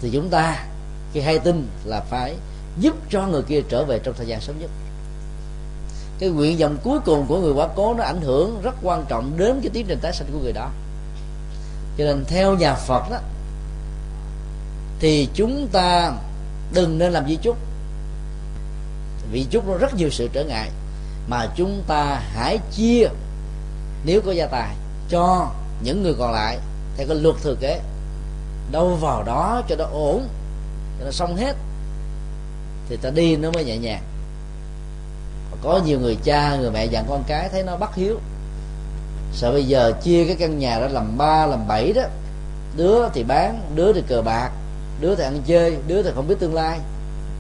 thì 0.02 0.10
chúng 0.14 0.30
ta 0.30 0.66
khi 1.14 1.22
hay 1.22 1.40
tin 1.40 1.68
là 1.86 2.02
phải 2.10 2.36
giúp 2.80 2.96
cho 3.10 3.28
người 3.28 3.42
kia 3.42 3.62
trở 3.70 3.86
về 3.86 4.00
trong 4.00 4.14
thời 4.18 4.28
gian 4.28 4.42
sớm 4.42 4.60
nhất. 4.60 4.70
Cái 6.20 6.30
nguyện 6.30 6.58
vọng 6.58 6.78
cuối 6.84 7.00
cùng 7.06 7.26
của 7.28 7.40
người 7.40 7.54
quá 7.54 7.68
cố 7.76 7.94
nó 7.94 8.04
ảnh 8.04 8.22
hưởng 8.22 8.62
rất 8.64 8.76
quan 8.84 9.06
trọng 9.10 9.38
đến 9.38 9.60
cái 9.62 9.70
tiến 9.74 9.86
trình 9.88 10.00
tái 10.02 10.14
sinh 10.14 10.28
của 10.34 10.40
người 10.40 10.54
đó. 10.54 10.70
Cho 11.98 12.04
nên 12.04 12.26
theo 12.28 12.56
nhà 12.56 12.76
phật 12.76 13.04
đó, 13.12 13.18
thì 15.00 15.30
chúng 15.34 15.68
ta 15.72 16.12
đừng 16.74 16.98
nên 16.98 17.14
làm 17.14 17.28
di 17.28 17.36
chúc. 17.36 17.58
Vì 19.32 19.46
chúc 19.50 19.68
nó 19.68 19.78
rất 19.78 19.96
nhiều 19.96 20.10
sự 20.10 20.30
trở 20.34 20.44
ngại 20.44 20.70
mà 21.28 21.48
chúng 21.56 21.84
ta 21.88 22.22
hãy 22.34 22.60
chia 22.72 23.08
nếu 24.06 24.22
có 24.22 24.32
gia 24.32 24.48
tài 24.48 24.76
cho 25.10 25.52
những 25.84 26.04
người 26.04 26.14
còn 26.20 26.32
lại 26.32 26.58
theo 26.98 27.08
cái 27.08 27.18
luật 27.18 27.36
thừa 27.44 27.56
kế 27.60 27.82
đâu 28.72 28.96
vào 29.02 29.24
đó 29.24 29.62
cho 29.70 29.76
nó 29.76 29.86
ổn, 29.86 30.28
cho 31.00 31.06
nó 31.06 31.12
xong 31.12 31.36
hết, 31.36 31.56
thì 32.90 32.98
ta 32.98 33.10
đi 33.10 33.36
nó 33.36 33.52
mới 33.52 33.64
nhẹ 33.64 33.78
nhàng. 33.78 34.02
Có 35.64 35.82
nhiều 35.86 36.00
người 36.00 36.18
cha, 36.24 36.56
người 36.56 36.72
mẹ 36.72 36.86
dặn 36.86 37.06
con 37.10 37.24
cái 37.28 37.50
thấy 37.50 37.64
nó 37.64 37.78
bất 37.78 37.96
hiếu. 37.96 38.20
Sợ 39.34 39.52
bây 39.52 39.64
giờ 39.64 39.94
chia 40.04 40.26
cái 40.26 40.36
căn 40.40 40.60
nhà 40.60 40.80
đó 40.80 40.88
làm 40.88 41.18
ba, 41.18 41.46
làm 41.46 41.68
bảy 41.68 41.94
đó. 41.94 42.02
Đứa 42.78 43.10
thì 43.14 43.24
bán, 43.24 43.62
đứa 43.76 43.94
thì 43.94 44.04
cờ 44.08 44.22
bạc, 44.22 44.50
đứa 45.00 45.16
thì 45.16 45.24
ăn 45.24 45.42
chơi, 45.48 45.78
đứa 45.88 46.04
thì 46.04 46.10
không 46.16 46.28
biết 46.28 46.36
tương 46.40 46.54
lai. 46.54 46.80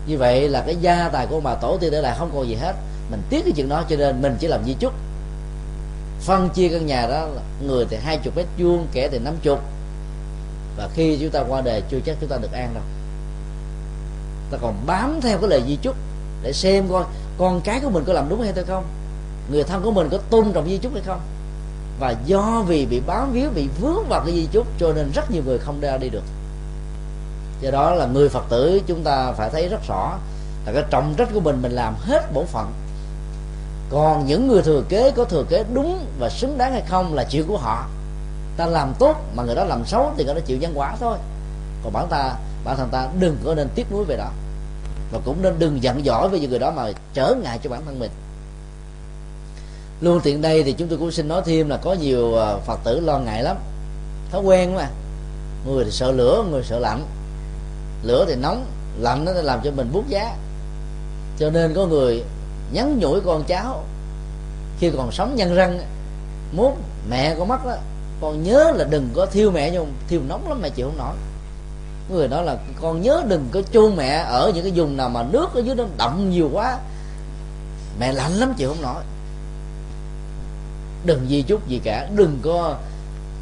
Như 0.07 0.17
vậy 0.17 0.49
là 0.49 0.63
cái 0.65 0.75
gia 0.75 1.09
tài 1.09 1.27
của 1.27 1.39
bà 1.39 1.55
tổ 1.55 1.77
tiên 1.81 1.91
để 1.91 2.01
lại 2.01 2.15
không 2.17 2.31
còn 2.35 2.47
gì 2.47 2.55
hết. 2.55 2.73
Mình 3.11 3.21
tiếc 3.29 3.41
cái 3.45 3.53
chuyện 3.55 3.69
đó 3.69 3.83
cho 3.89 3.95
nên 3.95 4.21
mình 4.21 4.37
chỉ 4.39 4.47
làm 4.47 4.63
di 4.65 4.75
chúc 4.79 4.93
phân 6.21 6.49
chia 6.49 6.69
căn 6.69 6.85
nhà 6.85 7.07
đó 7.07 7.27
người 7.61 7.85
thì 7.89 7.97
hai 7.97 8.17
chục 8.17 8.35
mét 8.35 8.45
vuông, 8.57 8.87
kẻ 8.91 9.09
thì 9.11 9.19
năm 9.19 9.35
chục. 9.41 9.59
Và 10.77 10.89
khi 10.93 11.17
chúng 11.21 11.29
ta 11.29 11.43
qua 11.47 11.61
đời, 11.61 11.83
chưa 11.89 11.99
chắc 12.05 12.15
chúng 12.21 12.29
ta 12.29 12.37
được 12.37 12.51
an 12.51 12.73
đâu. 12.73 12.83
Ta 14.51 14.57
còn 14.61 14.75
bám 14.85 15.19
theo 15.21 15.37
cái 15.37 15.49
lời 15.49 15.63
di 15.67 15.75
chúc 15.75 15.95
để 16.43 16.53
xem 16.53 16.89
coi 16.89 17.03
con 17.37 17.61
cái 17.61 17.79
của 17.79 17.89
mình 17.89 18.03
có 18.07 18.13
làm 18.13 18.29
đúng 18.29 18.41
hay 18.41 18.53
không. 18.67 18.83
Người 19.51 19.63
thân 19.63 19.83
của 19.83 19.91
mình 19.91 20.09
có 20.11 20.17
tôn 20.29 20.53
trọng 20.53 20.69
di 20.69 20.77
chúc 20.77 20.93
hay 20.93 21.01
không. 21.05 21.19
Và 21.99 22.15
do 22.25 22.63
vì 22.67 22.85
bị 22.85 23.01
bám 23.07 23.31
víu, 23.31 23.49
bị 23.55 23.67
vướng 23.81 24.07
vào 24.09 24.21
cái 24.25 24.35
di 24.35 24.47
chúc, 24.51 24.67
cho 24.79 24.93
nên 24.95 25.11
rất 25.11 25.31
nhiều 25.31 25.43
người 25.45 25.57
không 25.57 25.79
ra 25.81 25.97
đi 25.97 26.09
được. 26.09 26.23
Do 27.61 27.71
đó 27.71 27.95
là 27.95 28.05
người 28.05 28.29
phật 28.29 28.43
tử 28.49 28.81
chúng 28.87 29.03
ta 29.03 29.31
phải 29.31 29.49
thấy 29.49 29.69
rất 29.69 29.87
rõ 29.87 30.17
là 30.65 30.71
cái 30.73 30.83
trọng 30.89 31.13
trách 31.17 31.29
của 31.33 31.39
mình 31.39 31.61
mình 31.61 31.71
làm 31.71 31.95
hết 31.99 32.33
bổn 32.33 32.45
phận 32.45 32.71
còn 33.89 34.25
những 34.25 34.47
người 34.47 34.61
thừa 34.61 34.83
kế 34.89 35.11
có 35.11 35.23
thừa 35.23 35.43
kế 35.49 35.63
đúng 35.73 36.05
và 36.19 36.29
xứng 36.29 36.57
đáng 36.57 36.71
hay 36.71 36.83
không 36.87 37.13
là 37.13 37.23
chuyện 37.23 37.47
của 37.47 37.57
họ. 37.57 37.87
Ta 38.57 38.65
làm 38.65 38.93
tốt 38.99 39.15
mà 39.35 39.43
người 39.43 39.55
đó 39.55 39.63
làm 39.63 39.85
xấu 39.85 40.11
thì 40.17 40.25
người 40.25 40.35
đó 40.35 40.41
chịu 40.45 40.57
nhân 40.57 40.71
quả 40.75 40.95
thôi. 40.99 41.17
Còn 41.83 41.93
bản 41.93 42.07
ta, 42.09 42.33
bản 42.65 42.77
thân 42.77 42.89
ta 42.91 43.07
đừng 43.19 43.37
có 43.45 43.55
nên 43.55 43.69
tiếc 43.75 43.91
nuối 43.91 44.05
về 44.05 44.17
đó. 44.17 44.29
Và 45.11 45.19
cũng 45.25 45.41
nên 45.41 45.55
đừng 45.59 45.83
giận 45.83 46.03
dỗi 46.05 46.29
với 46.29 46.39
những 46.39 46.49
người 46.49 46.59
đó 46.59 46.71
mà 46.71 46.91
trở 47.13 47.35
ngại 47.43 47.59
cho 47.63 47.69
bản 47.69 47.81
thân 47.85 47.99
mình. 47.99 48.11
Luôn 50.01 50.19
tiện 50.23 50.41
đây 50.41 50.63
thì 50.63 50.73
chúng 50.73 50.87
tôi 50.87 50.97
cũng 50.97 51.11
xin 51.11 51.27
nói 51.27 51.41
thêm 51.45 51.69
là 51.69 51.77
có 51.77 51.93
nhiều 51.93 52.33
ờ, 52.33 52.59
phật 52.65 52.79
tử 52.83 52.99
lo 52.99 53.19
ngại 53.19 53.43
lắm. 53.43 53.57
Thói 54.31 54.41
quen 54.41 54.75
mà. 54.75 54.89
Người 55.65 55.85
thì 55.85 55.91
sợ 55.91 56.11
lửa, 56.11 56.43
người 56.51 56.63
sợ 56.63 56.79
lạnh. 56.79 57.05
Lửa 58.03 58.25
thì 58.27 58.35
nóng, 58.35 58.65
lạnh 58.99 59.25
nó 59.25 59.31
làm 59.31 59.59
cho 59.63 59.71
mình 59.71 59.89
bút 59.93 60.07
giá. 60.07 60.35
Cho 61.39 61.49
nên 61.49 61.73
có 61.73 61.85
người 61.85 62.23
nhắn 62.71 62.99
nhủi 62.99 63.21
con 63.21 63.43
cháu. 63.43 63.83
Khi 64.79 64.91
còn 64.97 65.11
sống 65.11 65.35
nhân 65.35 65.55
răng 65.55 65.79
muốn 66.51 66.77
mẹ 67.09 67.35
có 67.39 67.45
mất 67.45 67.65
đó 67.65 67.75
con 68.21 68.43
nhớ 68.43 68.71
là 68.75 68.85
đừng 68.89 69.09
có 69.13 69.25
thiêu 69.25 69.51
mẹ 69.51 69.71
nhung 69.71 69.93
thiêu 70.07 70.21
nóng 70.27 70.49
lắm 70.49 70.59
mẹ 70.61 70.69
chịu 70.69 70.87
không 70.87 70.97
nổi. 70.97 71.15
Người 72.09 72.27
đó 72.27 72.41
là 72.41 72.57
con 72.81 73.01
nhớ 73.01 73.23
đừng 73.27 73.47
có 73.51 73.61
chôn 73.73 73.95
mẹ 73.95 74.25
ở 74.27 74.51
những 74.55 74.63
cái 74.63 74.73
vùng 74.75 74.97
nào 74.97 75.09
mà 75.09 75.23
nước 75.23 75.53
ở 75.53 75.61
dưới 75.61 75.75
nó 75.75 75.83
đậm 75.97 76.29
nhiều 76.29 76.49
quá 76.53 76.77
mẹ 77.99 78.11
lạnh 78.11 78.31
lắm 78.31 78.53
chịu 78.57 78.69
không 78.69 78.81
nổi. 78.81 79.03
Đừng 81.05 81.29
gì 81.29 81.41
chút 81.41 81.67
gì 81.67 81.81
cả 81.83 82.07
đừng 82.15 82.39
có, 82.41 82.75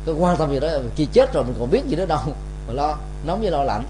có 0.06 0.14
quan 0.20 0.38
tâm 0.38 0.52
gì 0.52 0.60
đó 0.60 0.68
khi 0.96 1.06
chết 1.06 1.34
rồi 1.34 1.44
mình 1.44 1.56
còn 1.60 1.72
biết 1.72 1.86
gì 1.88 1.96
nữa 1.96 2.06
đâu 2.06 2.20
mà 2.68 2.74
lo 2.74 2.98
nóng 3.26 3.42
với 3.42 3.52
lo 3.52 3.64
lạnh. 3.64 3.84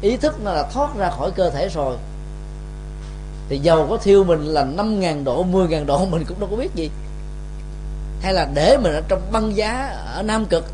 Ý 0.00 0.16
thức 0.16 0.40
nó 0.44 0.52
là 0.52 0.62
thoát 0.72 0.96
ra 0.96 1.10
khỏi 1.10 1.30
cơ 1.30 1.50
thể 1.50 1.68
rồi 1.68 1.96
thì 3.48 3.58
dầu 3.58 3.86
có 3.90 3.96
thiêu 3.96 4.24
mình 4.24 4.46
là 4.46 4.64
năm 4.64 5.00
ngàn 5.00 5.24
độ 5.24 5.42
10 5.42 5.68
ngàn 5.68 5.86
độ 5.86 6.06
mình 6.06 6.24
cũng 6.24 6.40
đâu 6.40 6.48
có 6.50 6.56
biết 6.56 6.74
gì. 6.74 6.90
Hay 8.20 8.32
là 8.32 8.48
để 8.54 8.76
mình 8.76 8.92
ở 8.92 9.02
trong 9.08 9.22
băng 9.32 9.56
giá 9.56 9.86
ở 10.14 10.22
nam 10.22 10.46
cực. 10.46 10.64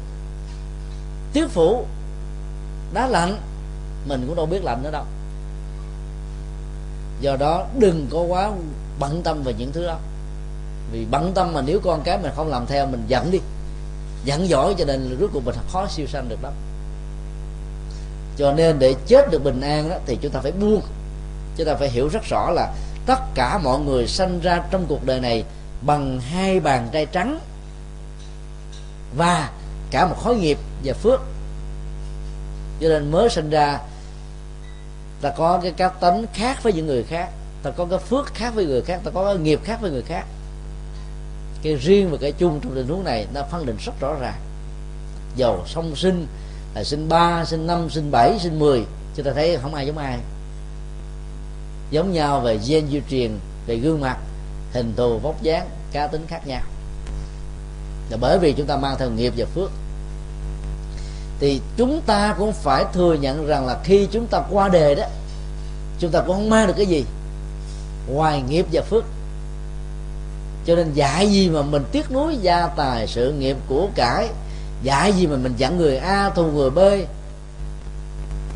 Tiết 1.32 1.46
phủ, 1.48 1.84
đá 2.94 3.06
lạnh, 3.06 3.38
mình 4.08 4.24
cũng 4.26 4.36
đâu 4.36 4.46
biết 4.46 4.64
lạnh 4.64 4.82
nữa 4.82 4.90
đâu. 4.90 5.04
Do 7.20 7.36
đó 7.36 7.66
đừng 7.78 8.06
có 8.10 8.20
quá 8.20 8.50
bận 8.98 9.20
tâm 9.24 9.42
về 9.42 9.54
những 9.58 9.72
thứ 9.72 9.86
đó. 9.86 9.98
Vì 10.92 11.06
bận 11.10 11.32
tâm 11.34 11.52
mà 11.52 11.62
nếu 11.62 11.80
con 11.80 12.02
cái 12.02 12.18
mình 12.18 12.32
không 12.36 12.48
làm 12.48 12.66
theo, 12.66 12.86
mình 12.86 13.04
giận 13.08 13.30
đi. 13.30 13.38
Giận 14.24 14.48
giỏi 14.48 14.74
cho 14.78 14.84
nên 14.84 15.16
rốt 15.20 15.30
cuộc 15.32 15.44
mình 15.44 15.54
khó 15.72 15.86
siêu 15.88 16.06
sanh 16.06 16.28
được 16.28 16.38
lắm. 16.42 16.52
Cho 18.36 18.52
nên 18.52 18.78
để 18.78 18.94
chết 19.06 19.30
được 19.30 19.44
bình 19.44 19.60
an 19.60 19.90
đó, 19.90 19.96
thì 20.06 20.18
chúng 20.22 20.32
ta 20.32 20.40
phải 20.40 20.52
buông 20.52 20.82
chúng 21.56 21.66
ta 21.66 21.74
phải 21.74 21.90
hiểu 21.90 22.08
rất 22.08 22.24
rõ 22.28 22.50
là 22.50 22.74
tất 23.06 23.18
cả 23.34 23.58
mọi 23.58 23.80
người 23.80 24.06
sanh 24.06 24.40
ra 24.40 24.62
trong 24.70 24.86
cuộc 24.88 25.04
đời 25.04 25.20
này 25.20 25.44
bằng 25.82 26.20
hai 26.20 26.60
bàn 26.60 26.88
tay 26.92 27.06
trắng 27.06 27.40
và 29.16 29.50
cả 29.90 30.06
một 30.06 30.16
khối 30.22 30.36
nghiệp 30.36 30.58
và 30.84 30.92
phước. 30.92 31.20
Cho 32.80 32.88
nên 32.88 33.10
mới 33.10 33.30
sinh 33.30 33.50
ra, 33.50 33.78
ta 35.20 35.30
có 35.30 35.60
cái 35.62 35.72
cá 35.72 35.88
tính 35.88 36.26
khác 36.34 36.62
với 36.62 36.72
những 36.72 36.86
người 36.86 37.02
khác, 37.02 37.28
ta 37.62 37.70
có 37.70 37.86
cái 37.90 37.98
phước 37.98 38.34
khác 38.34 38.54
với 38.54 38.66
người 38.66 38.82
khác, 38.82 39.00
ta 39.04 39.10
có 39.14 39.24
cái 39.24 39.36
nghiệp 39.36 39.60
khác 39.64 39.78
với 39.80 39.90
người 39.90 40.02
khác. 40.02 40.24
Cái 41.62 41.74
riêng 41.74 42.10
và 42.10 42.16
cái 42.20 42.32
chung 42.32 42.60
trong 42.60 42.74
tình 42.74 42.88
huống 42.88 43.04
này 43.04 43.26
nó 43.34 43.42
phân 43.50 43.66
định 43.66 43.76
rất 43.84 44.00
rõ 44.00 44.14
ràng. 44.20 44.40
Dầu 45.36 45.62
song 45.66 45.96
sinh 45.96 46.26
là 46.74 46.84
sinh 46.84 47.08
ba, 47.08 47.44
sinh 47.44 47.66
năm, 47.66 47.90
sinh 47.90 48.10
bảy, 48.10 48.38
sinh 48.38 48.58
mười. 48.58 48.84
Chúng 49.16 49.26
ta 49.26 49.32
thấy 49.34 49.58
không 49.62 49.74
ai 49.74 49.86
giống 49.86 49.98
ai 49.98 50.18
giống 51.94 52.12
nhau 52.12 52.40
về 52.40 52.58
gen 52.68 52.86
di 52.90 53.00
truyền, 53.10 53.38
về 53.66 53.76
gương 53.76 54.00
mặt, 54.00 54.16
hình 54.72 54.94
thù, 54.96 55.18
vóc 55.18 55.42
dáng, 55.42 55.68
cá 55.92 56.06
tính 56.06 56.26
khác 56.28 56.46
nhau. 56.46 56.62
Là 58.10 58.16
bởi 58.20 58.38
vì 58.38 58.52
chúng 58.52 58.66
ta 58.66 58.76
mang 58.76 58.96
theo 58.98 59.10
nghiệp 59.10 59.32
và 59.36 59.46
phước. 59.54 59.70
Thì 61.40 61.60
chúng 61.76 62.00
ta 62.06 62.34
cũng 62.38 62.52
phải 62.52 62.84
thừa 62.92 63.14
nhận 63.14 63.46
rằng 63.46 63.66
là 63.66 63.78
khi 63.84 64.08
chúng 64.10 64.26
ta 64.26 64.42
qua 64.50 64.68
đề 64.68 64.94
đó, 64.94 65.04
chúng 65.98 66.10
ta 66.10 66.20
cũng 66.20 66.36
không 66.36 66.50
mang 66.50 66.66
được 66.66 66.74
cái 66.76 66.86
gì 66.86 67.04
ngoài 68.08 68.42
nghiệp 68.48 68.66
và 68.72 68.82
phước. 68.82 69.04
Cho 70.66 70.74
nên 70.74 70.92
dạy 70.94 71.32
gì 71.32 71.50
mà 71.50 71.62
mình 71.62 71.84
tiếc 71.92 72.10
nuối 72.10 72.36
gia 72.36 72.66
tài 72.66 73.06
sự 73.06 73.32
nghiệp 73.32 73.56
của 73.68 73.88
cải, 73.94 74.28
dạy 74.82 75.12
gì 75.12 75.26
mà 75.26 75.36
mình 75.36 75.54
dặn 75.56 75.76
người 75.78 75.96
a 75.96 76.30
thù 76.30 76.44
người 76.44 76.70
b, 76.70 76.78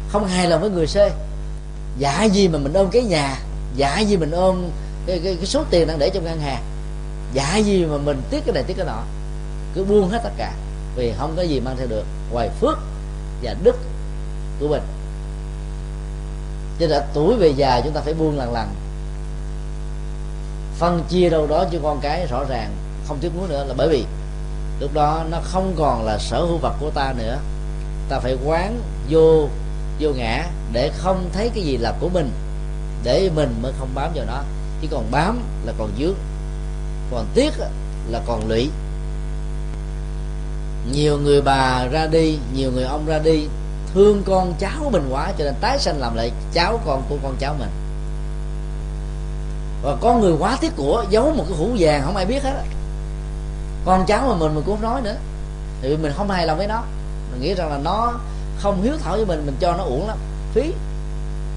không 0.08 0.26
hài 0.26 0.48
lòng 0.48 0.60
với 0.60 0.70
người 0.70 0.86
c 0.86 0.96
dạy 1.98 2.30
gì 2.30 2.48
mà 2.48 2.58
mình 2.58 2.72
ôm 2.72 2.90
cái 2.90 3.02
nhà? 3.02 3.38
Dạy 3.76 4.06
gì 4.06 4.16
mình 4.16 4.30
ôm 4.30 4.70
cái, 5.06 5.20
cái, 5.24 5.36
cái 5.36 5.46
số 5.46 5.64
tiền 5.70 5.86
đang 5.86 5.98
để 5.98 6.10
trong 6.10 6.24
ngân 6.24 6.40
hàng? 6.40 6.62
Dạy 7.32 7.62
gì 7.62 7.84
mà 7.84 7.96
mình 7.98 8.22
tiếc 8.30 8.40
cái 8.46 8.54
này 8.54 8.62
tiếc 8.66 8.76
cái 8.76 8.86
nọ? 8.86 9.02
Cứ 9.74 9.84
buông 9.84 10.08
hết 10.08 10.20
tất 10.24 10.32
cả 10.36 10.52
vì 10.96 11.12
không 11.18 11.34
có 11.36 11.42
gì 11.42 11.60
mang 11.60 11.76
theo 11.78 11.86
được. 11.86 12.04
Ngoài 12.32 12.50
phước 12.60 12.78
và 13.42 13.54
đức 13.62 13.76
của 14.60 14.68
mình. 14.68 14.82
Cho 16.80 16.86
nên 16.86 17.02
tuổi 17.14 17.36
về 17.36 17.48
già 17.48 17.80
chúng 17.84 17.92
ta 17.92 18.00
phải 18.00 18.14
buông 18.14 18.38
lần 18.38 18.52
lần 18.52 18.68
phân 20.78 21.04
chia 21.08 21.30
đâu 21.30 21.46
đó 21.46 21.64
cho 21.72 21.78
con 21.82 22.00
cái 22.00 22.26
rõ 22.26 22.44
ràng 22.48 22.70
không 23.08 23.18
tiếc 23.20 23.32
nuối 23.38 23.48
nữa 23.48 23.64
là 23.68 23.74
bởi 23.76 23.88
vì 23.88 24.04
lúc 24.80 24.94
đó 24.94 25.24
nó 25.30 25.38
không 25.42 25.74
còn 25.78 26.04
là 26.04 26.18
sở 26.18 26.40
hữu 26.40 26.56
vật 26.56 26.74
của 26.80 26.90
ta 26.90 27.14
nữa. 27.18 27.38
Ta 28.08 28.20
phải 28.20 28.36
quán 28.44 28.80
vô 29.10 29.48
vô 30.00 30.10
ngã 30.10 30.46
để 30.72 30.90
không 30.98 31.30
thấy 31.32 31.50
cái 31.54 31.64
gì 31.64 31.76
là 31.76 31.94
của 32.00 32.08
mình. 32.08 32.30
Để 33.04 33.30
mình 33.34 33.54
mới 33.62 33.72
không 33.78 33.88
bám 33.94 34.10
vào 34.14 34.24
nó. 34.26 34.42
Chứ 34.82 34.88
còn 34.90 35.10
bám 35.10 35.40
là 35.64 35.72
còn 35.78 35.90
dướng. 35.98 36.14
Còn 37.10 37.26
tiếc 37.34 37.52
là 38.08 38.20
còn 38.26 38.48
lụy. 38.48 38.70
Nhiều 40.92 41.18
người 41.18 41.42
bà 41.42 41.86
ra 41.90 42.06
đi, 42.06 42.38
nhiều 42.54 42.72
người 42.72 42.84
ông 42.84 43.06
ra 43.06 43.18
đi, 43.18 43.46
thương 43.94 44.22
con 44.26 44.54
cháu 44.58 44.90
mình 44.92 45.08
quá 45.10 45.32
cho 45.38 45.44
nên 45.44 45.54
tái 45.60 45.78
sanh 45.78 46.00
làm 46.00 46.16
lại 46.16 46.32
cháu 46.52 46.80
con 46.86 47.02
của 47.08 47.16
con 47.22 47.36
cháu 47.40 47.54
mình. 47.58 47.70
Và 49.82 49.96
có 50.00 50.14
người 50.14 50.32
quá 50.38 50.58
tiếc 50.60 50.76
của, 50.76 51.04
giấu 51.10 51.32
một 51.34 51.44
cái 51.48 51.58
hũ 51.58 51.70
vàng 51.78 52.02
không 52.04 52.16
ai 52.16 52.26
biết 52.26 52.42
hết 52.42 52.62
con 53.84 54.06
cháu 54.06 54.28
mà 54.28 54.34
mình 54.34 54.54
mình 54.54 54.64
cũng 54.64 54.76
không 54.76 54.90
nói 54.90 55.00
nữa. 55.00 55.16
Thì 55.82 55.96
mình 55.96 56.12
không 56.16 56.30
hài 56.30 56.46
lòng 56.46 56.58
với 56.58 56.66
nó. 56.66 56.82
Mình 57.32 57.40
nghĩ 57.40 57.54
rằng 57.54 57.70
là 57.70 57.78
nó 57.78 58.12
không 58.60 58.82
hiếu 58.82 58.94
thảo 59.02 59.16
với 59.16 59.26
mình 59.26 59.46
mình 59.46 59.56
cho 59.60 59.76
nó 59.76 59.84
uổng 59.84 60.08
lắm, 60.08 60.18
phí. 60.54 60.72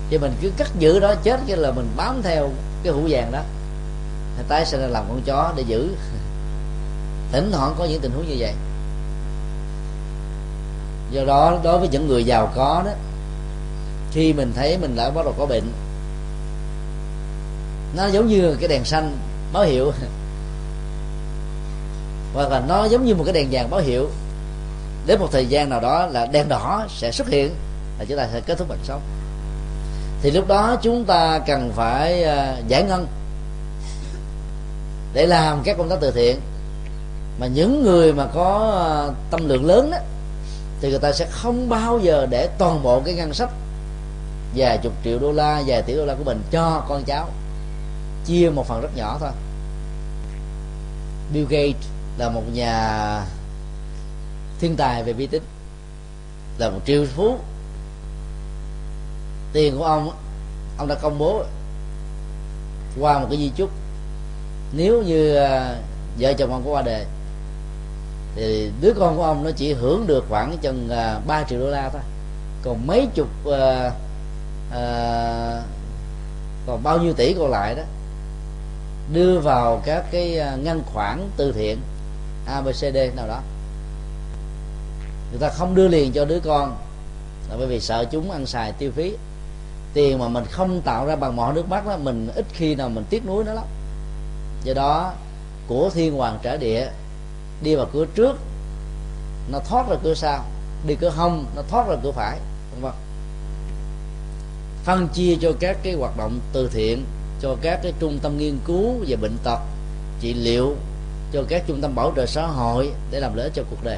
Thì 0.09 0.17
mình 0.17 0.33
cứ 0.41 0.51
cắt 0.57 0.69
giữ 0.79 0.99
đó, 0.99 1.13
chết 1.23 1.39
cái 1.47 1.57
là 1.57 1.71
mình 1.71 1.87
bám 1.97 2.21
theo 2.23 2.49
cái 2.83 2.93
hũ 2.93 3.01
vàng 3.09 3.31
đó. 3.31 3.39
Tái 4.47 4.65
sinh 4.65 4.81
ra 4.81 4.87
làm 4.87 5.05
con 5.07 5.21
chó 5.25 5.53
để 5.55 5.63
giữ. 5.67 5.89
Thỉnh 7.31 7.49
thoảng 7.53 7.75
có 7.77 7.85
những 7.85 8.01
tình 8.01 8.11
huống 8.11 8.27
như 8.27 8.35
vậy. 8.39 8.53
Do 11.11 11.25
đó, 11.25 11.59
đối 11.63 11.79
với 11.79 11.87
những 11.87 12.07
người 12.07 12.23
giàu 12.23 12.51
có 12.55 12.83
đó, 12.85 12.91
khi 14.11 14.33
mình 14.33 14.53
thấy 14.55 14.77
mình 14.77 14.95
đã 14.95 15.09
bắt 15.09 15.25
đầu 15.25 15.33
có 15.37 15.45
bệnh, 15.45 15.71
nó 17.95 18.07
giống 18.07 18.27
như 18.27 18.55
cái 18.59 18.67
đèn 18.67 18.85
xanh 18.85 19.17
báo 19.53 19.63
hiệu. 19.63 19.91
Hoặc 22.33 22.51
là 22.51 22.63
nó 22.67 22.85
giống 22.85 23.05
như 23.05 23.15
một 23.15 23.23
cái 23.23 23.33
đèn 23.33 23.47
vàng 23.51 23.69
báo 23.69 23.79
hiệu 23.79 24.09
đến 25.05 25.19
một 25.19 25.27
thời 25.31 25.45
gian 25.45 25.69
nào 25.69 25.79
đó 25.79 26.05
là 26.05 26.25
đen 26.25 26.49
đỏ 26.49 26.87
sẽ 26.89 27.11
xuất 27.11 27.27
hiện 27.27 27.55
là 27.99 28.05
chúng 28.05 28.17
ta 28.17 28.27
sẽ 28.33 28.41
kết 28.41 28.57
thúc 28.57 28.67
bệnh 28.67 28.83
sống. 28.83 29.01
Thì 30.21 30.31
lúc 30.31 30.47
đó 30.47 30.75
chúng 30.81 31.05
ta 31.05 31.39
cần 31.39 31.71
phải 31.75 32.23
à, 32.23 32.57
giải 32.67 32.83
ngân 32.83 33.07
để 35.13 35.25
làm 35.25 35.61
các 35.63 35.77
công 35.77 35.89
tác 35.89 35.97
từ 36.01 36.11
thiện. 36.11 36.39
Mà 37.39 37.47
những 37.47 37.83
người 37.83 38.13
mà 38.13 38.25
có 38.33 38.77
à, 38.89 38.93
tâm 39.31 39.49
lượng 39.49 39.65
lớn 39.65 39.91
đó 39.91 39.97
thì 40.81 40.89
người 40.89 40.99
ta 40.99 41.11
sẽ 41.11 41.27
không 41.31 41.69
bao 41.69 41.99
giờ 41.99 42.27
để 42.29 42.49
toàn 42.57 42.83
bộ 42.83 43.01
cái 43.05 43.13
ngân 43.13 43.33
sách 43.33 43.49
vài 44.55 44.77
chục 44.77 44.93
triệu 45.03 45.19
đô 45.19 45.31
la, 45.31 45.63
vài 45.65 45.81
tỷ 45.81 45.95
đô 45.95 46.05
la 46.05 46.13
của 46.15 46.23
mình 46.23 46.41
cho 46.51 46.85
con 46.89 47.03
cháu. 47.03 47.29
Chia 48.25 48.49
một 48.49 48.67
phần 48.67 48.81
rất 48.81 48.89
nhỏ 48.95 49.17
thôi. 49.19 49.29
Bill 51.33 51.47
Gates 51.49 51.87
là 52.17 52.29
một 52.29 52.43
nhà 52.53 53.21
thiên 54.61 54.75
tài 54.75 55.03
về 55.03 55.13
vi 55.13 55.27
tính. 55.27 55.43
Là 56.57 56.69
một 56.69 56.79
triệu 56.85 57.05
phú. 57.15 57.37
Tiền 59.53 59.77
của 59.77 59.83
ông 59.83 60.11
ông 60.77 60.87
đã 60.87 60.95
công 60.95 61.17
bố 61.17 61.43
qua 62.99 63.19
một 63.19 63.27
cái 63.29 63.37
di 63.37 63.51
chúc. 63.55 63.69
Nếu 64.73 65.01
như 65.01 65.35
à, 65.35 65.75
vợ 66.19 66.33
chồng 66.33 66.51
ông 66.51 66.61
có 66.65 66.71
qua 66.71 66.81
đời 66.81 67.05
thì 68.35 68.71
đứa 68.81 68.93
con 68.99 69.17
của 69.17 69.23
ông 69.23 69.43
nó 69.43 69.51
chỉ 69.51 69.73
hưởng 69.73 70.07
được 70.07 70.25
khoảng 70.29 70.57
chừng 70.61 70.89
à, 70.89 71.19
ba 71.27 71.43
triệu 71.43 71.59
đô 71.59 71.67
la 71.67 71.89
thôi. 71.89 72.01
Còn 72.63 72.87
mấy 72.87 73.07
chục 73.15 73.27
uh, 73.47 73.53
uh, 74.69 75.63
còn 76.67 76.83
bao 76.83 76.99
nhiêu 76.99 77.13
tỷ 77.13 77.33
còn 77.33 77.51
lại 77.51 77.75
đó 77.75 77.83
đưa 79.13 79.39
vào 79.39 79.81
các 79.85 80.05
cái 80.11 80.39
ngân 80.63 80.83
khoản 80.93 81.29
từ 81.37 81.51
thiện 81.51 81.77
abcd 82.45 82.97
nào 83.15 83.27
đó 83.27 83.41
người 85.31 85.39
ta 85.39 85.49
không 85.49 85.75
đưa 85.75 85.87
liền 85.87 86.11
cho 86.11 86.25
đứa 86.25 86.39
con. 86.39 86.77
Là 87.49 87.55
bởi 87.57 87.67
vì 87.67 87.79
sợ 87.79 88.05
chúng 88.11 88.31
ăn 88.31 88.45
xài 88.45 88.71
tiêu 88.71 88.91
phí. 88.95 89.15
Tiền 89.93 90.19
mà 90.19 90.27
mình 90.27 90.45
không 90.51 90.81
tạo 90.81 91.05
ra 91.05 91.15
bằng 91.15 91.35
mọi 91.35 91.53
nước 91.53 91.69
mắt 91.69 91.87
đó 91.87 91.97
mình 91.97 92.29
ít 92.35 92.45
khi 92.53 92.75
nào 92.75 92.89
mình 92.89 93.03
tiếc 93.09 93.25
nuối 93.25 93.43
nó 93.43 93.53
lắm. 93.53 93.65
Do 94.63 94.73
đó, 94.73 95.13
của 95.67 95.89
thiên 95.93 96.13
hoàng 96.13 96.39
trả 96.43 96.57
địa 96.57 96.89
đi 97.63 97.75
vào 97.75 97.87
cửa 97.93 98.05
trước, 98.15 98.37
nó 99.51 99.59
thoát 99.59 99.89
ra 99.89 99.95
cửa 100.03 100.13
sau, 100.13 100.45
đi 100.87 100.95
cửa 100.95 101.09
hông, 101.09 101.45
nó 101.55 101.61
thoát 101.69 101.87
ra 101.87 101.95
cửa 102.03 102.11
phải, 102.11 102.39
vân 102.71 102.81
vân. 102.81 102.91
Phân 104.83 105.07
chia 105.07 105.35
cho 105.41 105.51
các 105.59 105.77
cái 105.83 105.93
hoạt 105.93 106.17
động 106.17 106.39
từ 106.53 106.69
thiện, 106.73 107.05
cho 107.41 107.55
các 107.61 107.79
cái 107.83 107.93
trung 107.99 108.19
tâm 108.21 108.37
nghiên 108.37 108.59
cứu 108.65 108.93
về 109.07 109.15
bệnh 109.15 109.37
tật, 109.43 109.59
trị 110.19 110.33
liệu, 110.33 110.75
cho 111.33 111.43
các 111.49 111.63
trung 111.67 111.81
tâm 111.81 111.95
bảo 111.95 112.13
trợ 112.15 112.25
xã 112.25 112.47
hội 112.47 112.91
để 113.11 113.19
làm 113.19 113.35
lợi 113.35 113.51
cho 113.53 113.63
cuộc 113.69 113.83
đời 113.83 113.97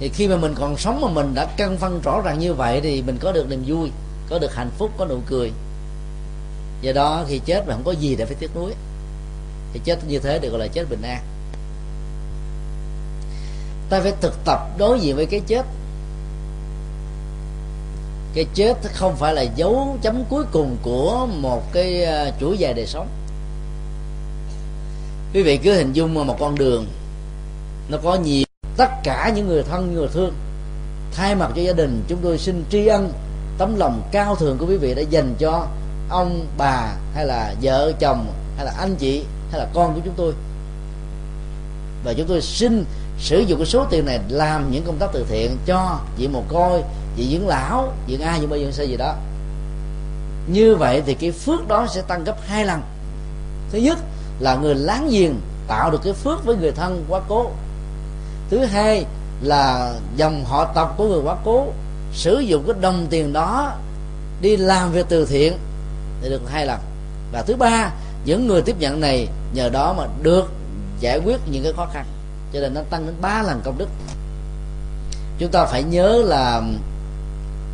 thì 0.00 0.08
khi 0.08 0.28
mà 0.28 0.36
mình 0.36 0.54
còn 0.54 0.76
sống 0.76 1.00
mà 1.00 1.08
mình 1.08 1.34
đã 1.34 1.44
căn 1.56 1.76
phân 1.76 2.00
rõ 2.00 2.20
ràng 2.20 2.38
như 2.38 2.54
vậy 2.54 2.80
thì 2.82 3.02
mình 3.02 3.18
có 3.20 3.32
được 3.32 3.48
niềm 3.48 3.62
vui, 3.66 3.90
có 4.30 4.38
được 4.38 4.54
hạnh 4.54 4.70
phúc, 4.78 4.90
có 4.98 5.06
nụ 5.06 5.18
cười. 5.26 5.52
Do 6.80 6.92
đó 6.92 7.24
khi 7.28 7.40
chết 7.44 7.68
mà 7.68 7.74
không 7.74 7.84
có 7.84 7.92
gì 7.92 8.16
để 8.16 8.24
phải 8.24 8.34
tiếc 8.34 8.56
nuối. 8.56 8.72
Thì 9.72 9.80
chết 9.84 9.98
như 10.08 10.18
thế 10.18 10.38
được 10.38 10.50
gọi 10.50 10.60
là 10.60 10.66
chết 10.66 10.90
bình 10.90 11.02
an. 11.02 11.22
Ta 13.90 14.00
phải 14.00 14.12
thực 14.20 14.44
tập 14.44 14.60
đối 14.78 15.00
diện 15.00 15.16
với 15.16 15.26
cái 15.26 15.40
chết. 15.46 15.66
Cái 18.34 18.46
chết 18.54 18.74
không 18.94 19.16
phải 19.16 19.34
là 19.34 19.42
dấu 19.42 19.98
chấm 20.02 20.24
cuối 20.28 20.44
cùng 20.52 20.76
của 20.82 21.26
một 21.26 21.72
cái 21.72 22.04
à, 22.04 22.32
chuỗi 22.40 22.58
dài 22.58 22.74
đời 22.74 22.86
sống. 22.86 23.08
Quý 25.34 25.42
vị 25.42 25.56
cứ 25.56 25.74
hình 25.74 25.92
dung 25.92 26.14
một 26.14 26.36
con 26.40 26.58
đường 26.58 26.86
nó 27.88 27.98
có 28.02 28.14
nhiều 28.14 28.44
tất 28.80 28.90
cả 29.02 29.32
những 29.34 29.48
người 29.48 29.62
thân 29.62 29.94
người 29.94 30.08
thương. 30.08 30.34
Thay 31.12 31.34
mặt 31.34 31.50
cho 31.56 31.62
gia 31.62 31.72
đình, 31.72 32.04
chúng 32.08 32.18
tôi 32.22 32.38
xin 32.38 32.64
tri 32.70 32.86
ân 32.86 33.12
tấm 33.58 33.76
lòng 33.76 34.02
cao 34.12 34.36
thượng 34.36 34.58
của 34.58 34.66
quý 34.66 34.76
vị 34.76 34.94
đã 34.94 35.02
dành 35.02 35.34
cho 35.38 35.66
ông 36.08 36.46
bà, 36.58 36.92
hay 37.14 37.26
là 37.26 37.54
vợ, 37.62 37.92
chồng, 38.00 38.26
hay 38.56 38.66
là 38.66 38.72
anh 38.78 38.96
chị, 38.96 39.24
hay 39.50 39.60
là 39.60 39.66
con 39.74 39.94
của 39.94 40.00
chúng 40.04 40.14
tôi. 40.16 40.32
Và 42.04 42.12
chúng 42.12 42.26
tôi 42.26 42.40
xin 42.40 42.84
sử 43.18 43.40
dụng 43.40 43.58
cái 43.58 43.66
số 43.66 43.84
tiền 43.90 44.06
này 44.06 44.20
làm 44.28 44.70
những 44.70 44.84
công 44.84 44.98
tác 44.98 45.10
từ 45.12 45.26
thiện 45.28 45.56
cho 45.66 45.98
chị 46.18 46.28
mồ 46.28 46.42
côi 46.48 46.82
chị 47.16 47.28
dưỡng 47.32 47.48
lão 47.48 47.92
dưỡng 48.08 48.20
ai 48.20 48.40
dưỡng 48.40 48.50
bao 48.50 48.58
dưỡng 48.58 48.88
gì 48.88 48.96
đó. 48.96 49.14
Như 50.48 50.76
vậy 50.76 51.02
thì 51.06 51.14
cái 51.14 51.30
phước 51.30 51.68
đó 51.68 51.86
sẽ 51.94 52.02
tăng 52.02 52.24
gấp 52.24 52.36
hai 52.46 52.64
lần. 52.64 52.80
Thứ 53.72 53.78
nhất 53.78 53.98
là 54.38 54.54
người 54.54 54.74
láng 54.74 55.08
giềng 55.10 55.34
tạo 55.68 55.90
được 55.90 56.00
cái 56.04 56.12
phước 56.12 56.44
với 56.44 56.56
người 56.56 56.72
thân 56.72 57.04
quá 57.08 57.20
cố 57.28 57.50
thứ 58.50 58.64
hai 58.64 59.04
là 59.42 59.94
dòng 60.16 60.44
họ 60.44 60.64
tộc 60.74 60.94
của 60.96 61.08
người 61.08 61.20
quá 61.24 61.36
cố 61.44 61.66
sử 62.12 62.38
dụng 62.38 62.64
cái 62.66 62.76
đồng 62.80 63.06
tiền 63.10 63.32
đó 63.32 63.72
đi 64.40 64.56
làm 64.56 64.92
việc 64.92 65.06
từ 65.08 65.26
thiện 65.26 65.52
thì 66.22 66.28
được 66.28 66.50
hai 66.50 66.66
lần 66.66 66.78
và 67.32 67.42
thứ 67.42 67.56
ba, 67.56 67.90
những 68.24 68.46
người 68.46 68.62
tiếp 68.62 68.76
nhận 68.78 69.00
này 69.00 69.28
nhờ 69.54 69.68
đó 69.68 69.94
mà 69.98 70.06
được 70.22 70.52
giải 71.00 71.20
quyết 71.24 71.40
những 71.50 71.62
cái 71.64 71.72
khó 71.72 71.86
khăn. 71.92 72.04
Cho 72.52 72.60
nên 72.60 72.74
nó 72.74 72.80
tăng 72.90 73.06
đến 73.06 73.14
ba 73.20 73.42
lần 73.42 73.60
công 73.64 73.78
đức. 73.78 73.88
Chúng 75.38 75.50
ta 75.50 75.64
phải 75.64 75.82
nhớ 75.82 76.22
là 76.24 76.62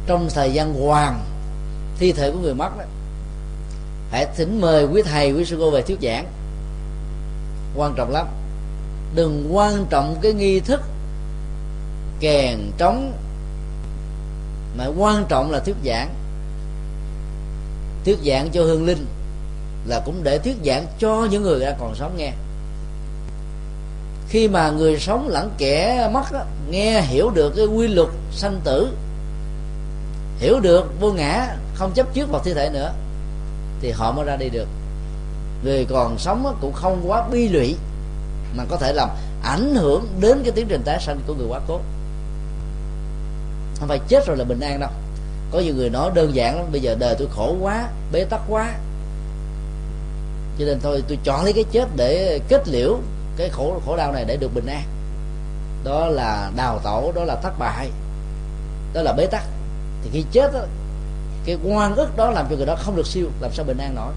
trong 0.07 0.29
thời 0.35 0.53
gian 0.53 0.75
hoàng, 0.75 1.25
thi 1.99 2.13
thể 2.13 2.31
của 2.31 2.39
người 2.39 2.55
mất 2.55 2.79
đó, 2.79 2.85
hãy 4.11 4.27
thỉnh 4.37 4.61
mời 4.61 4.85
quý 4.85 5.03
thầy, 5.03 5.33
quý 5.33 5.45
sư 5.45 5.57
cô 5.61 5.71
về 5.71 5.83
thuyết 5.83 5.99
giảng. 6.03 6.27
Quan 7.77 7.95
trọng 7.97 8.11
lắm 8.11 8.27
đừng 9.15 9.49
quan 9.57 9.87
trọng 9.91 10.17
cái 10.23 10.33
nghi 10.33 10.61
thức 10.61 10.81
kèn 12.21 12.59
trống 12.79 13.13
mà 14.79 14.87
quan 14.99 15.25
trọng 15.29 15.51
là 15.51 15.61
thuyết 15.61 15.77
giảng. 15.85 16.15
Thuyết 18.05 18.19
giảng 18.25 18.49
cho 18.53 18.63
hương 18.63 18.87
linh 18.87 19.07
là 19.87 20.01
cũng 20.05 20.21
để 20.23 20.39
thuyết 20.39 20.57
giảng 20.65 20.87
cho 20.99 21.29
những 21.31 21.43
người 21.43 21.61
đang 21.61 21.77
còn 21.81 21.95
sống 21.95 22.15
nghe. 22.17 22.33
Khi 24.29 24.49
mà 24.49 24.71
người 24.71 24.99
sống 24.99 25.29
lẫn 25.29 25.51
kẻ 25.59 26.09
mất 26.13 26.33
đó, 26.33 26.45
nghe 26.71 27.01
hiểu 27.03 27.31
được 27.31 27.53
cái 27.57 27.67
quy 27.67 27.89
luật 27.89 28.09
sanh 28.33 28.61
tử 28.65 28.93
hiểu 30.39 30.61
được 30.61 31.01
vô 31.01 31.13
ngã 31.13 31.57
không 31.75 31.93
chấp 31.95 32.15
trước 32.15 32.31
vào 32.31 32.43
thi 32.45 32.55
thể 32.55 32.71
nữa 32.73 32.93
thì 33.81 33.91
họ 33.91 34.13
mới 34.13 34.25
ra 34.25 34.37
đi 34.37 34.49
được. 34.49 34.69
Người 35.65 35.85
còn 35.85 36.19
sống 36.19 36.57
cũng 36.61 36.73
không 36.73 37.03
quá 37.07 37.29
bi 37.29 37.49
lụy 37.49 37.77
mà 38.57 38.65
có 38.71 38.77
thể 38.77 38.93
làm 38.93 39.09
ảnh 39.43 39.75
hưởng 39.75 40.07
đến 40.21 40.41
cái 40.43 40.53
tiến 40.53 40.67
trình 40.69 40.83
tái 40.85 40.99
sanh 41.01 41.21
của 41.27 41.35
người 41.35 41.47
quá 41.49 41.61
cố. 41.69 41.81
Không 43.79 43.89
phải 43.89 44.01
chết 44.09 44.27
rồi 44.27 44.37
là 44.37 44.45
bình 44.45 44.61
an 44.61 44.81
đâu. 44.81 44.91
Có 45.51 45.61
nhiều 45.61 45.75
người 45.75 45.91
nói 45.91 46.11
đơn 46.15 46.35
giản 46.35 46.57
lắm 46.57 46.67
bây 46.73 46.81
giờ 46.81 46.97
đời 46.99 47.17
tôi 47.19 47.29
khổ 47.37 47.57
quá 47.61 47.89
bế 48.13 48.25
tắc 48.25 48.41
quá. 48.49 48.75
Cho 50.59 50.65
nên 50.65 50.81
thôi 50.83 51.03
tôi 51.09 51.19
chọn 51.25 51.45
lấy 51.45 51.53
cái 51.53 51.65
chết 51.73 51.89
để 51.97 52.41
kết 52.49 52.69
liễu 52.69 52.99
cái 53.37 53.49
khổ 53.49 53.81
khổ 53.87 53.97
đau 53.97 54.13
này 54.13 54.25
để 54.29 54.37
được 54.37 54.55
bình 54.55 54.67
an. 54.67 54.83
Đó 55.85 56.07
là 56.07 56.51
đào 56.57 56.79
tẩu 56.85 57.13
đó 57.13 57.25
là 57.25 57.37
thất 57.43 57.59
bại 57.59 57.91
đó 58.95 59.03
là 59.03 59.13
bế 59.13 59.27
tắc. 59.27 59.43
Thì 60.03 60.11
khi 60.13 60.25
chết 60.33 60.53
đó, 60.53 60.61
cái 61.45 61.57
quan 61.65 61.97
ức 61.97 62.17
đó 62.17 62.31
làm 62.31 62.47
cho 62.51 62.57
người 62.57 62.67
đó 62.67 62.77
không 62.79 62.97
được 62.97 63.07
siêu 63.07 63.27
làm 63.41 63.53
sao 63.53 63.65
bình 63.65 63.79
an 63.79 63.95
nổi? 63.95 64.13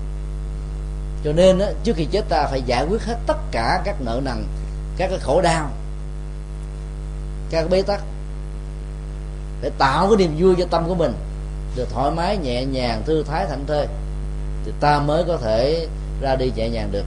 Cho 1.23 1.33
nên 1.33 1.59
á, 1.59 1.67
trước 1.83 1.95
khi 1.95 2.05
chết 2.05 2.29
ta 2.29 2.47
phải 2.51 2.61
giải 2.61 2.85
quyết 2.89 3.03
hết 3.03 3.17
tất 3.27 3.37
cả 3.51 3.81
các 3.85 3.95
nợ 4.01 4.21
nần 4.25 4.45
các 4.97 5.07
cái 5.09 5.19
khổ 5.19 5.41
đau 5.41 5.71
các 7.49 7.59
cái 7.59 7.67
bế 7.67 7.81
tắc 7.81 8.01
để 9.61 9.71
tạo 9.77 10.07
cái 10.07 10.17
niềm 10.17 10.35
vui 10.39 10.55
cho 10.57 10.65
tâm 10.65 10.87
của 10.87 10.95
mình 10.95 11.13
được 11.75 11.87
thoải 11.93 12.11
mái 12.11 12.37
nhẹ 12.37 12.65
nhàng 12.65 13.03
thư 13.05 13.23
thái 13.23 13.45
thảnh 13.45 13.65
thơi 13.67 13.87
thì 14.65 14.71
ta 14.79 14.99
mới 14.99 15.23
có 15.27 15.37
thể 15.37 15.87
ra 16.21 16.35
đi 16.35 16.51
nhẹ 16.55 16.69
nhàng 16.69 16.89
được. 16.91 17.05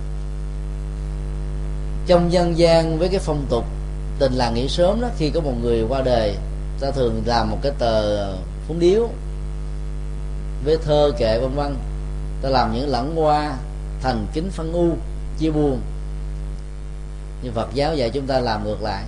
Trong 2.07 2.33
dân 2.33 2.59
gian 2.59 2.99
với 2.99 3.09
cái 3.09 3.21
phong 3.21 3.47
tục 3.51 3.65
tình 4.19 4.33
làng 4.33 4.55
nghỉ 4.55 4.69
sớm 4.69 5.01
đó 5.01 5.09
khi 5.19 5.31
có 5.31 5.41
một 5.41 5.53
người 5.63 5.85
qua 5.89 6.03
đời 6.03 6.37
ta 6.81 6.91
thường 6.91 7.23
làm 7.27 7.51
một 7.51 7.59
cái 7.63 7.73
tờ 7.79 8.27
phúng 8.69 8.81
điếu 8.81 9.09
với 10.65 10.77
thơ 10.85 11.13
kệ 11.19 11.39
vân 11.39 11.55
vân 11.55 11.77
ta 12.43 12.49
làm 12.49 12.73
những 12.73 12.89
lẫn 12.89 13.17
hoa 13.17 13.57
thành 14.03 14.27
kính 14.33 14.51
phân 14.51 14.73
u, 14.73 14.97
chia 15.39 15.51
buồn. 15.51 15.81
Nhưng 17.43 17.55
Phật 17.55 17.69
giáo 17.75 17.95
dạy 17.95 18.11
chúng 18.11 18.27
ta 18.27 18.39
làm 18.39 18.65
ngược 18.65 18.83
lại. 18.83 19.05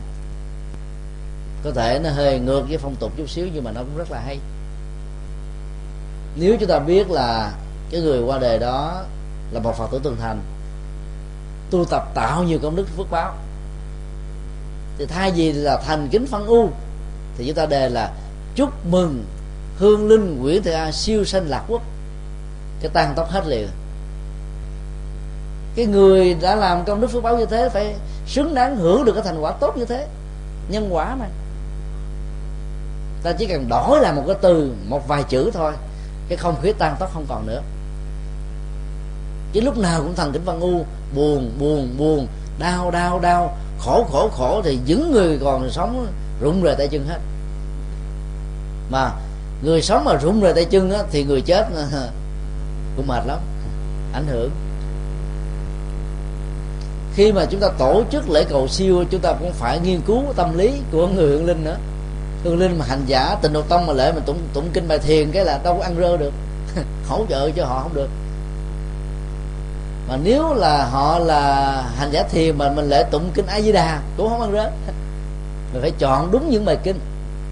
Có 1.65 1.71
thể 1.71 2.01
nó 2.05 2.11
hơi 2.11 2.39
ngược 2.39 2.63
với 2.69 2.79
phong 2.79 2.97
tục 2.97 3.13
chút 3.17 3.31
xíu, 3.31 3.47
nhưng 3.55 3.65
mà 3.65 3.71
nó 3.71 3.81
cũng 3.81 3.97
rất 3.97 4.11
là 4.11 4.21
hay. 4.21 4.39
Nếu 6.37 6.57
chúng 6.61 6.69
ta 6.69 6.79
biết 6.79 7.11
là 7.11 7.53
cái 7.91 8.01
người 8.01 8.23
qua 8.23 8.39
đời 8.39 8.59
đó 8.59 9.05
là 9.51 9.61
một 9.61 9.77
phật 9.79 9.89
tử 9.93 10.01
tuần 10.03 10.17
thành, 10.21 10.41
tu 11.71 11.85
tập 11.85 12.09
tạo 12.15 12.43
nhiều 12.43 12.59
công 12.63 12.77
đức 12.77 12.87
phước 12.97 13.11
báo, 13.11 13.35
thì 14.99 15.07
thay 15.07 15.33
vì 15.33 15.53
là 15.53 15.83
thành 15.87 16.09
kính 16.11 16.27
phân 16.27 16.47
u, 16.47 16.71
thì 17.39 17.47
chúng 17.47 17.57
ta 17.57 17.67
đề 17.67 17.89
là 17.89 18.13
chúc 18.55 18.87
mừng 18.87 19.25
hương 19.79 20.09
linh 20.09 20.41
nguyễn 20.41 20.63
thị 20.63 20.73
a 20.73 20.93
siêu 20.93 21.25
sanh 21.25 21.49
lạc 21.49 21.65
quốc. 21.69 21.83
Cái 22.81 22.91
tan 22.95 23.13
tóc 23.17 23.31
hết 23.31 23.47
liền 23.47 23.69
cái 25.77 25.87
người 25.87 26.35
đã 26.35 26.55
làm 26.55 26.85
công 26.85 27.01
đức 27.01 27.07
phước 27.11 27.23
báo 27.23 27.39
như 27.39 27.47
thế 27.47 27.69
phải 27.69 27.95
xứng 28.27 28.55
đáng 28.55 28.77
hưởng 28.77 29.05
được 29.05 29.13
cái 29.13 29.23
thành 29.23 29.41
quả 29.41 29.53
tốt 29.53 29.77
như 29.77 29.85
thế. 29.85 30.07
Nhân 30.69 30.89
quả 30.95 31.15
mà. 31.15 31.27
Ta 33.23 33.33
chỉ 33.33 33.47
cần 33.47 33.69
đổi 33.69 34.01
lại 34.01 34.13
một 34.13 34.23
cái 34.27 34.37
từ 34.43 34.73
một 34.89 35.09
vài 35.09 35.23
chữ 35.23 35.51
thôi 35.55 35.73
cái 36.29 36.39
không 36.39 36.61
khí 36.63 36.73
tan 36.79 36.97
tóc 36.99 37.11
không 37.15 37.27
còn 37.29 37.47
nữa. 37.47 37.63
Chứ 39.53 39.61
lúc 39.61 39.79
nào 39.79 40.03
cũng 40.03 40.15
thần 40.15 40.33
kính 40.33 40.45
văn 40.45 40.61
u 40.61 40.85
buồn 41.15 41.51
buồn 41.59 41.95
buồn 41.99 42.27
đau 42.59 42.91
đau 42.91 43.21
đau 43.21 43.57
khổ 43.79 44.07
khổ 44.13 44.29
khổ 44.33 44.63
thì 44.65 44.79
những 44.87 45.13
người 45.13 45.39
còn 45.45 45.71
sống 45.71 46.07
rụng 46.41 46.63
rời 46.63 46.75
tay 46.79 46.89
chân 46.89 47.07
hết. 47.09 47.19
Mà 48.91 49.11
người 49.63 49.83
sống 49.83 50.05
mà 50.05 50.17
rụng 50.17 50.41
rời 50.41 50.53
tay 50.55 50.65
chân 50.65 50.91
á, 50.91 51.03
thì 51.11 51.25
người 51.25 51.41
chết 51.41 51.67
cũng 52.97 53.07
mệt 53.07 53.27
lắm 53.27 53.39
ảnh 54.13 54.27
hưởng 54.27 54.51
khi 57.17 57.33
mà 57.33 57.45
chúng 57.45 57.61
ta 57.61 57.69
tổ 57.79 58.03
chức 58.11 58.31
lễ 58.31 58.45
cầu 58.45 58.69
siêu, 58.69 59.05
chúng 59.11 59.21
ta 59.21 59.33
cũng 59.33 59.53
phải 59.53 59.81
nghiên 59.81 60.01
cứu 60.01 60.23
tâm 60.37 60.59
lý 60.59 60.73
của 60.93 61.07
người 61.07 61.29
hương 61.29 61.47
linh 61.47 61.65
nữa. 61.65 61.77
Hương 62.45 62.59
linh 62.59 62.79
mà 62.79 62.85
hành 62.89 63.03
giả 63.07 63.37
tình 63.43 63.53
độ 63.53 63.63
tông 63.63 63.87
mà 63.87 63.93
lễ 63.93 64.13
mình 64.13 64.23
tụng 64.27 64.39
tụng 64.55 64.69
kinh 64.73 64.89
bài 64.89 64.99
thiền, 64.99 65.31
cái 65.31 65.45
là 65.45 65.61
đâu 65.65 65.77
có 65.79 65.83
ăn 65.85 65.97
rơ 66.01 66.17
được. 66.17 66.33
Hỗ 67.09 67.27
trợ 67.29 67.51
cho 67.51 67.65
họ 67.65 67.81
không 67.83 67.95
được. 67.95 68.09
Mà 70.09 70.17
nếu 70.25 70.55
là 70.55 70.85
họ 70.85 71.19
là 71.19 71.73
hành 71.97 72.11
giả 72.13 72.23
thiền 72.23 72.59
mà 72.59 72.73
mình 72.73 72.89
lễ 72.89 73.05
tụng 73.11 73.31
kinh 73.35 73.47
a 73.47 73.61
di 73.61 73.73
đà 73.73 74.01
cũng 74.17 74.29
không 74.29 74.41
ăn 74.41 74.53
rớt 74.53 74.73
mình 75.73 75.83
phải 75.83 75.93
chọn 75.99 76.31
đúng 76.31 76.51
những 76.51 76.65
bài 76.65 76.79
kinh, 76.83 77.01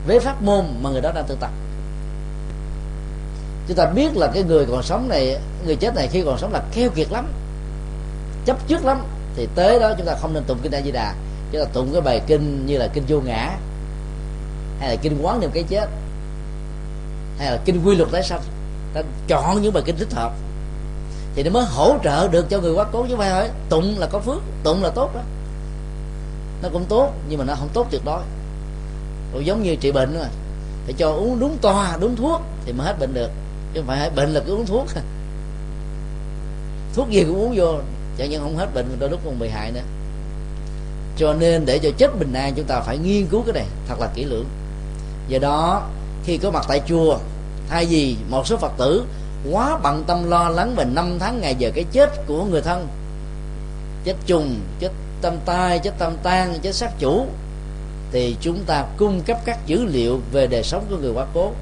với 0.07 0.21
pháp 0.21 0.43
môn 0.43 0.65
mà 0.83 0.91
người 0.91 1.01
đó 1.01 1.13
đang 1.15 1.25
tự 1.29 1.37
tập. 1.41 1.51
Chúng 3.69 3.77
ta 3.77 3.87
biết 3.87 4.17
là 4.17 4.27
cái 4.27 4.43
người 4.43 4.67
còn 4.67 4.83
sống 4.83 5.09
này, 5.09 5.39
người 5.67 5.77
chết 5.77 5.95
này 5.95 6.09
khi 6.09 6.23
còn 6.23 6.39
sống 6.39 6.53
là 6.53 6.63
keo 6.75 6.91
kiệt 6.91 7.13
lắm, 7.13 7.33
chấp 8.45 8.69
trước 8.69 8.85
lắm 8.85 9.03
thì 9.37 9.49
tới 9.55 9.81
đó 9.81 9.93
chúng 9.99 10.07
ta 10.07 10.15
không 10.21 10.35
nên 10.35 10.45
tụng 10.45 10.59
kinh 10.63 10.73
a 10.73 10.81
di 10.81 10.91
đà. 10.91 11.15
Chúng 11.53 11.65
ta 11.65 11.71
tụng 11.73 11.89
cái 11.93 12.01
bài 12.01 12.21
kinh 12.27 12.67
như 12.67 12.79
là 12.79 12.89
kinh 12.93 13.05
vô 13.09 13.21
ngã, 13.21 13.57
hay 14.81 14.91
là 14.91 14.97
kinh 15.03 15.19
quán 15.23 15.41
niệm 15.41 15.51
cái 15.55 15.63
chết, 15.63 15.89
hay 17.39 17.51
là 17.51 17.59
kinh 17.65 17.83
quy 17.85 17.95
luật 17.95 18.11
tái 18.13 18.23
sanh. 18.23 18.41
Ta 18.95 19.03
chọn 19.29 19.63
những 19.63 19.73
bài 19.73 19.83
kinh 19.87 19.97
thích 19.97 20.13
hợp. 20.13 20.33
Thì 21.35 21.43
nó 21.43 21.51
mới 21.51 21.65
hỗ 21.65 21.97
trợ 22.05 22.29
được 22.29 22.47
cho 22.51 22.61
người 22.61 22.73
quá 22.73 22.85
cố 22.93 23.07
chứ 23.09 23.17
phải 23.17 23.31
hỏi, 23.31 23.51
tụng 23.69 23.99
là 23.99 24.07
có 24.07 24.19
phước, 24.19 24.43
tụng 24.65 24.83
là 24.83 24.91
tốt 24.91 25.11
đó. 25.15 25.21
Nó 26.63 26.69
cũng 26.73 26.85
tốt, 26.89 27.13
nhưng 27.29 27.39
mà 27.39 27.45
nó 27.45 27.55
không 27.55 27.69
tốt 27.73 27.87
tuyệt 27.91 28.03
đối. 28.05 28.21
Cũng 29.33 29.47
giống 29.47 29.63
như 29.63 29.77
trị 29.77 29.93
bệnh 29.93 30.19
mà 30.21 30.27
phải 30.85 30.95
cho 30.99 31.13
uống 31.13 31.41
đúng 31.41 31.59
toa, 31.63 31.97
đúng 32.01 32.17
thuốc 32.17 32.41
thì 32.65 32.73
mới 32.73 32.87
hết 32.87 32.97
bệnh 33.01 33.15
được. 33.15 33.31
Chứ 33.75 33.81
không 33.81 33.87
phải 33.87 34.11
bệnh 34.11 34.31
là 34.31 34.41
cứ 34.47 34.57
uống 34.57 34.67
thuốc. 34.67 34.87
Thuốc 36.95 37.11
gì 37.11 37.25
cũng 37.25 37.41
uống 37.41 37.53
vô 37.57 37.81
chẳng 38.19 38.31
những 38.31 38.43
không 38.43 38.57
hết 38.57 38.75
bệnh, 38.75 38.97
đôi 38.99 39.11
lúc 39.11 39.21
còn 39.25 39.39
bị 39.39 39.49
hại 39.49 39.73
nữa. 39.73 39.81
Cho 41.17 41.35
nên 41.35 41.67
để 41.67 41.79
cho 41.79 41.91
chết 41.99 42.19
bình 42.19 42.33
an, 42.33 42.53
chúng 42.57 42.65
ta 42.65 42.81
phải 42.81 42.99
nghiên 42.99 43.27
cứu 43.27 43.43
cái 43.43 43.53
này, 43.53 43.67
thật 43.89 44.01
là 44.01 44.09
kỹ 44.15 44.25
lưỡng. 44.25 44.47
Do 45.29 45.39
đó, 45.39 45.89
khi 46.25 46.37
có 46.37 46.51
mặt 46.51 46.65
tại 46.69 46.81
chùa, 46.89 47.19
thay 47.69 47.87
vì 47.87 48.17
một 48.31 48.47
số 48.47 48.57
phật 48.57 48.73
tử 48.79 49.05
quá 49.51 49.79
bận 49.83 50.05
tâm 50.07 50.31
lo 50.31 50.49
lắng 50.49 50.75
về 50.77 50.85
năm 50.85 51.19
tháng 51.19 51.41
ngày 51.41 51.55
giờ 51.59 51.71
cái 51.75 51.85
chết 51.93 52.27
của 52.27 52.45
người 52.45 52.63
thân, 52.63 52.89
chết 54.05 54.15
trùng, 54.27 54.61
chết 54.81 54.91
tâm 55.23 55.37
tai, 55.45 55.79
chết 55.79 55.93
tâm 55.99 56.17
tan 56.23 56.59
chết 56.63 56.75
sát 56.75 56.93
chủ, 56.99 57.27
thì 58.13 58.37
chúng 58.41 58.65
ta 58.67 58.85
cung 58.97 59.21
cấp 59.27 59.39
các 59.45 59.67
dữ 59.67 59.85
liệu 59.85 60.21
về 60.33 60.47
đời 60.47 60.63
sống 60.63 60.87
của 60.91 60.97
người 60.97 61.13
quá 61.13 61.27
cố. 61.35 61.53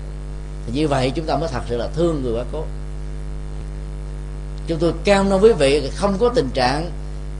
Thì 0.67 0.73
như 0.81 0.89
vậy 0.89 1.13
chúng 1.15 1.27
ta 1.27 1.37
mới 1.37 1.49
thật 1.49 1.63
sự 1.69 1.77
là 1.77 1.89
thương 1.95 2.23
người 2.23 2.33
quá 2.33 2.45
cố 2.53 2.65
chúng 4.71 4.79
tôi 4.79 4.93
cam 5.05 5.31
đoan 5.31 5.43
quý 5.43 5.53
vị 5.53 5.91
không 5.97 6.17
có 6.21 6.29
tình 6.35 6.49
trạng 6.55 6.91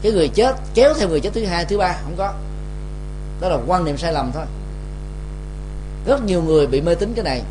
cái 0.03 0.13
người 0.13 0.29
chết 0.29 0.57
kéo 0.75 0.95
theo 0.99 1.09
người 1.09 1.21
chết 1.21 1.31
thứ 1.35 1.45
hai, 1.45 1.65
thứ 1.65 1.79
ba, 1.79 1.97
không 2.03 2.15
có. 2.17 2.33
Đó 3.41 3.49
là 3.49 3.59
quan 3.67 3.85
niệm 3.85 3.97
sai 3.97 4.13
lầm 4.13 4.31
thôi. 4.35 4.45
Rất 6.07 6.25
nhiều 6.25 6.43
người 6.43 6.67
bị 6.67 6.81
mê 6.81 6.95
tín 6.95 7.13
cái 7.17 7.25
này. 7.25 7.43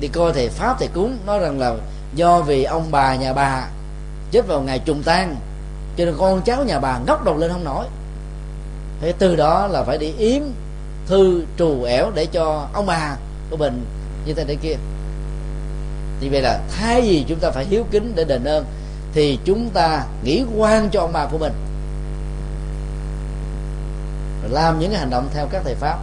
Đi 0.00 0.08
coi 0.08 0.32
thầy 0.32 0.48
pháp, 0.48 0.76
thầy 0.78 0.88
cúng 0.88 1.18
nói 1.26 1.38
rằng 1.38 1.58
là 1.58 1.74
do 2.14 2.40
vì 2.40 2.64
ông 2.64 2.90
bà, 2.90 3.14
nhà 3.14 3.32
bà 3.32 3.68
chết 4.30 4.46
vào 4.46 4.62
ngày 4.62 4.78
trùng 4.78 5.02
tan, 5.02 5.36
cho 5.96 6.04
nên 6.04 6.14
con 6.18 6.42
cháu 6.42 6.64
nhà 6.64 6.80
bà 6.80 6.98
ngóc 7.06 7.24
đầu 7.24 7.36
lên 7.36 7.50
không 7.52 7.64
nổi. 7.64 7.86
Thế 9.00 9.12
từ 9.18 9.36
đó 9.36 9.66
là 9.66 9.84
phải 9.84 9.98
đi 9.98 10.12
yếm, 10.18 10.42
thư, 11.06 11.44
trù, 11.58 11.82
ẻo 11.82 12.10
để 12.14 12.26
cho 12.26 12.68
ông 12.72 12.86
bà 12.86 13.16
của 13.50 13.56
mình 13.56 13.84
như 14.26 14.34
thế 14.34 14.44
này 14.44 14.56
kia. 14.62 14.76
Thì 16.20 16.28
vậy 16.28 16.42
là 16.42 16.60
thay 16.76 17.00
vì 17.00 17.24
chúng 17.28 17.38
ta 17.38 17.50
phải 17.50 17.64
hiếu 17.64 17.84
kính 17.90 18.12
để 18.14 18.24
đền 18.24 18.44
ơn 18.44 18.64
thì 19.14 19.38
chúng 19.44 19.70
ta 19.70 20.04
nghĩ 20.24 20.44
quan 20.56 20.90
cho 20.90 21.00
ông 21.00 21.12
bà 21.12 21.26
của 21.26 21.38
mình. 21.38 21.52
Làm 24.50 24.78
những 24.78 24.90
cái 24.90 25.00
hành 25.00 25.10
động 25.10 25.28
theo 25.34 25.46
các 25.50 25.62
thầy 25.64 25.74
pháp. 25.74 25.98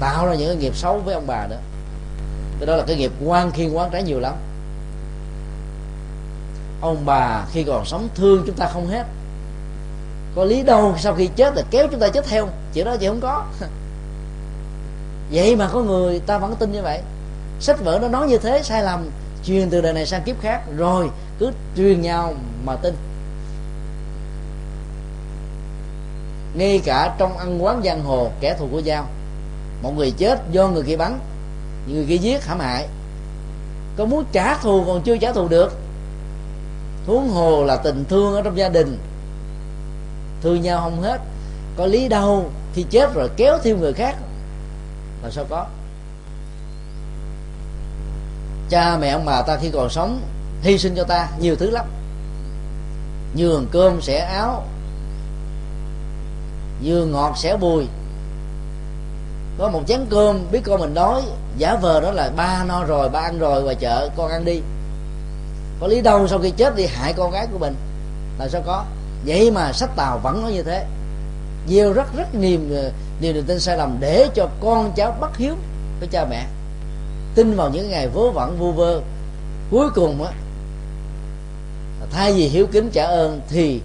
Tạo 0.00 0.26
ra 0.26 0.34
những 0.34 0.48
cái 0.48 0.56
nghiệp 0.56 0.76
xấu 0.76 0.98
với 0.98 1.14
ông 1.14 1.26
bà 1.26 1.46
nữa. 1.46 1.58
Cái 2.58 2.66
đó 2.66 2.76
là 2.76 2.84
cái 2.86 2.96
nghiệp 2.96 3.12
quan 3.24 3.50
khiên 3.50 3.72
quán 3.72 3.90
trái 3.90 4.02
nhiều 4.02 4.20
lắm. 4.20 4.34
Ông 6.80 7.06
bà 7.06 7.44
khi 7.52 7.64
còn 7.64 7.84
sống 7.84 8.08
thương 8.14 8.42
chúng 8.46 8.56
ta 8.56 8.68
không 8.72 8.86
hết. 8.86 9.06
Có 10.36 10.44
lý 10.44 10.62
đâu 10.62 10.94
sau 10.98 11.14
khi 11.14 11.26
chết 11.36 11.56
là 11.56 11.62
kéo 11.70 11.86
chúng 11.90 12.00
ta 12.00 12.08
chết 12.08 12.24
theo. 12.28 12.48
Chuyện 12.74 12.84
đó 12.84 12.96
chị 12.96 13.06
không 13.06 13.20
có. 13.20 13.44
Vậy 15.32 15.56
mà 15.56 15.68
có 15.72 15.80
người 15.80 16.20
ta 16.20 16.38
vẫn 16.38 16.56
tin 16.56 16.72
như 16.72 16.82
vậy. 16.82 17.00
Sách 17.60 17.84
vở 17.84 17.98
nó 18.02 18.08
nói 18.08 18.28
như 18.28 18.38
thế, 18.38 18.62
sai 18.62 18.82
lầm. 18.82 19.10
Truyền 19.44 19.70
từ 19.70 19.80
đời 19.80 19.92
này 19.92 20.06
sang 20.06 20.22
kiếp 20.22 20.40
khác. 20.40 20.62
Rồi 20.76 21.10
cứ 21.38 21.52
truyền 21.76 22.02
nhau 22.02 22.34
mà 22.64 22.76
tin. 22.76 22.94
Ngay 26.54 26.80
cả 26.84 27.14
trong 27.18 27.38
ăn 27.38 27.64
quán 27.64 27.82
giang 27.84 28.04
hồ, 28.04 28.30
kẻ 28.40 28.56
thù 28.58 28.68
của 28.72 28.82
dao 28.82 29.06
một 29.82 29.92
người 29.96 30.10
chết 30.10 30.40
do 30.52 30.68
người 30.68 30.82
kia 30.82 30.96
bắn, 30.96 31.18
người 31.86 32.06
kia 32.08 32.16
giết 32.16 32.44
hãm 32.44 32.60
hại. 32.60 32.88
Có 33.96 34.04
muốn 34.04 34.24
trả 34.32 34.58
thù 34.58 34.84
còn 34.86 35.02
chưa 35.02 35.16
trả 35.16 35.32
thù 35.32 35.48
được. 35.48 35.78
Huống 37.06 37.28
hồ 37.28 37.64
là 37.64 37.76
tình 37.76 38.04
thương 38.08 38.34
ở 38.34 38.42
trong 38.42 38.58
gia 38.58 38.68
đình. 38.68 38.98
Thương 40.42 40.62
nhau 40.62 40.80
không 40.80 41.02
hết, 41.02 41.20
có 41.76 41.86
lý 41.86 42.08
đâu 42.08 42.50
khi 42.74 42.84
chết 42.90 43.14
rồi 43.14 43.30
kéo 43.36 43.58
thêm 43.62 43.80
người 43.80 43.92
khác. 43.92 44.16
Là 45.22 45.30
sao 45.30 45.44
có? 45.48 45.66
Cha 48.70 48.96
mẹ 49.00 49.08
ông 49.08 49.24
bà 49.24 49.42
ta 49.42 49.56
khi 49.56 49.70
còn 49.70 49.90
sống 49.90 50.20
hy 50.62 50.78
sinh 50.78 50.94
cho 50.96 51.04
ta 51.04 51.28
nhiều 51.40 51.56
thứ 51.56 51.70
lắm. 51.70 51.86
Nhường 53.34 53.66
cơm 53.72 54.00
xẻ 54.00 54.18
áo 54.18 54.64
nhường 56.82 57.12
ngọt 57.12 57.32
xẻ 57.36 57.56
bùi. 57.56 57.86
Có 59.58 59.68
một 59.68 59.82
chén 59.86 60.00
cơm, 60.10 60.38
biết 60.52 60.60
con 60.64 60.80
mình 60.80 60.94
đói, 60.94 61.22
giả 61.56 61.76
vờ 61.76 62.00
đó 62.00 62.10
là 62.10 62.30
ba 62.36 62.64
no 62.64 62.84
rồi, 62.84 63.08
ba 63.08 63.20
ăn 63.20 63.38
rồi 63.38 63.62
và 63.62 63.74
chợ 63.74 64.08
con 64.16 64.30
ăn 64.30 64.44
đi. 64.44 64.60
Có 65.80 65.86
lý 65.86 66.00
đâu 66.00 66.28
sau 66.28 66.38
khi 66.38 66.50
chết 66.50 66.76
đi 66.76 66.86
hại 66.86 67.12
con 67.12 67.30
gái 67.30 67.46
của 67.52 67.58
mình? 67.58 67.74
Là 68.38 68.48
sao 68.48 68.62
có? 68.66 68.84
Vậy 69.26 69.50
mà 69.50 69.72
sách 69.72 69.90
tàu 69.96 70.18
vẫn 70.18 70.42
nói 70.42 70.52
như 70.52 70.62
thế. 70.62 70.86
Gieo 71.68 71.92
rất 71.92 72.16
rất 72.16 72.34
niềm 72.34 72.70
ờ, 72.74 72.90
niềm 73.20 73.34
niềm 73.34 73.44
tin 73.44 73.60
sai 73.60 73.76
lầm 73.76 73.96
để 74.00 74.28
cho 74.34 74.48
con 74.60 74.92
cháu 74.96 75.16
bất 75.20 75.36
hiếu 75.36 75.54
với 76.00 76.08
cha 76.08 76.24
mẹ. 76.30 76.46
Tin 77.34 77.56
vào 77.56 77.70
những 77.70 77.90
ngày 77.90 78.08
vớ 78.08 78.30
vẩn, 78.30 78.58
vu 78.58 78.72
vơ. 78.72 79.00
Cuối 79.70 79.90
cùng 79.90 80.24
á 80.24 80.32
thay 82.12 82.32
vì 82.32 82.48
hiếu 82.48 82.66
kính 82.72 82.90
trả 82.90 83.04
ơn 83.04 83.40
thì 83.48 83.80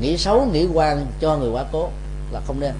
nghĩ 0.00 0.16
xấu, 0.16 0.44
nghĩ 0.44 0.66
quan 0.74 1.06
cho 1.20 1.36
người 1.36 1.50
quá 1.50 1.64
cố 1.72 1.88
là 2.32 2.40
không 2.46 2.60
nên. 2.60 2.72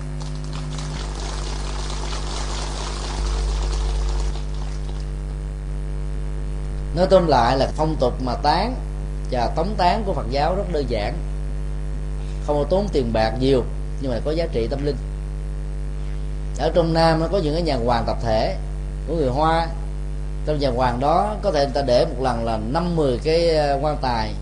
Nói 6.97 7.07
tóm 7.11 7.27
lại 7.27 7.59
là 7.59 7.69
phong 7.77 7.97
tục 8.01 8.23
mà 8.25 8.35
tán 8.35 8.75
và 9.31 9.47
tống 9.57 9.75
tán 9.77 10.03
của 10.07 10.13
phật 10.13 10.27
giáo 10.31 10.55
rất 10.55 10.73
đơn 10.73 10.85
giản. 10.89 11.15
Không 12.47 12.59
có 12.59 12.65
tốn 12.71 12.89
tiền 12.93 13.13
bạc 13.13 13.33
nhiều, 13.41 13.65
nhưng 14.01 14.11
mà 14.13 14.21
có 14.25 14.31
giá 14.31 14.47
trị 14.53 14.67
tâm 14.71 14.87
linh. 14.87 14.97
Ở 16.59 16.71
trong 16.75 16.95
nam 16.95 17.21
nó 17.21 17.29
có 17.29 17.39
những 17.39 17.55
cái 17.55 17.63
nhà 17.63 17.77
hoàng 17.85 18.05
tập 18.07 18.17
thể 18.23 18.57
của 19.09 19.15
người 19.15 19.29
hoa. 19.29 19.69
Trong 20.47 20.59
nhà 20.59 20.71
hoàng 20.77 21.01
đó 21.01 21.35
có 21.43 21.53
thể 21.53 21.65
người 21.65 21.75
ta 21.75 21.83
để 21.83 22.05
một 22.05 22.23
lần 22.23 22.45
là 22.45 22.59
năm 22.73 22.97
mười 22.97 23.19
cái 23.19 23.49
ờ, 23.49 23.79
quan 23.83 23.97
tài 24.03 24.33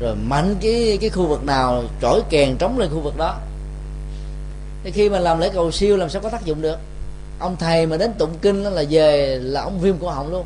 rồi 0.00 0.14
mạnh 0.14 0.56
cái 0.60 0.98
cái 1.00 1.10
khu 1.10 1.26
vực 1.26 1.44
nào 1.44 1.84
trỗi 2.02 2.22
kèn 2.30 2.56
trống 2.58 2.78
lên 2.78 2.90
khu 2.90 3.00
vực 3.00 3.16
đó. 3.16 3.36
Thì 4.84 4.90
khi 4.90 5.08
mà 5.08 5.18
làm 5.18 5.38
lễ 5.38 5.50
cầu 5.54 5.70
siêu 5.70 5.96
làm 5.96 6.10
sao 6.10 6.22
có 6.22 6.28
tác 6.28 6.44
dụng 6.44 6.62
được? 6.62 6.78
Ông 7.38 7.56
thầy 7.56 7.86
mà 7.86 7.96
đến 7.96 8.12
tụng 8.18 8.34
kinh 8.42 8.62
là 8.64 8.84
về 8.90 9.38
là 9.42 9.60
ông 9.60 9.80
viêm 9.80 9.98
cổ 9.98 10.08
họng 10.08 10.32
luôn. 10.32 10.44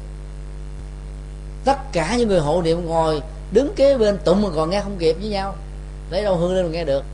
Tất 1.64 1.92
cả 1.92 2.16
những 2.16 2.28
người 2.28 2.40
hộ 2.40 2.62
niệm 2.62 2.86
ngồi 2.86 3.22
đứng 3.52 3.74
kế 3.76 3.98
bên 3.98 4.18
tụng 4.24 4.42
mà 4.42 4.48
còn 4.54 4.70
nghe 4.70 4.80
không 4.80 4.98
kịp 4.98 5.16
với 5.20 5.28
nhau. 5.28 5.54
Lấy 6.10 6.22
đâu 6.22 6.36
hương 6.36 6.54
lên 6.54 6.64
mà 6.64 6.70
nghe 6.70 6.84
được. 6.84 7.04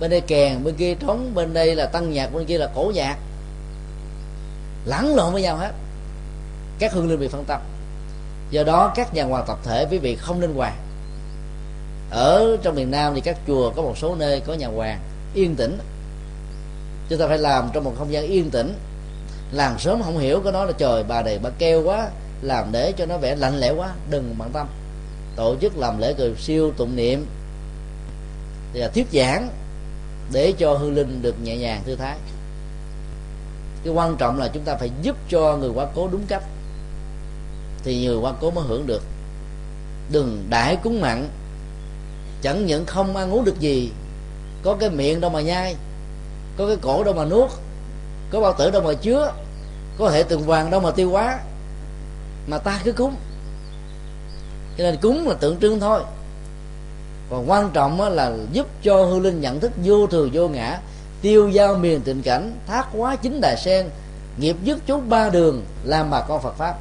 Bên 0.00 0.10
đây 0.10 0.20
kèn, 0.20 0.64
bên 0.64 0.74
kia 0.74 0.94
trống, 0.94 1.34
bên 1.34 1.54
đây 1.54 1.74
là 1.74 1.86
tăng 1.86 2.12
nhạc, 2.12 2.34
bên 2.34 2.44
kia 2.44 2.58
là 2.58 2.70
cổ 2.74 2.92
nhạc. 2.94 3.16
Lẫn 4.84 5.14
lộn 5.16 5.32
với 5.32 5.42
nhau 5.42 5.56
hết. 5.56 5.72
Các 6.78 6.92
hương 6.92 7.10
linh 7.10 7.20
bị 7.20 7.28
phân 7.28 7.44
tâm. 7.44 7.60
Do 8.50 8.62
đó 8.62 8.92
các 8.94 9.14
nhà 9.14 9.24
hoàng 9.24 9.44
tập 9.46 9.58
thể, 9.64 9.86
quý 9.90 9.98
vị 9.98 10.16
không 10.16 10.40
nên 10.40 10.54
hoàng 10.54 10.76
ở 12.10 12.56
trong 12.62 12.74
miền 12.74 12.90
nam 12.90 13.14
thì 13.14 13.20
các 13.20 13.38
chùa 13.46 13.70
có 13.70 13.82
một 13.82 13.98
số 13.98 14.14
nơi 14.14 14.40
có 14.40 14.54
nhà 14.54 14.68
hoàng 14.68 15.00
yên 15.34 15.56
tĩnh. 15.56 15.78
Chúng 17.08 17.18
ta 17.18 17.26
phải 17.28 17.38
làm 17.38 17.70
trong 17.72 17.84
một 17.84 17.94
không 17.98 18.12
gian 18.12 18.26
yên 18.26 18.50
tĩnh. 18.50 18.74
Làm 19.52 19.78
sớm 19.78 20.02
không 20.02 20.18
hiểu 20.18 20.40
có 20.44 20.50
nói 20.50 20.66
là 20.66 20.72
trời, 20.72 21.04
bà 21.08 21.22
này 21.22 21.38
bà 21.42 21.50
kêu 21.58 21.82
quá, 21.84 22.08
làm 22.42 22.72
để 22.72 22.92
cho 22.92 23.06
nó 23.06 23.18
vẻ 23.18 23.36
lạnh 23.36 23.58
lẽo 23.58 23.76
quá, 23.76 23.94
đừng 24.10 24.34
bận 24.38 24.50
tâm. 24.52 24.66
Tổ 25.36 25.56
chức 25.60 25.76
làm 25.76 25.98
lễ 25.98 26.14
cười 26.18 26.34
siêu 26.38 26.72
tụng 26.76 26.96
niệm 26.96 27.26
thì 28.72 28.80
là 28.80 28.88
thuyết 28.88 29.06
giảng 29.12 29.48
để 30.32 30.52
cho 30.58 30.74
hương 30.74 30.94
linh 30.94 31.22
được 31.22 31.34
nhẹ 31.42 31.56
nhàng 31.56 31.82
thư 31.86 31.96
thái. 31.96 32.16
Cái 33.84 33.92
quan 33.92 34.16
trọng 34.16 34.38
là 34.38 34.48
chúng 34.48 34.62
ta 34.62 34.76
phải 34.76 34.90
giúp 35.02 35.16
cho 35.28 35.56
người 35.56 35.70
quá 35.74 35.86
cố 35.94 36.08
đúng 36.08 36.26
cách, 36.28 36.42
thì 37.84 38.06
người 38.06 38.16
quá 38.16 38.32
cố 38.40 38.50
mới 38.50 38.64
hưởng 38.68 38.86
được. 38.86 39.02
Đừng 40.12 40.46
đãi 40.50 40.76
cúng 40.76 41.00
mặn 41.00 41.28
chẳng 42.42 42.66
những 42.66 42.86
không 42.86 43.16
ăn 43.16 43.32
uống 43.32 43.44
được 43.44 43.60
gì, 43.60 43.92
có 44.62 44.76
cái 44.80 44.90
miệng 44.90 45.20
đâu 45.20 45.30
mà 45.30 45.40
nhai, 45.40 45.76
có 46.56 46.66
cái 46.66 46.76
cổ 46.82 47.04
đâu 47.04 47.14
mà 47.14 47.24
nuốt, 47.24 47.50
có 48.30 48.40
bao 48.40 48.54
tử 48.58 48.70
đâu 48.70 48.82
mà 48.82 48.92
chứa, 48.94 49.32
có 49.98 50.08
hệ 50.08 50.22
tuần 50.22 50.42
hoàn 50.42 50.70
đâu 50.70 50.80
mà 50.80 50.90
tiêu 50.90 51.10
hóa. 51.10 51.38
Mà 52.46 52.58
ta 52.58 52.80
cứ 52.84 52.92
cúng. 52.92 53.16
Cho 54.78 54.84
nên 54.84 54.96
cúng 54.96 55.28
là 55.28 55.34
tượng 55.34 55.60
trưng 55.60 55.80
thôi. 55.80 56.00
Còn 57.30 57.50
quan 57.50 57.70
trọng 57.72 58.00
là 58.00 58.32
giúp 58.52 58.66
cho 58.82 59.04
hư 59.04 59.18
linh 59.18 59.40
nhận 59.40 59.60
thức 59.60 59.72
vô 59.84 60.06
thường, 60.06 60.30
vô 60.32 60.48
ngã, 60.48 60.80
tiêu 61.22 61.48
giao 61.48 61.74
miền 61.74 62.00
tình 62.00 62.22
cảnh, 62.22 62.56
thác 62.66 62.86
hóa 62.92 63.16
chính 63.16 63.40
đài 63.40 63.56
sen, 63.56 63.88
nghiệp 64.38 64.56
dứt 64.64 64.78
chốt 64.86 65.00
ba 65.08 65.28
đường, 65.28 65.64
làm 65.84 66.10
bà 66.10 66.20
con 66.20 66.42
phật 66.42 66.54
pháp. 66.58 66.74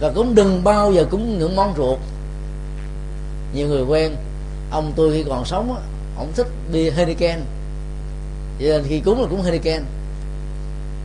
Và 0.00 0.12
cũng 0.14 0.34
đừng 0.34 0.64
bao 0.64 0.92
giờ 0.92 1.06
cúng 1.10 1.38
những 1.38 1.56
món 1.56 1.74
ruột. 1.76 1.98
Nhiều 3.54 3.68
người 3.68 3.82
quen 3.82 4.16
ông 4.70 4.92
tôi 4.96 5.12
khi 5.14 5.24
còn 5.28 5.44
sống 5.44 5.76
ông 6.16 6.32
thích 6.36 6.46
bia 6.72 6.90
Heineken. 6.90 7.40
Cho 8.60 8.66
nên 8.66 8.84
khi 8.88 9.00
cúng 9.00 9.20
là 9.20 9.28
cúng 9.30 9.42
Heineken. 9.42 9.84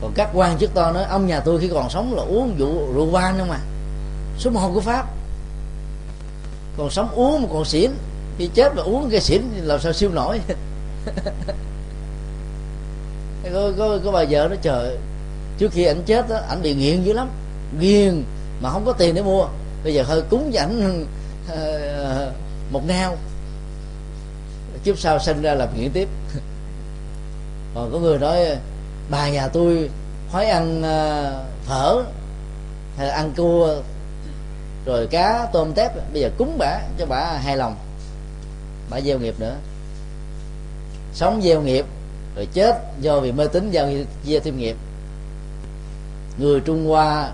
Còn 0.02 0.12
các 0.16 0.30
quan 0.34 0.58
chức 0.58 0.74
to 0.74 0.92
nói 0.92 1.04
ông 1.04 1.28
nhà 1.28 1.40
tôi 1.40 1.60
khi 1.60 1.68
còn 1.68 1.90
sống 1.90 2.14
là 2.14 2.24
uống 2.24 2.56
rượu 2.58 2.94
rượu 2.94 3.06
vang 3.06 3.38
không 3.38 3.52
à? 3.52 3.58
mà 3.58 3.64
số 4.38 4.50
một 4.50 4.72
của 4.74 4.82
pháp? 4.82 5.06
Còn 6.78 6.90
sống 6.90 7.10
uống 7.10 7.42
mà 7.42 7.48
còn 7.54 7.66
xỉn 7.66 7.92
khi 8.38 8.50
chết 8.54 8.76
mà 8.76 8.82
uống 8.82 9.10
cái 9.10 9.22
xỉn 9.22 9.42
làm 9.62 9.80
sao 9.80 9.94
siêu 9.94 10.10
nổi? 10.10 10.40
Có, 13.54 13.72
có, 13.78 14.00
có 14.06 14.12
bà 14.12 14.24
vợ 14.30 14.48
nó 14.50 14.56
trời 14.62 14.98
trước 15.58 15.72
khi 15.72 15.84
ảnh 15.84 16.04
chết 16.06 16.30
á, 16.30 16.42
ảnh 16.50 16.62
bị 16.62 16.74
nghiện 16.74 17.04
dữ 17.04 17.14
lắm. 17.14 17.30
Nghiền 17.80 18.24
mà 18.64 18.70
không 18.70 18.86
có 18.86 18.94
tiền 18.94 19.16
để 19.16 19.22
mua. 19.22 19.48
Bây 19.84 19.94
giờ 19.94 20.04
hơi 20.04 20.22
cúng 20.30 20.52
cho 20.54 20.68
ờ, 21.50 22.32
một 22.72 22.88
ngao. 22.88 23.18
Kiếp 24.84 25.00
sau 25.00 25.20
sinh 25.20 25.42
ra 25.42 25.54
làm 25.54 25.70
nghiện 25.78 25.92
tiếp. 25.92 26.08
Còn 27.76 27.92
có 27.92 28.00
người 28.00 28.20
nói, 28.20 28.38
bà 29.10 29.30
nhà 29.30 29.48
tôi 29.48 29.90
khoái 30.32 30.46
ăn 30.46 30.82
ờ, 30.84 31.46
phở 31.66 32.04
hay 32.98 33.08
là 33.08 33.14
ăn 33.14 33.34
cua, 33.38 33.82
rồi 34.86 35.08
cá, 35.08 35.48
tôm, 35.54 35.74
tép. 35.74 36.14
Bây 36.14 36.22
giờ 36.22 36.30
cúng 36.38 36.58
bả, 36.58 36.80
cho 36.98 37.06
bả 37.06 37.38
hài 37.38 37.58
lòng. 37.58 37.76
Bả 38.90 39.02
gieo 39.02 39.20
nghiệp 39.20 39.40
nữa. 39.40 39.56
Sống 41.14 41.42
gieo 41.44 41.62
nghiệp, 41.62 41.86
rồi 42.36 42.48
chết 42.54 42.82
do 43.02 43.20
vì 43.20 43.32
mê 43.32 43.48
tín 43.48 43.72
gieo 43.74 43.88
gieo 44.26 44.40
thêm 44.40 44.58
nghiệp. 44.58 44.76
Người 46.38 46.60
trung 46.60 46.88
hoa 46.88 47.32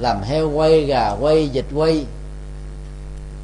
làm 0.00 0.22
heo 0.22 0.50
quay, 0.50 0.84
gà 0.84 1.10
quay, 1.20 1.50
vịt 1.52 1.64
quay. 1.74 2.06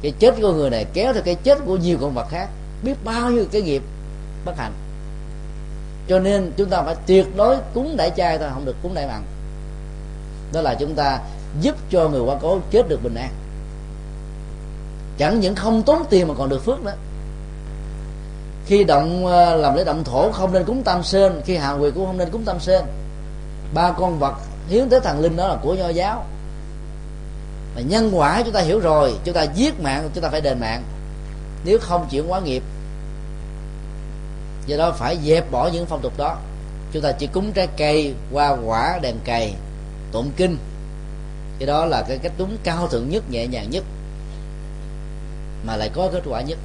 Cái 0.01 0.13
chết 0.19 0.35
của 0.41 0.53
người 0.53 0.69
này 0.69 0.85
kéo 0.93 1.13
theo 1.13 1.23
cái 1.23 1.35
chết 1.35 1.57
của 1.65 1.77
nhiều 1.77 1.97
con 2.01 2.13
vật 2.13 2.25
khác. 2.29 2.49
Biết 2.83 2.95
bao 3.03 3.31
nhiêu 3.31 3.45
cái 3.51 3.61
nghiệp 3.61 3.83
bất 4.45 4.57
hạnh. 4.57 4.73
Cho 6.07 6.19
nên 6.19 6.51
chúng 6.57 6.69
ta 6.69 6.81
phải 6.81 6.95
tuyệt 7.05 7.25
đối 7.35 7.57
cúng 7.73 7.97
đại 7.97 8.11
chay 8.17 8.37
thôi, 8.37 8.49
không 8.53 8.65
được 8.65 8.75
cúng 8.83 8.93
đại 8.93 9.07
bằng. 9.07 9.23
Đó 10.53 10.61
là 10.61 10.75
chúng 10.75 10.95
ta 10.95 11.19
giúp 11.61 11.75
cho 11.89 12.09
người 12.09 12.21
quá 12.21 12.35
cố 12.41 12.59
chết 12.71 12.89
được 12.89 13.03
bình 13.03 13.15
an. 13.15 13.29
Chẳng 15.17 15.39
những 15.39 15.55
không 15.55 15.83
tốn 15.83 16.03
tiền 16.09 16.27
mà 16.27 16.33
còn 16.37 16.49
được 16.49 16.65
phước 16.65 16.83
nữa. 16.83 16.95
Khi 18.65 18.83
động 18.83 19.25
ờ, 19.25 19.55
làm 19.55 19.75
lễ 19.75 19.83
động 19.83 20.03
thổ 20.03 20.31
không 20.31 20.53
nên 20.53 20.63
cúng 20.63 20.83
tam 20.83 21.03
sơn, 21.03 21.41
khi 21.45 21.55
hạ 21.55 21.71
nguyệt 21.71 21.93
cũng 21.95 22.05
không 22.05 22.17
nên 22.17 22.29
cúng 22.29 22.43
tam 22.45 22.59
sơn. 22.59 22.85
Ba 23.73 23.91
con 23.91 24.19
vật 24.19 24.33
hiến 24.69 24.89
tới 24.89 24.99
thần 24.99 25.19
linh 25.19 25.35
đó 25.35 25.47
là 25.47 25.55
của 25.61 25.73
nho 25.73 25.89
giáo 25.89 26.25
mà 27.77 27.83
nhân 27.83 28.11
quả 28.13 28.41
chúng 28.45 28.53
ta 28.53 28.61
hiểu 28.61 28.79
rồi, 28.79 29.13
chúng 29.23 29.33
ta 29.33 29.43
giết 29.43 29.79
mạng, 29.79 30.09
chúng 30.13 30.23
ta 30.23 30.29
phải 30.29 30.41
đền 30.41 30.59
mạng. 30.59 30.83
Nếu 31.65 31.79
không 31.81 32.07
chuyển 32.11 32.27
hóa 32.27 32.39
nghiệp, 32.39 32.63
do 34.65 34.77
đó 34.77 34.91
phải 34.91 35.17
dẹp 35.25 35.51
bỏ 35.51 35.69
những 35.73 35.85
phong 35.85 36.01
tục 36.01 36.17
đó. 36.17 36.37
Chúng 36.93 37.01
ta 37.01 37.11
chỉ 37.11 37.27
cúng 37.27 37.51
trái 37.53 37.67
cây 37.77 38.13
hoa 38.33 38.57
quả 38.65 38.99
đèn 39.01 39.15
cày, 39.23 39.55
tụng 40.11 40.31
kinh. 40.37 40.57
Cái 41.59 41.67
đó 41.67 41.85
là 41.85 42.05
cái 42.07 42.17
cách 42.17 42.31
đúng 42.37 42.57
cao 42.63 42.87
thượng 42.87 43.09
nhất, 43.09 43.23
nhẹ 43.31 43.47
nhàng 43.47 43.69
nhất, 43.69 43.83
mà 45.65 45.75
lại 45.75 45.89
có 45.93 46.09
kết 46.13 46.23
quả 46.29 46.41
nhất. 46.41 46.57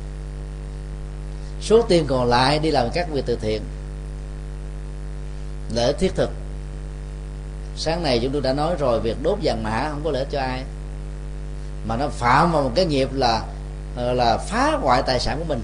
Số 1.60 1.82
tiền 1.82 2.04
còn 2.06 2.28
lại 2.28 2.58
đi 2.58 2.70
làm 2.70 2.90
các 2.94 3.10
việc 3.12 3.22
từ 3.26 3.36
thiện. 3.36 3.62
Lễ 5.74 5.92
thiết 5.92 6.14
thực. 6.14 6.30
Sáng 7.76 8.02
nay 8.02 8.20
chúng 8.22 8.32
tôi 8.32 8.42
đã 8.42 8.52
nói 8.52 8.74
rồi, 8.78 9.00
việc 9.00 9.22
đốt 9.22 9.38
vàng 9.42 9.62
mã 9.62 9.88
không 9.90 10.00
có 10.04 10.10
lễ 10.10 10.26
cho 10.30 10.40
ai 10.40 10.62
mà 11.86 11.96
nó 11.96 12.08
phạm 12.08 12.52
vào 12.52 12.62
một 12.62 12.70
cái 12.74 12.84
nghiệp 12.84 13.08
là 13.12 13.42
ờ, 13.96 14.12
là 14.12 14.38
phá 14.38 14.76
hoại 14.82 15.02
tài 15.02 15.20
sản 15.20 15.38
của 15.38 15.44
mình. 15.44 15.62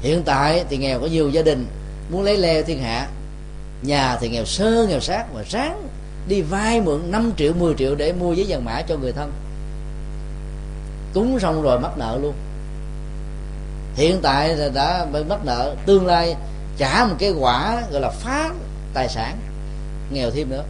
Hiện 0.00 0.22
tại 0.24 0.64
thì 0.68 0.76
nghèo 0.76 1.00
có 1.00 1.06
nhiều 1.06 1.30
gia 1.30 1.42
đình, 1.42 1.66
muốn 2.10 2.22
lấy 2.22 2.36
leo 2.36 2.62
thiên 2.62 2.82
hạ. 2.82 3.08
Nhà 3.82 4.16
thì 4.20 4.28
nghèo 4.28 4.44
sơ, 4.44 4.86
nghèo 4.88 5.00
sát, 5.00 5.34
mà 5.34 5.42
ráng 5.50 5.88
đi 6.28 6.42
vay 6.42 6.80
mượn 6.80 7.10
5 7.10 7.32
triệu 7.36 7.52
10 7.52 7.74
triệu 7.74 7.94
để 7.94 8.12
mua 8.12 8.32
giấy 8.32 8.46
vàng 8.48 8.64
mã 8.64 8.82
cho 8.82 8.96
người 8.96 9.12
thân. 9.12 9.32
Cúng 11.14 11.40
xong 11.40 11.62
rồi 11.62 11.80
mắc 11.80 11.98
nợ 11.98 12.18
luôn. 12.22 12.34
Hiện 13.94 14.18
tại 14.22 14.56
là 14.56 14.68
đã 14.68 15.06
bị 15.12 15.24
mắc 15.24 15.44
nợ, 15.44 15.74
tương 15.86 16.06
lai 16.06 16.36
trả 16.78 17.04
một 17.04 17.14
cái 17.18 17.30
quả 17.30 17.82
gọi 17.90 18.00
là 18.00 18.10
phá 18.10 18.50
tài 18.94 19.08
sản, 19.08 19.38
nghèo 20.10 20.30
thêm 20.30 20.50
nữa 20.50 20.64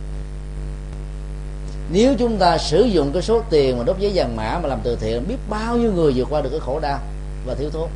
nếu 1.91 2.15
chúng 2.19 2.39
ta 2.39 2.59
sử 2.59 2.83
dụng 2.83 3.13
cái 3.13 3.23
số 3.23 3.43
tiền 3.51 3.79
mà 3.79 3.85
đốt 3.85 3.99
giấy 3.99 4.13
vàng 4.15 4.37
mã 4.37 4.59
mà 4.63 4.69
làm 4.69 4.81
từ 4.83 4.97
thiện 4.97 5.29
biết 5.29 5.37
bao 5.49 5.77
nhiêu 5.77 5.93
người 5.93 6.13
vượt 6.17 6.27
qua 6.31 6.41
được 6.41 6.51
cái 6.51 6.61
khổ 6.61 6.81
đau 6.81 6.99
và 7.47 7.55
thiếu 7.55 7.71
thốn. 7.71 7.89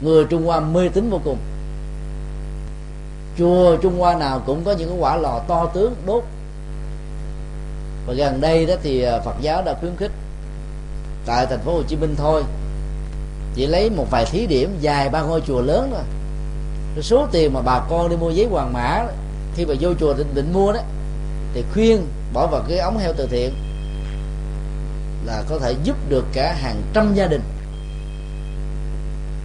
Người 0.00 0.24
trung 0.24 0.46
hoa 0.46 0.60
mê 0.60 0.88
tín 0.88 1.10
vô 1.10 1.20
cùng. 1.24 1.38
Chùa 3.38 3.76
trung 3.76 3.98
hoa 3.98 4.14
nào 4.14 4.42
cũng 4.46 4.64
có 4.64 4.72
những 4.72 4.88
cái 4.88 4.98
quả 4.98 5.16
lò 5.16 5.40
to 5.48 5.66
tướng 5.66 5.94
đốt. 6.06 6.24
Và 8.06 8.14
gần 8.14 8.40
đây 8.40 8.66
đó 8.66 8.74
thì 8.82 9.02
à, 9.02 9.20
phật 9.24 9.34
giáo 9.40 9.62
đã 9.62 9.74
khuyến 9.80 9.96
khích 9.96 10.12
tại 11.26 11.46
thành 11.46 11.60
phố 11.60 11.72
hồ 11.72 11.82
chí 11.82 11.96
minh 11.96 12.14
thôi 12.18 12.42
chỉ 13.54 13.66
lấy 13.66 13.90
một 13.90 14.06
vài 14.10 14.24
thí 14.24 14.46
điểm 14.46 14.76
dài 14.80 15.08
ba 15.08 15.22
ngôi 15.22 15.40
chùa 15.46 15.60
lớn 15.60 15.90
thôi. 15.92 16.04
Cái 16.94 17.02
số 17.02 17.26
tiền 17.32 17.52
mà 17.52 17.60
bà 17.60 17.80
con 17.90 18.08
đi 18.08 18.16
mua 18.16 18.30
giấy 18.30 18.46
hoàng 18.50 18.72
mã 18.72 19.06
khi 19.54 19.66
mà 19.66 19.74
vô 19.80 19.94
chùa 20.00 20.14
định, 20.14 20.34
định 20.34 20.52
mua 20.52 20.72
đó 20.72 20.80
thì 21.56 21.64
khuyên 21.74 22.06
bỏ 22.32 22.46
vào 22.46 22.62
cái 22.68 22.78
ống 22.78 22.98
heo 22.98 23.12
từ 23.16 23.26
thiện 23.26 23.54
là 25.26 25.42
có 25.48 25.58
thể 25.58 25.74
giúp 25.82 25.96
được 26.08 26.24
cả 26.32 26.54
hàng 26.62 26.82
trăm 26.92 27.14
gia 27.14 27.26
đình. 27.26 27.42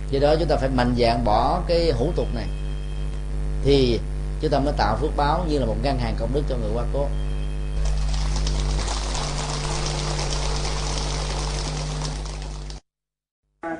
Do 0.09 0.19
đó 0.19 0.35
chúng 0.39 0.47
ta 0.47 0.55
phải 0.55 0.69
mạnh 0.69 0.95
dạn 0.97 1.25
bỏ 1.25 1.61
cái 1.67 1.91
hủ 1.91 2.11
tục 2.15 2.27
này. 2.35 2.47
Thì 3.63 3.99
chúng 4.41 4.51
ta 4.51 4.59
mới 4.59 4.73
tạo 4.77 4.97
phước 5.01 5.17
báo 5.17 5.45
như 5.49 5.59
là 5.59 5.65
một 5.65 5.75
ngân 5.83 5.97
hàng 5.97 6.15
công 6.19 6.29
đức 6.33 6.41
cho 6.49 6.55
người 6.57 6.71
qua 6.73 6.83
cố 6.93 7.07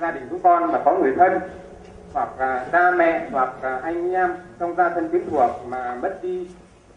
gia 0.02 0.12
đình 0.12 0.28
của 0.30 0.38
con 0.44 0.72
mà 0.72 0.80
có 0.86 0.98
người 1.02 1.12
thân, 1.18 1.32
hoặc 2.14 2.30
là 2.40 2.66
cha 2.72 2.91
mẹ, 2.91 3.30
hoặc 3.32 3.64
là 3.64 3.80
anh 3.84 4.14
em 4.14 4.30
trong 4.60 4.76
gia 4.78 4.90
thân 4.90 5.10
quyến 5.10 5.22
thuộc 5.32 5.49
mà 5.68 5.95
mất 5.95 6.24
đi 6.24 6.48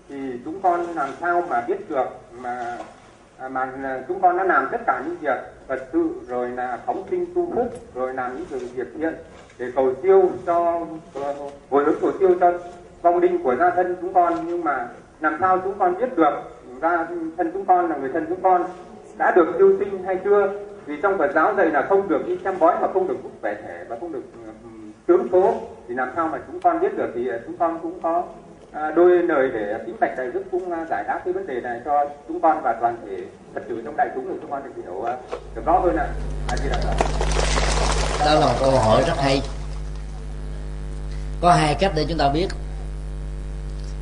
thì 0.08 0.40
chúng 0.44 0.60
con 0.62 0.80
làm 0.94 1.08
sao 1.20 1.42
mà 1.50 1.64
biết 1.68 1.90
được 1.90 2.06
mà 2.40 2.76
à, 3.38 3.48
mà 3.48 3.72
à, 3.82 4.02
chúng 4.08 4.20
con 4.20 4.36
đã 4.36 4.44
làm 4.44 4.68
tất 4.72 4.80
cả 4.86 5.02
những 5.06 5.16
việc 5.20 5.38
vật 5.66 5.88
sự, 5.92 6.08
rồi 6.28 6.48
là 6.48 6.78
phóng 6.86 7.04
sinh 7.10 7.26
tu 7.34 7.52
phúc, 7.54 7.68
rồi 7.94 8.14
làm 8.14 8.36
những 8.36 8.70
việc 8.74 8.88
thiện 8.98 9.14
để 9.58 9.66
cầu 9.74 9.92
siêu 10.02 10.30
cho 10.46 10.86
ờ, 11.14 11.34
hồi 11.70 11.84
hướng 11.84 11.94
cầu 12.00 12.12
siêu 12.18 12.34
cho 12.40 12.52
vong 13.02 13.18
linh 13.18 13.42
của 13.42 13.56
gia 13.56 13.70
thân 13.70 13.96
chúng 14.00 14.14
con. 14.14 14.34
Nhưng 14.46 14.64
mà 14.64 14.88
làm 15.20 15.36
sao 15.40 15.58
chúng 15.64 15.78
con 15.78 15.98
biết 15.98 16.16
được 16.16 16.34
gia 16.82 17.06
thân 17.36 17.50
chúng 17.52 17.64
con 17.64 17.90
là 17.90 17.96
người 17.96 18.10
thân 18.12 18.26
chúng 18.28 18.40
con 18.42 18.64
đã 19.18 19.32
được 19.36 19.54
siêu 19.58 19.76
sinh 19.78 20.02
hay 20.04 20.18
chưa? 20.24 20.52
Vì 20.86 21.00
trong 21.02 21.18
Phật 21.18 21.32
giáo 21.34 21.54
dạy 21.56 21.66
là 21.66 21.82
không 21.88 22.08
được 22.08 22.26
đi 22.26 22.38
xem 22.44 22.54
bói 22.58 22.76
mà 22.80 22.88
không 22.94 23.08
được 23.08 23.16
hút 23.22 23.32
vẻ 23.42 23.56
thể 23.62 23.84
và 23.88 23.96
không 24.00 24.12
được 24.12 24.22
tướng 25.06 25.28
số. 25.32 25.54
Thì 25.88 25.94
làm 25.94 26.08
sao 26.16 26.28
mà 26.28 26.38
chúng 26.46 26.60
con 26.60 26.80
biết 26.80 26.96
được 26.96 27.10
thì 27.14 27.28
ờ, 27.28 27.40
chúng 27.46 27.56
con 27.56 27.78
cũng 27.82 28.00
có 28.00 28.22
à, 28.74 28.90
đôi 28.96 29.22
lời 29.22 29.50
để 29.54 29.78
tính 29.86 29.96
bạch 30.00 30.16
đại 30.16 30.26
đức 30.34 30.42
cũng 30.52 30.72
à, 30.72 30.86
giải 30.90 31.04
đáp 31.08 31.20
cái 31.24 31.34
vấn 31.34 31.46
đề 31.46 31.60
này 31.60 31.80
cho 31.84 32.04
chúng 32.28 32.40
con 32.40 32.62
và 32.62 32.76
toàn 32.80 32.96
thể 33.06 33.16
phật 33.54 33.60
tử 33.68 33.82
trong 33.84 33.96
đại 33.96 34.08
chúng 34.14 34.28
để 34.28 34.34
chúng 34.40 34.50
con 34.50 34.64
được 34.64 34.70
hiểu 34.84 35.02
à, 35.02 35.16
được 35.54 35.62
rõ 35.64 35.78
hơn 35.78 35.96
ạ. 35.96 36.08
À. 36.48 36.56
đó 38.26 38.34
là 38.34 38.46
một 38.46 38.54
câu 38.60 38.70
hỏi 38.70 39.02
rất 39.06 39.16
hay. 39.16 39.42
Có 41.40 41.52
hai 41.52 41.74
cách 41.74 41.92
để 41.96 42.04
chúng 42.08 42.18
ta 42.18 42.28
biết. 42.28 42.48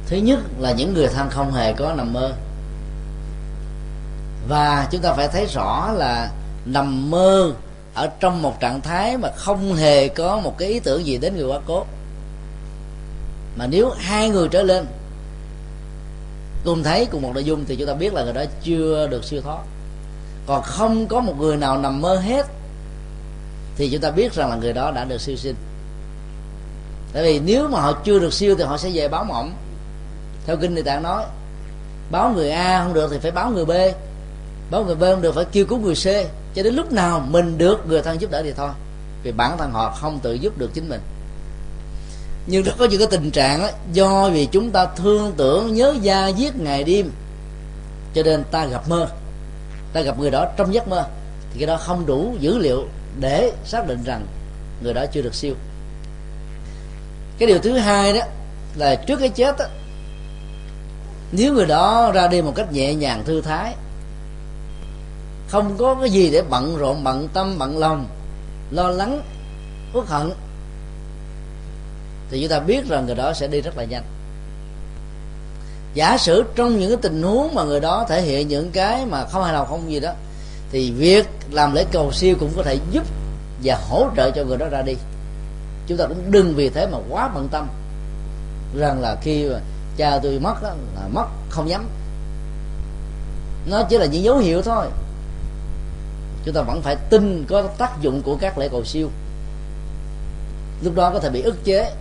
Thứ 0.07 0.17
nhất 0.17 0.39
là 0.59 0.73
những 0.73 0.95
người 0.95 1.09
thân 1.09 1.31
không 1.31 1.53
hề 1.53 1.73
có 1.73 1.95
nằm 1.97 2.13
mơ. 2.13 2.33
Và 4.49 4.89
chúng 4.91 5.01
ta 5.01 5.13
phải 5.13 5.29
thấy 5.29 5.47
rõ 5.47 5.93
là 5.93 6.31
nằm 6.65 7.11
mơ 7.11 7.53
ở 7.95 8.11
trong 8.21 8.43
một 8.43 8.61
trạng 8.61 8.81
thái 8.81 9.17
mà 9.17 9.29
không 9.37 9.75
hề 9.75 10.09
có 10.09 10.41
một 10.41 10.59
cái 10.59 10.69
ý 10.69 10.81
tưởng 10.81 11.07
gì 11.07 11.19
đến 11.19 11.37
người 11.37 11.47
quá 11.47 11.59
cố 11.67 11.85
mà 13.57 13.67
nếu 13.67 13.91
hai 13.91 14.31
người 14.31 14.49
trở 14.49 14.63
lên 14.63 14.87
cùng 16.65 16.83
thấy 16.83 17.07
cùng 17.07 17.23
một 17.23 17.31
nội 17.35 17.45
dung 17.45 17.65
thì 17.65 17.77
chúng 17.77 17.87
ta 17.87 17.95
biết 17.95 18.15
là 18.15 18.25
người 18.25 18.33
đó 18.33 18.45
chưa 18.63 19.09
được 19.11 19.25
siêu 19.25 19.41
thoát. 19.41 19.59
Còn 20.47 20.63
không 20.63 21.07
có 21.07 21.21
một 21.21 21.35
người 21.39 21.57
nào 21.57 21.79
nằm 21.79 22.01
mơ 22.01 22.17
hết 22.17 22.47
thì 23.77 23.91
chúng 23.91 24.01
ta 24.01 24.11
biết 24.11 24.35
rằng 24.35 24.51
là 24.51 24.57
người 24.57 24.73
đó 24.73 24.91
đã 24.91 25.05
được 25.05 25.21
siêu 25.21 25.37
sinh. 25.37 25.55
Tại 27.13 27.23
vì 27.23 27.41
nếu 27.41 27.69
mà 27.69 27.81
họ 27.81 27.93
chưa 28.05 28.19
được 28.19 28.33
siêu 28.33 28.55
thì 28.59 28.65
họ 28.65 28.79
sẽ 28.79 28.91
về 28.95 29.09
báo 29.09 29.25
mộng. 29.25 29.55
Theo 30.47 30.57
kinh 30.57 30.75
địa 30.75 30.83
tạng 30.83 31.03
nói, 31.03 31.25
báo 32.11 32.33
người 32.35 32.51
a 32.51 32.85
không 32.85 32.95
được 32.95 33.09
thì 33.13 33.19
phải 33.19 33.31
báo 33.31 33.51
người 33.51 33.65
b. 33.65 33.71
Báo 34.71 34.85
người 34.85 34.95
b 34.95 35.01
không 35.01 35.23
được 35.23 35.35
phải 35.35 35.45
kêu 35.53 35.65
cứu 35.67 35.79
người 35.79 35.95
c. 35.95 36.07
Cho 36.55 36.63
đến 36.63 36.75
lúc 36.75 36.93
nào 36.93 37.27
mình 37.29 37.59
được 37.59 37.87
người 37.87 38.03
thân 38.03 38.21
giúp 38.21 38.31
đỡ 38.31 38.43
thì 38.43 38.53
thôi. 38.53 38.71
Vì 39.23 39.33
bản 39.33 39.59
thân 39.59 39.71
họ 39.71 39.91
không 39.91 40.21
tự 40.23 40.35
giúp 40.35 40.59
được 40.59 40.71
chính 40.75 40.89
mình 40.89 41.01
nhưng 42.47 42.65
có 42.79 42.85
những 42.85 42.99
cái 42.99 43.09
tình 43.11 43.31
trạng 43.31 43.61
đó, 43.61 43.69
do 43.93 44.31
vì 44.31 44.47
chúng 44.47 44.71
ta 44.71 44.87
thương 44.97 45.33
tưởng 45.37 45.75
nhớ 45.75 45.95
da 46.03 46.29
giết 46.29 46.57
ngày 46.57 46.85
đêm 46.85 47.11
cho 48.15 48.23
nên 48.23 48.45
ta 48.51 48.67
gặp 48.67 48.89
mơ. 48.89 49.09
Ta 49.93 50.01
gặp 50.01 50.19
người 50.19 50.31
đó 50.31 50.47
trong 50.57 50.75
giấc 50.75 50.89
mơ 50.89 51.05
thì 51.53 51.59
cái 51.59 51.67
đó 51.67 51.77
không 51.77 52.07
đủ 52.07 52.35
dữ 52.41 52.59
liệu 52.59 52.87
để 53.21 53.53
xác 53.65 53.87
định 53.87 54.05
rằng 54.05 54.27
người 54.83 54.95
đó 54.95 55.05
chưa 55.13 55.23
được 55.23 55.35
siêu. 55.35 55.55
Cái 57.39 57.47
điều 57.47 57.59
thứ 57.59 57.79
hai 57.79 58.13
đó 58.13 58.21
là 58.77 58.95
trước 58.95 59.17
cái 59.17 59.29
chết 59.29 59.59
đó, 59.59 59.65
nếu 61.33 61.53
người 61.53 61.67
đó 61.67 62.11
ra 62.15 62.29
đi 62.29 62.43
một 62.43 62.53
cách 62.57 62.73
nhẹ 62.73 62.95
nhàng 62.95 63.25
thư 63.25 63.41
thái 63.41 63.75
không 65.49 65.77
có 65.79 65.95
cái 65.95 66.11
gì 66.11 66.31
để 66.31 66.43
bận 66.51 66.77
rộn 66.77 67.05
bận 67.05 67.29
tâm 67.33 67.59
bận 67.59 67.79
lòng 67.79 68.07
lo 68.71 68.91
lắng 68.91 69.23
uất 69.95 70.07
hận 70.07 70.33
thì 72.33 72.41
chúng 72.41 72.51
ta 72.51 72.61
biết 72.61 72.89
rằng 72.89 73.07
người 73.07 73.15
đó 73.15 73.33
sẽ 73.33 73.47
đi 73.47 73.61
rất 73.61 73.77
là 73.77 73.85
nhanh. 73.85 74.03
Giả 75.95 76.19
sử 76.19 76.45
trong 76.55 76.79
những 76.79 76.91
cái 76.91 76.99
tình 77.03 77.23
huống 77.23 77.55
mà 77.55 77.65
người 77.65 77.81
đó 77.81 78.07
thể 78.09 78.23
hiện 78.23 78.49
những 78.49 78.71
cái 78.71 79.07
mà 79.07 79.25
không 79.25 79.45
hài 79.45 79.53
lòng 79.53 79.67
không 79.67 79.93
gì 79.93 80.01
đó 80.01 80.13
thì 80.71 80.91
việc 80.91 81.29
làm 81.51 81.75
lễ 81.75 81.85
cầu 81.93 82.13
siêu 82.13 82.37
cũng 82.41 82.53
có 82.57 82.63
thể 82.63 82.79
giúp 82.91 83.03
và 83.65 83.79
hỗ 83.89 84.07
trợ 84.17 84.31
cho 84.31 84.45
người 84.45 84.59
đó 84.59 84.67
ra 84.69 84.83
đi. 84.83 84.95
Chúng 85.87 85.99
ta 85.99 86.07
cũng 86.07 86.31
đừng 86.31 86.55
vì 86.55 86.69
thế 86.69 86.87
mà 86.87 86.99
quá 87.11 87.31
bận 87.35 87.49
tâm 87.49 87.69
rằng 88.79 89.01
là 89.01 89.17
khi 89.23 89.49
mà 89.49 89.59
cha 89.97 90.19
tôi 90.23 90.39
mất 90.39 90.63
đó, 90.63 90.75
là 90.95 91.09
mất 91.13 91.27
không 91.51 91.67
nhắm 91.67 91.85
nó 93.67 93.83
chỉ 93.83 93.99
là 93.99 94.07
những 94.07 94.25
dấu 94.25 94.39
hiệu 94.39 94.63
thôi. 94.63 94.87
Chúng 96.45 96.55
ta 96.55 96.63
vẫn 96.63 96.83
phải 96.83 96.97
tin 96.97 97.45
có 97.49 97.63
tác 97.63 98.01
dụng 98.01 98.23
của 98.23 98.37
các 98.37 98.59
lễ 98.59 98.69
cầu 98.69 98.85
siêu. 98.85 99.09
Lúc 100.83 100.95
đó 100.95 101.11
có 101.11 101.19
thể 101.19 101.31
bị 101.31 101.43
ức 101.43 101.65
chế 101.65 101.93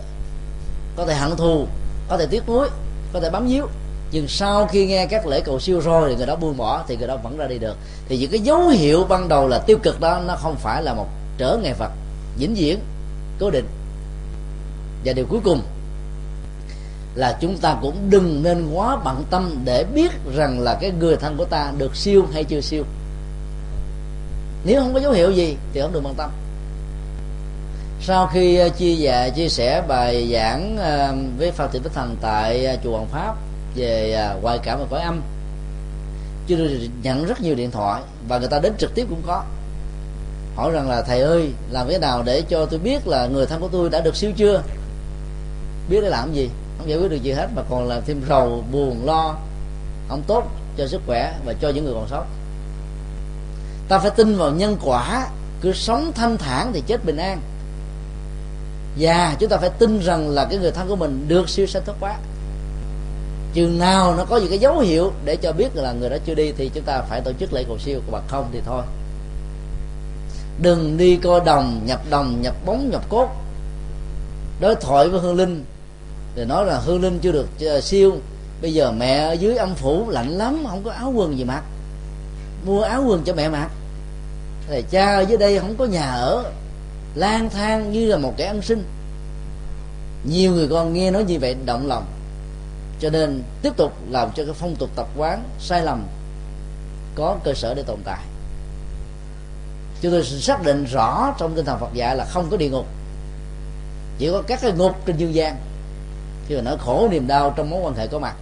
có 0.96 1.06
thể 1.06 1.14
hận 1.14 1.36
thù, 1.36 1.66
có 2.08 2.18
thể 2.18 2.26
tiếc 2.26 2.48
nuối, 2.48 2.68
có 3.12 3.20
thể 3.20 3.30
bám 3.30 3.46
víu. 3.46 3.66
Nhưng 4.12 4.28
sau 4.28 4.66
khi 4.66 4.86
nghe 4.86 5.06
các 5.06 5.26
lễ 5.26 5.40
cầu 5.40 5.60
siêu 5.60 5.80
rồi 5.80 6.10
thì 6.10 6.16
người 6.16 6.26
đó 6.26 6.36
buông 6.36 6.56
bỏ, 6.56 6.84
thì 6.88 6.96
người 6.96 7.08
đó 7.08 7.16
vẫn 7.16 7.36
ra 7.36 7.46
đi 7.46 7.58
được. 7.58 7.76
Thì 8.08 8.18
những 8.18 8.30
cái 8.30 8.40
dấu 8.40 8.68
hiệu 8.68 9.04
ban 9.04 9.28
đầu 9.28 9.48
là 9.48 9.58
tiêu 9.58 9.78
cực 9.82 10.00
đó, 10.00 10.20
nó 10.26 10.36
không 10.36 10.56
phải 10.56 10.82
là 10.82 10.94
một 10.94 11.06
trở 11.38 11.58
ngại 11.62 11.74
phật 11.74 11.90
vĩnh 12.38 12.54
viễn, 12.54 12.78
cố 13.40 13.50
định. 13.50 13.66
Và 15.04 15.12
điều 15.12 15.26
cuối 15.26 15.40
cùng 15.44 15.62
là 17.14 17.38
chúng 17.40 17.58
ta 17.58 17.78
cũng 17.82 17.96
đừng 18.10 18.42
nên 18.42 18.70
quá 18.72 18.96
bận 19.04 19.24
tâm 19.30 19.60
để 19.64 19.84
biết 19.94 20.12
rằng 20.36 20.60
là 20.60 20.78
cái 20.80 20.90
người 20.90 21.16
thân 21.16 21.36
của 21.36 21.44
ta 21.44 21.72
được 21.78 21.96
siêu 21.96 22.26
hay 22.32 22.44
chưa 22.44 22.60
siêu. 22.60 22.84
Nếu 24.64 24.80
không 24.80 24.94
có 24.94 25.00
dấu 25.00 25.12
hiệu 25.12 25.30
gì 25.30 25.56
thì 25.72 25.80
không 25.80 25.92
được 25.92 26.00
bận 26.04 26.14
tâm 26.14 26.30
sau 28.04 28.26
khi 28.26 28.56
ờ, 28.56 28.68
chia 28.68 28.94
dạ 28.94 29.28
chia 29.28 29.48
sẻ 29.48 29.82
bài 29.88 30.30
giảng 30.32 30.76
ờ, 30.76 31.14
với 31.38 31.50
Phật 31.50 31.72
thị 31.72 31.78
Bích 31.84 31.92
Thành 31.92 32.16
tại 32.20 32.64
ờ, 32.64 32.76
chùa 32.84 32.92
Hoàng 32.92 33.08
Pháp 33.12 33.34
về 33.74 34.18
ngoại 34.42 34.58
cảm 34.62 34.78
và 34.78 34.86
cõi 34.90 35.00
âm, 35.00 35.20
chúng 36.46 36.58
tôi 36.58 36.90
nhận 37.02 37.26
rất 37.26 37.40
nhiều 37.40 37.54
điện 37.54 37.70
thoại 37.70 38.02
và 38.28 38.38
người 38.38 38.48
ta 38.48 38.58
đến 38.58 38.72
trực 38.78 38.94
tiếp 38.94 39.06
cũng 39.10 39.22
có. 39.26 39.44
Hỏi 40.56 40.72
rằng 40.72 40.90
là, 40.90 41.02
thầy 41.02 41.20
ơi, 41.20 41.52
làm 41.70 41.88
thế 41.88 41.98
nào 41.98 42.22
để 42.22 42.42
cho 42.48 42.66
tôi 42.66 42.80
biết 42.80 43.06
là 43.06 43.26
người 43.26 43.46
thân 43.46 43.60
của 43.60 43.68
tôi 43.72 43.90
đã 43.90 44.00
được 44.00 44.16
siêu 44.16 44.32
chưa? 44.36 44.62
Biết 45.88 46.00
để 46.02 46.08
làm 46.08 46.32
gì? 46.32 46.50
Không 46.78 46.88
giải 46.88 46.98
quyết 46.98 47.10
được 47.10 47.22
gì 47.22 47.32
hết, 47.32 47.48
mà 47.56 47.62
còn 47.70 47.88
làm 47.88 48.02
thêm 48.06 48.22
rầu, 48.28 48.64
buồn, 48.72 49.06
lo, 49.06 49.36
không 50.08 50.22
tốt 50.26 50.44
cho 50.76 50.86
sức 50.86 51.00
khỏe 51.06 51.32
và 51.44 51.52
cho 51.52 51.68
những 51.68 51.84
người 51.84 51.94
còn 51.94 52.08
sống 52.08 52.26
ta 53.88 53.98
phải 53.98 54.10
tin 54.10 54.36
vào 54.36 54.50
nhân 54.50 54.76
quả, 54.82 55.26
cứ 55.60 55.72
sống 55.72 56.12
thanh 56.14 56.38
thản 56.38 56.72
thì 56.72 56.82
chết 56.86 57.04
bình 57.04 57.16
an 57.16 57.40
và 58.98 59.36
chúng 59.38 59.48
ta 59.48 59.56
phải 59.56 59.70
tin 59.70 60.00
rằng 60.00 60.30
là 60.30 60.44
cái 60.44 60.58
người 60.58 60.70
thân 60.70 60.88
của 60.88 60.96
mình 60.96 61.24
được 61.28 61.48
siêu 61.48 61.66
sanh 61.66 61.82
thoát 61.84 61.94
quá. 62.00 62.18
Chừng 63.54 63.78
nào 63.78 64.14
nó 64.14 64.24
có 64.24 64.36
những 64.36 64.48
cái 64.48 64.58
dấu 64.58 64.78
hiệu 64.78 65.12
để 65.24 65.36
cho 65.36 65.52
biết 65.52 65.76
là 65.76 65.92
người 65.92 66.10
đó 66.10 66.16
chưa 66.26 66.34
đi 66.34 66.52
thì 66.52 66.70
chúng 66.74 66.84
ta 66.84 67.02
phải 67.08 67.20
tổ 67.20 67.32
chức 67.32 67.52
lễ 67.52 67.64
cầu 67.68 67.78
siêu, 67.78 68.00
còn 68.00 68.12
bằng 68.12 68.28
không 68.28 68.48
thì 68.52 68.60
thôi. 68.66 68.82
Đừng 70.62 70.96
đi 70.96 71.16
coi 71.16 71.40
đồng, 71.40 71.80
nhập 71.86 72.00
đồng, 72.10 72.42
nhập 72.42 72.54
bóng, 72.66 72.90
nhập 72.90 73.02
cốt. 73.08 73.28
Đối 74.60 74.74
thoại 74.74 75.08
với 75.08 75.20
hương 75.20 75.36
linh 75.36 75.64
để 76.34 76.44
nói 76.44 76.66
là 76.66 76.78
hương 76.78 77.02
linh 77.02 77.18
chưa 77.18 77.32
được 77.32 77.48
ờ, 77.60 77.80
siêu. 77.80 78.16
Bây 78.62 78.74
giờ 78.74 78.92
mẹ 78.92 79.18
ở 79.18 79.32
dưới 79.32 79.56
âm 79.56 79.74
phủ 79.74 80.10
lạnh 80.10 80.30
lắm, 80.30 80.64
không 80.68 80.82
có 80.84 80.90
áo 80.90 81.12
quần 81.16 81.38
gì 81.38 81.44
mặc. 81.44 81.62
Mua 82.66 82.82
áo 82.82 83.04
quần 83.06 83.22
cho 83.24 83.34
mẹ 83.34 83.48
mặc. 83.48 83.70
Thì 84.68 84.84
cha 84.90 85.14
ở 85.16 85.20
dưới 85.20 85.38
đây 85.38 85.58
không 85.58 85.76
có 85.76 85.84
nhà 85.84 86.10
ở 86.10 86.44
lang 87.14 87.50
thang 87.50 87.92
như 87.92 88.06
là 88.06 88.16
một 88.16 88.34
kẻ 88.36 88.44
ăn 88.46 88.62
sinh. 88.62 88.84
Nhiều 90.24 90.52
người 90.52 90.68
con 90.68 90.92
nghe 90.92 91.10
nói 91.10 91.24
như 91.24 91.38
vậy 91.40 91.56
động 91.64 91.86
lòng, 91.86 92.06
cho 93.00 93.10
nên 93.10 93.42
tiếp 93.62 93.72
tục 93.76 93.92
làm 94.10 94.30
cho 94.34 94.44
cái 94.44 94.54
phong 94.54 94.76
tục 94.76 94.90
tập 94.96 95.06
quán 95.16 95.44
sai 95.60 95.82
lầm 95.82 96.06
có 97.14 97.36
cơ 97.44 97.54
sở 97.54 97.74
để 97.74 97.82
tồn 97.82 97.98
tại. 98.04 98.20
Chúng 100.00 100.12
tôi 100.12 100.24
xác 100.24 100.62
định 100.64 100.84
rõ 100.84 101.34
trong 101.38 101.54
tinh 101.54 101.64
thần 101.64 101.80
Phật 101.80 101.94
dạy 101.94 102.16
là 102.16 102.24
không 102.24 102.50
có 102.50 102.56
địa 102.56 102.68
ngục, 102.68 102.86
chỉ 104.18 104.30
có 104.30 104.42
các 104.46 104.60
cái 104.62 104.72
ngục 104.72 104.96
trên 105.06 105.16
dương 105.16 105.34
gian. 105.34 105.56
Khi 106.48 106.56
mà 106.56 106.62
nói 106.62 106.76
khổ 106.80 107.08
niềm 107.10 107.26
đau 107.26 107.54
trong 107.56 107.70
mối 107.70 107.80
quan 107.82 107.94
hệ 107.94 108.06
có 108.06 108.18
mặt, 108.18 108.34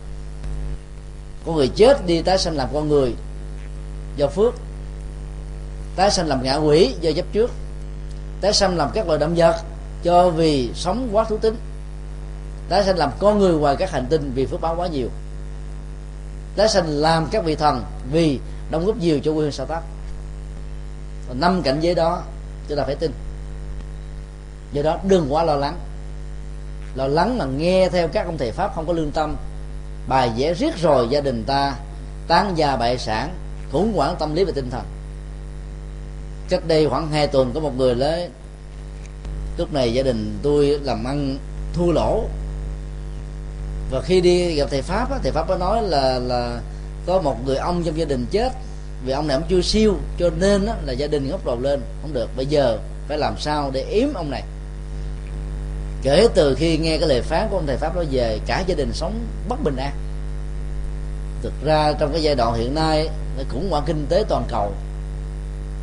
con 1.47 1.57
người 1.57 1.69
chết 1.69 2.07
đi 2.07 2.23
tái 2.23 2.39
sanh 2.39 2.57
làm 2.57 2.69
con 2.73 2.89
người 2.89 3.15
do 4.17 4.27
phước, 4.27 4.55
tái 5.97 6.11
sanh 6.11 6.27
làm 6.27 6.43
ngạ 6.43 6.57
quỷ 6.57 6.95
do 7.01 7.11
chấp 7.17 7.27
trước 7.33 7.51
tái 8.41 8.53
sanh 8.53 8.77
làm 8.77 8.91
các 8.95 9.07
loài 9.07 9.19
động 9.19 9.35
vật 9.37 9.57
cho 10.03 10.31
vì 10.31 10.71
sống 10.75 11.09
quá 11.13 11.25
thú 11.25 11.39
tính. 11.39 11.57
Tái 12.69 12.85
sanh 12.85 12.99
làm 12.99 13.11
con 13.19 13.39
người 13.39 13.53
ngoài 13.53 13.77
các 13.77 13.91
hành 13.91 14.07
tinh 14.11 14.33
vì 14.35 14.47
phước 14.47 14.61
báo 14.61 14.77
quá 14.77 14.87
nhiều. 14.87 15.09
Tái 16.57 16.69
sanh 16.69 16.89
làm 16.89 17.27
các 17.31 17.45
vị 17.45 17.55
thần 17.55 17.85
vì 18.13 18.41
đóng 18.71 18.87
góp 18.87 18.97
nhiều 18.97 19.21
cho 19.25 19.33
quê 19.33 19.43
hương 19.43 19.53
sao 19.53 19.67
tác 19.67 19.81
năm 21.35 21.63
cảnh 21.63 21.81
giới 21.81 21.95
đó, 21.95 22.23
chúng 22.69 22.79
ta 22.79 22.85
phải 22.85 22.95
tin. 22.95 23.13
Do 24.73 24.83
đó 24.83 24.99
đừng 25.09 25.33
quá 25.33 25.45
lo 25.45 25.57
lắng. 25.57 25.79
Lo 26.95 27.07
lắng 27.07 27.39
mà 27.39 27.45
nghe 27.45 27.89
theo 27.89 28.09
các 28.09 28.27
ông 28.27 28.39
thầy 28.39 28.53
pháp 28.53 28.73
không 28.75 28.87
có 28.87 28.93
lương 28.93 29.11
tâm. 29.11 29.37
Bài 30.09 30.31
vẽ 30.37 30.55
riết 30.55 30.77
rồi 30.77 31.09
gia 31.11 31.21
đình 31.21 31.45
ta 31.45 31.75
tán 32.29 32.53
gia 32.57 32.77
bại 32.77 32.99
sản, 32.99 33.35
khủng 33.73 33.93
hoảng 33.97 34.17
tâm 34.19 34.35
lý 34.35 34.45
và 34.45 34.53
tinh 34.55 34.71
thần 34.71 34.85
cách 36.51 36.69
đây 36.69 36.89
khoảng 36.89 37.11
hai 37.11 37.27
tuần 37.27 37.51
có 37.55 37.61
một 37.61 37.77
người 37.77 37.95
lấy. 37.95 38.29
Lúc 39.59 39.73
này 39.73 39.93
gia 39.93 40.03
đình 40.03 40.39
tôi 40.43 40.81
làm 40.83 41.05
ăn 41.05 41.39
thua 41.75 41.93
lỗ. 41.93 42.25
Và 43.91 44.01
khi 44.03 44.21
đi 44.21 44.55
gặp 44.55 44.67
thầy 44.71 44.83
pháp 44.83 45.23
thầy 45.23 45.33
pháp 45.33 45.49
có 45.49 45.57
nói 45.57 45.83
là 45.83 46.19
là 46.19 46.61
có 47.07 47.23
một 47.23 47.47
người 47.47 47.57
ông 47.57 47.83
trong 47.85 47.99
gia 47.99 48.05
đình 48.05 48.27
chết. 48.31 48.53
Vì 49.05 49.13
ông 49.13 49.29
này 49.29 49.35
ông 49.35 49.47
chưa 49.49 49.61
siêu, 49.61 49.97
cho 50.19 50.31
nên 50.39 50.63
là 50.87 50.93
gia 50.93 51.07
đình 51.07 51.31
ngóc 51.31 51.47
đầu 51.47 51.61
lên. 51.61 51.81
Không 52.03 52.13
được, 52.13 52.31
bây 52.37 52.47
giờ 52.47 52.79
phải 53.09 53.19
làm 53.19 53.35
sao 53.39 53.71
để 53.73 53.83
yếm 53.83 54.09
ông 54.15 54.31
này? 54.31 54.43
Kể 56.03 56.29
từ 56.35 56.55
khi 56.55 56.79
nghe 56.79 56.99
cái 56.99 57.09
lời 57.09 57.23
phán 57.23 57.49
của 57.51 57.57
ông 57.57 57.67
thầy 57.67 57.77
pháp 57.77 57.97
đó 57.97 58.03
về, 58.11 58.39
cả 58.47 58.65
gia 58.67 58.75
đình 58.75 58.93
sống 58.93 59.21
bất 59.49 59.65
bình 59.65 59.77
an. 59.77 59.93
Thực 61.43 61.53
ra 61.65 61.93
trong 61.93 62.13
cái 62.13 62.23
giai 62.23 62.35
đoạn 62.35 62.55
hiện 62.55 62.75
nay 62.75 63.09
khủng 63.49 63.71
hoảng 63.71 63.85
kinh 63.87 64.07
tế 64.09 64.25
toàn 64.29 64.45
cầu 64.49 64.73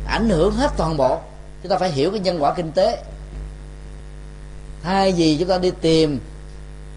ảnh 0.08 0.28
hưởng 0.28 0.54
hết 0.54 0.70
toàn 0.76 0.96
bộ. 0.96 1.18
Chúng 1.62 1.70
ta 1.70 1.78
phải 1.78 1.90
hiểu 1.90 2.10
cái 2.10 2.20
nhân 2.20 2.42
quả 2.42 2.54
kinh 2.54 2.72
tế. 2.72 3.02
Thay 4.82 5.12
vì 5.12 5.36
chúng 5.38 5.48
ta 5.48 5.58
đi 5.58 5.72
tìm 5.80 6.18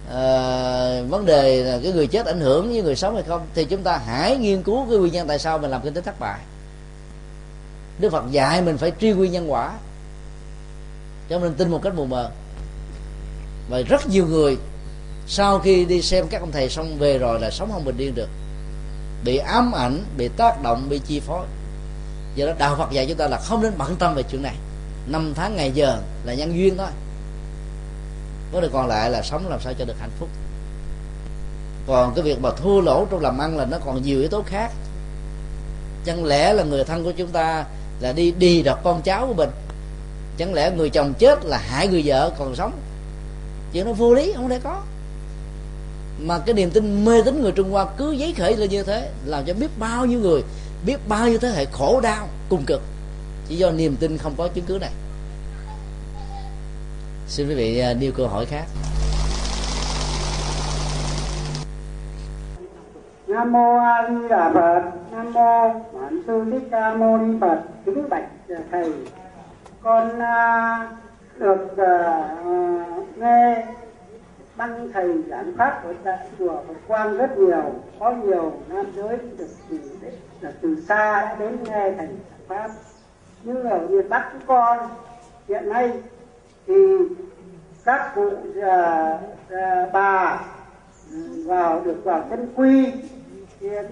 uh, 0.07 1.09
vấn 1.09 1.25
đề 1.25 1.63
là 1.63 1.79
cái 1.83 1.91
người 1.91 2.07
chết 2.07 2.25
ảnh 2.25 2.39
hưởng 2.39 2.69
với 2.69 2.81
người 2.81 2.95
sống 2.95 3.13
hay 3.13 3.23
không 3.23 3.41
thì 3.55 3.65
chúng 3.65 3.83
ta 3.83 4.01
hãy 4.05 4.37
nghiên 4.37 4.63
cứu 4.63 4.85
cái 4.89 4.97
nguyên 4.97 5.13
nhân 5.13 5.27
tại 5.27 5.39
sao 5.39 5.57
mình 5.57 5.71
làm 5.71 5.81
kinh 5.81 5.93
tế 5.93 6.01
thất 6.01 6.19
bại. 6.19 6.39
Đức 7.99 8.09
phật 8.09 8.23
dạy 8.31 8.61
mình 8.61 8.77
phải 8.77 8.91
truy 9.01 9.11
nguyên 9.11 9.31
nhân 9.31 9.51
quả 9.51 9.73
cho 11.29 11.39
nên 11.39 11.53
tin 11.53 11.69
một 11.69 11.79
cách 11.83 11.95
mù 11.95 12.05
mờ. 12.05 12.29
Và 13.69 13.81
rất 13.81 14.07
nhiều 14.07 14.27
người 14.27 14.57
sau 15.27 15.59
khi 15.59 15.85
đi 15.85 16.01
xem 16.01 16.27
các 16.27 16.41
ông 16.41 16.51
thầy 16.51 16.69
xong 16.69 16.97
về 16.97 17.17
rồi 17.17 17.39
là 17.39 17.51
sống 17.51 17.71
không 17.73 17.85
bình 17.85 17.97
yên 17.97 18.15
được. 18.15 18.29
Bị 19.23 19.37
ám 19.37 19.71
ảnh 19.71 20.03
bị 20.17 20.27
tác 20.27 20.63
động 20.63 20.85
bị 20.89 21.01
chi 21.07 21.19
phối 21.19 21.45
do 22.35 22.45
đó 22.45 22.53
đạo 22.57 22.75
phật 22.75 22.91
dạy 22.91 23.05
chúng 23.05 23.17
ta 23.17 23.27
là 23.27 23.37
không 23.37 23.61
nên 23.61 23.73
bận 23.77 23.95
tâm 23.95 24.15
về 24.15 24.23
chuyện 24.23 24.43
này. 24.43 24.55
Năm 25.07 25.33
tháng 25.35 25.55
ngày 25.55 25.71
giờ 25.71 25.99
là 26.25 26.33
nhân 26.33 26.57
duyên 26.57 26.77
thôi. 26.77 26.87
Có 28.53 28.61
được 28.61 28.69
còn 28.73 28.87
lại 28.87 29.09
là 29.09 29.21
sống 29.21 29.49
làm 29.49 29.59
sao 29.61 29.73
cho 29.79 29.85
được 29.85 29.99
hạnh 29.99 30.11
phúc. 30.19 30.29
Còn 31.87 32.13
cái 32.15 32.23
việc 32.23 32.39
mà 32.39 32.49
thua 32.51 32.81
lỗ 32.81 33.05
trong 33.05 33.21
làm 33.21 33.37
ăn 33.37 33.57
là 33.57 33.65
nó 33.65 33.77
còn 33.85 34.01
nhiều 34.01 34.19
yếu 34.19 34.29
tố 34.29 34.41
khác. 34.41 34.71
Chẳng 36.05 36.25
lẽ 36.25 36.53
là 36.53 36.63
người 36.63 36.83
thân 36.83 37.03
của 37.03 37.11
chúng 37.11 37.27
ta 37.27 37.65
là 37.99 38.13
đi 38.13 38.31
đi 38.31 38.61
đọc 38.61 38.81
con 38.83 39.01
cháu 39.01 39.27
của 39.27 39.33
mình? 39.33 39.49
Chẳng 40.37 40.53
lẽ 40.53 40.71
người 40.71 40.89
chồng 40.89 41.13
chết 41.13 41.45
là 41.45 41.57
hại 41.57 41.87
người 41.87 42.03
vợ 42.05 42.31
còn 42.39 42.55
sống? 42.55 42.71
Chuyện 43.73 43.85
nó 43.85 43.93
vô 43.93 44.13
lý, 44.13 44.33
không 44.35 44.49
thể 44.49 44.59
có. 44.63 44.81
Mà 46.19 46.39
cái 46.39 46.53
niềm 46.53 46.71
tin 46.71 47.05
mê 47.05 47.21
tín 47.21 47.41
người 47.41 47.51
trung 47.51 47.71
hoa 47.71 47.85
cứ 47.97 48.11
giấy 48.11 48.33
khởi 48.37 48.57
lên 48.57 48.69
như 48.69 48.83
thế, 48.83 49.09
làm 49.25 49.45
cho 49.45 49.53
biết 49.53 49.79
bao 49.79 50.05
nhiêu 50.05 50.19
người 50.19 50.41
biết 50.85 50.97
bao 51.09 51.27
nhiêu 51.27 51.39
thế 51.39 51.49
hệ 51.49 51.65
khổ 51.65 52.01
đau 52.01 52.27
cùng 52.49 52.63
cực 52.67 52.81
chỉ 53.47 53.55
do 53.55 53.71
niềm 53.71 53.95
tin 53.99 54.17
không 54.17 54.33
có 54.37 54.47
chứng 54.47 54.65
cứ 54.67 54.77
này 54.81 54.91
xin 57.27 57.47
quý 57.47 57.55
vị 57.55 57.79
à, 57.79 57.93
nêu 57.93 58.11
câu 58.17 58.27
hỏi 58.27 58.45
khác 58.45 58.65
Nam 63.27 63.51
mô 63.51 63.77
A 63.77 64.09
Di 64.09 64.27
Đà 64.29 64.51
Phật. 64.53 64.81
Nam 65.11 65.33
mô 65.33 65.69
Bản 65.69 66.21
sư 66.27 66.45
Thích 66.51 66.67
Ca 66.71 66.93
Mâu 66.93 67.17
Ni 67.17 67.37
Phật. 67.41 67.63
Kính 67.85 68.09
bạch 68.09 68.29
à, 68.49 68.55
thầy. 68.71 68.93
Con 69.81 70.07
uh, 70.07 70.87
được 71.39 71.67
uh, 71.73 73.17
nghe 73.17 73.65
băng 74.57 74.91
thầy 74.93 75.23
giảng 75.29 75.53
pháp 75.57 75.83
ở 75.83 75.93
tại 76.03 76.27
chùa 76.39 76.55
Phật 76.67 76.73
Quang 76.87 77.17
rất 77.17 77.37
nhiều, 77.37 77.73
có 77.99 78.11
nhiều 78.11 78.53
nam 78.69 78.85
giới 78.95 79.17
được 79.37 79.47
từ 79.69 79.79
là 80.41 80.51
từ 80.61 80.75
xa 80.87 81.21
đã 81.21 81.35
đến 81.39 81.57
nghe 81.63 81.91
thành 81.97 82.17
Phật. 82.47 82.55
pháp. 82.55 82.69
Nhưng 83.43 83.63
ở 83.63 83.87
miền 83.87 84.09
Bắc 84.09 84.29
chúng 84.33 84.41
con 84.47 84.89
hiện 85.47 85.69
nay 85.69 85.91
thì 86.67 86.73
các 87.85 88.11
cụ 88.15 88.29
à, 88.61 89.19
à, 89.49 89.85
bà 89.93 90.41
ừ, 91.11 91.43
vào 91.45 91.81
được 91.85 92.01
vào 92.03 92.23
chân 92.29 92.53
quy 92.55 92.91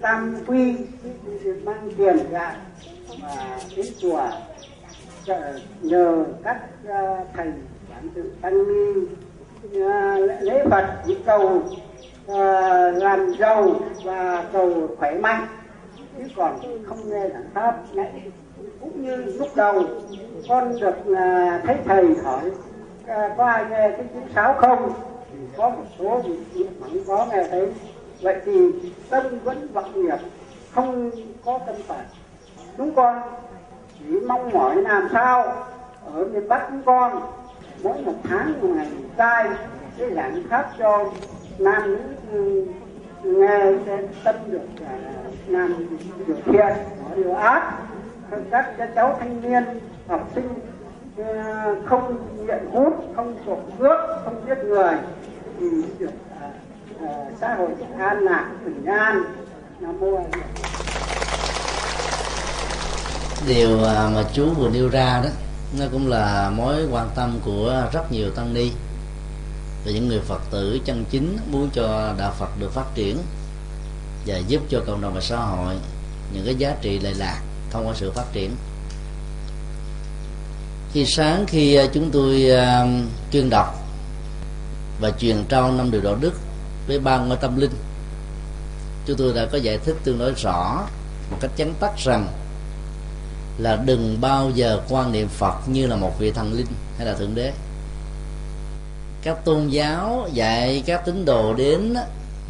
tam 0.02 0.36
quy 0.48 0.76
mang 1.64 1.90
tiền 1.98 2.18
gạo 2.32 2.52
và 3.22 3.60
đến 3.76 3.86
chùa 4.02 4.30
nhờ 5.82 6.26
các 6.44 6.62
à, 6.88 7.24
thầy 7.34 7.52
bản 7.90 8.10
tự 8.16 8.32
tăng 8.42 8.68
ni 8.68 9.08
à, 9.82 10.18
lễ 10.18 10.66
phật 10.70 10.86
cầu 11.26 11.62
à, 12.28 12.92
làm 12.92 13.34
giàu 13.40 13.80
và 14.04 14.44
cầu 14.54 14.88
khỏe 14.98 15.12
mạnh 15.12 15.48
chứ 16.20 16.28
còn 16.36 16.60
không 16.86 17.10
nghe 17.10 17.30
giảng 17.30 17.50
pháp. 17.54 17.84
Cũng 18.82 19.06
như 19.06 19.16
lúc 19.16 19.48
đầu 19.56 19.84
con 20.50 20.80
được 20.82 21.16
à, 21.16 21.62
thấy 21.66 21.78
thầy 21.86 22.06
hỏi 22.24 22.52
à, 23.08 23.36
có 23.38 23.46
ai 23.46 23.66
nghe 23.70 23.90
cái 23.90 24.06
chữ 24.14 24.20
sáo 24.36 24.54
không? 24.54 24.94
Thì 25.32 25.38
có 25.58 25.70
một 25.70 25.84
số 26.00 26.22
vị 26.54 26.66
vẫn 26.80 27.04
có 27.08 27.28
nghe 27.32 27.44
thấy. 27.52 27.72
Vậy 28.22 28.36
thì 28.46 28.52
tâm 29.10 29.24
vẫn 29.44 29.68
vọng 29.74 30.04
nghiệp 30.04 30.18
không 30.72 31.12
có 31.46 31.60
tâm 31.68 31.76
phật 31.88 32.04
chúng 32.78 32.96
con 32.96 33.22
chỉ 34.00 34.20
mong 34.28 34.50
mỏi 34.54 34.76
làm 34.76 35.08
sao? 35.14 35.66
Ở 36.14 36.26
miền 36.26 36.48
bắc 36.48 36.68
chúng 36.70 36.82
con 36.86 37.22
mỗi 37.84 38.02
một 38.02 38.14
tháng 38.24 38.62
một 38.62 38.68
ngày 38.76 38.88
trai 39.18 39.50
cái 39.98 40.12
giảng 40.16 40.44
pháp 40.50 40.72
cho 40.80 41.12
nam 41.60 41.82
nữ 41.86 42.00
ừ, 42.32 42.66
nghe 43.24 43.60
tâm 44.24 44.36
được 44.48 44.68
à, 44.86 45.19
làm 45.50 45.88
điều 46.28 46.38
thiện 46.46 46.78
điều 47.16 47.34
ác 47.36 47.74
các 48.52 48.90
cháu 48.96 49.18
thanh 49.20 49.42
niên 49.42 49.64
học 50.08 50.30
sinh 50.36 50.50
ờ, 51.18 51.76
không 51.86 52.28
nghiện 52.46 52.66
hút 52.72 53.14
không 53.16 53.36
trộm 53.46 53.60
cướp 53.80 54.00
không 54.26 54.42
giết 54.48 54.58
người 54.68 54.94
thì 55.60 55.68
được 56.00 56.12
uh, 56.96 57.10
xã 57.42 57.56
hội 57.56 57.70
an 58.00 58.20
lạc 58.20 58.52
bình 58.66 58.86
an. 58.86 59.24
Nam 59.80 60.00
mô 60.00 60.20
điều 63.48 63.84
à, 63.84 64.10
mà 64.16 64.24
chú 64.34 64.50
vừa 64.50 64.70
nêu 64.70 64.90
ra 64.90 65.22
đó 65.24 65.30
nó 65.80 65.86
cũng 65.92 66.08
là 66.08 66.52
mối 66.56 66.88
quan 66.92 67.08
tâm 67.16 67.40
của 67.46 67.84
rất 67.94 68.12
nhiều 68.12 68.30
tăng 68.32 68.54
ni. 68.54 68.72
Và 69.86 69.92
những 69.92 70.08
người 70.08 70.20
phật 70.20 70.42
tử 70.52 70.80
chân 70.86 71.06
chính 71.10 71.38
muốn 71.52 71.70
cho 71.74 72.14
đạo 72.18 72.32
phật 72.40 72.50
được 72.60 72.72
phát 72.74 72.86
triển 72.96 73.18
và 74.26 74.38
giúp 74.38 74.62
cho 74.70 74.84
cộng 74.88 75.02
đồng 75.02 75.14
và 75.14 75.22
xã 75.22 75.38
hội 75.38 75.76
những 76.34 76.46
cái 76.46 76.56
giá 76.56 76.76
trị 76.82 77.00
lệ 77.00 77.14
lạc 77.14 77.42
thông 77.72 77.88
qua 77.88 77.94
sự 77.96 78.12
phát 78.12 78.26
triển. 78.34 78.56
Khi 80.94 81.06
sáng 81.06 81.46
khi 81.48 81.76
à, 81.76 81.86
chúng 81.94 82.12
tôi 82.12 82.52
à, 82.52 82.88
chuyên 83.32 83.50
đọc 83.50 83.76
và 85.02 85.12
truyền 85.12 85.44
trao 85.50 85.72
năm 85.72 85.92
điều 85.92 86.02
đạo 86.02 86.16
đức 86.16 86.34
với 86.88 87.00
ba 87.00 87.18
ngôi 87.18 87.38
tâm 87.38 87.60
linh, 87.60 87.74
chúng 89.06 89.18
tôi 89.18 89.34
đã 89.34 89.46
có 89.52 89.58
giải 89.58 89.78
thích 89.78 89.96
tương 90.04 90.20
đối 90.20 90.34
rõ 90.34 90.84
một 91.32 91.38
cách 91.42 91.52
chắn 91.56 91.74
tắt 91.80 91.92
rằng 91.98 92.28
là 93.58 93.76
đừng 93.76 94.22
bao 94.22 94.50
giờ 94.50 94.82
quan 94.90 95.12
niệm 95.12 95.28
Phật 95.28 95.56
như 95.68 95.88
là 95.88 95.96
một 95.96 96.20
vị 96.20 96.32
thần 96.32 96.54
linh 96.54 96.68
hay 96.98 97.08
là 97.08 97.14
thượng 97.14 97.36
đế. 97.36 97.54
Các 99.22 99.46
tôn 99.46 99.68
giáo 99.68 100.30
dạy 100.34 100.84
các 100.86 101.06
tín 101.06 101.26
đồ 101.26 101.54
đến 101.54 101.94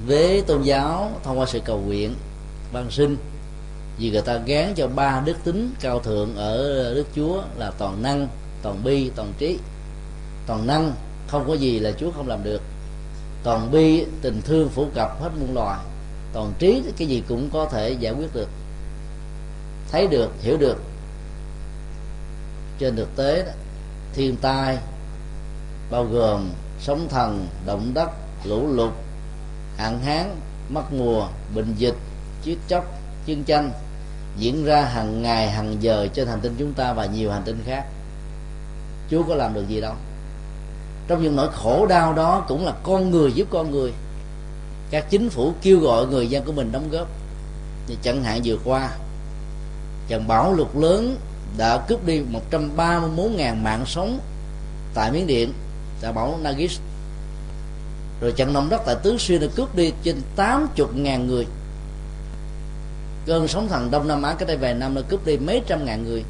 với 0.07 0.41
tôn 0.41 0.63
giáo 0.63 1.11
thông 1.23 1.39
qua 1.39 1.45
sự 1.45 1.59
cầu 1.65 1.80
nguyện 1.80 2.15
văn 2.71 2.91
sinh. 2.91 3.17
Vì 3.97 4.11
người 4.11 4.21
ta 4.21 4.38
gán 4.38 4.73
cho 4.76 4.88
ba 4.88 5.21
đức 5.26 5.38
tính 5.43 5.73
cao 5.80 5.99
thượng 5.99 6.35
ở 6.35 6.57
đức 6.95 7.05
chúa 7.15 7.41
là 7.57 7.71
toàn 7.77 8.03
năng 8.03 8.27
toàn 8.61 8.84
bi 8.84 9.11
toàn 9.15 9.34
trí. 9.38 9.59
Toàn 10.47 10.67
năng 10.67 10.93
không 11.27 11.47
có 11.47 11.53
gì 11.53 11.80
là 11.80 11.91
chúa 11.91 12.11
không 12.11 12.27
làm 12.27 12.43
được. 12.43 12.61
Toàn 13.43 13.71
bi 13.71 14.05
tình 14.21 14.41
thương 14.41 14.69
phổ 14.69 14.85
cập 14.95 15.21
hết 15.21 15.30
muôn 15.39 15.53
loài. 15.53 15.80
Toàn 16.34 16.53
trí 16.59 16.84
cái 16.97 17.07
gì 17.07 17.23
cũng 17.27 17.49
có 17.53 17.65
thể 17.65 17.91
giải 17.91 18.13
quyết 18.13 18.34
được. 18.34 18.49
Thấy 19.91 20.07
được 20.07 20.31
hiểu 20.41 20.57
được. 20.57 20.81
Trên 22.80 22.95
thực 22.95 23.15
tế 23.15 23.43
đó, 23.45 23.51
thiên 24.13 24.35
tai 24.35 24.77
bao 25.91 26.05
gồm 26.05 26.49
sóng 26.80 27.07
thần 27.09 27.47
động 27.65 27.91
đất 27.93 28.09
lũ 28.43 28.67
lụt 28.67 28.91
hạn 29.80 29.99
hán 29.99 30.35
mất 30.69 30.93
mùa, 30.93 31.27
bệnh 31.56 31.73
dịch, 31.77 31.95
chết 32.43 32.56
chóc, 32.68 32.85
chiến 33.26 33.43
tranh 33.43 33.72
diễn 34.38 34.65
ra 34.65 34.81
hàng 34.81 35.22
ngày, 35.22 35.49
hàng 35.49 35.76
giờ 35.80 36.07
trên 36.14 36.27
hành 36.27 36.39
tinh 36.41 36.56
chúng 36.57 36.73
ta 36.73 36.93
và 36.93 37.06
nhiều 37.06 37.31
hành 37.31 37.41
tinh 37.45 37.64
khác. 37.65 37.85
Chúa 39.10 39.23
có 39.23 39.35
làm 39.35 39.53
được 39.53 39.68
gì 39.69 39.81
đâu. 39.81 39.93
Trong 41.07 41.23
những 41.23 41.35
nỗi 41.35 41.49
khổ 41.51 41.85
đau 41.85 42.14
đó 42.14 42.45
cũng 42.47 42.65
là 42.65 42.73
con 42.84 43.11
người 43.11 43.31
giúp 43.31 43.47
con 43.51 43.72
người. 43.72 43.93
Các 44.91 45.06
chính 45.10 45.30
phủ 45.30 45.53
kêu 45.61 45.80
gọi 45.80 46.07
người 46.07 46.27
dân 46.27 46.43
của 46.45 46.51
mình 46.51 46.72
đóng 46.72 46.89
góp. 46.91 47.07
Như 47.88 47.95
chẳng 48.01 48.23
hạn 48.23 48.41
vừa 48.43 48.57
qua 48.64 48.89
trận 50.07 50.27
bão 50.27 50.53
lụt 50.53 50.76
lớn 50.76 51.18
đã 51.57 51.77
cướp 51.77 52.06
đi 52.06 52.22
134.000 52.51 53.56
mạng 53.56 53.84
sống 53.85 54.19
tại 54.93 55.11
Miến 55.11 55.27
Điện. 55.27 55.53
Tại 56.01 56.14
bão 56.14 56.39
Nagis 56.41 56.80
rồi 58.22 58.32
trận 58.32 58.54
động 58.54 58.70
đất 58.70 58.82
tại 58.86 58.96
Tứ 59.04 59.18
Xuyên 59.18 59.41
đã 59.41 59.48
cướp 59.56 59.76
đi 59.76 59.94
trên 60.04 60.22
80.000 60.38 61.26
người. 61.26 61.48
Cơn 63.26 63.48
sóng 63.48 63.68
thần 63.68 63.91
Đông 63.91 64.08
Nam 64.08 64.22
Á 64.22 64.36
cái 64.40 64.48
đây 64.48 64.58
vài 64.58 64.74
năm 64.74 64.96
đã 64.96 65.02
cướp 65.02 65.26
đi 65.26 65.38
mấy 65.38 65.62
trăm 65.68 65.86
ngàn 65.86 66.04
người. 66.04 66.24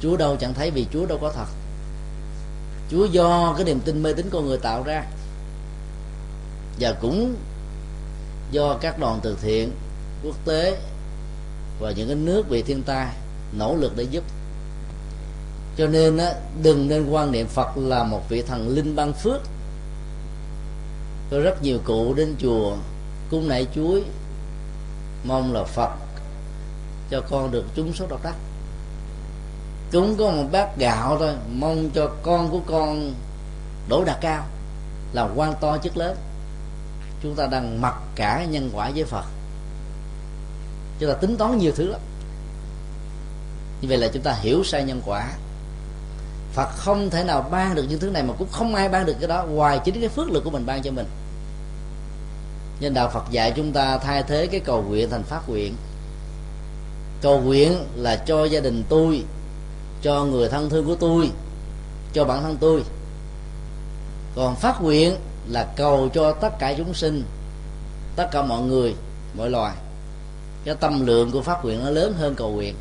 Chúa 0.00 0.16
đâu 0.16 0.36
chẳng 0.36 0.54
thấy 0.54 0.70
vì 0.70 0.86
Chúa 0.92 1.06
đâu 1.06 1.18
có 1.18 1.32
thật. 1.32 1.46
Chúa 2.90 3.04
do 3.04 3.54
cái 3.56 3.64
niềm 3.64 3.80
tin 3.80 4.02
mê 4.02 4.12
tín 4.12 4.26
con 4.30 4.46
người 4.46 4.58
tạo 4.58 4.82
ra. 4.82 5.04
Và 6.80 6.92
cũng 7.00 7.34
do 8.50 8.78
các 8.80 8.98
đoàn 8.98 9.20
từ 9.22 9.36
thiện 9.42 9.72
quốc 10.24 10.36
tế 10.44 10.78
và 11.80 11.90
những 11.90 12.08
cái 12.08 12.16
nước 12.16 12.50
bị 12.50 12.62
thiên 12.62 12.82
tai 12.82 13.06
nỗ 13.52 13.74
lực 13.74 13.96
để 13.96 14.02
giúp. 14.02 14.24
Cho 15.76 15.86
nên 15.86 16.16
á, 16.16 16.32
đừng 16.62 16.88
nên 16.88 17.10
quan 17.10 17.32
niệm 17.32 17.46
Phật 17.46 17.76
là 17.76 18.04
một 18.04 18.28
vị 18.28 18.42
thần 18.42 18.68
linh 18.68 18.96
ban 18.96 19.12
phước 19.12 19.40
có 21.30 21.38
rất 21.38 21.62
nhiều 21.62 21.78
cụ 21.84 22.14
đến 22.14 22.34
chùa 22.38 22.76
cung 23.30 23.48
nại 23.48 23.66
chuối, 23.74 24.02
mong 25.24 25.52
là 25.52 25.64
Phật 25.64 25.90
cho 27.10 27.20
con 27.30 27.50
được 27.50 27.64
trúng 27.74 27.92
số 27.92 28.06
độc 28.06 28.22
đắc. 28.22 28.34
Chúng 29.90 30.16
có 30.16 30.30
một 30.30 30.44
bát 30.52 30.76
gạo 30.78 31.16
thôi, 31.18 31.34
mong 31.52 31.90
cho 31.94 32.10
con 32.22 32.50
của 32.50 32.60
con 32.66 33.14
đổ 33.88 34.04
đạt 34.04 34.18
cao, 34.20 34.46
là 35.12 35.28
quan 35.34 35.54
to 35.60 35.78
chức 35.78 35.96
lớn. 35.96 36.16
Chúng 37.22 37.34
ta 37.34 37.46
đang 37.46 37.80
mặc 37.80 37.94
cả 38.14 38.44
nhân 38.50 38.70
quả 38.72 38.90
với 38.94 39.04
phật. 39.04 39.24
Chúng 40.98 41.10
ta 41.10 41.14
tính 41.14 41.36
toán 41.36 41.58
nhiều 41.58 41.72
thứ 41.76 41.88
lắm. 41.88 42.00
Như 43.80 43.88
vậy 43.88 43.98
là 43.98 44.08
chúng 44.12 44.22
ta 44.22 44.32
hiểu 44.32 44.64
sai 44.64 44.84
nhân 44.84 45.02
quả 45.06 45.32
phật 46.52 46.68
không 46.76 47.10
thể 47.10 47.24
nào 47.24 47.48
ban 47.50 47.74
được 47.74 47.86
những 47.88 48.00
thứ 48.00 48.10
này 48.10 48.22
mà 48.22 48.34
cũng 48.38 48.48
không 48.52 48.74
ai 48.74 48.88
ban 48.88 49.06
được 49.06 49.16
cái 49.20 49.28
đó. 49.28 49.44
Ngoài 49.44 49.80
chính 49.84 50.00
cái 50.00 50.08
phước 50.08 50.30
lực 50.30 50.44
của 50.44 50.50
mình 50.50 50.66
ban 50.66 50.82
cho 50.82 50.90
mình. 50.90 51.06
Nên 52.80 52.94
đạo 52.94 53.10
phật 53.14 53.24
dạy 53.30 53.52
chúng 53.56 53.72
ta 53.72 53.98
thay 53.98 54.22
thế 54.22 54.46
cái 54.46 54.60
cầu 54.60 54.82
nguyện 54.82 55.10
thành 55.10 55.22
phát 55.22 55.48
nguyện. 55.48 55.74
Cầu 57.22 57.40
nguyện 57.40 57.84
là 57.96 58.16
cho 58.16 58.44
gia 58.44 58.60
đình 58.60 58.84
tôi, 58.88 59.24
cho 60.02 60.24
người 60.24 60.48
thân 60.48 60.70
thương 60.70 60.86
của 60.86 60.94
tôi, 60.94 61.30
cho 62.12 62.24
bản 62.24 62.42
thân 62.42 62.56
tôi. 62.60 62.82
Còn 64.36 64.56
phát 64.56 64.82
nguyện 64.82 65.16
là 65.48 65.72
cầu 65.76 66.08
cho 66.14 66.32
tất 66.32 66.58
cả 66.58 66.74
chúng 66.78 66.94
sinh, 66.94 67.24
tất 68.16 68.28
cả 68.32 68.42
mọi 68.42 68.62
người, 68.62 68.94
mọi 69.36 69.50
loài. 69.50 69.74
Cái 70.64 70.74
tâm 70.74 71.06
lượng 71.06 71.30
của 71.30 71.42
phát 71.42 71.64
nguyện 71.64 71.84
nó 71.84 71.90
lớn 71.90 72.14
hơn 72.18 72.34
cầu 72.34 72.50
nguyện. 72.50 72.74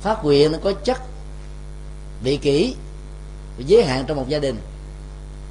Phát 0.00 0.24
nguyện 0.24 0.52
nó 0.52 0.58
có 0.64 0.72
chất 0.84 0.98
vị 2.22 2.36
kỷ 2.36 2.74
giới 3.58 3.84
hạn 3.84 4.04
trong 4.06 4.16
một 4.16 4.28
gia 4.28 4.38
đình. 4.38 4.56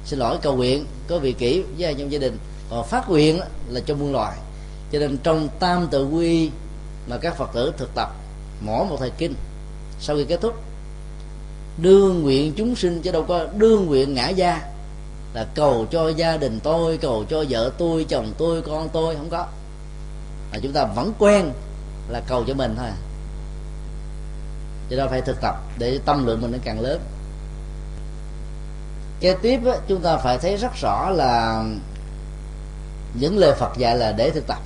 Xin 0.04 0.18
lỗi, 0.18 0.38
cầu 0.42 0.56
nguyện 0.56 0.86
có 1.08 1.18
vị 1.18 1.32
kỷ 1.32 1.62
giới 1.76 1.92
hạn 1.92 2.00
trong 2.00 2.12
gia 2.12 2.18
đình. 2.18 2.38
Còn 2.70 2.86
phát 2.86 3.10
nguyện 3.10 3.40
là 3.68 3.80
cho 3.86 3.94
muôn 3.94 4.12
loài. 4.12 4.38
Cho 4.92 4.98
nên 4.98 5.18
trong 5.22 5.48
tam 5.58 5.88
tự 5.90 6.06
quy 6.06 6.50
mà 7.08 7.18
các 7.18 7.36
phật 7.36 7.50
tử 7.54 7.72
thực 7.76 7.94
tập, 7.94 8.14
mỗi 8.60 8.86
một 8.86 8.96
thời 8.98 9.10
kinh, 9.10 9.34
sau 10.00 10.16
khi 10.16 10.24
kết 10.24 10.40
thúc, 10.40 10.54
đương 11.78 12.22
nguyện 12.22 12.52
chúng 12.56 12.76
sinh 12.76 13.02
chứ 13.02 13.12
đâu 13.12 13.24
có 13.28 13.46
đương 13.56 13.86
nguyện 13.86 14.14
ngã 14.14 14.28
gia 14.28 14.60
là 15.34 15.46
cầu 15.54 15.86
cho 15.90 16.08
gia 16.08 16.36
đình 16.36 16.60
tôi, 16.62 16.98
cầu 16.98 17.24
cho 17.30 17.44
vợ 17.48 17.72
tôi, 17.78 18.06
chồng 18.08 18.32
tôi, 18.38 18.62
con 18.62 18.88
tôi, 18.92 19.16
không 19.16 19.30
có. 19.30 19.46
Là 20.52 20.58
chúng 20.62 20.72
ta 20.72 20.84
vẫn 20.84 21.12
quen 21.18 21.50
là 22.08 22.22
cầu 22.28 22.44
cho 22.46 22.54
mình 22.54 22.74
thôi 22.76 22.86
à 22.86 22.96
cho 24.90 24.96
nên 24.96 25.08
phải 25.08 25.20
thực 25.20 25.40
tập 25.40 25.56
để 25.78 25.98
tâm 26.04 26.26
lượng 26.26 26.40
mình 26.40 26.52
nó 26.52 26.58
càng 26.64 26.80
lớn. 26.80 27.00
Kế 29.20 29.34
tiếp 29.42 29.60
á, 29.66 29.72
chúng 29.88 30.02
ta 30.02 30.16
phải 30.16 30.38
thấy 30.38 30.56
rất 30.56 30.72
rõ 30.82 31.10
là 31.10 31.64
những 33.14 33.38
lời 33.38 33.54
Phật 33.58 33.76
dạy 33.76 33.96
là 33.96 34.12
để 34.12 34.30
thực 34.30 34.46
tập 34.46 34.58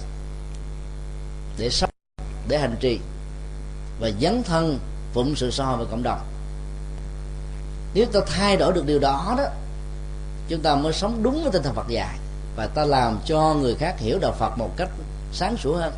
để 1.59 1.71
sống 1.71 1.91
để 2.49 2.59
hành 2.59 2.77
trì 2.81 3.01
và 4.01 4.11
dấn 4.21 4.43
thân 4.43 4.79
phụng 5.13 5.37
sự 5.37 5.51
xã 5.51 5.65
hội 5.65 5.79
và 5.79 5.85
cộng 5.91 6.03
đồng. 6.03 6.21
Nếu 7.95 8.07
ta 8.07 8.21
thay 8.27 8.57
đổi 8.57 8.73
được 8.73 8.87
điều 8.87 8.99
đó 8.99 9.35
đó 9.39 9.45
chúng 10.49 10.61
ta 10.61 10.75
mới 10.75 10.93
sống 10.93 11.23
đúng 11.23 11.43
với 11.43 11.53
tinh 11.53 11.63
thần 11.63 11.75
Phật 11.75 11.89
dạy 11.89 12.19
và 12.57 12.67
ta 12.67 12.85
làm 12.85 13.19
cho 13.25 13.55
người 13.55 13.75
khác 13.75 13.99
hiểu 13.99 14.19
đạo 14.19 14.33
Phật 14.39 14.59
một 14.59 14.71
cách 14.77 14.89
sáng 15.33 15.57
sủa 15.57 15.77
hơn. 15.77 15.93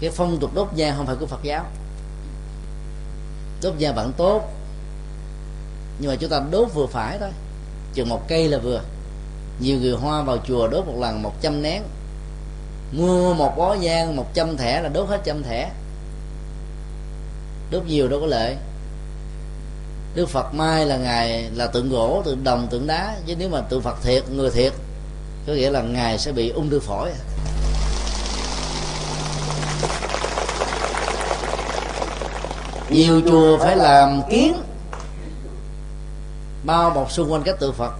Cái 0.00 0.10
phong 0.10 0.38
tục 0.40 0.50
đốt 0.54 0.68
nhang 0.74 0.96
không 0.96 1.06
phải 1.06 1.16
của 1.20 1.26
Phật 1.26 1.42
giáo 1.42 1.64
đốt 3.62 3.78
da 3.78 3.92
vẫn 3.92 4.12
tốt. 4.16 4.42
Nhưng 5.98 6.10
mà 6.10 6.16
chúng 6.16 6.30
ta 6.30 6.42
đốt 6.50 6.68
vừa 6.74 6.86
phải 6.86 7.18
thôi. 7.18 7.30
Chừng 7.94 8.08
một 8.08 8.28
cây 8.28 8.48
là 8.48 8.58
vừa. 8.58 8.82
Nhiều 9.60 9.78
người 9.78 9.92
hoa 9.92 10.22
vào 10.22 10.36
chùa 10.48 10.68
đốt 10.68 10.86
một 10.86 10.96
lần 11.00 11.22
một 11.22 11.32
trăm 11.40 11.62
nén. 11.62 11.82
Mua 12.92 13.34
một 13.34 13.54
bó 13.56 13.74
nhang, 13.74 14.16
một 14.16 14.34
trăm 14.34 14.56
thẻ 14.56 14.82
là 14.82 14.88
đốt 14.88 15.08
hết 15.08 15.20
trăm 15.24 15.42
thẻ. 15.42 15.70
Đốt 17.70 17.84
nhiều 17.86 18.08
đâu 18.08 18.20
có 18.20 18.26
lợi. 18.26 18.56
Đức 20.14 20.28
phật 20.28 20.54
mai 20.54 20.86
là 20.86 20.96
ngài 20.96 21.50
là 21.54 21.66
tượng 21.66 21.90
gỗ, 21.90 22.22
tượng 22.24 22.44
đồng, 22.44 22.68
tượng 22.70 22.86
đá. 22.86 23.16
Chứ 23.26 23.34
nếu 23.38 23.48
mà 23.48 23.60
tượng 23.60 23.82
phật 23.82 24.02
thiệt, 24.02 24.30
người 24.30 24.50
thiệt, 24.50 24.72
có 25.46 25.52
nghĩa 25.52 25.70
là 25.70 25.82
ngài 25.82 26.18
sẽ 26.18 26.32
bị 26.32 26.48
ung 26.48 26.70
thư 26.70 26.80
phổi. 26.80 27.10
Nhiều 32.90 33.20
chùa 33.26 33.58
phải 33.58 33.76
làm 33.76 34.22
kiến, 34.30 34.54
bao 36.64 36.90
bọc 36.90 37.12
xung 37.12 37.32
quanh 37.32 37.42
các 37.42 37.60
tượng 37.60 37.74
phật 37.74 37.92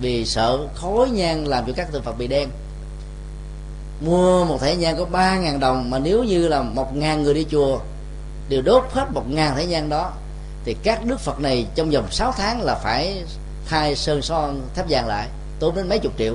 vì 0.00 0.26
sợ 0.26 0.58
khói 0.74 1.10
nhang 1.10 1.48
làm 1.48 1.64
cho 1.66 1.72
các 1.76 1.92
tượng 1.92 2.02
phật 2.02 2.18
bị 2.18 2.26
đen. 2.26 2.48
Mua 4.00 4.44
một 4.44 4.60
thẻ 4.60 4.76
nhang 4.76 4.96
có 4.96 5.04
ba 5.04 5.36
ngàn 5.36 5.60
đồng 5.60 5.90
mà 5.90 5.98
nếu 5.98 6.24
như 6.24 6.48
là 6.48 6.62
một 6.62 6.96
ngàn 6.96 7.22
người 7.22 7.34
đi 7.34 7.46
chùa 7.50 7.78
đều 8.48 8.62
đốt 8.62 8.84
hết 8.90 9.06
một 9.12 9.24
ngàn 9.28 9.56
thẻ 9.56 9.66
nhang 9.66 9.88
đó, 9.88 10.12
thì 10.64 10.76
các 10.82 11.04
đức 11.04 11.20
phật 11.20 11.40
này 11.40 11.66
trong 11.74 11.90
vòng 11.90 12.10
6 12.10 12.32
tháng 12.36 12.62
là 12.62 12.74
phải 12.74 13.24
thay 13.66 13.96
sơn 13.96 14.22
son 14.22 14.60
thép 14.74 14.86
vàng 14.88 15.06
lại, 15.06 15.28
tốn 15.60 15.74
đến 15.74 15.88
mấy 15.88 15.98
chục 15.98 16.12
triệu. 16.18 16.34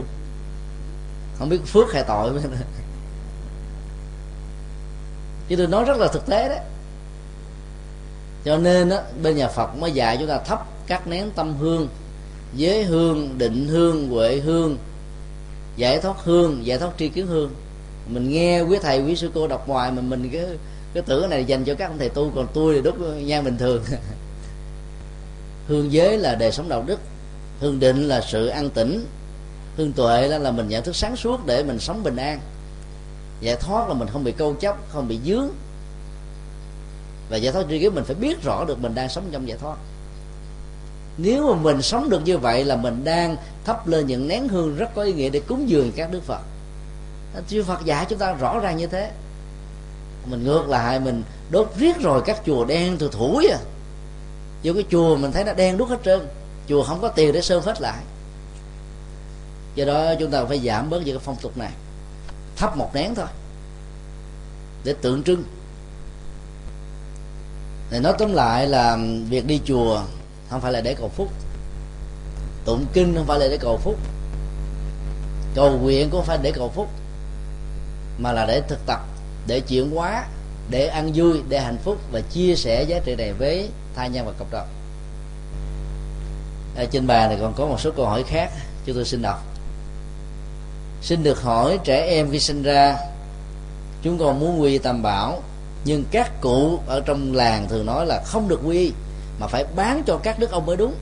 Không 1.39 1.49
biết 1.49 1.59
phước 1.65 1.93
hay 1.93 2.03
tội. 2.07 2.31
Chứ 5.47 5.55
tôi 5.55 5.67
nói 5.67 5.83
rất 5.83 5.97
là 5.97 6.07
thực 6.07 6.25
tế 6.25 6.49
đấy 6.49 6.59
cho 8.45 8.57
nên 8.57 8.89
á, 8.89 8.97
bên 9.23 9.35
nhà 9.35 9.47
phật 9.47 9.75
mới 9.75 9.91
dạy 9.91 10.17
chúng 10.17 10.27
ta 10.27 10.37
thắp 10.37 10.67
các 10.87 11.07
nén 11.07 11.31
tâm 11.35 11.55
hương 11.57 11.87
giới 12.55 12.83
hương 12.83 13.37
định 13.37 13.67
hương 13.67 14.09
huệ 14.09 14.39
hương 14.39 14.77
giải 15.77 15.99
thoát 15.99 16.17
hương 16.23 16.65
giải 16.65 16.77
thoát 16.77 16.91
tri 16.97 17.09
kiến 17.09 17.27
hương. 17.27 17.51
Mình 18.07 18.29
nghe 18.29 18.61
quý 18.61 18.77
thầy 18.81 19.01
quý 19.01 19.15
sư 19.15 19.31
cô 19.33 19.47
đọc 19.47 19.67
ngoài 19.67 19.91
mà 19.91 20.01
mình 20.01 20.29
cái 20.33 20.45
cái 20.93 21.03
tưởng 21.03 21.29
này 21.29 21.45
dành 21.45 21.63
cho 21.63 21.75
các 21.75 21.87
ông 21.87 21.97
thầy 21.97 22.09
tu 22.09 22.31
còn 22.35 22.47
tôi 22.53 22.75
thì 22.75 22.81
đốt 22.81 22.95
nhang 22.99 23.43
bình 23.43 23.57
thường. 23.57 23.83
Hương 25.67 25.91
giới 25.91 26.17
là 26.17 26.35
đời 26.35 26.51
sống 26.51 26.69
đạo 26.69 26.83
đức 26.87 26.99
hương 27.59 27.79
định 27.79 28.07
là 28.07 28.21
sự 28.21 28.47
an 28.47 28.69
tĩnh 28.69 29.05
hương 29.77 29.93
tuệ 29.93 30.29
đó 30.29 30.37
là 30.37 30.51
mình 30.51 30.67
nhận 30.67 30.83
thức 30.83 30.95
sáng 30.95 31.15
suốt 31.15 31.45
để 31.45 31.63
mình 31.63 31.79
sống 31.79 32.03
bình 32.03 32.15
an. 32.15 32.39
Giải 33.41 33.55
thoát 33.55 33.87
là 33.87 33.93
mình 33.93 34.07
không 34.11 34.23
bị 34.23 34.31
câu 34.31 34.53
chấp 34.53 34.77
không 34.89 35.07
bị 35.07 35.19
dướng 35.25 35.49
và 37.29 37.37
giải 37.37 37.53
thoát 37.53 37.65
tri 37.69 37.79
kiến 37.79 37.95
mình 37.95 38.03
phải 38.03 38.15
biết 38.15 38.43
rõ 38.43 38.65
được 38.65 38.81
mình 38.81 38.95
đang 38.95 39.09
sống 39.09 39.29
trong 39.31 39.47
giải 39.47 39.57
thoát. 39.57 39.77
Nếu 41.17 41.53
mà 41.53 41.61
mình 41.61 41.81
sống 41.81 42.09
được 42.09 42.21
như 42.25 42.37
vậy 42.37 42.65
là 42.65 42.75
mình 42.75 43.03
đang 43.03 43.35
thắp 43.65 43.87
lên 43.87 44.07
những 44.07 44.27
nén 44.27 44.47
hương 44.47 44.75
rất 44.75 44.95
có 44.95 45.03
ý 45.03 45.13
nghĩa 45.13 45.29
để 45.29 45.39
cúng 45.39 45.69
dường 45.69 45.91
các 45.91 46.11
đức 46.11 46.23
phật. 46.23 46.41
Chư 47.47 47.63
phật 47.63 47.85
dạy 47.85 48.05
chúng 48.09 48.19
ta 48.19 48.33
rõ 48.33 48.59
ràng 48.59 48.77
như 48.77 48.87
thế. 48.87 49.11
Mình 50.25 50.43
ngược 50.43 50.69
lại, 50.69 50.99
mình 50.99 51.23
đốt 51.49 51.71
riết 51.77 51.99
rồi 51.99 52.21
các 52.25 52.41
chùa 52.45 52.65
đen 52.65 52.95
từ 52.99 53.09
thủi 53.13 53.47
à. 53.47 53.59
Vô 54.63 54.73
cái 54.73 54.83
chùa 54.91 55.15
mình 55.15 55.31
thấy 55.31 55.43
nó 55.43 55.53
đen 55.53 55.77
đúc 55.77 55.89
hết 55.89 55.99
trơn. 56.05 56.27
Chùa 56.69 56.83
không 56.83 57.01
có 57.01 57.07
tiền 57.07 57.33
để 57.33 57.41
sơn 57.41 57.61
phết 57.61 57.81
lại. 57.81 58.03
Do 59.75 59.85
đó 59.85 60.13
chúng 60.19 60.31
ta 60.31 60.45
phải 60.45 60.59
giảm 60.59 60.89
bớt 60.89 61.05
những 61.05 61.15
cái 61.15 61.23
phong 61.25 61.35
tục 61.41 61.57
này. 61.57 61.71
Thắp 62.55 62.77
một 62.77 62.95
nén 62.95 63.15
thôi. 63.15 63.27
Để 64.83 64.93
tượng 65.01 65.23
trưng 65.23 65.43
này 67.91 67.99
nói 67.99 68.13
tóm 68.19 68.33
lại 68.33 68.67
là 68.67 68.97
việc 69.29 69.47
đi 69.47 69.61
chùa 69.65 70.01
không 70.49 70.61
phải 70.61 70.71
là 70.71 70.81
để 70.81 70.93
cầu 70.93 71.09
phúc. 71.09 71.27
Tụng 72.65 72.85
kinh 72.93 73.15
không 73.15 73.25
phải 73.25 73.39
là 73.39 73.47
để 73.47 73.57
cầu 73.57 73.77
phúc. 73.77 73.95
Cầu 75.55 75.77
nguyện 75.77 76.09
cũng 76.09 76.19
không 76.19 76.27
phải 76.27 76.37
để 76.41 76.51
cầu 76.51 76.69
phúc, 76.75 76.87
mà 78.17 78.31
là 78.31 78.45
để 78.45 78.61
thực 78.67 78.85
tập, 78.85 78.99
để 79.47 79.59
chuyển 79.59 79.91
hóa, 79.91 80.25
để 80.69 80.87
ăn 80.87 81.11
vui, 81.15 81.41
để 81.49 81.59
hạnh 81.59 81.77
phúc 81.83 81.97
và 82.11 82.21
chia 82.21 82.55
sẻ 82.55 82.83
giá 82.83 82.99
trị 82.99 83.15
này 83.15 83.33
với 83.33 83.69
tha 83.95 84.07
nhân 84.07 84.25
và 84.25 84.31
cộng 84.39 84.51
đồng. 84.51 84.67
Ở 86.75 86.85
trên 86.85 87.07
bàn 87.07 87.29
này 87.29 87.37
còn 87.41 87.53
có 87.53 87.65
một 87.65 87.79
số 87.79 87.91
câu 87.91 88.05
hỏi 88.05 88.23
khác 88.23 88.51
chúng 88.85 88.95
tôi 88.95 89.05
xin 89.05 89.21
đọc. 89.21 89.43
Xin 91.01 91.23
được 91.23 91.41
hỏi 91.41 91.79
trẻ 91.83 92.05
em 92.09 92.31
khi 92.31 92.39
sinh 92.39 92.63
ra, 92.63 92.97
chúng 94.03 94.17
con 94.17 94.39
muốn 94.39 94.61
quy 94.61 94.77
tam 94.77 95.01
bảo 95.01 95.41
nhưng 95.85 96.03
các 96.11 96.41
cụ 96.41 96.79
ở 96.87 97.01
trong 97.05 97.33
làng 97.33 97.67
thường 97.69 97.85
nói 97.85 98.05
là 98.05 98.23
không 98.25 98.47
được 98.47 98.59
quy 98.65 98.91
mà 99.39 99.47
phải 99.47 99.65
bán 99.75 100.03
cho 100.07 100.19
các 100.23 100.39
đức 100.39 100.51
ông 100.51 100.65
mới 100.65 100.77
đúng. 100.77 100.93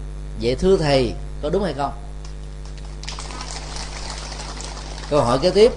Vậy 0.41 0.55
thưa 0.55 0.77
thầy, 0.77 1.13
có 1.41 1.49
đúng 1.49 1.63
hay 1.63 1.73
không? 1.73 1.91
Câu 5.09 5.21
hỏi 5.21 5.39
kế 5.41 5.49
tiếp. 5.49 5.71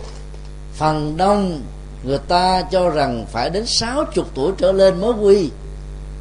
Phần 0.74 1.16
đông 1.16 1.62
người 2.04 2.18
ta 2.18 2.62
cho 2.70 2.90
rằng 2.90 3.26
phải 3.32 3.50
đến 3.50 3.66
60 3.66 4.24
tuổi 4.34 4.52
trở 4.58 4.72
lên 4.72 5.00
mới 5.00 5.12
quy 5.12 5.50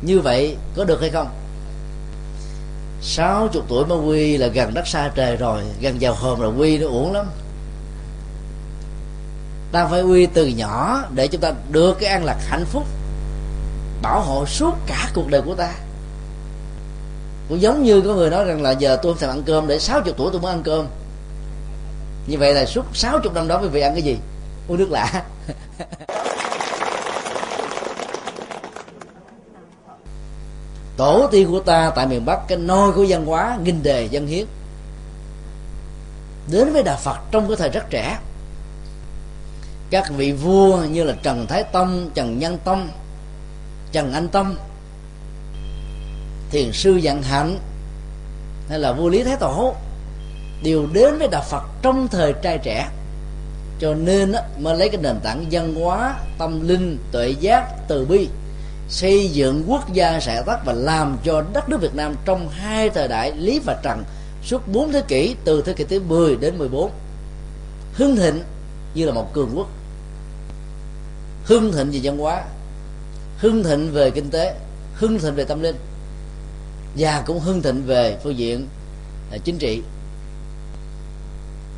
như 0.01 0.19
vậy 0.19 0.56
có 0.76 0.84
được 0.84 1.01
hay 1.01 1.10
không? 1.10 1.27
60 3.01 3.64
tuổi 3.68 3.85
mới 3.85 3.97
quy 3.97 4.38
là 4.38 4.47
gần 4.47 4.73
đất 4.73 4.88
xa 4.88 5.11
trời 5.15 5.35
rồi, 5.35 5.61
gần 5.81 5.97
vào 6.01 6.14
hòm 6.14 6.41
là 6.41 6.47
quy 6.47 6.77
nó 6.77 6.88
uổng 6.88 7.14
lắm 7.14 7.26
ta 9.72 9.88
phải 9.88 10.02
quy 10.02 10.26
từ 10.26 10.48
nhỏ 10.48 11.04
để 11.14 11.28
chúng 11.28 11.41
ta 11.41 11.52
được 11.70 11.98
cái 12.00 12.10
an 12.10 12.24
lạc 12.24 12.38
hạnh 12.48 12.66
phúc, 12.66 12.84
bảo 14.02 14.22
hộ 14.22 14.46
suốt 14.46 14.74
cả 14.88 15.10
cuộc 15.14 15.30
đời 15.30 15.41
của 15.41 15.56
ta. 15.56 15.74
Cũng 17.50 17.62
giống 17.62 17.84
như 17.84 18.02
có 18.02 18.14
người 18.14 18.30
nói 18.30 18.46
rằng 18.46 18.62
là 18.62 18.72
giờ 18.72 18.98
tôi 19.04 19.14
không 19.14 19.20
thèm 19.22 19.30
ăn 19.30 19.44
cơm 19.46 19.68
để 19.68 19.80
60 19.80 20.14
tuổi 20.18 20.30
tôi 20.32 20.41
mới 20.41 20.52
ăn 20.52 20.64
cơm. 20.64 20.88
Như 22.28 22.38
vậy 22.38 22.54
là 22.54 22.66
suốt 22.66 22.86
60 22.94 23.32
năm 23.34 23.48
đó 23.48 23.60
quý 23.62 23.68
vị 23.68 23.82
ăn 23.82 23.94
cái 23.94 24.02
gì? 24.02 24.18
Uống 24.68 24.78
nước 24.78 24.91
lạ 24.91 25.24
tổ 30.98 31.28
tiên 31.32 31.52
của 31.52 31.60
ta 31.60 31.91
tại 31.96 32.08
miền 32.08 32.26
bắc, 32.26 32.40
cái 32.48 32.58
nôi 32.58 32.91
của 32.91 33.06
văn 33.10 33.26
hóa 33.26 33.58
nghìn 33.64 33.84
đề 33.84 34.06
dân 34.12 34.28
hiến, 34.28 34.46
đến 36.52 36.74
với 36.74 36.84
đạo 36.84 36.98
phật 37.04 37.18
trong 37.32 37.48
cái 37.48 37.56
thời 37.58 37.70
rất 37.70 37.90
trẻ 37.90 38.18
các 39.90 40.11
vị 40.18 40.32
vua 40.32 40.84
như 40.84 41.03
là 41.03 41.14
trần 41.24 41.48
thái 41.48 41.64
tông, 41.64 42.10
trần 42.14 42.40
nhân 42.40 42.57
tông, 42.64 42.90
trần 43.91 44.14
anh 44.14 44.28
tông, 44.28 44.56
thiền 46.52 46.72
sư 46.74 46.95
dặn 46.95 47.24
hạnh, 47.24 47.60
hay 48.70 48.80
là 48.80 48.94
vua 48.94 49.10
lý 49.10 49.24
thái 49.24 49.36
tổ, 49.36 49.76
đều 50.64 50.88
đến 50.94 51.18
với 51.20 51.28
đạo 51.28 51.44
phật 51.49 51.64
trong 51.82 52.07
thời 52.07 52.34
trai 52.34 52.57
trẻ. 52.57 52.90
Cho 53.80 53.94
nên 53.94 54.34
mới 54.60 54.78
lấy 54.78 54.90
cái 54.90 55.02
nền 55.02 55.20
tảng 55.24 55.45
văn 55.52 55.76
hóa, 55.76 56.16
tâm 56.38 56.68
linh, 56.68 56.98
tuệ 57.11 57.30
giác, 57.40 57.88
từ 57.88 58.06
bi, 58.06 58.28
xây 58.90 59.30
dựng 59.30 59.64
quốc 59.68 59.94
gia 59.94 60.20
xã 60.20 60.41
tắc 60.41 60.66
và 60.66 60.74
làm 60.74 61.18
cho 61.24 61.44
đất 61.53 61.70
nước 61.70 61.82
Việt 61.82 61.95
Nam 61.95 62.16
trong 62.26 62.49
hai 62.49 62.90
thời 62.90 63.07
đại 63.07 63.32
Lý 63.32 63.60
và 63.60 63.80
Trần 63.84 64.03
suốt 64.44 64.68
bốn 64.68 64.91
thế 64.91 65.02
kỷ, 65.07 65.36
từ 65.45 65.61
thế 65.61 65.74
kỷ 65.74 65.84
thứ 65.84 65.99
10 65.99 66.36
đến 66.36 66.57
14 66.57 66.91
hưng 67.94 68.16
thịnh 68.16 68.44
như 68.94 69.06
là 69.06 69.14
một 69.14 69.34
cường 69.34 69.52
quốc 69.56 69.68
hưng 71.49 71.71
thịnh 71.71 71.91
về 71.91 71.99
văn 72.03 72.17
hóa, 72.17 72.43
hưng 73.38 73.63
thịnh 73.63 73.91
về 73.91 74.11
kinh 74.11 74.30
tế, 74.30 74.55
hưng 74.93 75.19
thịnh 75.19 75.35
về 75.35 75.43
tâm 75.43 75.61
linh, 75.61 75.76
và 76.97 77.23
cũng 77.26 77.39
hưng 77.39 77.61
thịnh 77.61 77.84
về 77.85 78.17
phương 78.23 78.38
diện 78.38 78.67
à, 79.31 79.38
chính 79.43 79.57
trị. 79.57 79.81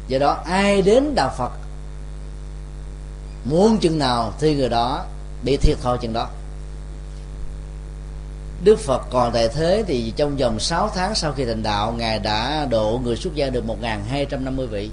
Do 0.07 0.19
đó, 0.19 0.41
ai 0.45 0.81
đến 0.81 1.15
đạo 1.15 1.33
phật, 1.37 1.51
muốn 3.45 3.77
chừng 3.77 3.99
nào 3.99 4.33
thì 4.39 4.55
người 4.55 4.69
đó 4.69 5.05
bị 5.43 5.57
thiệt 5.57 5.77
thòi 5.81 5.97
chừng 5.97 6.13
đó. 6.13 6.29
Đức 8.63 8.79
Phật 8.79 9.01
còn 9.09 9.33
tại 9.33 9.47
thế 9.47 9.83
thì 9.87 10.13
trong 10.15 10.37
vòng 10.37 10.59
6 10.59 10.91
tháng 10.95 11.15
sau 11.15 11.33
khi 11.33 11.45
thành 11.45 11.63
đạo, 11.63 11.93
Ngài 11.97 12.19
đã 12.19 12.67
độ 12.69 12.99
người 13.03 13.15
xuất 13.15 13.35
gia 13.35 13.49
được 13.49 13.63
1.250 13.67 14.67
vị. 14.67 14.89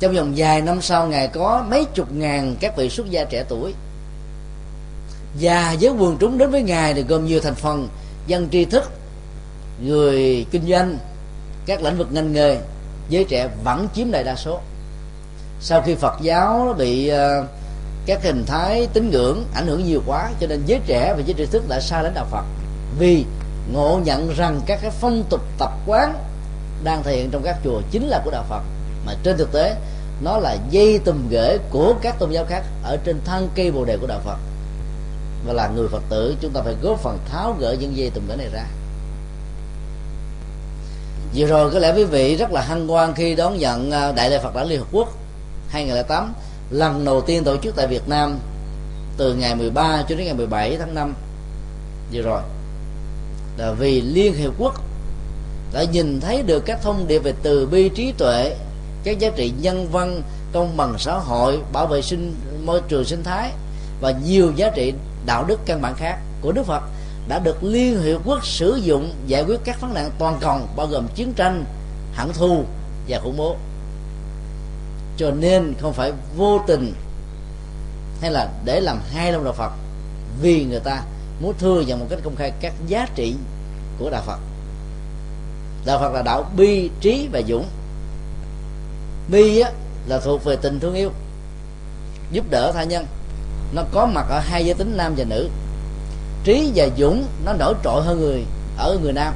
Trong 0.00 0.14
vòng 0.14 0.32
vài 0.36 0.62
năm 0.62 0.82
sau 0.82 1.06
Ngài 1.06 1.28
có 1.28 1.64
mấy 1.70 1.84
chục 1.84 2.12
ngàn 2.12 2.56
các 2.60 2.76
vị 2.76 2.90
xuất 2.90 3.10
gia 3.10 3.24
trẻ 3.24 3.44
tuổi. 3.48 3.74
Và 5.40 5.76
với 5.80 5.90
quần 5.90 6.16
chúng 6.20 6.38
đến 6.38 6.50
với 6.50 6.62
Ngài 6.62 6.94
thì 6.94 7.02
gồm 7.02 7.26
nhiều 7.26 7.40
thành 7.40 7.54
phần 7.54 7.88
Dân 8.26 8.48
tri 8.50 8.64
thức, 8.64 8.90
người 9.80 10.46
kinh 10.50 10.68
doanh, 10.68 10.98
các 11.66 11.82
lĩnh 11.82 11.98
vực 11.98 12.12
ngành 12.12 12.32
nghề. 12.32 12.58
Giới 13.08 13.24
trẻ 13.24 13.48
vẫn 13.64 13.88
chiếm 13.94 14.10
đại 14.10 14.24
đa 14.24 14.36
số. 14.36 14.60
Sau 15.60 15.82
khi 15.82 15.94
Phật 15.94 16.14
giáo 16.20 16.74
bị 16.78 17.12
uh, 17.12 17.46
các 18.06 18.22
hình 18.22 18.44
thái 18.46 18.88
tín 18.92 19.10
ngưỡng 19.10 19.44
ảnh 19.54 19.66
hưởng 19.66 19.84
nhiều 19.84 20.02
quá 20.06 20.30
cho 20.40 20.46
nên 20.46 20.62
giới 20.66 20.80
trẻ 20.86 21.14
và 21.16 21.22
giới 21.26 21.34
trí 21.34 21.46
thức 21.46 21.68
đã 21.68 21.80
xa 21.80 22.02
đến 22.02 22.14
đạo 22.14 22.26
phật. 22.30 22.44
Vì 22.98 23.24
ngộ 23.72 24.00
nhận 24.04 24.34
rằng 24.36 24.60
các 24.66 24.78
cái 24.82 24.90
phong 24.90 25.24
tục 25.30 25.40
tập 25.58 25.70
quán 25.86 26.14
đang 26.84 27.02
thể 27.02 27.16
hiện 27.16 27.30
trong 27.30 27.42
các 27.42 27.56
chùa 27.64 27.80
chính 27.90 28.08
là 28.08 28.20
của 28.24 28.30
đạo 28.30 28.44
phật 28.48 28.62
mà 29.06 29.14
trên 29.22 29.36
thực 29.36 29.52
tế, 29.52 29.76
nó 30.22 30.38
là 30.38 30.56
dây 30.70 30.98
tùm 30.98 31.28
ghế 31.30 31.58
của 31.70 31.94
các 32.02 32.18
tôn 32.18 32.30
giáo 32.30 32.44
khác 32.44 32.64
ở 32.82 32.96
trên 33.04 33.20
thân 33.24 33.48
cây 33.54 33.70
bồ 33.70 33.84
đề 33.84 33.96
của 33.96 34.06
đạo 34.06 34.20
phật. 34.24 34.38
Và 35.46 35.52
là 35.52 35.68
người 35.68 35.88
phật 35.88 36.02
tử, 36.08 36.36
chúng 36.40 36.52
ta 36.52 36.60
phải 36.62 36.74
góp 36.82 37.00
phần 37.00 37.18
tháo 37.28 37.56
gỡ 37.60 37.76
những 37.80 37.96
dây 37.96 38.10
tùm 38.10 38.24
ghế 38.28 38.36
này 38.36 38.48
ra. 38.52 38.64
Vừa 41.34 41.46
rồi 41.46 41.70
có 41.70 41.78
lẽ 41.78 41.92
quý 41.96 42.04
vị 42.04 42.36
rất 42.36 42.52
là 42.52 42.60
hân 42.60 42.88
hoan 42.88 43.14
khi 43.14 43.34
đón 43.34 43.58
nhận 43.58 43.90
à, 43.90 44.12
đại 44.12 44.30
lễ 44.30 44.38
phật 44.42 44.54
đản 44.54 44.66
liên 44.66 44.78
hợp 44.78 44.88
quốc 44.92 45.12
2008 45.68 46.34
lần 46.70 47.04
đầu 47.04 47.20
tiên 47.20 47.44
tổ 47.44 47.56
chức 47.56 47.76
tại 47.76 47.86
Việt 47.86 48.08
Nam 48.08 48.38
từ 49.16 49.34
ngày 49.34 49.54
13 49.54 50.02
cho 50.08 50.14
đến 50.14 50.26
ngày 50.26 50.34
17 50.34 50.76
tháng 50.78 50.94
5 50.94 51.14
vừa 52.12 52.22
rồi. 52.22 52.42
Là 53.56 53.72
vì 53.72 54.00
Liên 54.00 54.34
Hiệp 54.34 54.52
Quốc 54.58 54.74
đã 55.72 55.84
nhìn 55.84 56.20
thấy 56.20 56.42
được 56.42 56.62
các 56.66 56.82
thông 56.82 57.06
điệp 57.08 57.18
về 57.18 57.34
từ 57.42 57.66
bi 57.66 57.88
trí 57.88 58.12
tuệ 58.12 58.56
các 59.04 59.18
giá 59.18 59.30
trị 59.36 59.52
nhân 59.60 59.88
văn 59.92 60.22
công 60.52 60.76
bằng 60.76 60.94
xã 60.98 61.18
hội 61.18 61.58
bảo 61.72 61.86
vệ 61.86 62.02
sinh 62.02 62.34
môi 62.64 62.80
trường 62.88 63.04
sinh 63.04 63.24
thái 63.24 63.52
và 64.00 64.14
nhiều 64.26 64.52
giá 64.56 64.70
trị 64.70 64.92
đạo 65.26 65.44
đức 65.44 65.60
căn 65.66 65.82
bản 65.82 65.94
khác 65.94 66.18
của 66.40 66.52
Đức 66.52 66.66
Phật 66.66 66.82
đã 67.28 67.38
được 67.38 67.64
Liên 67.64 68.02
Hiệp 68.02 68.20
Quốc 68.24 68.46
sử 68.46 68.80
dụng 68.82 69.14
giải 69.26 69.42
quyết 69.42 69.60
các 69.64 69.80
vấn 69.80 69.94
nạn 69.94 70.10
toàn 70.18 70.38
cầu 70.40 70.60
bao 70.76 70.86
gồm 70.86 71.06
chiến 71.14 71.32
tranh, 71.32 71.64
hận 72.14 72.32
thù 72.32 72.64
và 73.08 73.18
khủng 73.18 73.36
bố. 73.36 73.56
Cho 75.16 75.30
nên 75.30 75.74
không 75.80 75.92
phải 75.92 76.12
vô 76.36 76.60
tình 76.66 76.94
hay 78.20 78.30
là 78.30 78.48
để 78.64 78.80
làm 78.80 79.00
hai 79.12 79.32
lòng 79.32 79.44
đạo 79.44 79.52
phật 79.52 79.72
vì 80.42 80.64
người 80.64 80.80
ta 80.80 81.02
muốn 81.40 81.54
thừa 81.58 81.80
nhận 81.80 82.00
một 82.00 82.06
cách 82.10 82.18
công 82.24 82.36
khai 82.36 82.52
các 82.60 82.72
giá 82.86 83.06
trị 83.14 83.34
của 83.98 84.10
đạo 84.10 84.22
phật. 84.26 84.38
Đạo 85.86 85.98
phật 85.98 86.12
là 86.12 86.22
đạo 86.22 86.50
bi 86.56 86.90
trí 87.00 87.28
và 87.32 87.42
dũng 87.48 87.66
bi 89.28 89.60
á, 89.60 89.70
là 90.06 90.20
thuộc 90.20 90.44
về 90.44 90.56
tình 90.56 90.80
thương 90.80 90.94
yêu 90.94 91.10
giúp 92.30 92.44
đỡ 92.50 92.72
tha 92.72 92.84
nhân. 92.84 93.06
Nó 93.72 93.82
có 93.92 94.06
mặt 94.06 94.26
ở 94.28 94.38
hai 94.38 94.64
giới 94.64 94.74
tính 94.74 94.96
nam 94.96 95.14
và 95.16 95.24
nữ. 95.24 95.48
Trí 96.44 96.72
và 96.74 96.88
dũng 96.98 97.26
nó 97.44 97.52
nổi 97.52 97.74
trội 97.84 98.02
hơn 98.02 98.20
người 98.20 98.44
ở 98.76 98.98
người 99.02 99.12
nam. 99.12 99.34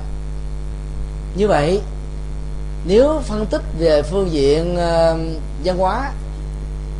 Như 1.36 1.48
vậy 1.48 1.80
nếu 2.86 3.20
phân 3.24 3.46
tích 3.46 3.62
về 3.78 4.02
phương 4.02 4.30
diện 4.30 4.72
uh, 4.72 5.40
văn 5.64 5.78
hóa 5.78 6.12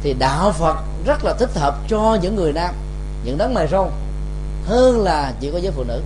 thì 0.03 0.15
đạo 0.19 0.53
phật 0.53 0.77
rất 1.07 1.25
là 1.25 1.35
thích 1.39 1.51
hợp 1.55 1.79
cho 1.89 2.19
những 2.23 2.37
người 2.37 2.53
nam 2.53 2.75
những 3.25 3.39
đấng 3.39 3.55
mày 3.55 3.69
râu 3.69 3.91
hơn 4.67 5.05
là 5.05 5.33
chỉ 5.41 5.51
có 5.51 5.59
giới 5.59 5.73
phụ 5.73 5.85
nữ. 5.85 6.03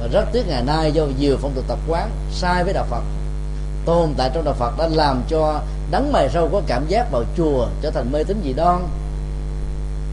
Và 0.00 0.06
rất 0.06 0.24
tiếc 0.32 0.48
ngày 0.48 0.62
nay 0.62 0.92
do 0.92 1.04
nhiều 1.18 1.36
phong 1.40 1.52
tục 1.54 1.64
tập 1.68 1.78
quán 1.88 2.10
sai 2.32 2.64
với 2.64 2.72
đạo 2.72 2.86
phật 2.90 3.02
tồn 3.84 4.14
tại 4.16 4.30
trong 4.34 4.44
đạo 4.44 4.54
phật 4.54 4.78
đã 4.78 4.88
làm 4.92 5.22
cho 5.28 5.60
đắng 5.90 6.12
mày 6.12 6.28
râu 6.28 6.48
có 6.52 6.62
cảm 6.66 6.86
giác 6.88 7.12
vào 7.12 7.24
chùa 7.36 7.68
trở 7.82 7.90
thành 7.90 8.12
mê 8.12 8.24
tín 8.24 8.40
dị 8.44 8.52
đoan. 8.52 8.88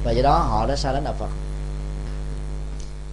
Và 0.04 0.12
do 0.12 0.22
đó 0.22 0.38
họ 0.38 0.66
đã 0.68 0.76
xa 0.76 0.94
đến 0.94 1.04
đạo 1.04 1.14
phật. 1.20 1.30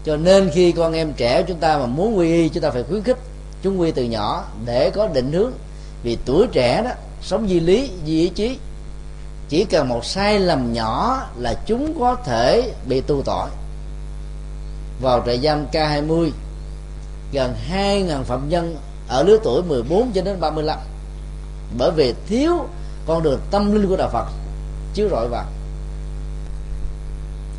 Cho 0.05 0.17
nên 0.17 0.51
khi 0.55 0.73
con 0.73 0.93
em 0.93 1.13
trẻ 1.13 1.43
chúng 1.49 1.59
ta 1.59 1.79
mà 1.79 1.87
muốn 1.87 2.19
quy 2.19 2.29
y, 2.29 2.49
chúng 2.49 2.63
ta 2.63 2.71
phải 2.71 2.83
khuyến 2.83 3.03
khích 3.03 3.19
chúng 3.63 3.81
quy 3.81 3.91
từ 3.91 4.05
nhỏ 4.05 4.45
để 4.67 4.91
có 4.91 5.07
định 5.07 5.33
hướng. 5.33 5.53
Vì 6.03 6.19
tuổi 6.25 6.47
trẻ 6.53 6.83
đó, 6.85 6.91
sống 7.23 7.49
di 7.49 7.61
lý, 7.61 7.91
di 8.07 8.21
ý 8.21 8.29
chí. 8.29 8.59
Chỉ 9.49 9.65
cần 9.65 9.89
một 9.89 10.05
sai 10.05 10.41
lầm 10.41 10.73
nhỏ 10.73 11.23
là 11.39 11.55
chúng 11.67 11.99
có 12.01 12.15
thể 12.15 12.73
bị 12.89 13.01
tu 13.01 13.23
tội. 13.25 13.49
Vào 15.01 15.23
trại 15.27 15.39
giam 15.39 15.67
K20 15.73 16.31
gần 17.33 17.55
2.000 17.73 18.23
phạm 18.23 18.49
nhân 18.49 18.77
ở 19.09 19.23
lứa 19.23 19.39
tuổi 19.45 19.63
14 19.63 20.13
cho 20.13 20.23
đến 20.23 20.41
35 20.41 20.79
bởi 21.79 21.91
vì 21.91 22.15
thiếu 22.29 22.69
con 23.07 23.23
đường 23.23 23.41
tâm 23.51 23.75
linh 23.75 23.89
của 23.89 23.97
đạo 23.97 24.11
Phật 24.13 24.27
chiếu 24.95 25.09
rọi 25.09 25.29
vào. 25.29 25.45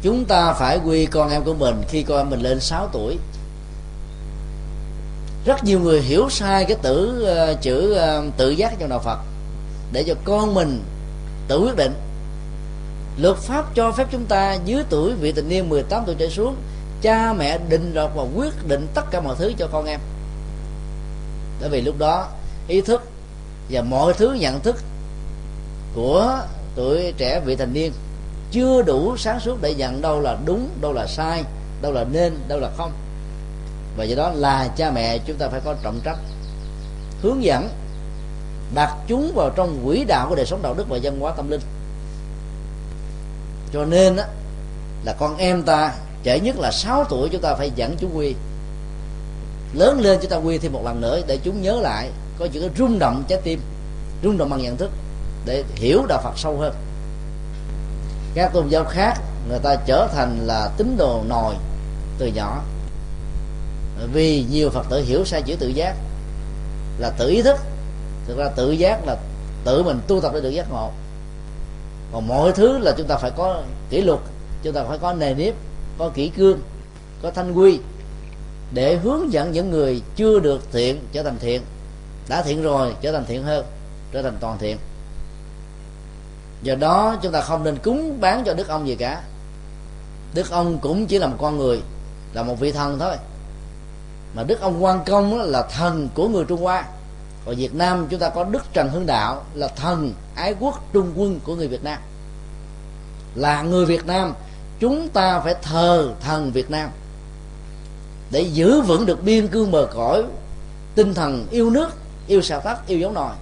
Chúng 0.01 0.25
ta 0.25 0.53
phải 0.53 0.79
quy 0.85 1.05
con 1.05 1.29
em 1.29 1.43
của 1.43 1.53
mình 1.53 1.83
khi 1.87 2.03
con 2.03 2.17
em 2.17 2.29
mình 2.29 2.41
lên 2.41 2.59
6 2.59 2.89
tuổi. 2.91 3.17
Rất 5.45 5.63
nhiều 5.63 5.79
người 5.79 6.01
hiểu 6.01 6.29
sai 6.29 6.65
cái 6.65 6.77
tử 6.81 7.27
uh, 7.51 7.61
chữ 7.61 7.97
uh, 7.97 8.37
tự 8.37 8.49
giác 8.49 8.75
trong 8.79 8.89
đạo 8.89 8.99
Phật 8.99 9.19
để 9.91 10.03
cho 10.07 10.13
con 10.23 10.53
mình 10.53 10.83
tự 11.47 11.59
quyết 11.59 11.75
định. 11.75 11.93
Luật 13.17 13.37
pháp 13.37 13.75
cho 13.75 13.91
phép 13.91 14.07
chúng 14.11 14.25
ta 14.25 14.57
dưới 14.65 14.83
tuổi 14.89 15.13
vị 15.13 15.31
tình 15.31 15.49
niên 15.49 15.69
18 15.69 16.03
tuổi 16.05 16.15
trở 16.19 16.29
xuống 16.29 16.55
cha 17.01 17.33
mẹ 17.33 17.57
định 17.69 17.93
đoạt 17.93 18.11
và 18.15 18.23
quyết 18.35 18.67
định 18.67 18.87
tất 18.93 19.11
cả 19.11 19.21
mọi 19.21 19.35
thứ 19.39 19.53
cho 19.57 19.67
con 19.71 19.85
em. 19.85 19.99
Bởi 21.61 21.69
vì 21.69 21.81
lúc 21.81 21.99
đó 21.99 22.27
ý 22.67 22.81
thức 22.81 23.01
và 23.69 23.81
mọi 23.81 24.13
thứ 24.13 24.33
nhận 24.33 24.59
thức 24.59 24.75
của 25.95 26.41
tuổi 26.75 27.13
trẻ 27.17 27.41
vị 27.45 27.55
thành 27.55 27.73
niên 27.73 27.91
chưa 28.51 28.81
đủ 28.81 29.17
sáng 29.17 29.39
suốt 29.39 29.61
để 29.61 29.73
nhận 29.73 30.01
đâu 30.01 30.19
là 30.19 30.37
đúng 30.45 30.69
đâu 30.81 30.93
là 30.93 31.07
sai 31.07 31.43
đâu 31.81 31.91
là 31.91 32.03
nên 32.03 32.37
đâu 32.47 32.59
là 32.59 32.69
không. 32.77 32.91
Và 33.97 34.03
do 34.03 34.15
đó 34.15 34.31
là 34.35 34.67
cha 34.77 34.91
mẹ 34.91 35.17
chúng 35.17 35.37
ta 35.37 35.47
phải 35.49 35.61
có 35.65 35.75
trọng 35.83 35.99
trách 36.03 36.17
hướng 37.21 37.43
dẫn 37.43 37.69
đặt 38.75 38.95
chúng 39.07 39.31
vào 39.35 39.49
trong 39.49 39.81
quỹ 39.85 40.03
đạo 40.03 40.25
của 40.29 40.35
đời 40.35 40.45
sống 40.45 40.61
đạo 40.61 40.73
đức 40.73 40.89
và 40.89 40.99
văn 41.03 41.19
hóa 41.19 41.33
tâm 41.37 41.49
linh. 41.49 41.61
Cho 43.73 43.85
nên 43.85 44.15
á, 44.15 44.27
là 45.05 45.13
con 45.13 45.37
em 45.37 45.63
ta 45.63 45.93
trẻ 46.23 46.39
nhất 46.39 46.59
là 46.59 46.71
6 46.71 47.03
tuổi 47.09 47.29
chúng 47.29 47.41
ta 47.41 47.55
phải 47.55 47.71
dẫn 47.75 47.95
chúng 47.99 48.17
quy. 48.17 48.35
Lớn 49.73 49.99
lên 49.99 50.19
chúng 50.21 50.31
ta 50.31 50.37
quy 50.37 50.57
thêm 50.57 50.73
một 50.73 50.81
lần 50.85 51.01
nữa 51.01 51.21
để 51.27 51.37
chúng 51.43 51.61
nhớ 51.61 51.79
lại 51.81 52.09
có 52.39 52.47
những 52.53 52.63
cái 52.63 52.71
rung 52.77 52.99
động 52.99 53.23
trái 53.27 53.39
tim, 53.43 53.61
rung 54.23 54.37
động 54.37 54.49
bằng 54.49 54.61
nhận 54.61 54.77
thức 54.77 54.91
để 55.45 55.63
hiểu 55.75 56.05
đạo 56.07 56.21
Phật 56.23 56.37
sâu 56.37 56.57
hơn. 56.57 56.73
Các 58.35 58.53
tôn 58.53 58.67
giáo 58.69 58.83
khác, 58.83 59.13
người 59.49 59.59
ta 59.59 59.75
trở 59.75 60.07
thành 60.13 60.39
là 60.45 60.69
tín 60.77 60.95
đồ 60.97 61.23
nòi 61.29 61.55
từ 62.17 62.27
nhỏ. 62.27 62.63
Vì 64.13 64.45
nhiều 64.51 64.69
phật 64.69 64.85
tử 64.89 65.03
hiểu 65.03 65.25
sai 65.25 65.41
chữ 65.41 65.55
tự 65.55 65.67
giác, 65.67 65.95
là 66.99 67.09
tự 67.09 67.29
ý 67.29 67.41
thức, 67.41 67.57
thực 68.27 68.37
ra 68.37 68.49
tự 68.55 68.71
giác 68.71 69.05
là 69.05 69.17
tự 69.65 69.83
mình 69.83 69.99
tu 70.07 70.21
tập 70.21 70.31
để 70.33 70.41
được 70.41 70.49
giác 70.49 70.71
ngộ. 70.71 70.91
Còn 72.13 72.27
mọi 72.27 72.51
thứ 72.51 72.77
là 72.77 72.93
chúng 72.97 73.07
ta 73.07 73.17
phải 73.17 73.31
có 73.31 73.63
kỷ 73.89 74.01
luật, 74.01 74.19
chúng 74.63 74.73
ta 74.73 74.83
phải 74.83 74.97
có 74.97 75.13
nề 75.13 75.33
nếp, 75.33 75.53
có 75.97 76.09
kỷ 76.09 76.29
cương, 76.29 76.59
có 77.21 77.31
thanh 77.31 77.53
quy 77.53 77.79
để 78.73 78.95
hướng 78.95 79.33
dẫn 79.33 79.51
những 79.51 79.71
người 79.71 80.01
chưa 80.15 80.39
được 80.39 80.61
thiện 80.71 80.99
trở 81.11 81.23
thành 81.23 81.37
thiện 81.39 81.61
đã 82.27 82.41
thiện 82.41 82.61
rồi, 82.61 82.95
trở 83.01 83.11
thành 83.11 83.25
thiện 83.25 83.43
hơn, 83.43 83.65
trở 84.11 84.21
thành 84.21 84.37
toàn 84.39 84.57
thiện. 84.57 84.77
Do 86.63 86.75
đó, 86.75 87.15
chúng 87.21 87.31
ta 87.31 87.41
không 87.41 87.63
nên 87.63 87.77
cúng 87.77 88.21
bán 88.21 88.43
cho 88.45 88.53
đức 88.53 88.67
ông 88.67 88.87
gì 88.87 88.95
cả. 88.95 89.21
Đức 90.33 90.51
ông 90.51 90.79
cũng 90.79 91.07
chỉ 91.07 91.19
là 91.19 91.27
một 91.27 91.37
con 91.39 91.57
người, 91.57 91.81
là 92.33 92.43
một 92.43 92.59
vị 92.59 92.71
thần 92.71 92.99
thôi. 92.99 93.15
Mà 94.35 94.43
đức 94.43 94.61
ông 94.61 94.83
quan 94.83 95.03
công 95.05 95.41
là 95.41 95.61
thần 95.61 96.09
của 96.13 96.27
người 96.27 96.45
trung 96.45 96.61
hoa. 96.61 96.85
Ở 97.45 97.53
việt 97.55 97.75
nam 97.75 98.07
chúng 98.09 98.19
ta 98.19 98.29
có 98.29 98.43
đức 98.43 98.63
trần 98.73 98.89
hưng 98.89 99.05
đạo, 99.05 99.43
là 99.53 99.67
thần 99.67 100.13
ái 100.35 100.55
quốc 100.59 100.83
trung 100.93 101.11
quân 101.15 101.39
của 101.43 101.55
người 101.55 101.67
việt 101.67 101.83
nam. 101.83 101.99
Là 103.35 103.61
người 103.61 103.85
việt 103.85 104.05
nam, 104.05 104.33
chúng 104.79 105.09
ta 105.09 105.39
phải 105.39 105.55
thờ 105.61 106.13
thần 106.21 106.51
việt 106.51 106.71
nam. 106.71 106.89
Để 108.31 108.41
giữ 108.41 108.81
vững 108.81 109.05
được 109.05 109.23
biên 109.23 109.47
cương 109.47 109.71
bờ 109.71 109.87
cõi, 109.93 110.23
tinh 110.95 111.13
thần 111.13 111.47
yêu 111.51 111.69
nước 111.69 111.89
yêu 112.27 112.41
xã 112.41 112.59
tắc 112.59 112.87
yêu 112.87 112.99
giống 112.99 113.13
nòi. 113.13 113.35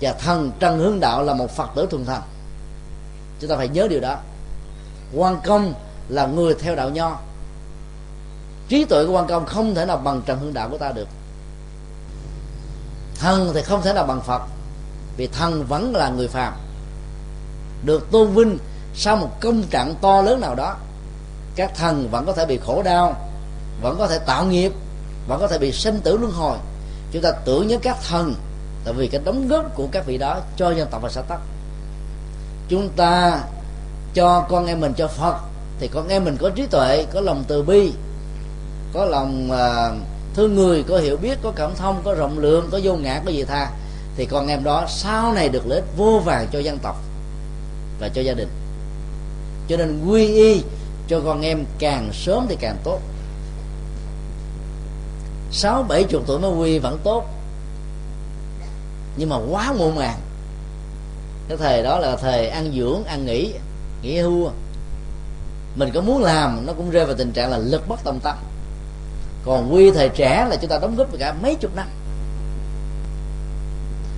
Và 0.00 0.12
thần 0.12 0.52
trần 0.60 0.78
hương 0.78 1.00
đạo 1.00 1.22
là 1.22 1.34
một 1.34 1.50
phật 1.50 1.68
tử 1.74 1.86
thuần 1.90 2.04
thành 2.04 2.22
chúng 3.40 3.50
ta 3.50 3.56
phải 3.56 3.68
nhớ 3.68 3.88
điều 3.88 4.00
đó. 4.00 4.16
Quan 5.14 5.40
công 5.44 5.74
là 6.08 6.26
người 6.26 6.54
theo 6.54 6.74
đạo 6.76 6.90
nho. 6.90 7.18
Trí 8.68 8.84
tuệ 8.84 9.06
của 9.06 9.12
quan 9.12 9.26
công 9.26 9.46
không 9.46 9.74
thể 9.74 9.84
nào 9.84 9.96
bằng 9.96 10.22
trần 10.26 10.38
hương 10.38 10.54
đạo 10.54 10.68
của 10.68 10.78
ta 10.78 10.92
được. 10.92 11.08
Thần 13.18 13.50
thì 13.54 13.62
không 13.62 13.82
thể 13.82 13.92
nào 13.92 14.06
bằng 14.06 14.20
phật, 14.22 14.42
vì 15.16 15.26
thần 15.26 15.64
vẫn 15.66 15.94
là 15.96 16.08
người 16.08 16.28
phàm. 16.28 16.54
Được 17.84 18.10
tôn 18.10 18.34
vinh 18.34 18.58
sau 18.94 19.16
một 19.16 19.40
công 19.40 19.62
trạng 19.62 19.94
to 20.00 20.22
lớn 20.22 20.40
nào 20.40 20.54
đó, 20.54 20.76
các 21.56 21.72
thần 21.74 22.08
vẫn 22.10 22.26
có 22.26 22.32
thể 22.32 22.46
bị 22.46 22.58
khổ 22.66 22.82
đau, 22.82 23.30
vẫn 23.82 23.98
có 23.98 24.06
thể 24.06 24.18
tạo 24.18 24.44
nghiệp, 24.44 24.72
vẫn 25.28 25.40
có 25.40 25.48
thể 25.48 25.58
bị 25.58 25.72
sinh 25.72 26.00
tử 26.00 26.16
luân 26.16 26.32
hồi 26.32 26.58
chúng 27.12 27.22
ta 27.22 27.32
tưởng 27.44 27.68
nhớ 27.68 27.78
các 27.82 27.96
thần 28.08 28.34
tại 28.84 28.94
vì 28.94 29.08
cái 29.08 29.20
đóng 29.24 29.48
góp 29.48 29.74
của 29.74 29.86
các 29.92 30.06
vị 30.06 30.18
đó 30.18 30.40
cho 30.56 30.70
dân 30.70 30.88
tộc 30.90 31.02
và 31.02 31.08
xã 31.08 31.20
tắc. 31.20 31.40
Chúng 32.68 32.88
ta 32.88 33.42
cho 34.14 34.46
con 34.48 34.66
em 34.66 34.80
mình 34.80 34.92
cho 34.96 35.08
phật 35.08 35.36
thì 35.80 35.88
con 35.88 36.08
em 36.08 36.24
mình 36.24 36.36
có 36.40 36.50
trí 36.50 36.66
tuệ 36.66 37.06
có 37.12 37.20
lòng 37.20 37.44
từ 37.48 37.62
bi 37.62 37.92
có 38.92 39.04
lòng 39.04 39.50
uh, 39.50 39.96
thương 40.34 40.54
người 40.54 40.82
có 40.82 40.98
hiểu 40.98 41.16
biết 41.16 41.38
có 41.42 41.52
cảm 41.56 41.70
thông 41.76 42.00
có 42.04 42.14
rộng 42.14 42.38
lượng 42.38 42.68
có 42.72 42.80
vô 42.82 42.94
ngã 42.94 43.22
có 43.24 43.30
gì 43.30 43.44
tha. 43.44 43.70
Thì 44.16 44.26
con 44.26 44.48
em 44.48 44.64
đó 44.64 44.86
sau 44.88 45.32
này 45.32 45.48
được 45.48 45.66
lợi 45.66 45.78
ích 45.78 45.88
vô 45.96 46.22
vàng 46.24 46.46
cho 46.52 46.58
dân 46.58 46.78
tộc 46.78 46.96
và 48.00 48.08
cho 48.08 48.22
gia 48.22 48.32
đình. 48.32 48.48
Cho 49.68 49.76
nên 49.76 50.06
quy 50.06 50.26
y 50.26 50.62
cho 51.08 51.20
con 51.24 51.42
em 51.42 51.64
càng 51.78 52.10
sớm 52.12 52.46
thì 52.48 52.56
càng 52.60 52.76
tốt 52.84 53.00
sáu 55.52 55.82
bảy 55.82 56.04
chục 56.04 56.22
tuổi 56.26 56.38
mới 56.38 56.50
quy 56.50 56.78
vẫn 56.78 56.98
tốt. 57.04 57.24
Nhưng 59.16 59.28
mà 59.28 59.36
quá 59.50 59.72
muộn 59.72 59.96
màng. 59.96 60.20
Cái 61.48 61.56
thời 61.56 61.82
đó 61.82 61.98
là 61.98 62.16
thời 62.16 62.48
ăn 62.48 62.72
dưỡng, 62.76 63.04
ăn 63.04 63.26
nghỉ 63.26 63.52
nghỉ 64.02 64.18
hưu. 64.18 64.50
Mình 65.74 65.90
có 65.94 66.00
muốn 66.00 66.22
làm, 66.22 66.66
nó 66.66 66.72
cũng 66.72 66.90
rơi 66.90 67.06
vào 67.06 67.14
tình 67.14 67.32
trạng 67.32 67.50
là 67.50 67.58
lực 67.58 67.88
bất 67.88 68.04
tòng 68.04 68.20
tâm. 68.20 68.36
Còn 69.44 69.74
quy 69.74 69.90
thời 69.90 70.08
trẻ 70.08 70.46
là 70.50 70.56
chúng 70.56 70.70
ta 70.70 70.78
đóng 70.78 70.96
góp 70.96 71.18
cả 71.18 71.34
mấy 71.42 71.54
chục 71.54 71.76
năm. 71.76 71.88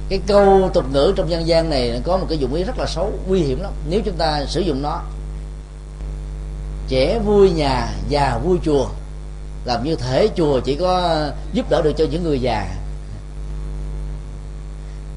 Cái 0.08 0.20
câu 0.26 0.70
tục 0.74 0.84
ngữ 0.92 1.12
trong 1.16 1.30
dân 1.30 1.46
gian 1.46 1.70
này 1.70 2.00
có 2.04 2.16
một 2.16 2.26
cái 2.28 2.38
dụng 2.38 2.54
ý 2.54 2.64
rất 2.64 2.78
là 2.78 2.86
xấu, 2.86 3.12
nguy 3.28 3.40
hiểm 3.40 3.62
lắm. 3.62 3.72
Nếu 3.88 4.00
chúng 4.04 4.16
ta 4.16 4.44
sử 4.48 4.60
dụng 4.60 4.82
nó, 4.82 5.02
trẻ 6.88 7.18
vui 7.18 7.50
nhà, 7.50 7.88
già 8.08 8.38
vui 8.44 8.58
chùa 8.64 8.88
làm 9.64 9.84
như 9.84 9.96
thể 9.96 10.28
chùa 10.36 10.60
chỉ 10.60 10.76
có 10.76 11.20
giúp 11.52 11.70
đỡ 11.70 11.82
được 11.82 11.92
cho 11.98 12.04
những 12.10 12.22
người 12.22 12.40
già. 12.40 12.76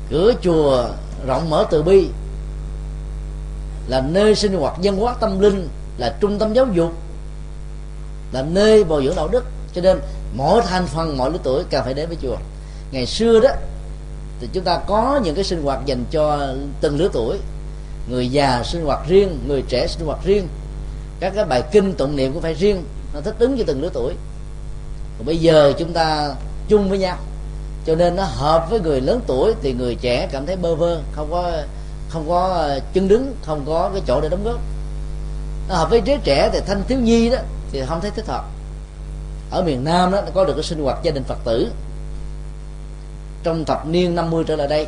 Cửa 0.10 0.34
chùa 0.42 0.86
rộng 1.28 1.50
mở 1.50 1.66
từ 1.72 1.84
bi. 1.84 2.08
Là 3.88 4.02
nơi 4.02 4.36
sinh 4.36 4.54
hoạt 4.54 4.78
văn 4.84 4.98
hóa 4.98 5.16
tâm 5.20 5.40
linh, 5.40 5.70
là 5.98 6.16
trung 6.20 6.40
tâm 6.40 6.54
giáo 6.54 6.68
dục, 6.74 6.94
là 8.32 8.42
nơi 8.42 8.84
bồi 8.84 9.06
dưỡng 9.06 9.16
đạo 9.16 9.28
đức. 9.28 9.46
Cho 9.76 9.82
nên 9.82 10.00
mỗi 10.36 10.62
thành 10.62 10.88
phần 10.88 11.18
mọi 11.18 11.32
lứa 11.32 11.38
tuổi 11.44 11.64
càng 11.70 11.84
phải 11.84 11.94
đến 11.94 12.08
với 12.08 12.18
chùa. 12.22 12.38
Ngày 12.92 13.06
xưa 13.06 13.40
đó, 13.40 13.50
thì 14.40 14.48
chúng 14.54 14.64
ta 14.64 14.80
có 14.88 15.22
những 15.24 15.36
cái 15.36 15.44
sinh 15.44 15.64
hoạt 15.64 15.86
dành 15.86 16.06
cho 16.12 16.54
từng 16.82 16.98
lứa 16.98 17.10
tuổi. 17.14 17.38
Người 18.10 18.28
già 18.28 18.64
sinh 18.64 18.86
hoạt 18.86 19.00
riêng, 19.08 19.40
người 19.48 19.64
trẻ 19.68 19.88
sinh 19.88 20.06
hoạt 20.06 20.20
riêng. 20.24 20.48
Các 21.20 21.34
cái 21.36 21.46
bài 21.46 21.64
kinh 21.72 21.94
tụng 21.94 22.16
niệm 22.16 22.34
cũng 22.34 22.42
phải 22.42 22.54
riêng. 22.54 22.84
Nó 23.14 23.22
thích 23.22 23.36
ứng 23.40 23.58
cho 23.58 23.64
từng 23.68 23.82
lứa 23.82 23.90
tuổi 23.94 24.14
còn 25.18 25.26
bây 25.26 25.38
giờ 25.38 25.74
chúng 25.80 25.94
ta 25.94 26.36
chung 26.68 26.90
với 26.90 27.00
nhau. 27.00 27.18
Cho 27.86 27.96
nên 27.96 28.16
nó 28.16 28.24
hợp 28.24 28.68
với 28.70 28.80
người 28.80 29.02
lớn 29.02 29.22
tuổi 29.28 29.54
thì 29.62 29.74
người 29.74 29.96
trẻ 29.96 30.28
cảm 30.32 30.46
thấy 30.46 30.56
bơ 30.56 30.76
vơ 30.76 31.02
không 31.12 31.32
có 31.32 31.52
không 32.10 32.26
có 32.30 32.48
ờ, 32.48 32.80
chân 32.94 33.08
đứng 33.08 33.36
không 33.46 33.64
có 33.66 33.90
cái 33.94 34.02
chỗ 34.08 34.22
để 34.22 34.30
đóng 34.30 34.44
góp. 34.44 34.60
Nó 35.70 35.76
hợp 35.76 35.90
với 35.90 36.02
giới 36.06 36.20
trẻ 36.24 36.50
thì 36.54 36.60
thanh 36.68 36.84
thiếu 36.88 37.00
nhi 37.00 37.30
đó 37.30 37.38
thì 37.72 37.84
không 37.88 38.02
thấy 38.02 38.12
thích 38.12 38.28
hợp. 38.28 38.46
Ở 39.52 39.64
miền 39.64 39.84
Nam 39.84 40.12
đó 40.12 40.22
nó 40.22 40.32
có 40.34 40.46
được 40.46 40.54
cái 40.54 40.64
sinh 40.64 40.84
hoạt 40.84 41.04
gia 41.04 41.12
đình 41.12 41.24
Phật 41.24 41.38
tử. 41.46 41.72
Trong 43.44 43.66
thập 43.66 43.88
niên 43.88 44.16
50 44.16 44.44
trở 44.48 44.56
lại 44.56 44.68
đây 44.68 44.88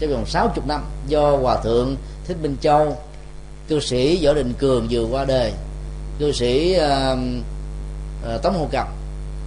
trong 0.00 0.10
vòng 0.10 0.26
60 0.26 0.64
năm 0.68 0.84
do 1.06 1.36
hòa 1.36 1.56
thượng 1.56 1.96
thích 2.26 2.36
minh 2.42 2.56
châu 2.60 2.96
cư 3.68 3.80
sĩ 3.80 4.26
võ 4.26 4.34
đình 4.34 4.54
cường 4.58 4.86
vừa 4.90 5.06
qua 5.10 5.24
đời. 5.24 5.52
Cư 6.18 6.32
sĩ 6.32 6.76
uh, 6.78 7.18
Ờ, 8.22 8.38
tống 8.38 8.58
hồ 8.58 8.68
cầm 8.72 8.86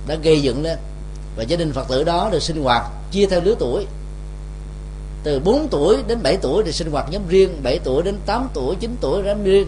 đã 0.08 0.16
gây 0.16 0.42
dựng 0.42 0.64
lên. 0.64 0.78
Và 1.36 1.44
gia 1.44 1.58
đình 1.58 1.74
phật 1.74 1.88
tử 1.88 2.04
đó 2.04 2.30
được 2.32 2.44
sinh 2.44 2.64
hoạt 2.64 2.84
chia 3.12 3.26
theo 3.26 3.42
lứa 3.42 3.56
tuổi. 3.60 3.86
Từ 5.24 5.40
4 5.40 5.68
tuổi 5.72 5.98
đến 6.08 6.24
7 6.24 6.38
tuổi 6.42 6.64
thì 6.66 6.72
sinh 6.72 6.92
hoạt 6.92 7.06
nhóm 7.12 7.28
riêng 7.28 7.64
7 7.64 7.80
tuổi 7.84 8.04
đến 8.04 8.18
8 8.26 8.50
tuổi 8.54 8.76
9 8.80 8.96
tuổi 9.02 9.24
nhóm 9.24 9.44
riêng. 9.44 9.68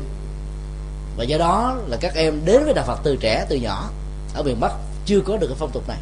Và 1.18 1.24
do 1.24 1.38
đó 1.38 1.78
là 1.88 1.98
các 1.98 2.16
em 2.16 2.42
đến 2.46 2.64
với 2.64 2.74
đạo 2.74 2.86
Phật 2.88 3.00
từ 3.04 3.16
trẻ, 3.16 3.46
từ 3.50 3.56
nhỏ, 3.56 3.90
ở 4.36 4.44
miền 4.44 4.60
Bắc, 4.60 4.72
chưa 5.06 5.20
có 5.20 5.38
được 5.38 5.48
cái 5.48 5.58
phong 5.60 5.72
tục 5.72 5.88
này. 5.88 5.98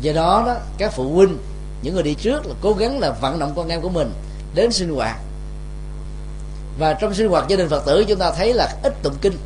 Do 0.00 0.12
đó 0.12 0.44
đó, 0.46 0.56
các 0.78 0.92
phụ 0.92 1.14
huynh, 1.14 1.38
những 1.82 1.94
người 1.94 2.02
đi 2.02 2.14
trước 2.14 2.46
là 2.46 2.54
cố 2.60 2.72
gắng 2.72 2.98
là 2.98 3.10
vận 3.10 3.38
động 3.38 3.52
con 3.56 3.68
em 3.68 3.80
của 3.80 3.88
mình 3.88 4.12
đến 4.54 4.72
sinh 4.72 4.94
hoạt. 4.94 5.16
Và 6.78 6.94
trong 6.94 7.14
sinh 7.14 7.28
hoạt 7.28 7.48
gia 7.48 7.56
đình 7.56 7.68
phật 7.68 7.86
tử, 7.86 8.04
chúng 8.08 8.18
ta 8.18 8.32
thấy 8.32 8.54
là 8.54 8.76
ít 8.82 9.02
tụng 9.02 9.14
kinh 9.20 9.36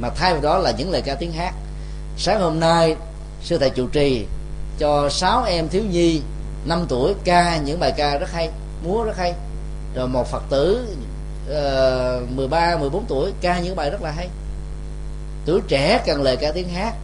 mà 0.00 0.10
thay 0.10 0.32
vào 0.32 0.42
đó 0.42 0.58
là 0.58 0.70
những 0.70 0.90
lời 0.90 1.02
ca 1.02 1.14
tiếng 1.14 1.32
hát. 1.32 1.54
Sáng 2.16 2.40
hôm 2.40 2.60
nay 2.60 2.96
sư 3.42 3.58
thầy 3.58 3.70
chủ 3.70 3.86
trì 3.86 4.26
cho 4.78 5.08
sáu 5.10 5.44
em 5.44 5.68
thiếu 5.68 5.82
nhi 5.90 6.22
5 6.64 6.86
tuổi 6.88 7.14
ca 7.24 7.56
những 7.56 7.80
bài 7.80 7.92
ca 7.96 8.18
rất 8.18 8.32
hay 8.32 8.50
múa 8.84 9.04
rất 9.04 9.16
hay. 9.16 9.34
Rồi 9.94 10.08
một 10.08 10.30
phật 10.30 10.42
tử 10.50 10.88
uh, 11.50 12.30
13 12.30 12.76
14 12.76 13.04
tuổi 13.08 13.32
ca 13.40 13.58
những 13.58 13.76
bài 13.76 13.90
rất 13.90 14.02
là 14.02 14.10
hay. 14.10 14.28
Tuổi 15.46 15.60
trẻ 15.68 16.02
cần 16.06 16.22
lời 16.22 16.36
ca 16.36 16.52
tiếng 16.52 16.68
hát. 16.68 16.94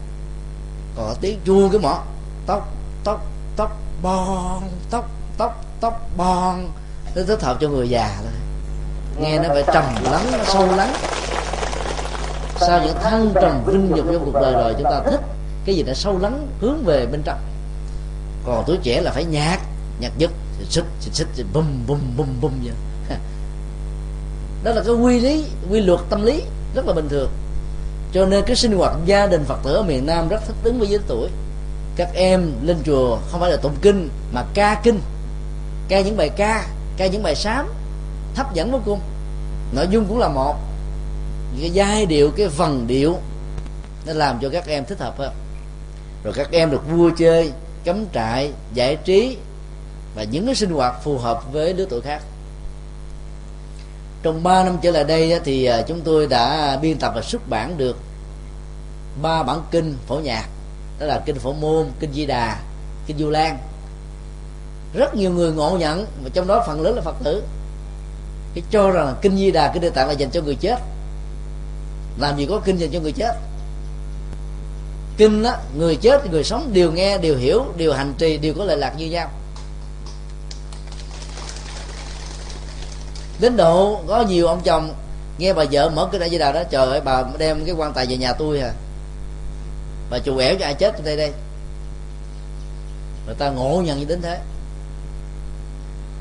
Còn 0.96 1.14
tiếng 1.20 1.40
chuông 1.44 1.70
cái 1.70 1.80
mỏ 1.80 2.02
tóc 2.46 2.68
tóc 3.04 3.26
tóc 3.56 3.76
bon 4.02 4.62
tóc 4.90 5.10
tóc 5.38 5.64
tóc 5.80 6.08
bon 6.16 6.68
nó 7.14 7.22
thích 7.26 7.42
hợp 7.42 7.56
cho 7.60 7.68
người 7.68 7.88
già 7.88 8.16
thôi. 8.22 8.32
Nghe 9.20 9.38
nó 9.38 9.48
phải 9.48 9.64
trầm 9.66 9.84
lắng 10.04 10.26
nó 10.32 10.44
sâu 10.44 10.76
lắng 10.76 10.92
sau 12.60 12.82
những 12.84 12.96
thăng 13.02 13.32
trầm 13.34 13.64
vinh 13.66 13.90
nhục 13.90 14.06
trong 14.12 14.24
cuộc 14.24 14.40
đời 14.40 14.52
rồi 14.52 14.74
chúng 14.78 14.90
ta 14.90 15.02
thích? 15.10 15.20
Cái 15.64 15.74
gì 15.74 15.82
đã 15.82 15.94
sâu 15.94 16.18
lắng, 16.18 16.46
hướng 16.60 16.84
về 16.84 17.06
bên 17.06 17.22
trong. 17.24 17.38
Còn 18.46 18.64
tuổi 18.66 18.78
trẻ 18.82 19.00
là 19.00 19.10
phải 19.10 19.24
nhạc 19.24 19.58
nhạc 20.00 20.12
dứt 20.18 20.30
xích 20.68 20.84
xích 21.00 21.26
xích 21.34 21.46
bum 21.52 21.64
bum 21.86 21.98
bum 22.16 22.26
bum 22.40 22.52
vậy. 22.64 22.74
Đó 24.64 24.72
là 24.72 24.82
cái 24.86 24.94
quy 24.94 25.20
lý, 25.20 25.44
quy 25.70 25.80
luật 25.80 26.00
tâm 26.10 26.22
lý, 26.22 26.42
rất 26.74 26.86
là 26.86 26.92
bình 26.92 27.08
thường. 27.08 27.30
Cho 28.12 28.26
nên 28.26 28.44
cái 28.46 28.56
sinh 28.56 28.76
hoạt 28.76 28.92
gia 29.04 29.26
đình 29.26 29.44
phật 29.44 29.58
tử 29.64 29.74
ở 29.74 29.82
miền 29.82 30.06
nam 30.06 30.28
rất 30.28 30.40
thích 30.46 30.56
ứng 30.64 30.78
với 30.78 30.88
giới 30.88 31.00
tuổi. 31.08 31.28
Các 31.96 32.08
em 32.14 32.52
lên 32.62 32.76
chùa 32.84 33.18
không 33.30 33.40
phải 33.40 33.50
là 33.50 33.56
tụng 33.56 33.76
kinh, 33.82 34.08
mà 34.32 34.44
ca 34.54 34.80
kinh. 34.82 35.00
Ca 35.88 36.00
những 36.00 36.16
bài 36.16 36.28
ca 36.28 36.66
ca 36.96 37.06
những 37.06 37.22
bài 37.22 37.34
sám 37.34 37.68
hấp 38.36 38.54
dẫn 38.54 38.72
vô 38.72 38.80
cùng. 38.84 39.00
Nội 39.72 39.86
dung 39.90 40.06
cũng 40.08 40.18
là 40.18 40.28
một 40.28 40.56
cái 41.60 41.70
giai 41.70 42.06
điệu, 42.06 42.30
cái 42.36 42.48
phần 42.48 42.86
điệu 42.86 43.18
nó 44.06 44.12
làm 44.12 44.38
cho 44.42 44.48
các 44.48 44.66
em 44.66 44.84
thích 44.84 44.98
hợp 44.98 45.18
hơn 45.18 45.32
rồi 46.26 46.34
các 46.36 46.50
em 46.50 46.70
được 46.70 46.90
vui 46.90 47.12
chơi, 47.16 47.52
cắm 47.84 48.06
trại, 48.14 48.52
giải 48.74 48.96
trí 48.96 49.36
và 50.14 50.22
những 50.22 50.46
cái 50.46 50.54
sinh 50.54 50.70
hoạt 50.70 51.04
phù 51.04 51.18
hợp 51.18 51.52
với 51.52 51.74
lứa 51.74 51.86
tuổi 51.90 52.00
khác. 52.00 52.22
Trong 54.22 54.42
3 54.42 54.64
năm 54.64 54.78
trở 54.82 54.90
lại 54.90 55.04
đây 55.04 55.40
thì 55.44 55.64
à, 55.64 55.82
chúng 55.82 56.00
tôi 56.00 56.26
đã 56.26 56.76
biên 56.82 56.98
tập 56.98 57.12
và 57.14 57.22
xuất 57.22 57.48
bản 57.48 57.78
được 57.78 57.96
ba 59.22 59.42
bản 59.42 59.62
kinh 59.70 59.96
phổ 60.06 60.16
nhạc. 60.16 60.48
Đó 60.98 61.06
là 61.06 61.22
kinh 61.26 61.38
phổ 61.38 61.52
môn, 61.52 61.86
kinh 62.00 62.12
di 62.12 62.26
đà, 62.26 62.60
kinh 63.06 63.18
du 63.18 63.30
lan. 63.30 63.58
Rất 64.94 65.14
nhiều 65.14 65.30
người 65.30 65.52
ngộ 65.52 65.76
nhận 65.78 66.06
và 66.24 66.30
trong 66.34 66.46
đó 66.46 66.64
phần 66.66 66.80
lớn 66.80 66.96
là 66.96 67.02
phật 67.02 67.16
tử. 67.24 67.42
Cái 68.54 68.64
cho 68.70 68.90
rằng 68.90 69.06
là 69.06 69.14
kinh 69.22 69.36
di 69.36 69.50
đà, 69.50 69.70
kinh 69.72 69.82
địa 69.82 69.90
tạng 69.90 70.08
là 70.08 70.12
dành 70.12 70.30
cho 70.30 70.40
người 70.42 70.54
chết 70.54 70.78
làm 72.18 72.36
gì 72.38 72.46
có 72.46 72.60
kinh 72.64 72.76
dành 72.76 72.90
cho 72.92 73.00
người 73.00 73.12
chết? 73.12 73.36
Kinh 75.16 75.42
đó 75.42 75.56
người 75.78 75.96
chết 75.96 76.30
người 76.30 76.44
sống 76.44 76.70
đều 76.72 76.92
nghe, 76.92 77.18
đều 77.18 77.36
hiểu, 77.36 77.64
đều 77.76 77.92
hành 77.92 78.14
trì, 78.18 78.36
đều 78.38 78.54
có 78.54 78.64
lệ 78.64 78.76
lạc 78.76 78.94
như 78.98 79.06
nhau. 79.06 79.30
Đến 83.40 83.56
độ 83.56 84.00
có 84.06 84.22
nhiều 84.22 84.46
ông 84.46 84.60
chồng 84.64 84.94
nghe 85.38 85.52
bà 85.52 85.64
vợ 85.72 85.90
mở 85.90 86.08
cái 86.12 86.20
đại 86.20 86.30
di 86.30 86.38
đà 86.38 86.52
đó, 86.52 86.62
trời 86.70 86.86
ơi, 86.86 87.00
bà 87.04 87.24
đem 87.38 87.64
cái 87.64 87.74
quan 87.74 87.92
tài 87.92 88.06
về 88.06 88.16
nhà 88.16 88.32
tôi 88.32 88.60
à. 88.60 88.72
Bà 90.10 90.18
chủ 90.18 90.36
ẻo 90.36 90.54
cho 90.60 90.64
ai 90.64 90.74
chết 90.74 91.04
đây 91.04 91.16
đây? 91.16 91.32
Người 93.26 93.34
ta 93.34 93.50
ngộ 93.50 93.82
nhận 93.84 93.98
như 93.98 94.04
đến 94.04 94.22
thế. 94.22 94.38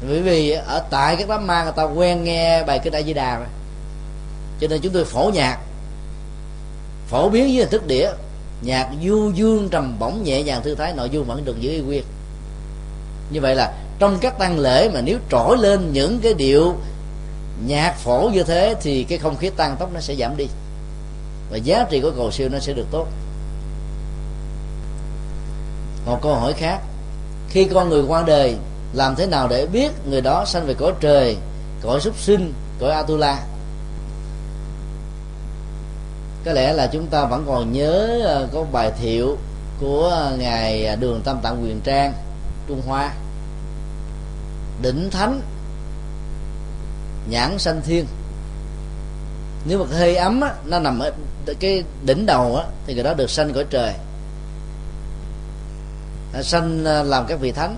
Bởi 0.08 0.22
vì 0.22 0.52
ở 0.52 0.84
tại 0.90 1.16
các 1.16 1.30
đám 1.30 1.48
ma 1.48 1.64
người 1.64 1.74
ta 1.76 1.84
quen 1.84 2.24
nghe 2.24 2.64
bài 2.64 2.80
kinh 2.84 2.94
đại 2.94 3.04
di 3.04 3.14
đà 3.14 3.38
rồi. 3.38 3.48
Cho 4.60 4.68
nên 4.68 4.82
chúng 4.82 4.94
tôi 4.94 5.06
phổ 5.06 5.32
nhạc 5.34 5.60
phổ 7.08 7.30
biến 7.30 7.44
với 7.44 7.54
hình 7.54 7.70
thức 7.70 7.88
đĩa 7.88 8.10
nhạc 8.62 8.90
du 9.04 9.32
dương 9.36 9.70
trầm 9.70 10.00
bổng 10.00 10.24
nhẹ 10.24 10.44
nhàng 10.44 10.64
thư 10.64 10.76
thái, 10.76 10.94
nội 10.94 11.10
dung 11.10 11.26
vẫn 11.26 11.46
được 11.46 11.60
giữ 11.60 11.72
y 11.72 11.80
nguyên. 11.80 12.04
Như 13.30 13.42
vậy 13.42 13.56
là 13.56 13.74
trong 14.00 14.18
các 14.22 14.40
tăng 14.40 14.60
lễ 14.60 14.90
mà 14.94 15.02
nếu 15.02 15.18
trỗi 15.32 15.58
lên 15.58 15.94
những 15.94 16.20
cái 16.20 16.34
điệu 16.34 16.76
nhạc 17.68 17.98
phổ 17.98 18.30
như 18.34 18.44
thế 18.44 18.76
thì 18.82 19.04
cái 19.04 19.18
không 19.18 19.38
khí 19.38 19.50
tăng 19.50 19.76
tốc 19.80 19.94
nó 19.94 20.00
sẽ 20.00 20.16
giảm 20.16 20.38
đi. 20.38 20.48
Và 21.52 21.58
giá 21.58 21.86
trị 21.90 22.02
của 22.02 22.12
cầu 22.18 22.32
siêu 22.32 22.50
nó 22.52 22.60
sẽ 22.60 22.74
được 22.74 22.86
tốt. 22.92 23.08
Một 26.06 26.20
câu 26.22 26.36
hỏi 26.36 26.54
khác, 26.54 26.80
khi 27.50 27.68
con 27.74 27.90
người 27.90 28.04
qua 28.08 28.24
đời, 28.28 28.56
làm 28.94 29.16
thế 29.16 29.28
nào 29.28 29.48
để 29.48 29.66
biết 29.66 29.92
người 30.10 30.22
đó 30.22 30.46
sanh 30.46 30.66
về 30.68 30.74
cõi 30.74 30.94
trời, 31.00 31.38
cõi 31.82 32.02
súc 32.02 32.18
sinh, 32.20 32.54
cõi 32.80 32.92
atula? 32.92 33.44
Có 36.46 36.54
lẽ 36.54 36.74
là 36.74 36.88
chúng 36.88 37.08
ta 37.08 37.26
vẫn 37.26 37.44
còn 37.48 37.72
nhớ 37.72 38.22
ờ, 38.26 38.48
có 38.54 38.64
bài 38.72 38.92
thiệu 39.02 39.38
của 39.80 40.32
ngài 40.38 40.86
ờ, 40.86 40.96
đường 40.96 41.22
tâm 41.26 41.40
tạng 41.44 41.64
quyền 41.64 41.82
trang 41.82 42.14
trung 42.68 42.82
hoa. 42.88 43.14
Đỉnh 44.82 45.10
thánh 45.12 45.42
nhãn 47.30 47.60
sanh 47.60 47.82
thiên. 47.86 48.06
Nếu 49.66 49.80
mà 49.80 49.86
hơi 49.98 50.16
ấm 50.16 50.42
á, 50.42 50.54
nó 50.66 50.80
nằm 50.80 51.00
ở 51.00 51.12
cái 51.60 51.84
đỉnh 52.06 52.26
đầu 52.26 52.56
á, 52.56 52.66
thì 52.88 52.94
người 52.94 53.04
đó 53.04 53.14
được 53.14 53.30
sanh 53.30 53.54
cõi 53.54 53.66
trời. 53.70 53.94
Sanh 56.42 56.86
ờ, 56.86 57.04
làm 57.04 57.26
các 57.28 57.40
vị 57.40 57.52
thánh. 57.52 57.78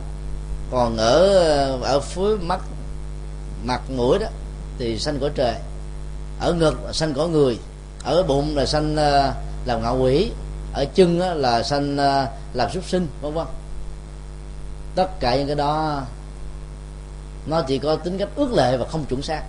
Còn 0.72 0.98
ở 0.98 1.20
ở 1.82 2.00
phía 2.00 2.36
mắt 2.42 2.60
mặt 3.64 3.82
mũi 3.96 4.20
đó 4.20 4.28
thì 4.80 5.00
sanh 5.00 5.20
cõi 5.20 5.30
trời. 5.36 5.56
Ở 6.40 6.54
ngực 6.54 6.76
sanh 6.94 7.14
cõi 7.14 7.28
người 7.28 7.60
ở 8.08 8.24
bụng 8.24 8.58
là 8.58 8.66
sanh 8.66 8.96
ờ, 8.96 9.34
làm 9.66 9.84
ngạo 9.84 9.98
quỷ. 9.98 10.32
Ở 10.74 10.86
chân 10.94 11.20
là 11.20 11.64
sanh 11.64 11.98
ờ, 11.98 12.28
làm 12.54 12.72
súc 12.72 12.84
sinh, 12.86 13.08
vân 13.22 13.34
vân. 13.34 13.48
Tất 14.96 15.20
cả 15.20 15.36
những 15.36 15.48
cái 15.48 15.56
đó, 15.56 16.02
nó 17.46 17.62
chỉ 17.62 17.78
có 17.78 17.96
tính 17.96 18.18
cách 18.18 18.30
ước 18.36 18.54
lệ 18.54 18.78
và 18.78 18.86
không 18.86 19.06
chuẩn 19.06 19.22
xác. 19.22 19.44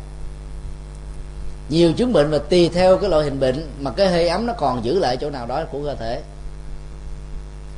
Nhiều 1.69 1.93
chứng 1.93 2.13
bệnh 2.13 2.31
mà 2.31 2.39
tùy 2.39 2.69
theo 2.69 2.99
cái 2.99 3.11
loại 3.11 3.25
hình 3.25 3.41
bệnh 3.41 3.71
mà 3.81 3.91
cái 3.91 4.09
hơi 4.09 4.29
ấm 4.29 4.47
nó 4.47 4.53
còn 4.53 4.85
giữ 4.85 4.99
lại 4.99 5.17
chỗ 5.17 5.31
nào 5.31 5.47
đó 5.47 5.63
của 5.73 5.79
cơ 5.85 5.95
thể. 5.95 6.23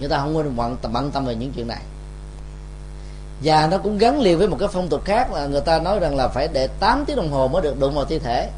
Người 0.00 0.08
ta 0.08 0.18
không 0.18 0.42
nên 0.42 0.56
bận 0.56 0.76
tâm 0.82 0.92
bận 0.92 1.10
tâm 1.10 1.24
về 1.26 1.34
những 1.34 1.52
chuyện 1.52 1.68
này. 1.68 1.82
Và 3.44 3.66
nó 3.66 3.78
cũng 3.78 3.98
gắn 3.98 4.20
liền 4.20 4.38
với 4.38 4.48
một 4.48 4.56
cái 4.60 4.68
phong 4.72 4.88
tục 4.88 5.04
khác 5.04 5.32
là 5.32 5.46
người 5.46 5.60
ta 5.60 5.78
nói 5.78 5.98
rằng 5.98 6.16
là 6.16 6.28
phải 6.28 6.48
để 6.52 6.68
8 6.80 7.04
tiếng 7.06 7.16
đồng 7.16 7.32
hồ 7.32 7.48
mới 7.48 7.62
được 7.62 7.80
đụng 7.80 7.94
vào 7.94 8.04
thi 8.04 8.18
thể 8.18 8.50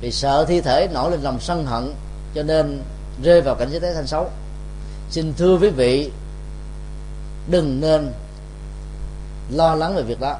vì 0.00 0.12
sợ 0.12 0.44
thi 0.48 0.60
thể 0.60 0.88
nổi 0.92 1.10
lên 1.10 1.20
lòng 1.20 1.40
sân 1.40 1.66
hận, 1.66 1.94
cho 2.34 2.42
nên 2.42 2.82
rơi 3.22 3.42
vào 3.42 3.54
cảnh 3.54 3.68
giới 3.70 3.80
thế 3.80 3.94
thanh 3.94 4.06
xấu. 4.06 4.30
Xin 5.10 5.34
thưa 5.36 5.58
quý 5.58 5.70
vị, 5.70 6.10
đừng 7.50 7.80
nên 7.80 8.12
lo 9.50 9.74
lắng 9.74 9.96
về 9.96 10.02
việc 10.02 10.20
đó. 10.20 10.36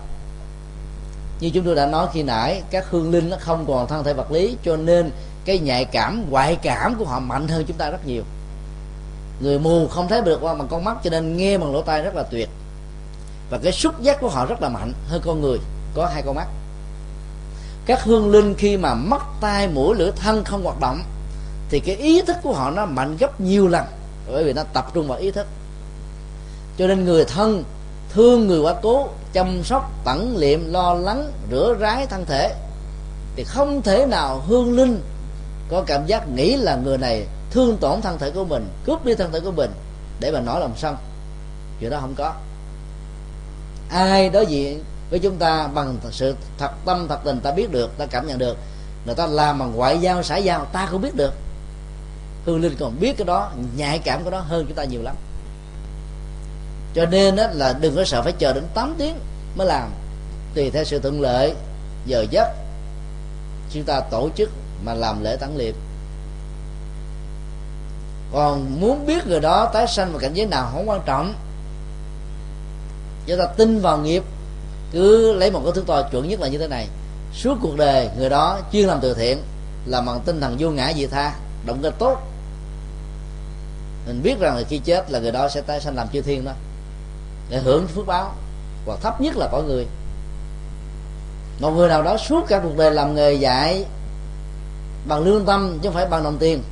Như 1.41 1.51
chúng 1.55 1.65
tôi 1.65 1.75
đã 1.75 1.87
nói 1.87 2.09
khi 2.13 2.23
nãy, 2.23 2.63
các 2.71 2.91
hương 2.91 3.11
linh 3.11 3.31
nó 3.31 3.37
không 3.41 3.65
còn 3.67 3.89
thân 3.89 4.05
thể 4.05 4.13
vật 4.13 4.31
lý, 4.31 4.57
cho 4.65 4.77
nên 4.77 5.11
cái 5.45 5.59
nhạy 5.59 5.85
cảm 5.85 6.31
ngoại 6.31 6.57
cảm 6.57 6.95
của 6.99 7.05
họ 7.05 7.21
mạnh 7.21 7.49
hơn 7.49 7.65
chúng 7.69 7.77
ta 7.77 7.91
rất 7.91 8.07
nhiều. 8.07 8.23
Người 9.41 9.59
mù 9.59 9.89
không 9.89 10.09
thấy 10.09 10.23
được 10.23 10.39
qua 10.43 10.55
bằng 10.55 10.69
con 10.69 10.85
mắt, 10.85 10.97
cho 11.05 11.11
nên 11.11 11.37
nghe 11.37 11.59
bằng 11.59 11.73
lỗ 11.73 11.83
tai 11.83 12.03
rất 12.03 12.15
là 12.15 12.23
tuyệt. 12.23 12.49
Và 13.51 13.59
cái 13.59 13.73
xúc 13.73 14.01
giác 14.01 14.21
của 14.21 14.29
họ 14.29 14.47
rất 14.47 14.63
là 14.63 14.69
mạnh, 14.69 14.93
hơn 15.09 15.23
con 15.25 15.41
người, 15.41 15.59
có 15.95 16.07
hai 16.07 16.23
con 16.23 16.35
mắt 16.35 16.47
các 17.87 18.05
hương 18.05 18.31
linh 18.31 18.55
khi 18.55 18.77
mà 18.77 18.95
mắt 18.95 19.23
tai 19.41 19.69
mũi 19.69 19.97
lưỡi 19.97 20.11
thân 20.17 20.45
không 20.45 20.65
hoạt 20.65 20.81
động, 20.81 21.03
thì 21.71 21.81
cái 21.81 21.97
ý 21.97 22.23
thức 22.23 22.37
của 22.43 22.53
họ 22.53 22.71
nó 22.71 22.87
mạnh 22.87 23.17
gấp 23.21 23.41
nhiều 23.41 23.69
lần, 23.69 23.85
bởi 24.33 24.45
vì 24.45 24.53
nó 24.53 24.63
tập 24.63 24.87
trung 24.95 25.09
vào 25.09 25.19
ý 25.19 25.31
thức. 25.31 25.47
Cho 26.79 26.87
nên 26.87 27.05
người 27.05 27.25
thân 27.25 27.65
thương 28.13 28.47
người 28.47 28.61
quá 28.61 28.75
cố 28.83 29.09
chăm 29.33 29.65
sóc, 29.65 29.91
tẩn 30.05 30.37
liệm, 30.37 30.73
lo 30.73 30.95
lắng, 30.95 31.33
rửa 31.51 31.77
rái 31.81 32.07
thân 32.07 32.25
thể, 32.25 32.55
thì 33.37 33.45
không 33.45 33.83
thể 33.83 34.07
nào 34.07 34.43
hương 34.47 34.77
linh 34.77 35.01
có 35.71 35.83
cảm 35.87 36.07
giác 36.07 36.29
nghĩ 36.35 36.57
là 36.57 36.77
người 36.77 36.99
này 36.99 37.27
thương 37.51 37.77
tổn 37.77 38.01
thân 38.01 38.19
thể 38.19 38.31
của 38.31 38.45
mình, 38.45 38.69
cướp 38.87 39.05
đi 39.05 39.15
thân 39.15 39.33
thể 39.33 39.41
của 39.41 39.51
mình, 39.51 39.71
để 40.21 40.31
mà 40.31 40.41
nói 40.41 40.61
lòng 40.61 40.73
sân. 40.77 40.97
Chuyện 41.81 41.91
đó 41.91 41.99
không 42.01 42.15
có. 42.15 42.33
Ai 43.91 44.29
đối 44.29 44.47
diện 44.47 44.85
với 45.11 45.19
chúng 45.19 45.37
ta 45.37 45.67
bằng 45.67 45.97
sự 46.11 46.37
thật 46.59 46.71
tâm, 46.85 47.07
thật 47.09 47.19
tình 47.25 47.41
ta 47.41 47.51
biết 47.51 47.71
được, 47.71 47.99
ta 47.99 48.07
cảm 48.07 48.27
nhận 48.27 48.39
được. 48.39 48.57
Người 49.07 49.15
ta 49.15 49.27
làm 49.27 49.59
bằng 49.59 49.73
ngoại 49.77 49.99
giao, 49.99 50.23
xã 50.23 50.37
giao, 50.37 50.65
ta 50.65 50.89
cũng 50.91 51.03
biết 51.03 51.15
được. 51.15 51.35
Hương 52.47 52.61
linh 52.61 52.77
còn 52.79 53.01
biết 53.01 53.17
cái 53.19 53.25
đó, 53.25 53.51
nhạy 53.77 53.99
cảm 53.99 54.23
cái 54.23 54.31
đó 54.31 54.39
hơn 54.39 54.65
chúng 54.67 54.77
ta 54.77 54.85
nhiều 54.85 55.03
lắm. 55.03 55.17
Cho 56.95 57.07
nên 57.07 57.37
đó 57.37 57.47
là 57.53 57.73
đừng 57.81 57.97
có 57.97 58.05
sợ 58.05 58.23
phải 58.23 58.33
chờ 58.33 58.53
đến 58.53 58.65
8 58.75 58.95
tiếng 58.99 59.17
mới 59.57 59.67
làm. 59.67 59.91
Tùy 60.55 60.71
theo 60.71 60.85
sự 60.85 60.99
thuận 60.99 61.21
lợi, 61.21 61.55
giờ 62.07 62.27
giấc, 62.31 62.49
chúng 63.73 63.85
ta 63.85 64.01
tổ 64.01 64.31
chức 64.37 64.51
mà 64.85 64.95
làm 64.95 65.25
lễ 65.25 65.37
tán 65.37 65.57
liệm 65.57 65.75
còn 68.33 68.81
muốn 68.81 69.07
biết 69.07 69.27
người 69.27 69.41
đó 69.41 69.71
tái 69.73 69.87
sanh 69.87 70.11
vào 70.13 70.19
cảnh 70.19 70.35
giới 70.35 70.47
nào 70.47 70.71
không 70.73 70.89
quan 70.89 71.01
trọng. 71.07 71.35
Chúng 73.27 73.39
ta 73.39 73.47
tin 73.47 73.81
vào 73.81 73.99
nghiệp 73.99 74.23
cứ 74.93 75.33
lấy 75.33 75.51
một 75.51 75.61
cái 75.65 75.73
thước 75.75 75.87
đo 75.87 76.03
chuẩn 76.03 76.29
nhất 76.29 76.41
là 76.41 76.49
như 76.49 76.59
thế 76.59 76.69
này. 76.69 76.89
Suốt 77.35 77.59
cuộc 77.63 77.77
đời, 77.77 78.09
người 78.19 78.29
đó 78.29 78.59
chuyên 78.73 78.87
làm 78.87 78.99
từ 79.03 79.15
thiện, 79.15 79.39
là 79.87 80.01
bằng 80.01 80.21
tinh 80.25 80.41
thần 80.41 80.57
vô 80.59 80.71
ngã 80.71 80.93
dị 80.97 81.07
tha, 81.07 81.35
động 81.67 81.79
cơ 81.83 81.91
tốt. 81.99 82.19
Mình 84.07 84.23
biết 84.23 84.41
rằng 84.41 84.57
là 84.57 84.63
khi 84.69 84.79
chết 84.79 85.11
là 85.11 85.19
người 85.19 85.33
đó 85.33 85.49
sẽ 85.49 85.61
tái 85.61 85.81
sanh 85.81 85.97
làm 85.97 86.09
chư 86.13 86.23
thiên 86.23 86.45
đó, 86.45 86.53
để 87.51 87.59
hưởng 87.59 87.87
phước 87.87 88.07
báo, 88.07 88.35
và 88.87 88.97
thấp 89.03 89.21
nhất 89.21 89.37
là 89.37 89.49
cõi 89.53 89.63
người. 89.63 89.87
Một 91.61 91.71
người 91.71 91.89
nào 91.89 92.03
đó 92.03 92.17
suốt 92.17 92.45
cả 92.49 92.61
cuộc 92.63 92.77
đời 92.77 92.91
làm 92.91 93.15
nghề 93.15 93.33
dạy 93.33 93.85
bằng 95.09 95.25
lương 95.25 95.45
tâm, 95.45 95.79
chứ 95.83 95.89
không 95.89 95.95
phải 95.95 96.07
bằng 96.07 96.25
đồng 96.25 96.39
tiền, 96.39 96.63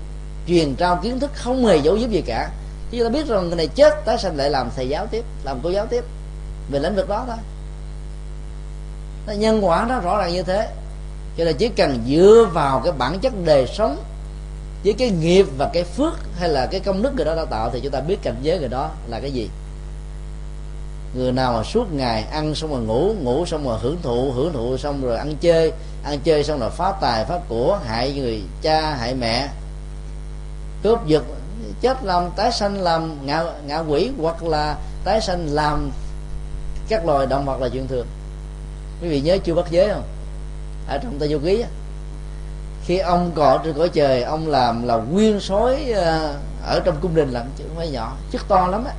truyền 0.46 0.74
trao 0.74 1.00
kiến 1.02 1.20
thức 1.20 1.30
không 1.34 1.66
hề 1.66 1.76
giấu 1.76 1.96
giúp 1.96 2.10
gì 2.10 2.22
cả. 2.26 2.50
Chứ 2.90 2.98
chúng 2.98 3.06
ta 3.06 3.18
biết 3.18 3.26
rằng 3.26 3.46
người 3.46 3.56
này 3.56 3.66
chết, 3.66 4.04
tái 4.04 4.18
sanh 4.18 4.36
lại 4.36 4.50
làm 4.50 4.70
thầy 4.76 4.88
giáo 4.88 5.06
tiếp, 5.06 5.24
làm 5.44 5.60
cô 5.62 5.70
giáo 5.70 5.86
tiếp, 5.86 6.04
về 6.70 6.78
lĩnh 6.78 6.96
vực 6.96 7.08
đó 7.08 7.24
thôi 7.26 7.36
nó 9.26 9.32
nhân 9.32 9.64
quả 9.64 9.86
nó 9.88 10.00
rõ 10.00 10.18
ràng 10.18 10.32
như 10.32 10.42
thế. 10.42 10.68
Cho 11.38 11.44
nên 11.44 11.56
chỉ 11.56 11.68
cần 11.68 12.04
dựa 12.08 12.48
vào 12.52 12.80
cái 12.84 12.92
bản 12.92 13.18
chất 13.20 13.32
đời 13.44 13.66
sống, 13.66 14.02
với 14.84 14.92
cái 14.92 15.10
nghiệp 15.10 15.46
và 15.58 15.70
cái 15.72 15.84
phước 15.84 16.12
hay 16.38 16.48
là 16.48 16.66
cái 16.66 16.80
công 16.80 17.02
đức 17.02 17.14
người 17.16 17.24
đó 17.24 17.34
đã 17.34 17.44
tạo 17.44 17.70
thì 17.72 17.80
chúng 17.80 17.92
ta 17.92 18.00
biết 18.00 18.22
cảnh 18.22 18.36
giới 18.42 18.58
người 18.58 18.68
đó 18.68 18.90
là 19.08 19.20
cái 19.20 19.30
gì. 19.30 19.50
Người 21.14 21.32
nào 21.32 21.52
mà 21.52 21.62
suốt 21.62 21.92
ngày 21.92 22.24
ăn 22.32 22.54
xong 22.54 22.70
rồi 22.70 22.80
ngủ 22.80 23.14
ngủ 23.20 23.46
xong 23.46 23.64
rồi 23.64 23.78
hưởng 23.82 23.98
thụ 24.02 24.32
hưởng 24.32 24.52
thụ 24.52 24.76
xong 24.76 25.02
rồi 25.02 25.16
ăn 25.16 25.36
chơi 25.40 25.72
ăn 26.04 26.18
chơi 26.24 26.44
xong 26.44 26.60
rồi 26.60 26.70
phá 26.70 26.92
tài, 27.00 27.24
phá 27.24 27.38
của, 27.48 27.78
hại 27.84 28.12
người 28.12 28.42
cha, 28.62 28.94
hại 28.94 29.14
mẹ, 29.14 29.48
cướp 30.82 31.06
giật, 31.06 31.22
chết 31.80 32.04
làm, 32.04 32.30
tái 32.36 32.52
sanh 32.52 32.80
làm 32.80 33.26
ngạ 33.26 33.44
ngạ 33.66 33.78
quỷ 33.78 34.10
hoặc 34.20 34.42
là 34.44 34.76
tái 35.04 35.20
sanh 35.20 35.46
làm 35.50 35.90
các 36.88 37.06
loài 37.06 37.26
động 37.26 37.44
vật 37.44 37.60
là 37.60 37.68
chuyện 37.68 37.88
thường 37.88 38.06
quý 39.02 39.08
vị 39.08 39.20
nhớ 39.20 39.38
chưa 39.44 39.54
bắt 39.54 39.66
giới 39.70 39.88
không? 39.88 40.02
Ở 40.88 40.98
trong 40.98 41.18
tây 41.18 41.28
du 41.28 41.38
ký 41.38 41.60
á, 41.60 41.68
khi 42.84 42.98
ông 42.98 43.32
còn 43.34 43.60
trên 43.64 43.74
cõi 43.74 43.88
trời 43.88 44.22
ông 44.22 44.48
làm 44.48 44.86
là 44.86 44.96
nguyên 44.96 45.40
sói 45.40 45.92
ờ, 45.94 46.34
ở 46.66 46.80
trong 46.84 46.96
cung 47.00 47.14
đình 47.14 47.30
làm 47.30 47.46
chứ 47.58 47.64
không 47.68 47.76
phải 47.76 47.90
nhỏ. 47.90 48.16
Chức 48.32 48.48
to 48.48 48.68
lắm 48.68 48.84
á. 48.84 48.92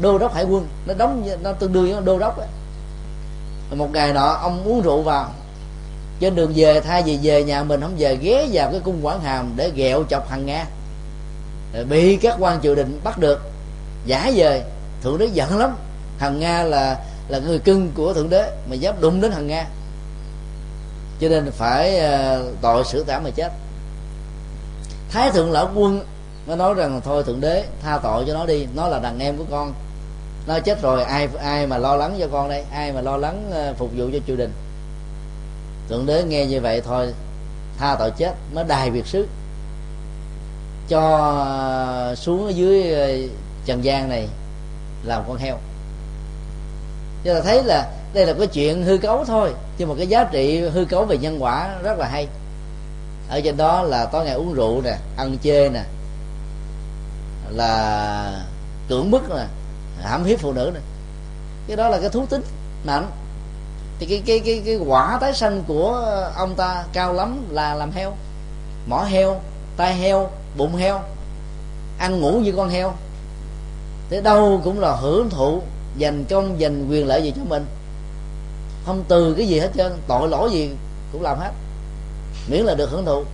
Đô 0.00 0.18
đốc 0.18 0.34
hải 0.34 0.44
quân 0.44 0.66
nó 0.86 0.94
đóng 0.94 1.28
nó 1.42 1.52
tương 1.52 1.72
đương 1.72 1.92
với 1.92 2.02
đô 2.02 2.18
đốc 2.18 2.40
á. 2.40 2.46
Một 3.70 3.92
ngày 3.92 4.12
nọ 4.12 4.26
ông 4.26 4.64
uống 4.64 4.82
rượu 4.82 5.02
vào. 5.02 5.30
Trên 6.20 6.34
đường 6.34 6.52
về 6.54 6.80
thay 6.80 7.02
vì 7.02 7.18
về 7.22 7.44
nhà 7.44 7.62
mình 7.62 7.80
không 7.80 7.94
về 7.98 8.16
ghé 8.16 8.46
vào 8.52 8.70
cái 8.70 8.80
cung 8.80 9.06
quảng 9.06 9.20
hàm 9.20 9.52
để 9.56 9.70
ghẹo 9.74 10.04
chọc 10.10 10.28
hàng 10.28 10.46
nga. 10.46 10.66
Rồi 11.74 11.84
bị 11.84 12.16
các 12.16 12.36
quan 12.38 12.60
triều 12.62 12.74
đình 12.74 13.00
bắt 13.04 13.18
được 13.18 13.40
giả 14.06 14.32
về. 14.34 14.64
Thượng 15.02 15.18
đế 15.18 15.26
giận 15.26 15.58
lắm. 15.58 15.76
Hằng 16.18 16.40
nga 16.40 16.62
là 16.62 17.04
là 17.30 17.38
người 17.38 17.58
cưng 17.58 17.90
của 17.94 18.14
thượng 18.14 18.30
đế, 18.30 18.52
mà 18.70 18.74
dám 18.74 18.94
đụng 19.00 19.20
đến 19.20 19.32
hằng 19.32 19.46
nga. 19.46 19.66
Cho 21.20 21.28
nên 21.28 21.50
phải 21.50 21.98
ờ, 21.98 22.44
tội 22.60 22.84
xử 22.84 23.04
tả 23.04 23.20
mà 23.20 23.30
chết. 23.30 23.52
Thái 25.10 25.30
thượng 25.30 25.52
lão 25.52 25.70
quân 25.74 26.00
nó 26.46 26.56
nói 26.56 26.74
rằng, 26.74 27.00
thôi 27.04 27.24
thượng 27.24 27.40
đế, 27.40 27.64
tha 27.82 27.98
tội 28.02 28.24
cho 28.26 28.34
nó 28.34 28.46
đi, 28.46 28.66
nó 28.74 28.88
là 28.88 28.98
đàn 28.98 29.18
em 29.18 29.36
của 29.36 29.44
con. 29.50 29.74
Nó 30.46 30.60
chết 30.60 30.82
rồi, 30.82 31.02
ai 31.02 31.28
ai 31.38 31.66
mà 31.66 31.78
lo 31.78 31.96
lắng 31.96 32.16
cho 32.20 32.28
con 32.32 32.48
đây? 32.48 32.64
Ai 32.72 32.92
mà 32.92 33.00
lo 33.00 33.16
lắng 33.16 33.50
ờ, 33.52 33.74
phục 33.78 33.90
vụ 33.96 34.08
cho 34.12 34.18
triều 34.26 34.36
đình? 34.36 34.52
Thượng 35.88 36.06
đế 36.06 36.22
nghe 36.22 36.46
như 36.46 36.60
vậy, 36.60 36.80
thôi, 36.80 37.14
tha 37.78 37.96
tội 37.98 38.10
chết, 38.10 38.34
mới 38.54 38.64
đài 38.64 38.90
việt 38.90 39.06
sứ. 39.06 39.26
Cho 40.88 41.00
ờ, 41.00 42.14
xuống 42.14 42.46
ở 42.46 42.50
dưới 42.50 42.94
trần 43.66 43.84
gian 43.84 44.08
này 44.08 44.28
làm 45.04 45.22
con 45.28 45.36
heo 45.36 45.58
cho 47.24 47.34
ta 47.34 47.40
thấy 47.40 47.62
là 47.64 47.90
đây 48.12 48.26
là 48.26 48.32
cái 48.38 48.46
chuyện 48.46 48.82
hư 48.82 48.98
cấu 48.98 49.24
thôi, 49.24 49.54
nhưng 49.78 49.88
mà 49.88 49.94
cái 49.98 50.06
giá 50.06 50.24
trị 50.24 50.60
hư 50.60 50.84
cấu 50.84 51.04
về 51.04 51.18
nhân 51.18 51.42
quả 51.42 51.78
rất 51.82 51.98
là 51.98 52.08
hay. 52.08 52.28
Ở 53.28 53.40
trên 53.40 53.56
đó 53.56 53.82
là 53.82 54.06
tối 54.06 54.24
ngày 54.24 54.34
uống 54.34 54.54
rượu 54.54 54.82
nè, 54.82 54.96
ăn 55.16 55.36
chê 55.42 55.68
nè, 55.68 55.82
là 57.50 58.44
cưỡng 58.88 59.10
bức 59.10 59.30
nè, 59.30 59.44
hãm 60.02 60.24
hiếp 60.24 60.38
phụ 60.38 60.52
nữ 60.52 60.70
nè. 60.74 60.80
Cái 61.68 61.76
đó 61.76 61.88
là 61.88 62.00
cái 62.00 62.10
thú 62.10 62.26
tính 62.26 62.42
mạnh. 62.84 63.10
Thì 63.98 64.06
cái 64.06 64.22
cái 64.26 64.40
cái 64.40 64.62
cái 64.66 64.76
quả 64.76 65.18
tái 65.20 65.34
sanh 65.34 65.62
của 65.66 65.92
ông 66.36 66.54
ta 66.54 66.84
cao 66.92 67.12
lắm 67.12 67.46
là 67.50 67.74
làm 67.74 67.92
heo. 67.92 68.12
Mỏ 68.86 69.02
heo, 69.02 69.40
tai 69.76 69.94
heo, 69.94 70.30
bụng 70.56 70.76
heo, 70.76 71.00
ăn 71.98 72.20
ngủ 72.20 72.32
như 72.32 72.52
con 72.56 72.68
heo. 72.68 72.94
Thế 74.10 74.20
đâu 74.20 74.60
cũng 74.64 74.80
là 74.80 74.92
hưởng 74.92 75.30
thụ 75.30 75.62
dành 76.00 76.24
công 76.30 76.60
dành 76.60 76.88
quyền 76.90 77.06
lợi 77.06 77.22
gì 77.22 77.32
cho 77.36 77.42
mình? 77.44 77.66
Không 78.86 79.04
từ 79.08 79.34
cái 79.34 79.48
gì 79.48 79.58
hết 79.58 79.70
trơn 79.76 79.92
tội 80.06 80.28
lỗi 80.28 80.50
gì 80.52 80.70
cũng 81.12 81.22
làm 81.22 81.38
hết. 81.38 81.50
Miễn 82.50 82.64
là 82.64 82.74
được 82.74 82.90
hưởng 82.90 83.04
thụ. 83.04 83.24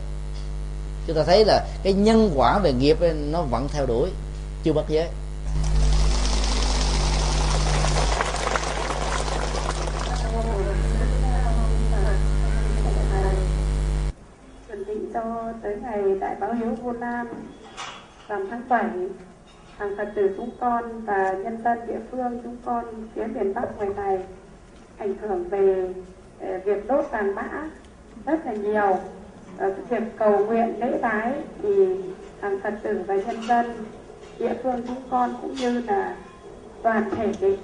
Chúng 1.06 1.16
ta 1.16 1.22
thấy 1.26 1.44
là 1.44 1.66
cái 1.82 1.92
nhân 1.92 2.30
quả 2.34 2.58
về 2.58 2.72
nghiệp 2.72 3.00
ấy, 3.00 3.12
nó 3.12 3.42
vẫn 3.42 3.68
theo 3.72 3.86
đuổi 3.86 4.10
chưa 4.64 4.72
bắt 4.72 4.84
giới. 4.88 5.08
Chuẩn 14.68 14.84
bị 14.86 14.94
cho 15.14 15.52
tới 15.62 15.76
ngày 15.82 16.02
đại 16.20 16.34
báo 16.40 16.54
hiếu 16.54 16.74
vô 16.82 16.92
Nam 16.92 17.28
rằm 18.28 18.46
tháng 18.50 18.68
7 18.68 18.84
hàng 19.78 19.96
phật 19.96 20.08
tử 20.14 20.34
chúng 20.36 20.50
con 20.60 21.00
và 21.06 21.32
nhân 21.32 21.58
dân 21.64 21.78
địa 21.86 21.98
phương 22.10 22.40
chúng 22.44 22.56
con 22.64 22.84
phía 23.14 23.26
miền 23.26 23.54
bắc 23.54 23.76
ngoài 23.76 23.90
này 23.96 24.18
ảnh 24.98 25.14
hưởng 25.20 25.48
về 25.48 25.94
ờ, 26.40 26.58
việc 26.64 26.88
đốt 26.88 27.10
vàng 27.10 27.34
mã 27.34 27.70
rất 28.26 28.46
là 28.46 28.52
nhiều. 28.52 28.96
Ờ, 29.58 29.74
việc 29.88 30.02
cầu 30.16 30.46
nguyện 30.46 30.80
lễ 30.80 30.98
bái 31.02 31.32
thì 31.62 32.02
hàng 32.40 32.60
phật 32.62 32.74
tử 32.82 33.00
và 33.06 33.14
nhân 33.14 33.36
dân 33.48 33.66
địa 34.38 34.54
phương 34.62 34.82
chúng 34.86 35.02
con 35.10 35.34
cũng 35.42 35.54
như 35.54 35.80
là 35.80 36.16
toàn 36.82 37.10
thể 37.10 37.32
cái, 37.40 37.58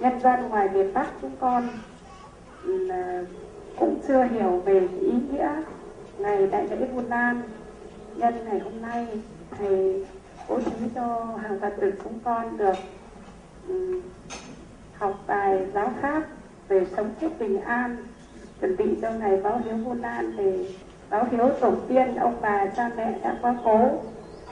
nhân 0.00 0.20
dân 0.20 0.48
ngoài 0.48 0.68
miền 0.74 0.94
bắc 0.94 1.06
chúng 1.22 1.36
con 1.40 1.68
ừ, 2.64 2.88
cũng 3.78 4.00
chưa 4.08 4.24
hiểu 4.24 4.62
về 4.64 4.88
ý 5.00 5.12
nghĩa 5.30 5.62
ngày 6.18 6.46
đại 6.46 6.68
lễ 6.68 6.86
Vu 6.86 7.02
Lan 7.08 7.42
nhân 8.16 8.34
ngày 8.44 8.58
hôm 8.58 8.82
nay. 8.82 9.06
Thầy 9.58 10.04
bố 10.50 10.60
trí 10.60 10.88
cho 10.94 11.24
hàng 11.42 11.60
phật 11.60 11.72
tử 11.80 11.92
chúng 12.04 12.18
con 12.24 12.58
được 12.58 12.74
um, 13.68 14.00
học 14.94 15.14
bài 15.26 15.66
giáo 15.74 15.92
pháp 16.02 16.22
về 16.68 16.86
sống 16.96 17.10
chết 17.20 17.28
bình 17.38 17.60
an 17.60 17.96
chuẩn 18.60 18.76
bị 18.76 18.98
cho 19.02 19.10
ngày 19.10 19.36
báo 19.36 19.60
hiếu 19.64 19.76
Vu 19.76 19.94
Lan 19.94 20.36
để 20.36 20.74
báo 21.10 21.26
hiếu 21.30 21.48
tổ 21.60 21.74
tiên 21.88 22.16
ông 22.16 22.38
bà 22.40 22.66
cha 22.66 22.90
mẹ 22.96 23.18
đã 23.22 23.38
quá 23.42 23.56
cố. 23.64 23.90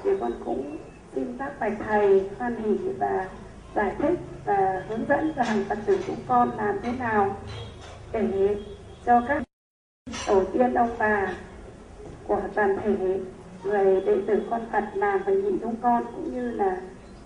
Thì 0.02 0.10
con 0.20 0.32
cũng 0.44 0.76
xin 1.14 1.36
các 1.38 1.60
bạch 1.60 1.72
thầy 1.86 2.30
hoan 2.38 2.56
hỷ 2.56 2.78
và 2.98 3.28
giải 3.74 3.94
thích 3.98 4.18
và 4.44 4.84
hướng 4.88 5.08
dẫn 5.08 5.32
cho 5.36 5.42
hàng 5.42 5.64
phật 5.68 5.78
tử 5.86 5.98
chúng 6.06 6.16
con 6.28 6.50
làm 6.56 6.78
thế 6.82 6.92
nào 6.98 7.36
để 8.12 8.56
cho 9.06 9.22
các 9.28 9.42
tổ 10.26 10.44
tiên 10.52 10.74
ông 10.74 10.90
bà 10.98 11.32
của 12.26 12.40
toàn 12.54 12.76
thể 12.84 13.20
người 13.64 14.00
đệ 14.00 14.16
tử 14.26 14.42
con 14.50 14.60
Phật 14.72 14.84
làm 14.94 15.20
và 15.26 15.32
nhị 15.32 15.50
chúng 15.62 15.76
con 15.82 16.04
cũng 16.14 16.34
như 16.34 16.50
là 16.50 16.76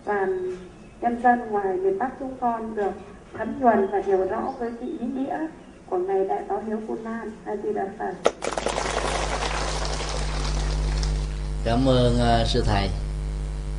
toàn 0.04 0.56
nhân 1.00 1.22
dân 1.22 1.50
ngoài 1.50 1.76
miền 1.76 1.98
Bắc 1.98 2.10
chúng 2.20 2.36
con 2.40 2.76
được 2.76 2.92
thấm 3.38 3.60
nhuần 3.60 3.86
và 3.92 4.02
hiểu 4.06 4.24
rõ 4.24 4.52
với 4.58 4.72
cái 4.80 4.88
ý 4.88 5.06
nghĩa 5.06 5.46
của 5.86 5.98
ngày 5.98 6.24
đại 6.28 6.42
báo 6.48 6.62
hiếu 6.66 6.76
Vu 6.86 6.96
Lan 7.04 7.30
A 7.44 7.56
Di 7.56 7.72
Đà 7.72 7.86
Phật. 7.98 8.32
cảm 11.64 11.88
ơn 11.88 12.14
uh, 12.14 12.46
sư 12.46 12.62
thầy 12.66 12.88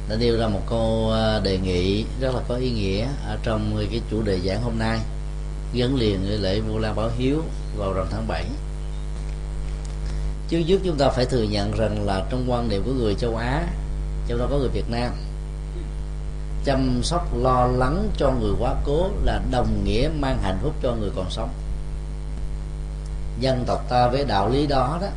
đã 0.09 0.15
nêu 0.19 0.37
ra 0.37 0.47
một 0.47 0.59
câu 0.69 1.11
à, 1.11 1.39
đề 1.43 1.57
nghị 1.57 2.05
rất 2.21 2.35
là 2.35 2.41
có 2.47 2.55
ý 2.55 2.71
nghĩa 2.71 3.07
ở 3.27 3.37
trong 3.43 3.61
cái 3.91 4.01
chủ 4.11 4.21
đề 4.21 4.39
giảng 4.39 4.61
hôm 4.61 4.73
nay 4.79 4.99
gắn 5.73 5.95
liền 5.95 6.19
với 6.27 6.37
lễ 6.37 6.59
Vu 6.59 6.79
Lan 6.79 6.95
báo 6.95 7.09
hiếu 7.17 7.41
vào 7.77 7.93
rằm 7.93 8.07
tháng 8.11 8.27
7 8.27 8.45
trước 10.53 10.63
trước 10.67 10.81
chúng 10.83 10.97
ta 10.97 11.09
phải 11.09 11.25
thừa 11.25 11.43
nhận 11.43 11.71
rằng 11.71 12.05
là 12.05 12.25
trong 12.29 12.51
quan 12.51 12.69
niệm 12.69 12.83
của 12.85 12.91
người 12.91 13.15
châu 13.15 13.35
Á, 13.35 13.67
trong 14.27 14.39
đó 14.39 14.47
có 14.49 14.57
người 14.57 14.69
Việt 14.69 14.89
Nam, 14.89 15.11
chăm 16.65 16.99
sóc, 17.03 17.37
lo 17.37 17.67
lắng 17.67 18.09
cho 18.17 18.31
người 18.31 18.51
quá 18.59 18.75
cố 18.85 19.09
là 19.23 19.41
đồng 19.51 19.83
nghĩa 19.85 20.09
mang 20.19 20.39
hạnh 20.43 20.57
phúc 20.61 20.73
cho 20.83 20.95
người 20.95 21.09
còn 21.15 21.29
sống. 21.29 21.49
Dân 23.39 23.63
tộc 23.67 23.89
ta 23.89 24.07
với 24.07 24.25
đạo 24.25 24.49
lý 24.49 24.67
đó 24.67 24.97
đó, 25.01 25.07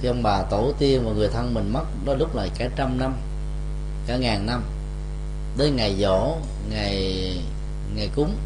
khi 0.00 0.08
ông 0.08 0.22
bà 0.22 0.42
tổ 0.42 0.72
tiên 0.78 1.02
và 1.04 1.12
người 1.12 1.28
thân 1.28 1.54
mình 1.54 1.72
mất, 1.72 1.84
đó 2.04 2.14
lúc 2.14 2.34
là 2.34 2.48
cả 2.58 2.68
trăm 2.76 2.98
năm, 2.98 3.14
cả 4.06 4.16
ngàn 4.16 4.46
năm 4.46 4.62
đến 5.58 5.76
ngày 5.76 5.96
dỗ 6.00 6.36
ngày 6.70 7.36
ngày 7.94 8.08
cúng, 8.16 8.36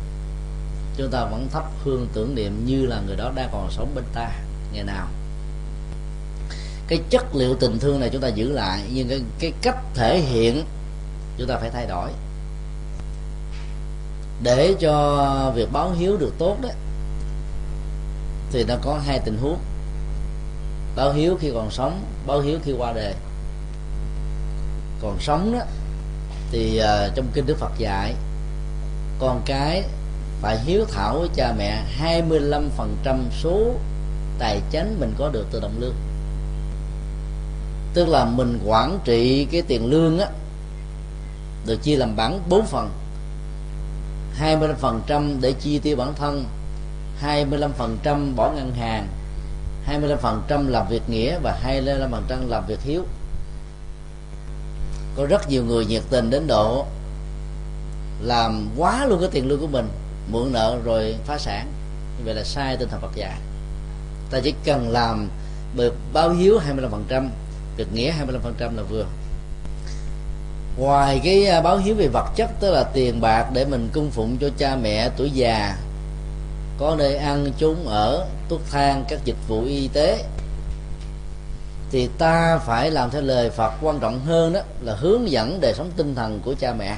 chúng 0.97 1.11
ta 1.11 1.25
vẫn 1.25 1.49
thắp 1.53 1.65
hương 1.85 2.07
tưởng 2.13 2.35
niệm 2.35 2.65
như 2.67 2.87
là 2.87 3.01
người 3.07 3.17
đó 3.17 3.33
đang 3.35 3.49
còn 3.53 3.71
sống 3.71 3.93
bên 3.95 4.05
ta, 4.15 4.31
ngày 4.73 4.85
nào 4.85 5.07
cái 6.89 7.01
chất 7.11 7.35
liệu 7.35 7.57
tình 7.57 7.79
thương 7.79 8.01
này 8.01 8.11
chúng 8.13 8.23
ta 8.23 8.29
giữ 8.29 8.53
lại 8.53 8.81
nhưng 8.93 9.09
cái, 9.09 9.21
cái 9.39 9.53
cách 9.63 9.77
thể 9.95 10.19
hiện 10.19 10.65
chúng 11.39 11.49
ta 11.49 11.57
phải 11.57 11.71
thay 11.71 11.87
đổi. 11.87 12.11
Để 14.43 14.75
cho 14.81 15.53
việc 15.55 15.73
báo 15.73 15.93
hiếu 15.93 16.17
được 16.17 16.33
tốt 16.39 16.57
đó 16.63 16.69
thì 18.53 18.65
nó 18.65 18.75
có 18.83 19.01
hai 19.07 19.19
tình 19.19 19.39
huống. 19.39 19.59
Báo 20.97 21.13
hiếu 21.13 21.37
khi 21.41 21.51
còn 21.55 21.71
sống 21.71 22.05
báo 22.27 22.41
hiếu 22.41 22.59
khi 22.65 22.73
qua 22.79 22.93
đời. 22.93 23.15
Còn 25.03 25.17
sống 25.21 25.53
đó 25.53 25.65
thì 26.53 26.81
uh, 26.81 27.15
trong 27.15 27.27
kinh 27.35 27.47
Đức 27.47 27.59
Phật 27.59 27.73
dạy 27.79 28.15
con 29.19 29.43
cái 29.47 29.83
phải 30.43 30.59
hiếu 30.59 30.85
thảo 30.93 31.19
với 31.19 31.29
cha 31.35 31.55
mẹ 31.59 31.85
25% 32.03 33.19
số 33.43 33.73
tài 34.39 34.61
chánh 34.73 35.01
mình 35.01 35.15
có 35.19 35.29
được 35.29 35.47
từ 35.51 35.61
đồng 35.61 35.75
lương 35.81 35.95
tức 37.97 38.09
là 38.09 38.25
mình 38.25 38.59
quản 38.65 38.99
trị 39.05 39.47
cái 39.51 39.63
tiền 39.63 39.87
lương 39.91 40.19
á, 40.19 40.27
được 41.67 41.83
chia 41.83 41.97
làm 41.97 42.17
bản 42.17 42.41
bốn 42.49 42.67
phần. 42.67 42.91
25% 44.41 45.41
để 45.41 45.53
chi 45.53 45.79
tiêu 45.79 45.97
bản 45.97 46.15
thân 46.15 46.45
25% 47.23 48.35
bỏ 48.37 48.53
ngân 48.53 48.75
hàng 48.75 49.09
25% 49.89 50.69
làm 50.69 50.89
việc 50.89 51.03
nghĩa 51.09 51.39
và 51.39 51.61
25% 51.65 52.49
làm 52.49 52.67
việc 52.67 52.83
hiếu. 52.83 53.05
Có 55.17 55.27
rất 55.27 55.49
nhiều 55.49 55.65
người 55.65 55.87
nhiệt 55.87 56.03
tình 56.11 56.31
đến 56.31 56.47
độ 56.47 56.87
làm 58.21 58.69
quá 58.77 59.07
luôn 59.07 59.21
cái 59.21 59.29
tiền 59.33 59.49
lương 59.49 59.61
của 59.61 59.67
mình, 59.67 59.89
mượn 60.31 60.53
nợ 60.53 60.79
rồi 60.85 61.17
phá 61.27 61.39
sản. 61.39 61.73
Như 62.19 62.25
vậy 62.25 62.35
là 62.35 62.45
sai 62.45 62.77
tinh 62.77 62.89
thần 62.89 63.01
Phật 63.01 63.15
dạy. 63.15 63.37
Ta 64.31 64.41
chỉ 64.41 64.55
cần 64.65 64.89
làm 64.89 65.29
được 65.77 65.95
báo 66.13 66.31
hiếu 66.31 66.59
25% 67.11 67.29
được 67.77 67.93
nghĩa 67.95 68.13
25% 68.59 68.77
là 68.77 68.83
vừa. 68.83 69.07
Ngoài 70.77 71.21
cái 71.25 71.47
à, 71.47 71.61
báo 71.61 71.77
hiếu 71.77 71.95
về 71.95 72.09
vật 72.09 72.27
chất, 72.37 72.51
tức 72.61 72.71
là 72.71 72.83
tiền 72.83 73.21
bạc 73.21 73.47
để 73.53 73.65
mình 73.65 73.89
cung 73.93 74.11
phụng 74.11 74.37
cho 74.41 74.49
cha 74.59 74.77
mẹ, 74.77 75.11
tuổi 75.17 75.31
già, 75.31 75.77
có 76.79 76.95
nơi 76.99 77.17
ăn 77.17 77.53
chốn 77.59 77.87
ở, 77.87 78.27
thuốc 78.49 78.61
thang, 78.71 79.05
các 79.09 79.19
dịch 79.25 79.37
vụ 79.49 79.65
y 79.65 79.89
tế, 79.89 80.25
thì 81.91 82.09
ta 82.19 82.59
phải 82.59 82.91
làm 82.91 83.11
theo 83.11 83.23
lời 83.23 83.51
Phật 83.51 83.73
quan 83.83 83.99
trọng 84.01 84.21
hơn 84.21 84.53
đó 84.53 84.61
là 84.81 84.95
hướng 84.95 85.31
dẫn 85.31 85.61
đời 85.61 85.75
sống 85.75 85.91
tinh 85.97 86.15
thần 86.15 86.41
của 86.45 86.55
cha 86.61 86.75
mẹ. 86.79 86.97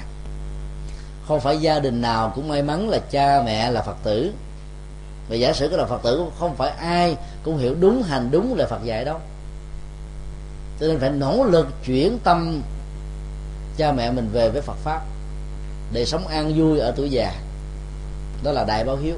Không 1.29 1.41
phải 1.41 1.59
gia 1.59 1.79
đình 1.79 2.01
nào 2.01 2.33
cũng 2.35 2.49
may 2.49 2.63
mắn 2.63 2.89
là 2.89 2.99
cha 3.11 3.43
mẹ 3.45 3.71
là 3.71 3.83
Phật 3.83 3.97
tử. 4.03 4.33
Và 5.29 5.37
giả 5.37 5.53
sử 5.53 5.69
cái 5.69 5.79
là 5.79 5.85
Phật 5.85 6.03
tử, 6.03 6.25
không 6.39 6.57
phải 6.57 6.71
ai 6.71 7.17
cũng 7.43 7.59
hiểu 7.59 7.75
đúng 7.81 8.03
hành 8.03 8.29
đúng 8.31 8.55
lời 8.55 8.67
Phật 8.67 8.85
dạy 8.85 9.05
đâu 9.05 9.21
cho 10.81 10.87
nên 10.87 10.99
phải 10.99 11.11
nỗ 11.11 11.45
lực 11.45 11.69
chuyển 11.85 12.19
tâm 12.25 12.63
cha 13.77 13.93
mẹ 13.93 14.11
mình 14.11 14.29
về 14.33 14.51
với 14.51 14.63
Phật 14.63 14.77
pháp 14.85 15.01
để 15.93 16.05
sống 16.05 16.27
an 16.27 16.53
vui 16.57 16.79
ở 16.79 16.93
tuổi 16.97 17.11
già. 17.11 17.33
Đó 18.43 18.53
là 18.53 18.65
đại 18.65 18.85
báo 18.85 18.97
hiếu. 18.97 19.15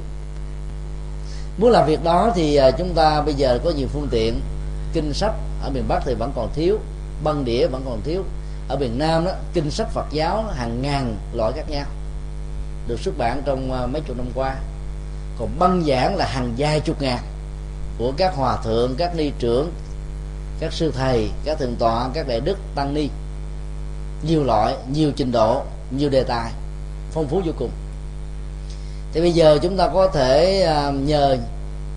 Muốn 1.59 1.71
làm 1.71 1.87
việc 1.87 2.05
đó 2.05 2.33
thì 2.35 2.57
à, 2.57 2.71
chúng 2.71 2.95
ta 2.95 3.23
bây 3.23 3.35
giờ 3.35 3.59
có 3.65 3.71
nhiều 3.71 3.89
phương 3.93 4.09
tiện. 4.11 4.41
Kinh 4.93 5.15
sách 5.15 5.35
ở 5.63 5.71
miền 5.71 5.85
bắc 5.89 6.03
thì 6.05 6.15
vẫn 6.15 6.33
còn 6.37 6.49
thiếu, 6.55 6.79
băng 7.25 7.45
đĩa 7.45 7.67
vẫn 7.67 7.83
còn 7.85 8.01
thiếu. 8.05 8.25
Ở 8.69 8.77
miền 8.77 8.99
nam 8.99 9.25
đó, 9.25 9.33
kinh 9.53 9.71
sách 9.71 9.89
phật 9.91 10.07
giáo 10.11 10.45
hàng 10.55 10.83
ngàn 10.83 11.17
loại 11.35 11.53
khác 11.53 11.71
nhau, 11.71 11.87
được 12.89 13.01
xuất 13.01 13.19
bản 13.19 13.43
trong 13.45 13.73
à, 13.73 13.87
mấy 13.87 14.03
chục 14.07 14.17
năm 14.17 14.27
qua. 14.35 14.57
Còn 15.39 15.59
băng 15.59 15.85
giảng 15.85 16.17
là 16.17 16.27
hàng 16.27 16.55
vài 16.59 16.81
chục 16.81 17.03
ngàn 17.03 17.19
của 17.99 18.13
các 18.17 18.35
hòa 18.35 18.57
thượng, 18.65 18.95
các 18.99 19.17
ni 19.17 19.33
trưởng 19.39 19.71
các 20.61 20.73
sư 20.73 20.93
thầy, 20.97 21.31
các 21.45 21.59
thượng 21.59 21.77
tọa, 21.77 22.11
các 22.15 22.29
đại 22.29 22.41
đức, 22.41 22.59
tăng 22.75 22.95
ni. 22.95 23.09
Nhiều 24.23 24.45
loại, 24.45 24.75
nhiều 24.93 25.13
trình 25.17 25.33
độ, 25.33 25.63
nhiều 25.91 26.11
đề 26.11 26.23
tài, 26.23 26.53
phong 27.13 27.29
phú 27.29 27.43
vô 27.47 27.53
cùng. 27.59 27.71
Thì 29.13 29.21
bây 29.21 29.33
giờ 29.33 29.59
chúng 29.63 29.77
ta 29.77 29.89
có 29.89 30.09
thể 30.09 30.63
à, 30.63 30.91
nhờ 30.91 31.37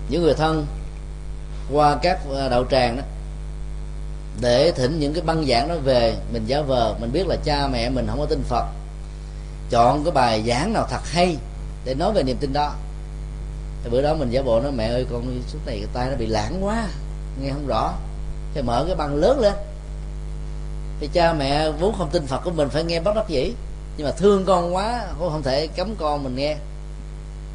những 0.08 0.22
người 0.22 0.34
thân 0.34 0.66
qua 1.72 1.96
các 2.02 2.18
à, 2.38 2.48
đạo 2.48 2.64
tràng 2.70 2.96
đó 2.96 3.02
để 4.40 4.72
thỉnh 4.72 5.00
những 5.00 5.14
cái 5.14 5.22
băng 5.22 5.46
giảng 5.46 5.68
đó 5.68 5.74
về. 5.84 6.16
Mình 6.32 6.46
giáo 6.46 6.62
vờ, 6.62 6.94
mình 7.00 7.12
biết 7.12 7.26
là 7.26 7.36
cha 7.44 7.68
mẹ 7.72 7.90
mình 7.90 8.06
không 8.10 8.20
có 8.20 8.26
tin 8.26 8.42
phật. 8.42 8.64
Chọn 9.70 10.04
cái 10.04 10.12
bài 10.12 10.44
giảng 10.46 10.72
nào 10.72 10.86
thật 10.90 11.00
hay 11.04 11.36
để 11.84 11.94
nói 11.94 12.12
về 12.12 12.22
niềm 12.22 12.36
tin 12.36 12.52
đó. 12.52 12.74
Thì 13.84 13.90
bữa 13.90 14.02
đó 14.02 14.14
mình 14.14 14.30
giả 14.30 14.42
bộ 14.42 14.60
nói, 14.60 14.72
mẹ 14.72 14.88
ơi, 14.88 15.06
con 15.10 15.42
suốt 15.48 15.58
này 15.66 15.78
cái 15.78 15.88
tay 15.92 16.10
nó 16.10 16.16
bị 16.16 16.26
lãng 16.26 16.64
quá, 16.64 16.88
nghe 17.42 17.50
không 17.50 17.66
rõ 17.66 17.92
thì 18.54 18.62
mở 18.62 18.84
cái 18.86 18.96
băng 18.96 19.14
lớn 19.14 19.40
lên. 19.40 19.54
Thì 21.00 21.08
cha 21.12 21.32
mẹ 21.32 21.70
vốn 21.70 21.94
không 21.98 22.10
tin 22.10 22.26
phật 22.26 22.40
của 22.44 22.50
mình 22.50 22.68
phải 22.68 22.84
nghe 22.84 23.00
bất 23.00 23.16
đắc 23.16 23.28
dĩ. 23.28 23.52
Nhưng 23.96 24.06
mà 24.06 24.12
thương 24.12 24.44
con 24.44 24.74
quá 24.74 25.06
cũng 25.18 25.30
không 25.30 25.42
thể 25.42 25.66
cấm 25.66 25.94
con 25.98 26.24
mình 26.24 26.36
nghe. 26.36 26.56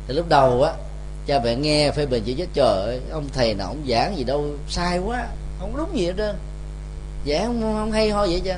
Thì 0.08 0.14
lúc 0.14 0.30
đầu 0.30 0.64
á 0.64 0.74
cha 1.28 1.40
mẹ 1.44 1.56
nghe 1.56 1.92
phê 1.92 2.06
bình 2.06 2.24
chỉ 2.26 2.34
chết 2.34 2.48
trời 2.54 2.86
ơi 2.86 3.02
ông 3.12 3.30
thầy 3.34 3.54
nào 3.54 3.68
ông 3.68 3.86
giảng 3.90 4.18
gì 4.18 4.24
đâu 4.24 4.46
sai 4.70 5.00
quá 5.00 5.28
không 5.60 5.78
đúng 5.78 5.98
gì 5.98 6.06
hết 6.06 6.14
trơn. 6.18 6.36
Giảng 7.28 7.46
không, 7.46 7.62
không 7.62 7.92
hay 7.92 8.10
ho 8.10 8.26
vậy 8.26 8.42
chứ. 8.46 8.54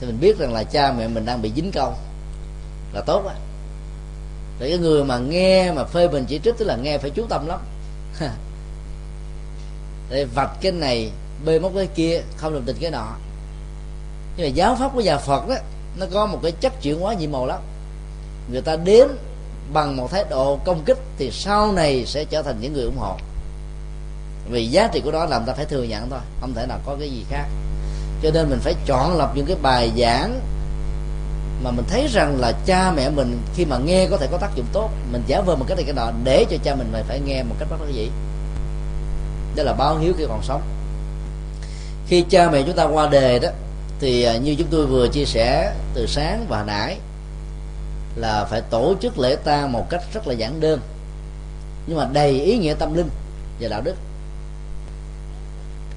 Thì 0.00 0.06
mình 0.06 0.20
biết 0.20 0.38
rằng 0.38 0.52
là 0.52 0.64
cha 0.64 0.92
mẹ 0.98 1.08
mình 1.08 1.24
đang 1.24 1.42
bị 1.42 1.52
dính 1.56 1.72
câu 1.72 1.92
là 2.92 3.00
tốt 3.00 3.26
á. 3.28 3.34
Để 4.58 4.68
cái 4.68 4.78
người 4.78 5.04
mà 5.04 5.18
nghe 5.18 5.72
mà 5.72 5.84
phê 5.84 6.08
bình 6.08 6.24
chỉ 6.28 6.40
trích 6.44 6.54
tức 6.58 6.64
là 6.64 6.76
nghe 6.76 6.98
phải 6.98 7.10
chú 7.10 7.26
tâm 7.28 7.46
lắm. 7.46 7.60
Để 10.10 10.24
vạch 10.24 10.50
cái 10.60 10.72
này 10.72 11.10
bê 11.44 11.58
móc 11.58 11.72
cái 11.74 11.86
kia, 11.86 12.22
không 12.36 12.54
đồng 12.54 12.62
tình 12.66 12.76
cái 12.80 12.90
nọ. 12.90 13.06
Nhưng 14.36 14.46
mà 14.46 14.52
giáo 14.54 14.76
pháp 14.76 14.90
của 14.94 15.00
nhà 15.00 15.18
phật 15.18 15.48
đó 15.48 15.54
nó 15.96 16.06
có 16.14 16.26
một 16.26 16.38
cái 16.42 16.52
chất 16.52 16.82
chuyển 16.82 17.00
hóa 17.00 17.14
nhiệm 17.14 17.32
màu 17.32 17.46
lắm. 17.46 17.60
Người 18.52 18.62
ta 18.62 18.76
đến 18.76 19.08
bằng 19.72 19.96
một 19.96 20.10
thái 20.10 20.24
độ 20.30 20.58
công 20.64 20.84
kích 20.84 20.98
thì 21.18 21.30
sau 21.30 21.72
này 21.72 22.04
sẽ 22.06 22.24
trở 22.24 22.42
thành 22.42 22.56
những 22.60 22.72
người 22.72 22.84
ủng 22.84 22.98
hộ. 22.98 23.16
Vì 24.50 24.66
giá 24.66 24.88
trị 24.92 25.00
của 25.04 25.12
nó 25.12 25.24
làm 25.24 25.44
ta 25.44 25.52
phải 25.52 25.64
thừa 25.64 25.82
nhận 25.82 26.10
thôi, 26.10 26.20
không 26.40 26.54
thể 26.54 26.66
nào 26.66 26.78
có 26.86 26.96
cái 27.00 27.10
gì 27.10 27.24
khác. 27.30 27.46
Cho 28.22 28.30
nên 28.34 28.50
mình 28.50 28.58
phải 28.62 28.74
chọn 28.86 29.16
lọc 29.16 29.36
những 29.36 29.46
cái 29.46 29.56
bài 29.62 29.92
giảng 29.98 30.40
mà 31.64 31.70
mình 31.70 31.84
thấy 31.88 32.06
rằng 32.12 32.36
là 32.40 32.52
cha 32.66 32.92
mẹ 32.96 33.10
mình 33.10 33.38
khi 33.54 33.64
mà 33.64 33.78
nghe 33.78 34.06
có 34.10 34.16
thể 34.16 34.26
có 34.30 34.38
tác 34.38 34.50
dụng 34.56 34.66
tốt. 34.72 34.90
Mình 35.12 35.22
giả 35.26 35.40
vờ 35.40 35.56
một 35.56 35.64
cái 35.68 35.76
này 35.76 35.84
cái 35.84 35.94
nọ 35.94 36.12
để 36.24 36.44
cho 36.50 36.56
cha 36.64 36.74
mình 36.74 36.92
phải 37.08 37.20
nghe 37.20 37.42
một 37.42 37.54
cách 37.58 37.68
bất 37.70 37.76
đắc 37.80 37.92
dĩ 37.92 38.10
đó 39.56 39.62
là 39.62 39.72
báo 39.72 39.98
hiếu 39.98 40.12
khi 40.18 40.24
còn 40.28 40.42
sống 40.42 40.62
khi 42.08 42.24
cha 42.30 42.50
mẹ 42.50 42.62
chúng 42.66 42.76
ta 42.76 42.84
qua 42.84 43.08
đề 43.08 43.38
đó, 43.38 43.48
thì 44.00 44.22
à, 44.22 44.36
như 44.36 44.54
chúng 44.58 44.68
tôi 44.70 44.86
vừa 44.86 45.08
chia 45.08 45.24
sẻ 45.24 45.74
từ 45.94 46.06
sáng 46.06 46.46
và 46.48 46.64
nãy, 46.66 46.98
là 48.16 48.44
phải 48.44 48.60
tổ 48.60 48.94
chức 49.02 49.18
lễ 49.18 49.36
tang 49.44 49.72
một 49.72 49.90
cách 49.90 50.02
rất 50.14 50.26
là 50.26 50.34
giản 50.34 50.60
đơn. 50.60 50.80
Nhưng 51.86 51.98
mà 51.98 52.08
đầy 52.12 52.40
ý 52.40 52.58
nghĩa 52.58 52.74
tâm 52.74 52.94
linh 52.94 53.08
và 53.60 53.68
đạo 53.68 53.80
đức. 53.80 53.94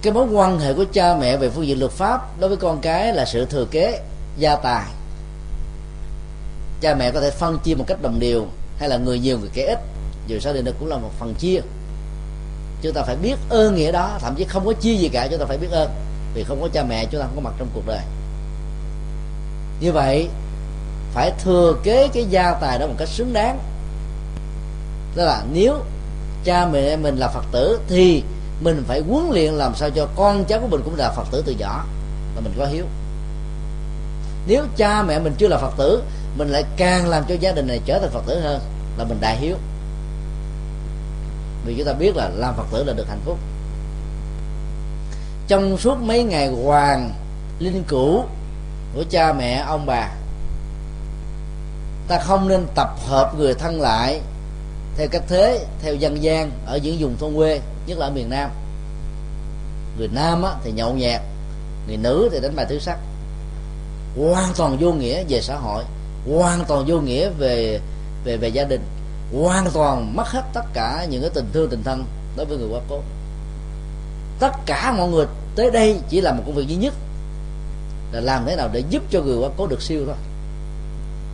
Cái 0.02 0.14
mối 0.14 0.28
quan 0.32 0.60
hệ 0.60 0.74
của 0.74 0.86
cha 0.94 1.16
mẹ 1.16 1.38
về 1.38 1.50
phương 1.50 1.68
diện 1.68 1.80
luật 1.80 1.92
pháp 1.92 2.40
đối 2.40 2.50
với 2.50 2.58
con 2.58 2.80
cái 2.82 3.14
là 3.14 3.26
sự 3.26 3.46
thừa 3.46 3.66
kế, 3.72 4.00
gia 4.38 4.56
tài. 4.56 4.86
Cha 6.82 6.96
mẹ 6.96 7.12
có 7.12 7.22
thể 7.22 7.32
phân 7.32 7.60
chia 7.64 7.76
một 7.76 7.86
cách 7.88 8.02
đồng 8.02 8.20
đều, 8.20 8.48
hay 8.78 8.90
là 8.90 8.98
người 8.98 9.20
nhiều 9.20 9.40
người 9.40 9.50
kẻ 9.54 9.66
ít, 9.66 9.80
dù 10.28 10.40
sao 10.40 10.54
thì 10.54 10.62
nó 10.62 10.72
cũng 10.80 10.88
là 10.88 10.98
một 10.98 11.12
phần 11.20 11.34
chia 11.40 11.62
chúng 12.82 12.94
ta 12.94 13.04
phải 13.04 13.16
biết 13.16 13.36
ơn 13.50 13.76
nghĩa 13.76 13.92
đó, 13.92 14.18
thậm 14.22 14.36
chí 14.36 14.44
không 14.44 14.66
có 14.66 14.74
chia 14.74 14.96
gì 14.96 15.10
cả, 15.10 15.28
chúng 15.32 15.40
ta 15.40 15.46
phải 15.46 15.58
biết 15.58 15.72
ơn. 15.72 15.90
Vì 16.34 16.44
không 16.44 16.62
có 16.62 16.68
cha 16.74 16.84
mẹ, 16.84 17.06
chúng 17.06 17.22
ta 17.22 17.28
không 17.28 17.36
có 17.36 17.42
mặt 17.42 17.54
trong 17.60 17.68
cuộc 17.74 17.88
đời. 17.88 18.00
Như 19.80 19.92
vậy, 19.92 20.30
phải 21.14 21.32
thừa 21.44 21.76
kế 21.84 22.08
cái 22.14 22.26
gia 22.30 22.54
tài 22.54 22.80
đó 22.80 22.88
một 22.88 22.96
cách 22.98 23.10
xứng 23.10 23.34
đáng. 23.34 23.60
Tức 25.16 25.26
là 25.26 25.44
nếu 25.54 25.76
cha 26.44 26.66
mẹ 26.66 26.96
mình 26.96 27.18
là 27.18 27.28
phật 27.28 27.46
tử, 27.52 27.80
thì 27.88 28.24
mình 28.62 28.84
phải 28.88 29.02
huấn 29.10 29.30
luyện 29.32 29.54
làm 29.54 29.76
sao 29.76 29.90
cho 29.90 30.08
con 30.16 30.46
cháu 30.46 30.60
của 30.60 30.68
mình 30.68 30.82
cũng 30.86 30.96
là 30.96 31.12
phật 31.12 31.28
tử 31.32 31.44
từ 31.46 31.56
nhỏ. 31.60 31.86
Là 32.36 32.42
mình 32.42 32.54
có 32.58 32.66
hiếu. 32.66 32.86
Nếu 34.48 34.66
cha 34.78 35.04
mẹ 35.04 35.20
mình 35.20 35.34
chưa 35.38 35.48
là 35.48 35.58
phật 35.58 35.74
tử, 35.78 36.04
mình 36.38 36.50
lại 36.50 36.64
càng 36.78 37.08
làm 37.08 37.24
cho 37.30 37.36
gia 37.40 37.52
đình 37.52 37.68
này 37.68 37.80
trở 37.86 38.00
thành 38.00 38.10
phật 38.10 38.24
tử 38.28 38.40
hơn, 38.40 38.60
là 38.98 39.04
mình 39.04 39.18
đại 39.22 39.38
hiếu 39.38 39.56
vì 41.70 41.76
chúng 41.78 41.86
ta 41.86 41.94
biết 41.94 42.16
là 42.16 42.30
làm 42.30 42.56
phật 42.56 42.66
tử 42.72 42.84
là 42.84 42.94
được 42.94 43.08
hạnh 43.10 43.22
phúc. 43.26 43.38
Trong 45.48 45.78
suốt 45.78 45.96
mấy 46.02 46.24
ngày 46.24 46.48
hoàng 46.48 47.14
linh 47.60 47.84
cữu 47.84 48.24
của 48.96 49.04
cha 49.10 49.34
mẹ 49.34 49.64
ông 49.68 49.86
bà 49.86 50.10
ta 52.08 52.20
không 52.20 52.48
nên 52.48 52.68
tập 52.76 52.90
hợp 53.08 53.34
người 53.38 53.54
thân 53.54 53.82
lại 53.82 54.22
theo 54.98 55.08
cách 55.12 55.24
thế 55.28 55.66
theo 55.82 55.96
dân 55.96 56.24
gian 56.24 56.52
ở 56.66 56.78
những 56.78 56.98
vùng 57.00 57.18
thôn 57.18 57.36
quê 57.36 57.62
nhất 57.88 57.98
là 57.98 58.06
ở 58.06 58.12
miền 58.12 58.30
nam. 58.30 58.50
Người 59.98 60.08
nam 60.08 60.44
á, 60.44 60.52
thì 60.64 60.72
nhậu 60.72 60.94
nhẹt 60.94 61.22
người 61.88 61.98
nữ 61.98 62.30
thì 62.32 62.40
đánh 62.42 62.56
bài 62.56 62.66
tứ 62.70 62.80
sắc. 62.80 62.98
Hoàn 64.18 64.54
toàn 64.58 64.78
vô 64.80 64.92
nghĩa 64.92 65.24
về 65.30 65.42
xã 65.42 65.56
hội 65.56 65.84
hoàn 66.32 66.66
toàn 66.66 66.86
vô 66.88 67.00
nghĩa 67.00 67.30
về 67.30 67.80
về 68.24 68.38
về 68.38 68.48
gia 68.48 68.64
đình 68.64 68.82
hoàn 69.34 69.70
toàn 69.74 70.16
mất 70.16 70.28
hết 70.28 70.44
tất 70.54 70.66
cả 70.74 71.06
những 71.10 71.22
cái 71.22 71.32
tình 71.34 71.46
thương, 71.54 71.70
tình 71.70 71.84
thân 71.84 72.06
đối 72.38 72.46
với 72.46 72.58
người 72.58 72.68
quá 72.72 72.82
cố. 72.90 73.02
Tất 74.40 74.52
cả 74.66 74.94
mọi 74.98 75.10
người 75.10 75.26
tới 75.56 75.72
đây 75.72 76.00
chỉ 76.10 76.22
là 76.22 76.34
một 76.34 76.44
công 76.46 76.56
việc 76.56 76.68
duy 76.68 76.76
nhất, 76.76 76.94
là 78.12 78.20
làm 78.22 78.46
thế 78.46 78.56
nào 78.56 78.70
để 78.74 78.84
giúp 78.90 79.04
cho 79.10 79.22
người 79.22 79.38
quá 79.38 79.50
cố 79.58 79.68
được 79.68 79.82
siêu 79.82 80.04
thôi. 80.06 80.16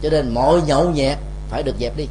Cho 0.04 0.10
nên 0.10 0.34
mọi 0.34 0.62
nhậu 0.62 0.92
nhẹt 0.92 1.18
phải 1.50 1.64
được 1.64 1.76
dẹp 1.80 1.98
đi. 1.98 2.08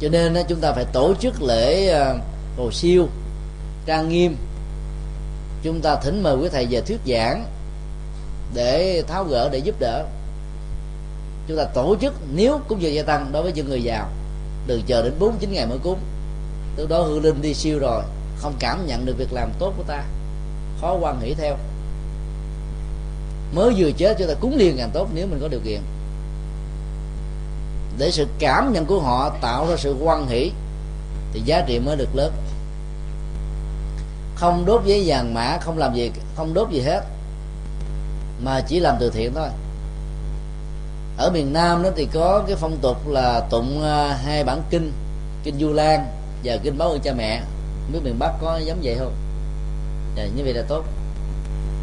Cho 0.00 0.08
nên 0.08 0.36
chúng 0.48 0.60
ta 0.60 0.72
phải 0.72 0.84
tổ 0.84 1.14
chức 1.20 1.42
lễ 1.42 1.88
ờ, 1.88 2.18
cầu 2.56 2.70
siêu, 2.70 3.08
trang 3.86 4.08
nghiêm. 4.08 4.36
Chúng 5.62 5.80
ta 5.80 5.96
thỉnh 5.96 6.22
mời 6.22 6.36
quý 6.36 6.48
thầy 6.52 6.66
về 6.66 6.80
thuyết 6.80 7.00
giảng 7.06 7.46
để 8.54 9.02
tháo 9.08 9.24
gỡ, 9.24 9.48
để 9.52 9.58
giúp 9.58 9.74
đỡ 9.78 10.04
chúng 11.48 11.56
ta 11.56 11.64
tổ 11.64 11.96
chức, 12.00 12.14
nếu 12.34 12.60
cúng 12.68 12.82
dường 12.82 12.94
gia 12.94 13.02
tăng 13.02 13.32
đối 13.32 13.42
với 13.42 13.52
những 13.52 13.68
người 13.68 13.82
giàu 13.82 14.08
đừng 14.66 14.82
chờ 14.86 15.02
đến 15.02 15.12
bốn 15.18 15.38
chín 15.38 15.52
ngày 15.52 15.66
mới 15.66 15.78
cúng. 15.78 15.98
Từ 16.76 16.86
đó 16.86 17.02
hương 17.02 17.22
linh 17.22 17.42
đi 17.42 17.54
siêu 17.54 17.78
rồi, 17.78 18.02
không 18.38 18.54
cảm 18.58 18.86
nhận 18.86 19.06
được 19.06 19.14
việc 19.18 19.32
làm 19.32 19.50
tốt 19.58 19.74
của 19.76 19.82
ta, 19.82 20.04
khó 20.80 20.96
quan 21.00 21.20
hỷ 21.20 21.34
theo. 21.34 21.56
Mới 23.54 23.74
vừa 23.76 23.90
chết, 23.90 24.16
chúng 24.18 24.28
ta 24.28 24.34
cúng 24.40 24.56
liền 24.56 24.76
càng 24.76 24.90
tốt 24.92 25.08
nếu 25.14 25.26
mình 25.26 25.38
có 25.40 25.48
điều 25.48 25.60
kiện. 25.64 25.80
Để 27.98 28.10
sự 28.10 28.26
cảm 28.38 28.72
nhận 28.72 28.86
của 28.86 29.00
họ 29.00 29.30
tạo 29.40 29.66
ra 29.70 29.76
sự 29.76 29.96
quan 30.00 30.28
hỷ, 30.28 30.50
thì 31.32 31.40
giá 31.44 31.64
trị 31.66 31.78
mới 31.78 31.96
được 31.96 32.08
lớn. 32.14 32.32
Không 34.34 34.64
đốt 34.66 34.82
giấy 34.84 35.02
vàng 35.06 35.34
mã, 35.34 35.58
không 35.60 35.78
làm 35.78 35.94
gì, 35.94 36.10
không 36.36 36.54
đốt 36.54 36.70
gì 36.70 36.80
hết, 36.80 37.04
mà 38.42 38.60
chỉ 38.68 38.80
làm 38.80 38.96
từ 39.00 39.10
thiện 39.10 39.34
thôi 39.34 39.48
ở 41.18 41.30
miền 41.30 41.52
nam 41.52 41.82
đó 41.82 41.90
thì 41.96 42.08
có 42.12 42.44
cái 42.46 42.56
phong 42.56 42.76
tục 42.82 43.08
là 43.08 43.40
tụng 43.50 43.82
à, 43.82 44.18
hai 44.24 44.44
bản 44.44 44.62
kinh 44.70 44.92
kinh 45.44 45.58
du 45.58 45.72
lan 45.72 46.06
và 46.44 46.56
kinh 46.62 46.78
báo 46.78 46.88
ơn 46.88 47.00
cha 47.00 47.12
mẹ. 47.16 47.40
Không 47.82 47.92
biết 47.92 48.00
miền 48.04 48.18
bắc 48.18 48.32
có 48.40 48.58
giống 48.58 48.78
vậy 48.82 48.96
không? 48.98 49.14
Dạ, 50.16 50.24
như 50.36 50.44
vậy 50.44 50.54
là 50.54 50.62
tốt. 50.68 50.84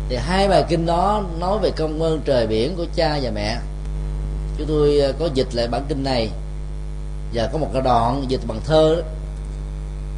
Thì 0.09 0.15
hai 0.15 0.47
bài 0.47 0.63
kinh 0.69 0.85
đó 0.85 1.23
nói 1.39 1.59
về 1.59 1.71
công 1.71 2.01
ơn 2.01 2.21
trời 2.25 2.47
biển 2.47 2.75
của 2.77 2.85
cha 2.95 3.19
và 3.21 3.31
mẹ. 3.31 3.57
Chúng 4.57 4.67
tôi 4.67 4.99
à, 4.99 5.11
có 5.19 5.29
dịch 5.33 5.55
lại 5.55 5.67
bản 5.67 5.85
kinh 5.89 6.03
này 6.03 6.29
và 7.33 7.49
có 7.53 7.57
một 7.57 7.69
cái 7.73 7.81
đoạn 7.81 8.25
dịch 8.27 8.41
bằng 8.47 8.59
thơ 8.65 8.95
đó. 8.95 9.07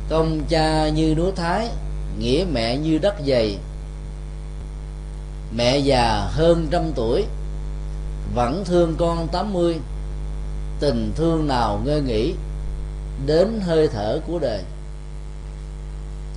công 0.10 0.40
cha 0.50 0.90
như 0.90 1.16
núi 1.18 1.32
thái 1.36 1.68
nghĩa 2.20 2.46
mẹ 2.54 2.78
như 2.78 2.98
đất 2.98 3.16
dày 3.28 3.58
mẹ 5.56 5.78
già 5.78 6.28
hơn 6.32 6.68
trăm 6.72 6.82
tuổi 6.96 7.26
vẫn 8.36 8.64
thương 8.66 8.96
con 9.00 9.28
80 9.28 9.80
tình 10.80 11.12
thương 11.16 11.48
nào 11.48 11.82
ngơi 11.86 12.02
nghỉ, 12.02 12.34
đến 13.26 13.62
hơi 13.66 13.88
thở 13.88 14.20
của 14.28 14.40
đời. 14.40 14.64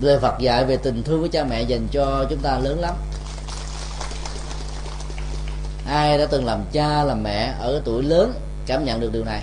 Lời 0.01 0.19
Phật 0.19 0.39
dạy 0.41 0.65
về 0.65 0.77
tình 0.77 1.03
thương 1.03 1.23
của 1.23 1.29
cha 1.33 1.45
mẹ 1.45 1.63
dành 1.63 1.87
cho 1.93 2.27
chúng 2.31 2.39
ta 2.39 2.59
lớn 2.59 2.81
lắm. 2.81 2.95
Ai 5.87 6.19
đã 6.19 6.27
từng 6.27 6.45
làm 6.45 6.61
cha, 6.73 7.05
làm 7.05 7.23
mẹ 7.23 7.55
ở 7.61 7.83
tuổi 7.85 8.03
lớn 8.03 8.33
cảm 8.67 8.85
nhận 8.85 9.01
được 9.01 9.13
điều 9.13 9.25
này? 9.25 9.43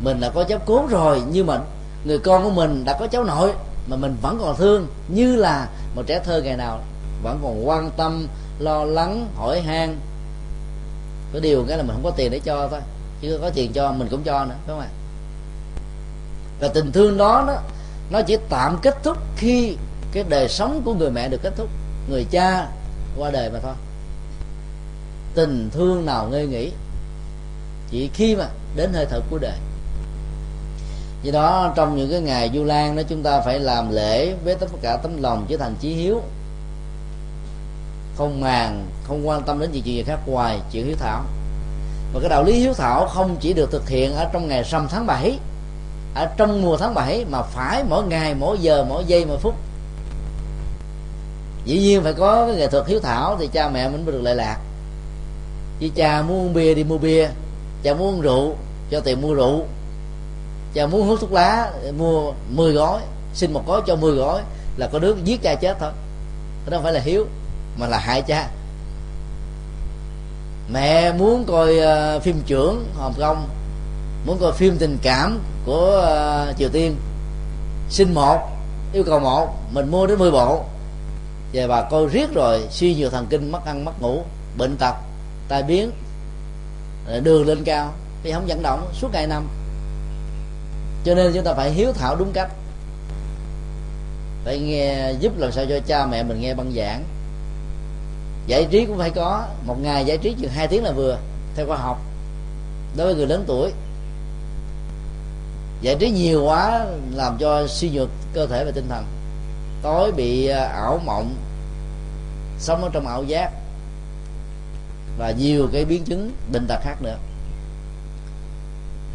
Mình 0.00 0.20
đã 0.20 0.30
có 0.30 0.44
cháu 0.44 0.58
cốn 0.58 0.86
rồi, 0.86 1.22
nhưng 1.30 1.46
mà 1.46 1.60
người 2.04 2.18
con 2.18 2.44
của 2.44 2.50
mình 2.50 2.84
đã 2.84 2.96
có 3.00 3.06
cháu 3.06 3.24
nội 3.24 3.52
mà 3.86 3.96
mình 3.96 4.16
vẫn 4.22 4.38
còn 4.40 4.56
thương, 4.56 4.86
như 5.08 5.36
là 5.36 5.68
một 5.94 6.02
trẻ 6.06 6.20
thơ 6.24 6.42
ngày 6.42 6.56
nào 6.56 6.80
vẫn 7.22 7.40
còn 7.42 7.68
quan 7.68 7.90
tâm, 7.96 8.26
lo 8.58 8.84
lắng, 8.84 9.26
hỏi 9.36 9.60
han 9.60 9.96
có 11.32 11.40
điều 11.40 11.64
cái 11.68 11.76
là 11.78 11.82
mình 11.82 11.92
không 11.92 12.04
có 12.04 12.10
tiền 12.10 12.30
để 12.30 12.38
cho 12.38 12.68
thôi. 12.68 12.80
Chứ 13.20 13.38
có 13.42 13.50
tiền 13.50 13.72
cho 13.72 13.92
mình 13.92 14.08
cũng 14.10 14.22
cho 14.22 14.44
nữa 14.44 14.54
đúng 14.66 14.76
không 14.76 14.86
ạ? 14.86 14.90
Và 16.60 16.68
tình 16.68 16.92
thương 16.92 17.16
đó 17.16 17.44
nó 17.46 17.54
nó 18.10 18.22
chỉ 18.22 18.36
tạm 18.48 18.78
kết 18.82 19.02
thúc 19.02 19.18
khi 19.36 19.76
cái 20.12 20.24
đời 20.28 20.48
sống 20.48 20.82
của 20.84 20.94
người 20.94 21.10
mẹ 21.10 21.28
được 21.28 21.42
kết 21.42 21.52
thúc, 21.56 21.68
người 22.08 22.26
cha 22.30 22.68
qua 23.16 23.30
đời 23.30 23.50
mà 23.50 23.58
thôi. 23.62 23.74
Tình 25.34 25.70
thương 25.72 26.06
nào 26.06 26.28
ngơi 26.28 26.46
nghỉ, 26.46 26.72
chỉ 27.90 28.10
khi 28.14 28.36
mà 28.36 28.48
đến 28.76 28.92
hơi 28.92 29.06
thở 29.10 29.20
cuối 29.30 29.38
đời. 29.42 29.56
Do 31.22 31.32
đó, 31.32 31.72
trong 31.76 31.96
những 31.96 32.10
cái 32.10 32.20
ngày 32.20 32.50
du 32.54 32.64
lan 32.64 32.96
đó, 32.96 33.02
chúng 33.08 33.22
ta 33.22 33.40
phải 33.40 33.60
làm 33.60 33.90
lễ 33.90 34.34
với 34.44 34.54
tất 34.54 34.66
cả 34.82 34.96
tấm 35.02 35.22
lòng 35.22 35.46
trở 35.48 35.56
thành 35.56 35.74
chí 35.80 35.94
hiếu 35.94 36.22
không 38.16 38.40
màng, 38.40 38.86
không 39.08 39.28
quan 39.28 39.42
tâm 39.42 39.60
đến 39.60 39.72
gì 39.72 39.82
chuyện 39.84 39.94
gì 39.94 40.02
khác 40.02 40.18
ngoài 40.26 40.60
chuyện 40.72 40.86
hiếu 40.86 40.96
thảo. 40.98 41.24
Và 42.12 42.20
cái 42.20 42.28
đạo 42.28 42.44
lý 42.44 42.52
hiếu 42.52 42.74
thảo 42.74 43.06
không 43.06 43.36
chỉ 43.40 43.52
được 43.52 43.70
thực 43.72 43.88
hiện 43.88 44.16
ở 44.16 44.24
trong 44.32 44.48
ngày 44.48 44.62
rằm 44.62 44.88
tháng 44.90 45.06
7 45.06 45.38
ở 46.14 46.26
trong 46.36 46.62
mùa 46.62 46.76
tháng 46.76 46.94
7 46.94 47.24
mà 47.30 47.42
phải 47.42 47.84
mỗi 47.84 48.04
ngày, 48.04 48.34
mỗi 48.34 48.58
giờ, 48.58 48.84
mỗi 48.88 49.04
giây, 49.04 49.24
mỗi 49.26 49.38
phút. 49.38 49.54
Dĩ 51.64 51.78
nhiên 51.78 52.02
phải 52.02 52.12
có 52.12 52.46
cái 52.46 52.56
nghệ 52.56 52.66
thuật 52.66 52.86
hiếu 52.86 53.00
thảo 53.00 53.36
thì 53.40 53.48
cha 53.52 53.68
mẹ 53.68 53.88
mình 53.88 54.04
mới 54.04 54.12
được 54.12 54.22
lệ 54.22 54.34
lạc. 54.34 54.58
Chứ 55.80 55.88
cha 55.94 56.22
muốn 56.22 56.38
uống 56.38 56.54
bia 56.54 56.74
đi 56.74 56.84
mua 56.84 56.98
bia, 56.98 57.28
cha 57.82 57.94
muốn 57.94 58.14
uống 58.14 58.20
rượu, 58.20 58.54
cho 58.90 59.00
tiền 59.00 59.22
mua 59.22 59.34
rượu. 59.34 59.64
Cha 60.74 60.86
muốn 60.86 61.08
hút 61.08 61.20
thuốc 61.20 61.32
lá, 61.32 61.72
mua 61.98 62.32
10 62.50 62.72
gói, 62.72 63.00
xin 63.34 63.52
một 63.52 63.66
gói 63.66 63.80
cho 63.86 63.96
10 63.96 64.14
gói 64.14 64.40
là 64.76 64.88
có 64.92 64.98
đứa 64.98 65.14
giết 65.24 65.42
cha 65.42 65.54
chết 65.54 65.76
thôi. 65.80 65.90
Đó 66.66 66.76
không 66.76 66.82
phải 66.82 66.92
là 66.92 67.00
hiếu 67.00 67.26
mà 67.76 67.86
là 67.86 67.98
hại 67.98 68.22
cha. 68.22 68.48
Mẹ 70.72 71.12
muốn 71.12 71.44
coi 71.44 71.76
uh, 71.76 72.22
phim 72.22 72.42
trưởng 72.46 72.86
hồng 72.94 73.14
kông 73.18 73.48
muốn 74.26 74.38
coi 74.40 74.52
phim 74.52 74.76
tình 74.78 74.98
cảm 75.02 75.40
của 75.64 76.02
uh, 76.50 76.58
triều 76.58 76.68
tiên. 76.68 76.96
Xin 77.90 78.14
một 78.14 78.38
yêu 78.92 79.04
cầu 79.04 79.20
một 79.20 79.48
mình 79.72 79.90
mua 79.90 80.06
đến 80.06 80.18
10 80.18 80.30
bộ. 80.30 80.64
Về 81.52 81.68
bà 81.68 81.82
coi 81.82 82.06
riết 82.06 82.34
rồi 82.34 82.66
suy 82.70 82.94
nhiều 82.94 83.10
thần 83.10 83.26
kinh 83.30 83.52
mất 83.52 83.64
ăn 83.64 83.84
mất 83.84 84.02
ngủ 84.02 84.22
bệnh 84.58 84.76
tật 84.76 84.94
tai 85.48 85.62
biến 85.62 85.90
ờ, 87.06 87.20
đường 87.20 87.46
lên 87.46 87.64
cao 87.64 87.92
thì 88.22 88.32
không 88.32 88.46
vận 88.46 88.62
động 88.62 88.90
suốt 88.92 89.08
ngày 89.12 89.26
năm 89.26 89.48
cho 91.06 91.14
nên 91.14 91.32
chúng 91.34 91.44
ta 91.44 91.54
phải 91.54 91.70
hiếu 91.70 91.92
thảo 91.92 92.16
đúng 92.16 92.32
cách. 92.32 92.50
Phải 94.44 94.58
nghe 94.58 95.12
giúp 95.20 95.38
làm 95.38 95.52
sao 95.52 95.64
cho 95.68 95.80
cha 95.86 96.06
mẹ 96.06 96.22
mình 96.22 96.40
nghe 96.40 96.54
băng 96.54 96.72
giảng 96.76 97.04
giải 98.46 98.66
trí 98.70 98.86
cũng 98.86 98.98
phải 98.98 99.10
có. 99.10 99.46
Một 99.64 99.76
ngày 99.82 100.04
giải 100.04 100.18
trí 100.18 100.34
chừng 100.40 100.50
hai 100.50 100.68
tiếng 100.68 100.84
là 100.84 100.92
vừa 100.92 101.18
theo 101.56 101.66
khoa 101.66 101.76
học 101.76 102.00
đối 102.96 103.06
với 103.06 103.14
người 103.14 103.26
lớn 103.26 103.44
tuổi. 103.46 103.72
Giải 105.80 105.96
trí 106.00 106.10
nhiều 106.10 106.44
quá 106.44 106.86
làm 107.14 107.36
cho 107.38 107.66
suy 107.66 107.90
nhược 107.90 108.08
cơ 108.34 108.46
thể 108.46 108.64
và 108.64 108.70
tinh 108.74 108.86
thần. 108.88 109.04
Tối 109.82 110.12
bị 110.12 110.46
à, 110.46 110.64
ảo 110.64 111.00
mộng 111.04 111.34
sống 112.58 112.82
ở 112.82 112.90
trong 112.92 113.06
ảo 113.06 113.24
giác. 113.24 113.50
Và 115.18 115.30
nhiều 115.30 115.68
cái 115.72 115.84
biến 115.84 116.04
chứng 116.04 116.32
bệnh 116.52 116.66
tật 116.66 116.78
khác 116.82 117.02
nữa. 117.02 117.16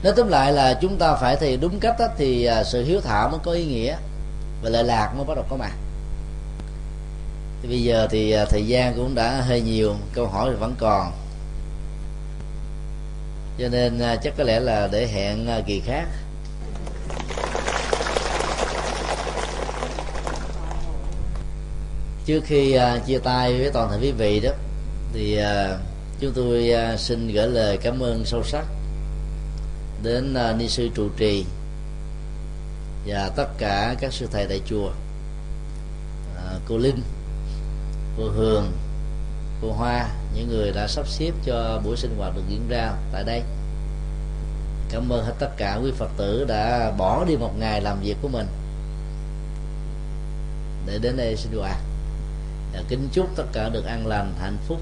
Nói 0.03 0.14
tóm 0.18 0.28
lại 0.28 0.53
là 0.53 0.74
chúng 0.82 0.98
ta 0.98 1.16
phải 1.16 1.36
thì 1.36 1.58
đúng 1.58 1.80
cách 1.80 1.95
đó, 1.99 2.06
thì 2.18 2.45
à, 2.45 2.64
sự 2.64 2.84
hiếu 2.86 3.02
thảo 3.02 3.30
mới 3.30 3.40
có 3.44 3.52
ý 3.52 3.66
nghĩa 3.66 3.98
và 4.64 4.70
lệ 4.70 4.84
lạc 4.84 5.14
mới 5.16 5.26
bắt 5.26 5.36
đầu 5.36 5.45
có 5.49 5.56
mặt 5.56 5.72
thì 7.61 7.69
bây 7.69 7.83
giờ 7.83 8.07
thì 8.11 8.31
à, 8.31 8.45
thời 8.45 8.67
gian 8.67 8.93
cũng 8.95 9.15
đã 9.15 9.41
hơi 9.41 9.61
nhiều, 9.61 9.95
câu 10.13 10.27
hỏi 10.27 10.49
thì 10.49 10.55
vẫn 10.59 10.75
còn. 10.79 11.11
Cho 13.59 13.67
nên 13.69 13.99
à, 13.99 14.15
chắc 14.15 14.33
có 14.38 14.43
lẽ 14.43 14.59
là 14.59 14.88
để 14.91 15.07
hẹn 15.07 15.47
à, 15.47 15.61
kỳ 15.67 15.79
khác. 15.79 16.05
Trước 22.25 22.43
khi 22.45 22.77
chia 23.05 23.19
tay 23.19 23.59
với 23.59 23.71
toàn 23.73 23.89
thể 23.91 23.97
quý 24.01 24.11
vị 24.11 24.39
đó, 24.39 24.49
thì 25.13 25.39
chúng 26.19 26.31
tôi 26.35 26.71
xin 26.97 27.27
gửi 27.27 27.47
lời 27.47 27.77
cảm 27.77 27.99
ơn 27.99 28.25
sâu 28.25 28.43
sắc 28.43 28.65
đến 30.03 30.35
ni 30.57 30.67
sư 30.67 30.89
trụ 30.95 31.09
trì 31.17 31.45
và 33.05 33.29
tất 33.35 33.47
cả 33.57 33.95
các 33.99 34.13
sư 34.13 34.27
thầy 34.31 34.45
tại 34.45 34.61
chùa 34.65 34.91
cô 36.67 36.77
linh 36.77 37.01
cô 38.17 38.29
hường, 38.29 38.71
cô 39.61 39.71
hoa, 39.71 40.09
những 40.35 40.49
người 40.49 40.71
đã 40.71 40.88
sắp 40.88 41.07
xếp 41.07 41.31
cho 41.45 41.81
buổi 41.85 41.97
sinh 41.97 42.15
hoạt 42.17 42.35
được 42.35 42.43
diễn 42.49 42.67
ra 42.69 42.93
tại 43.13 43.23
đây. 43.23 43.43
Cảm 44.89 45.09
ơn 45.09 45.25
hết 45.25 45.33
tất 45.39 45.49
cả 45.57 45.79
quý 45.83 45.91
phật 45.97 46.09
tử 46.17 46.45
đã 46.47 46.91
bỏ 46.97 47.25
đi 47.25 47.38
một 47.38 47.51
ngày 47.59 47.81
làm 47.81 47.99
việc 48.01 48.15
của 48.21 48.27
mình 48.27 48.47
để 50.85 50.99
đến 51.01 51.17
đây 51.17 51.35
sinh 51.35 51.59
hoạt 51.59 51.77
và 52.73 52.83
kính 52.89 53.07
chúc 53.11 53.29
tất 53.35 53.45
cả 53.53 53.69
được 53.69 53.85
an 53.85 54.07
lành, 54.07 54.33
hạnh 54.41 54.57
phúc, 54.67 54.77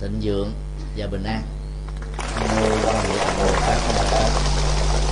thịnh 0.00 0.20
vượng 0.22 0.52
và 0.96 1.06
bình 1.06 1.24
an. 1.24 1.42
Nam 2.40 2.56
mô 2.60 3.46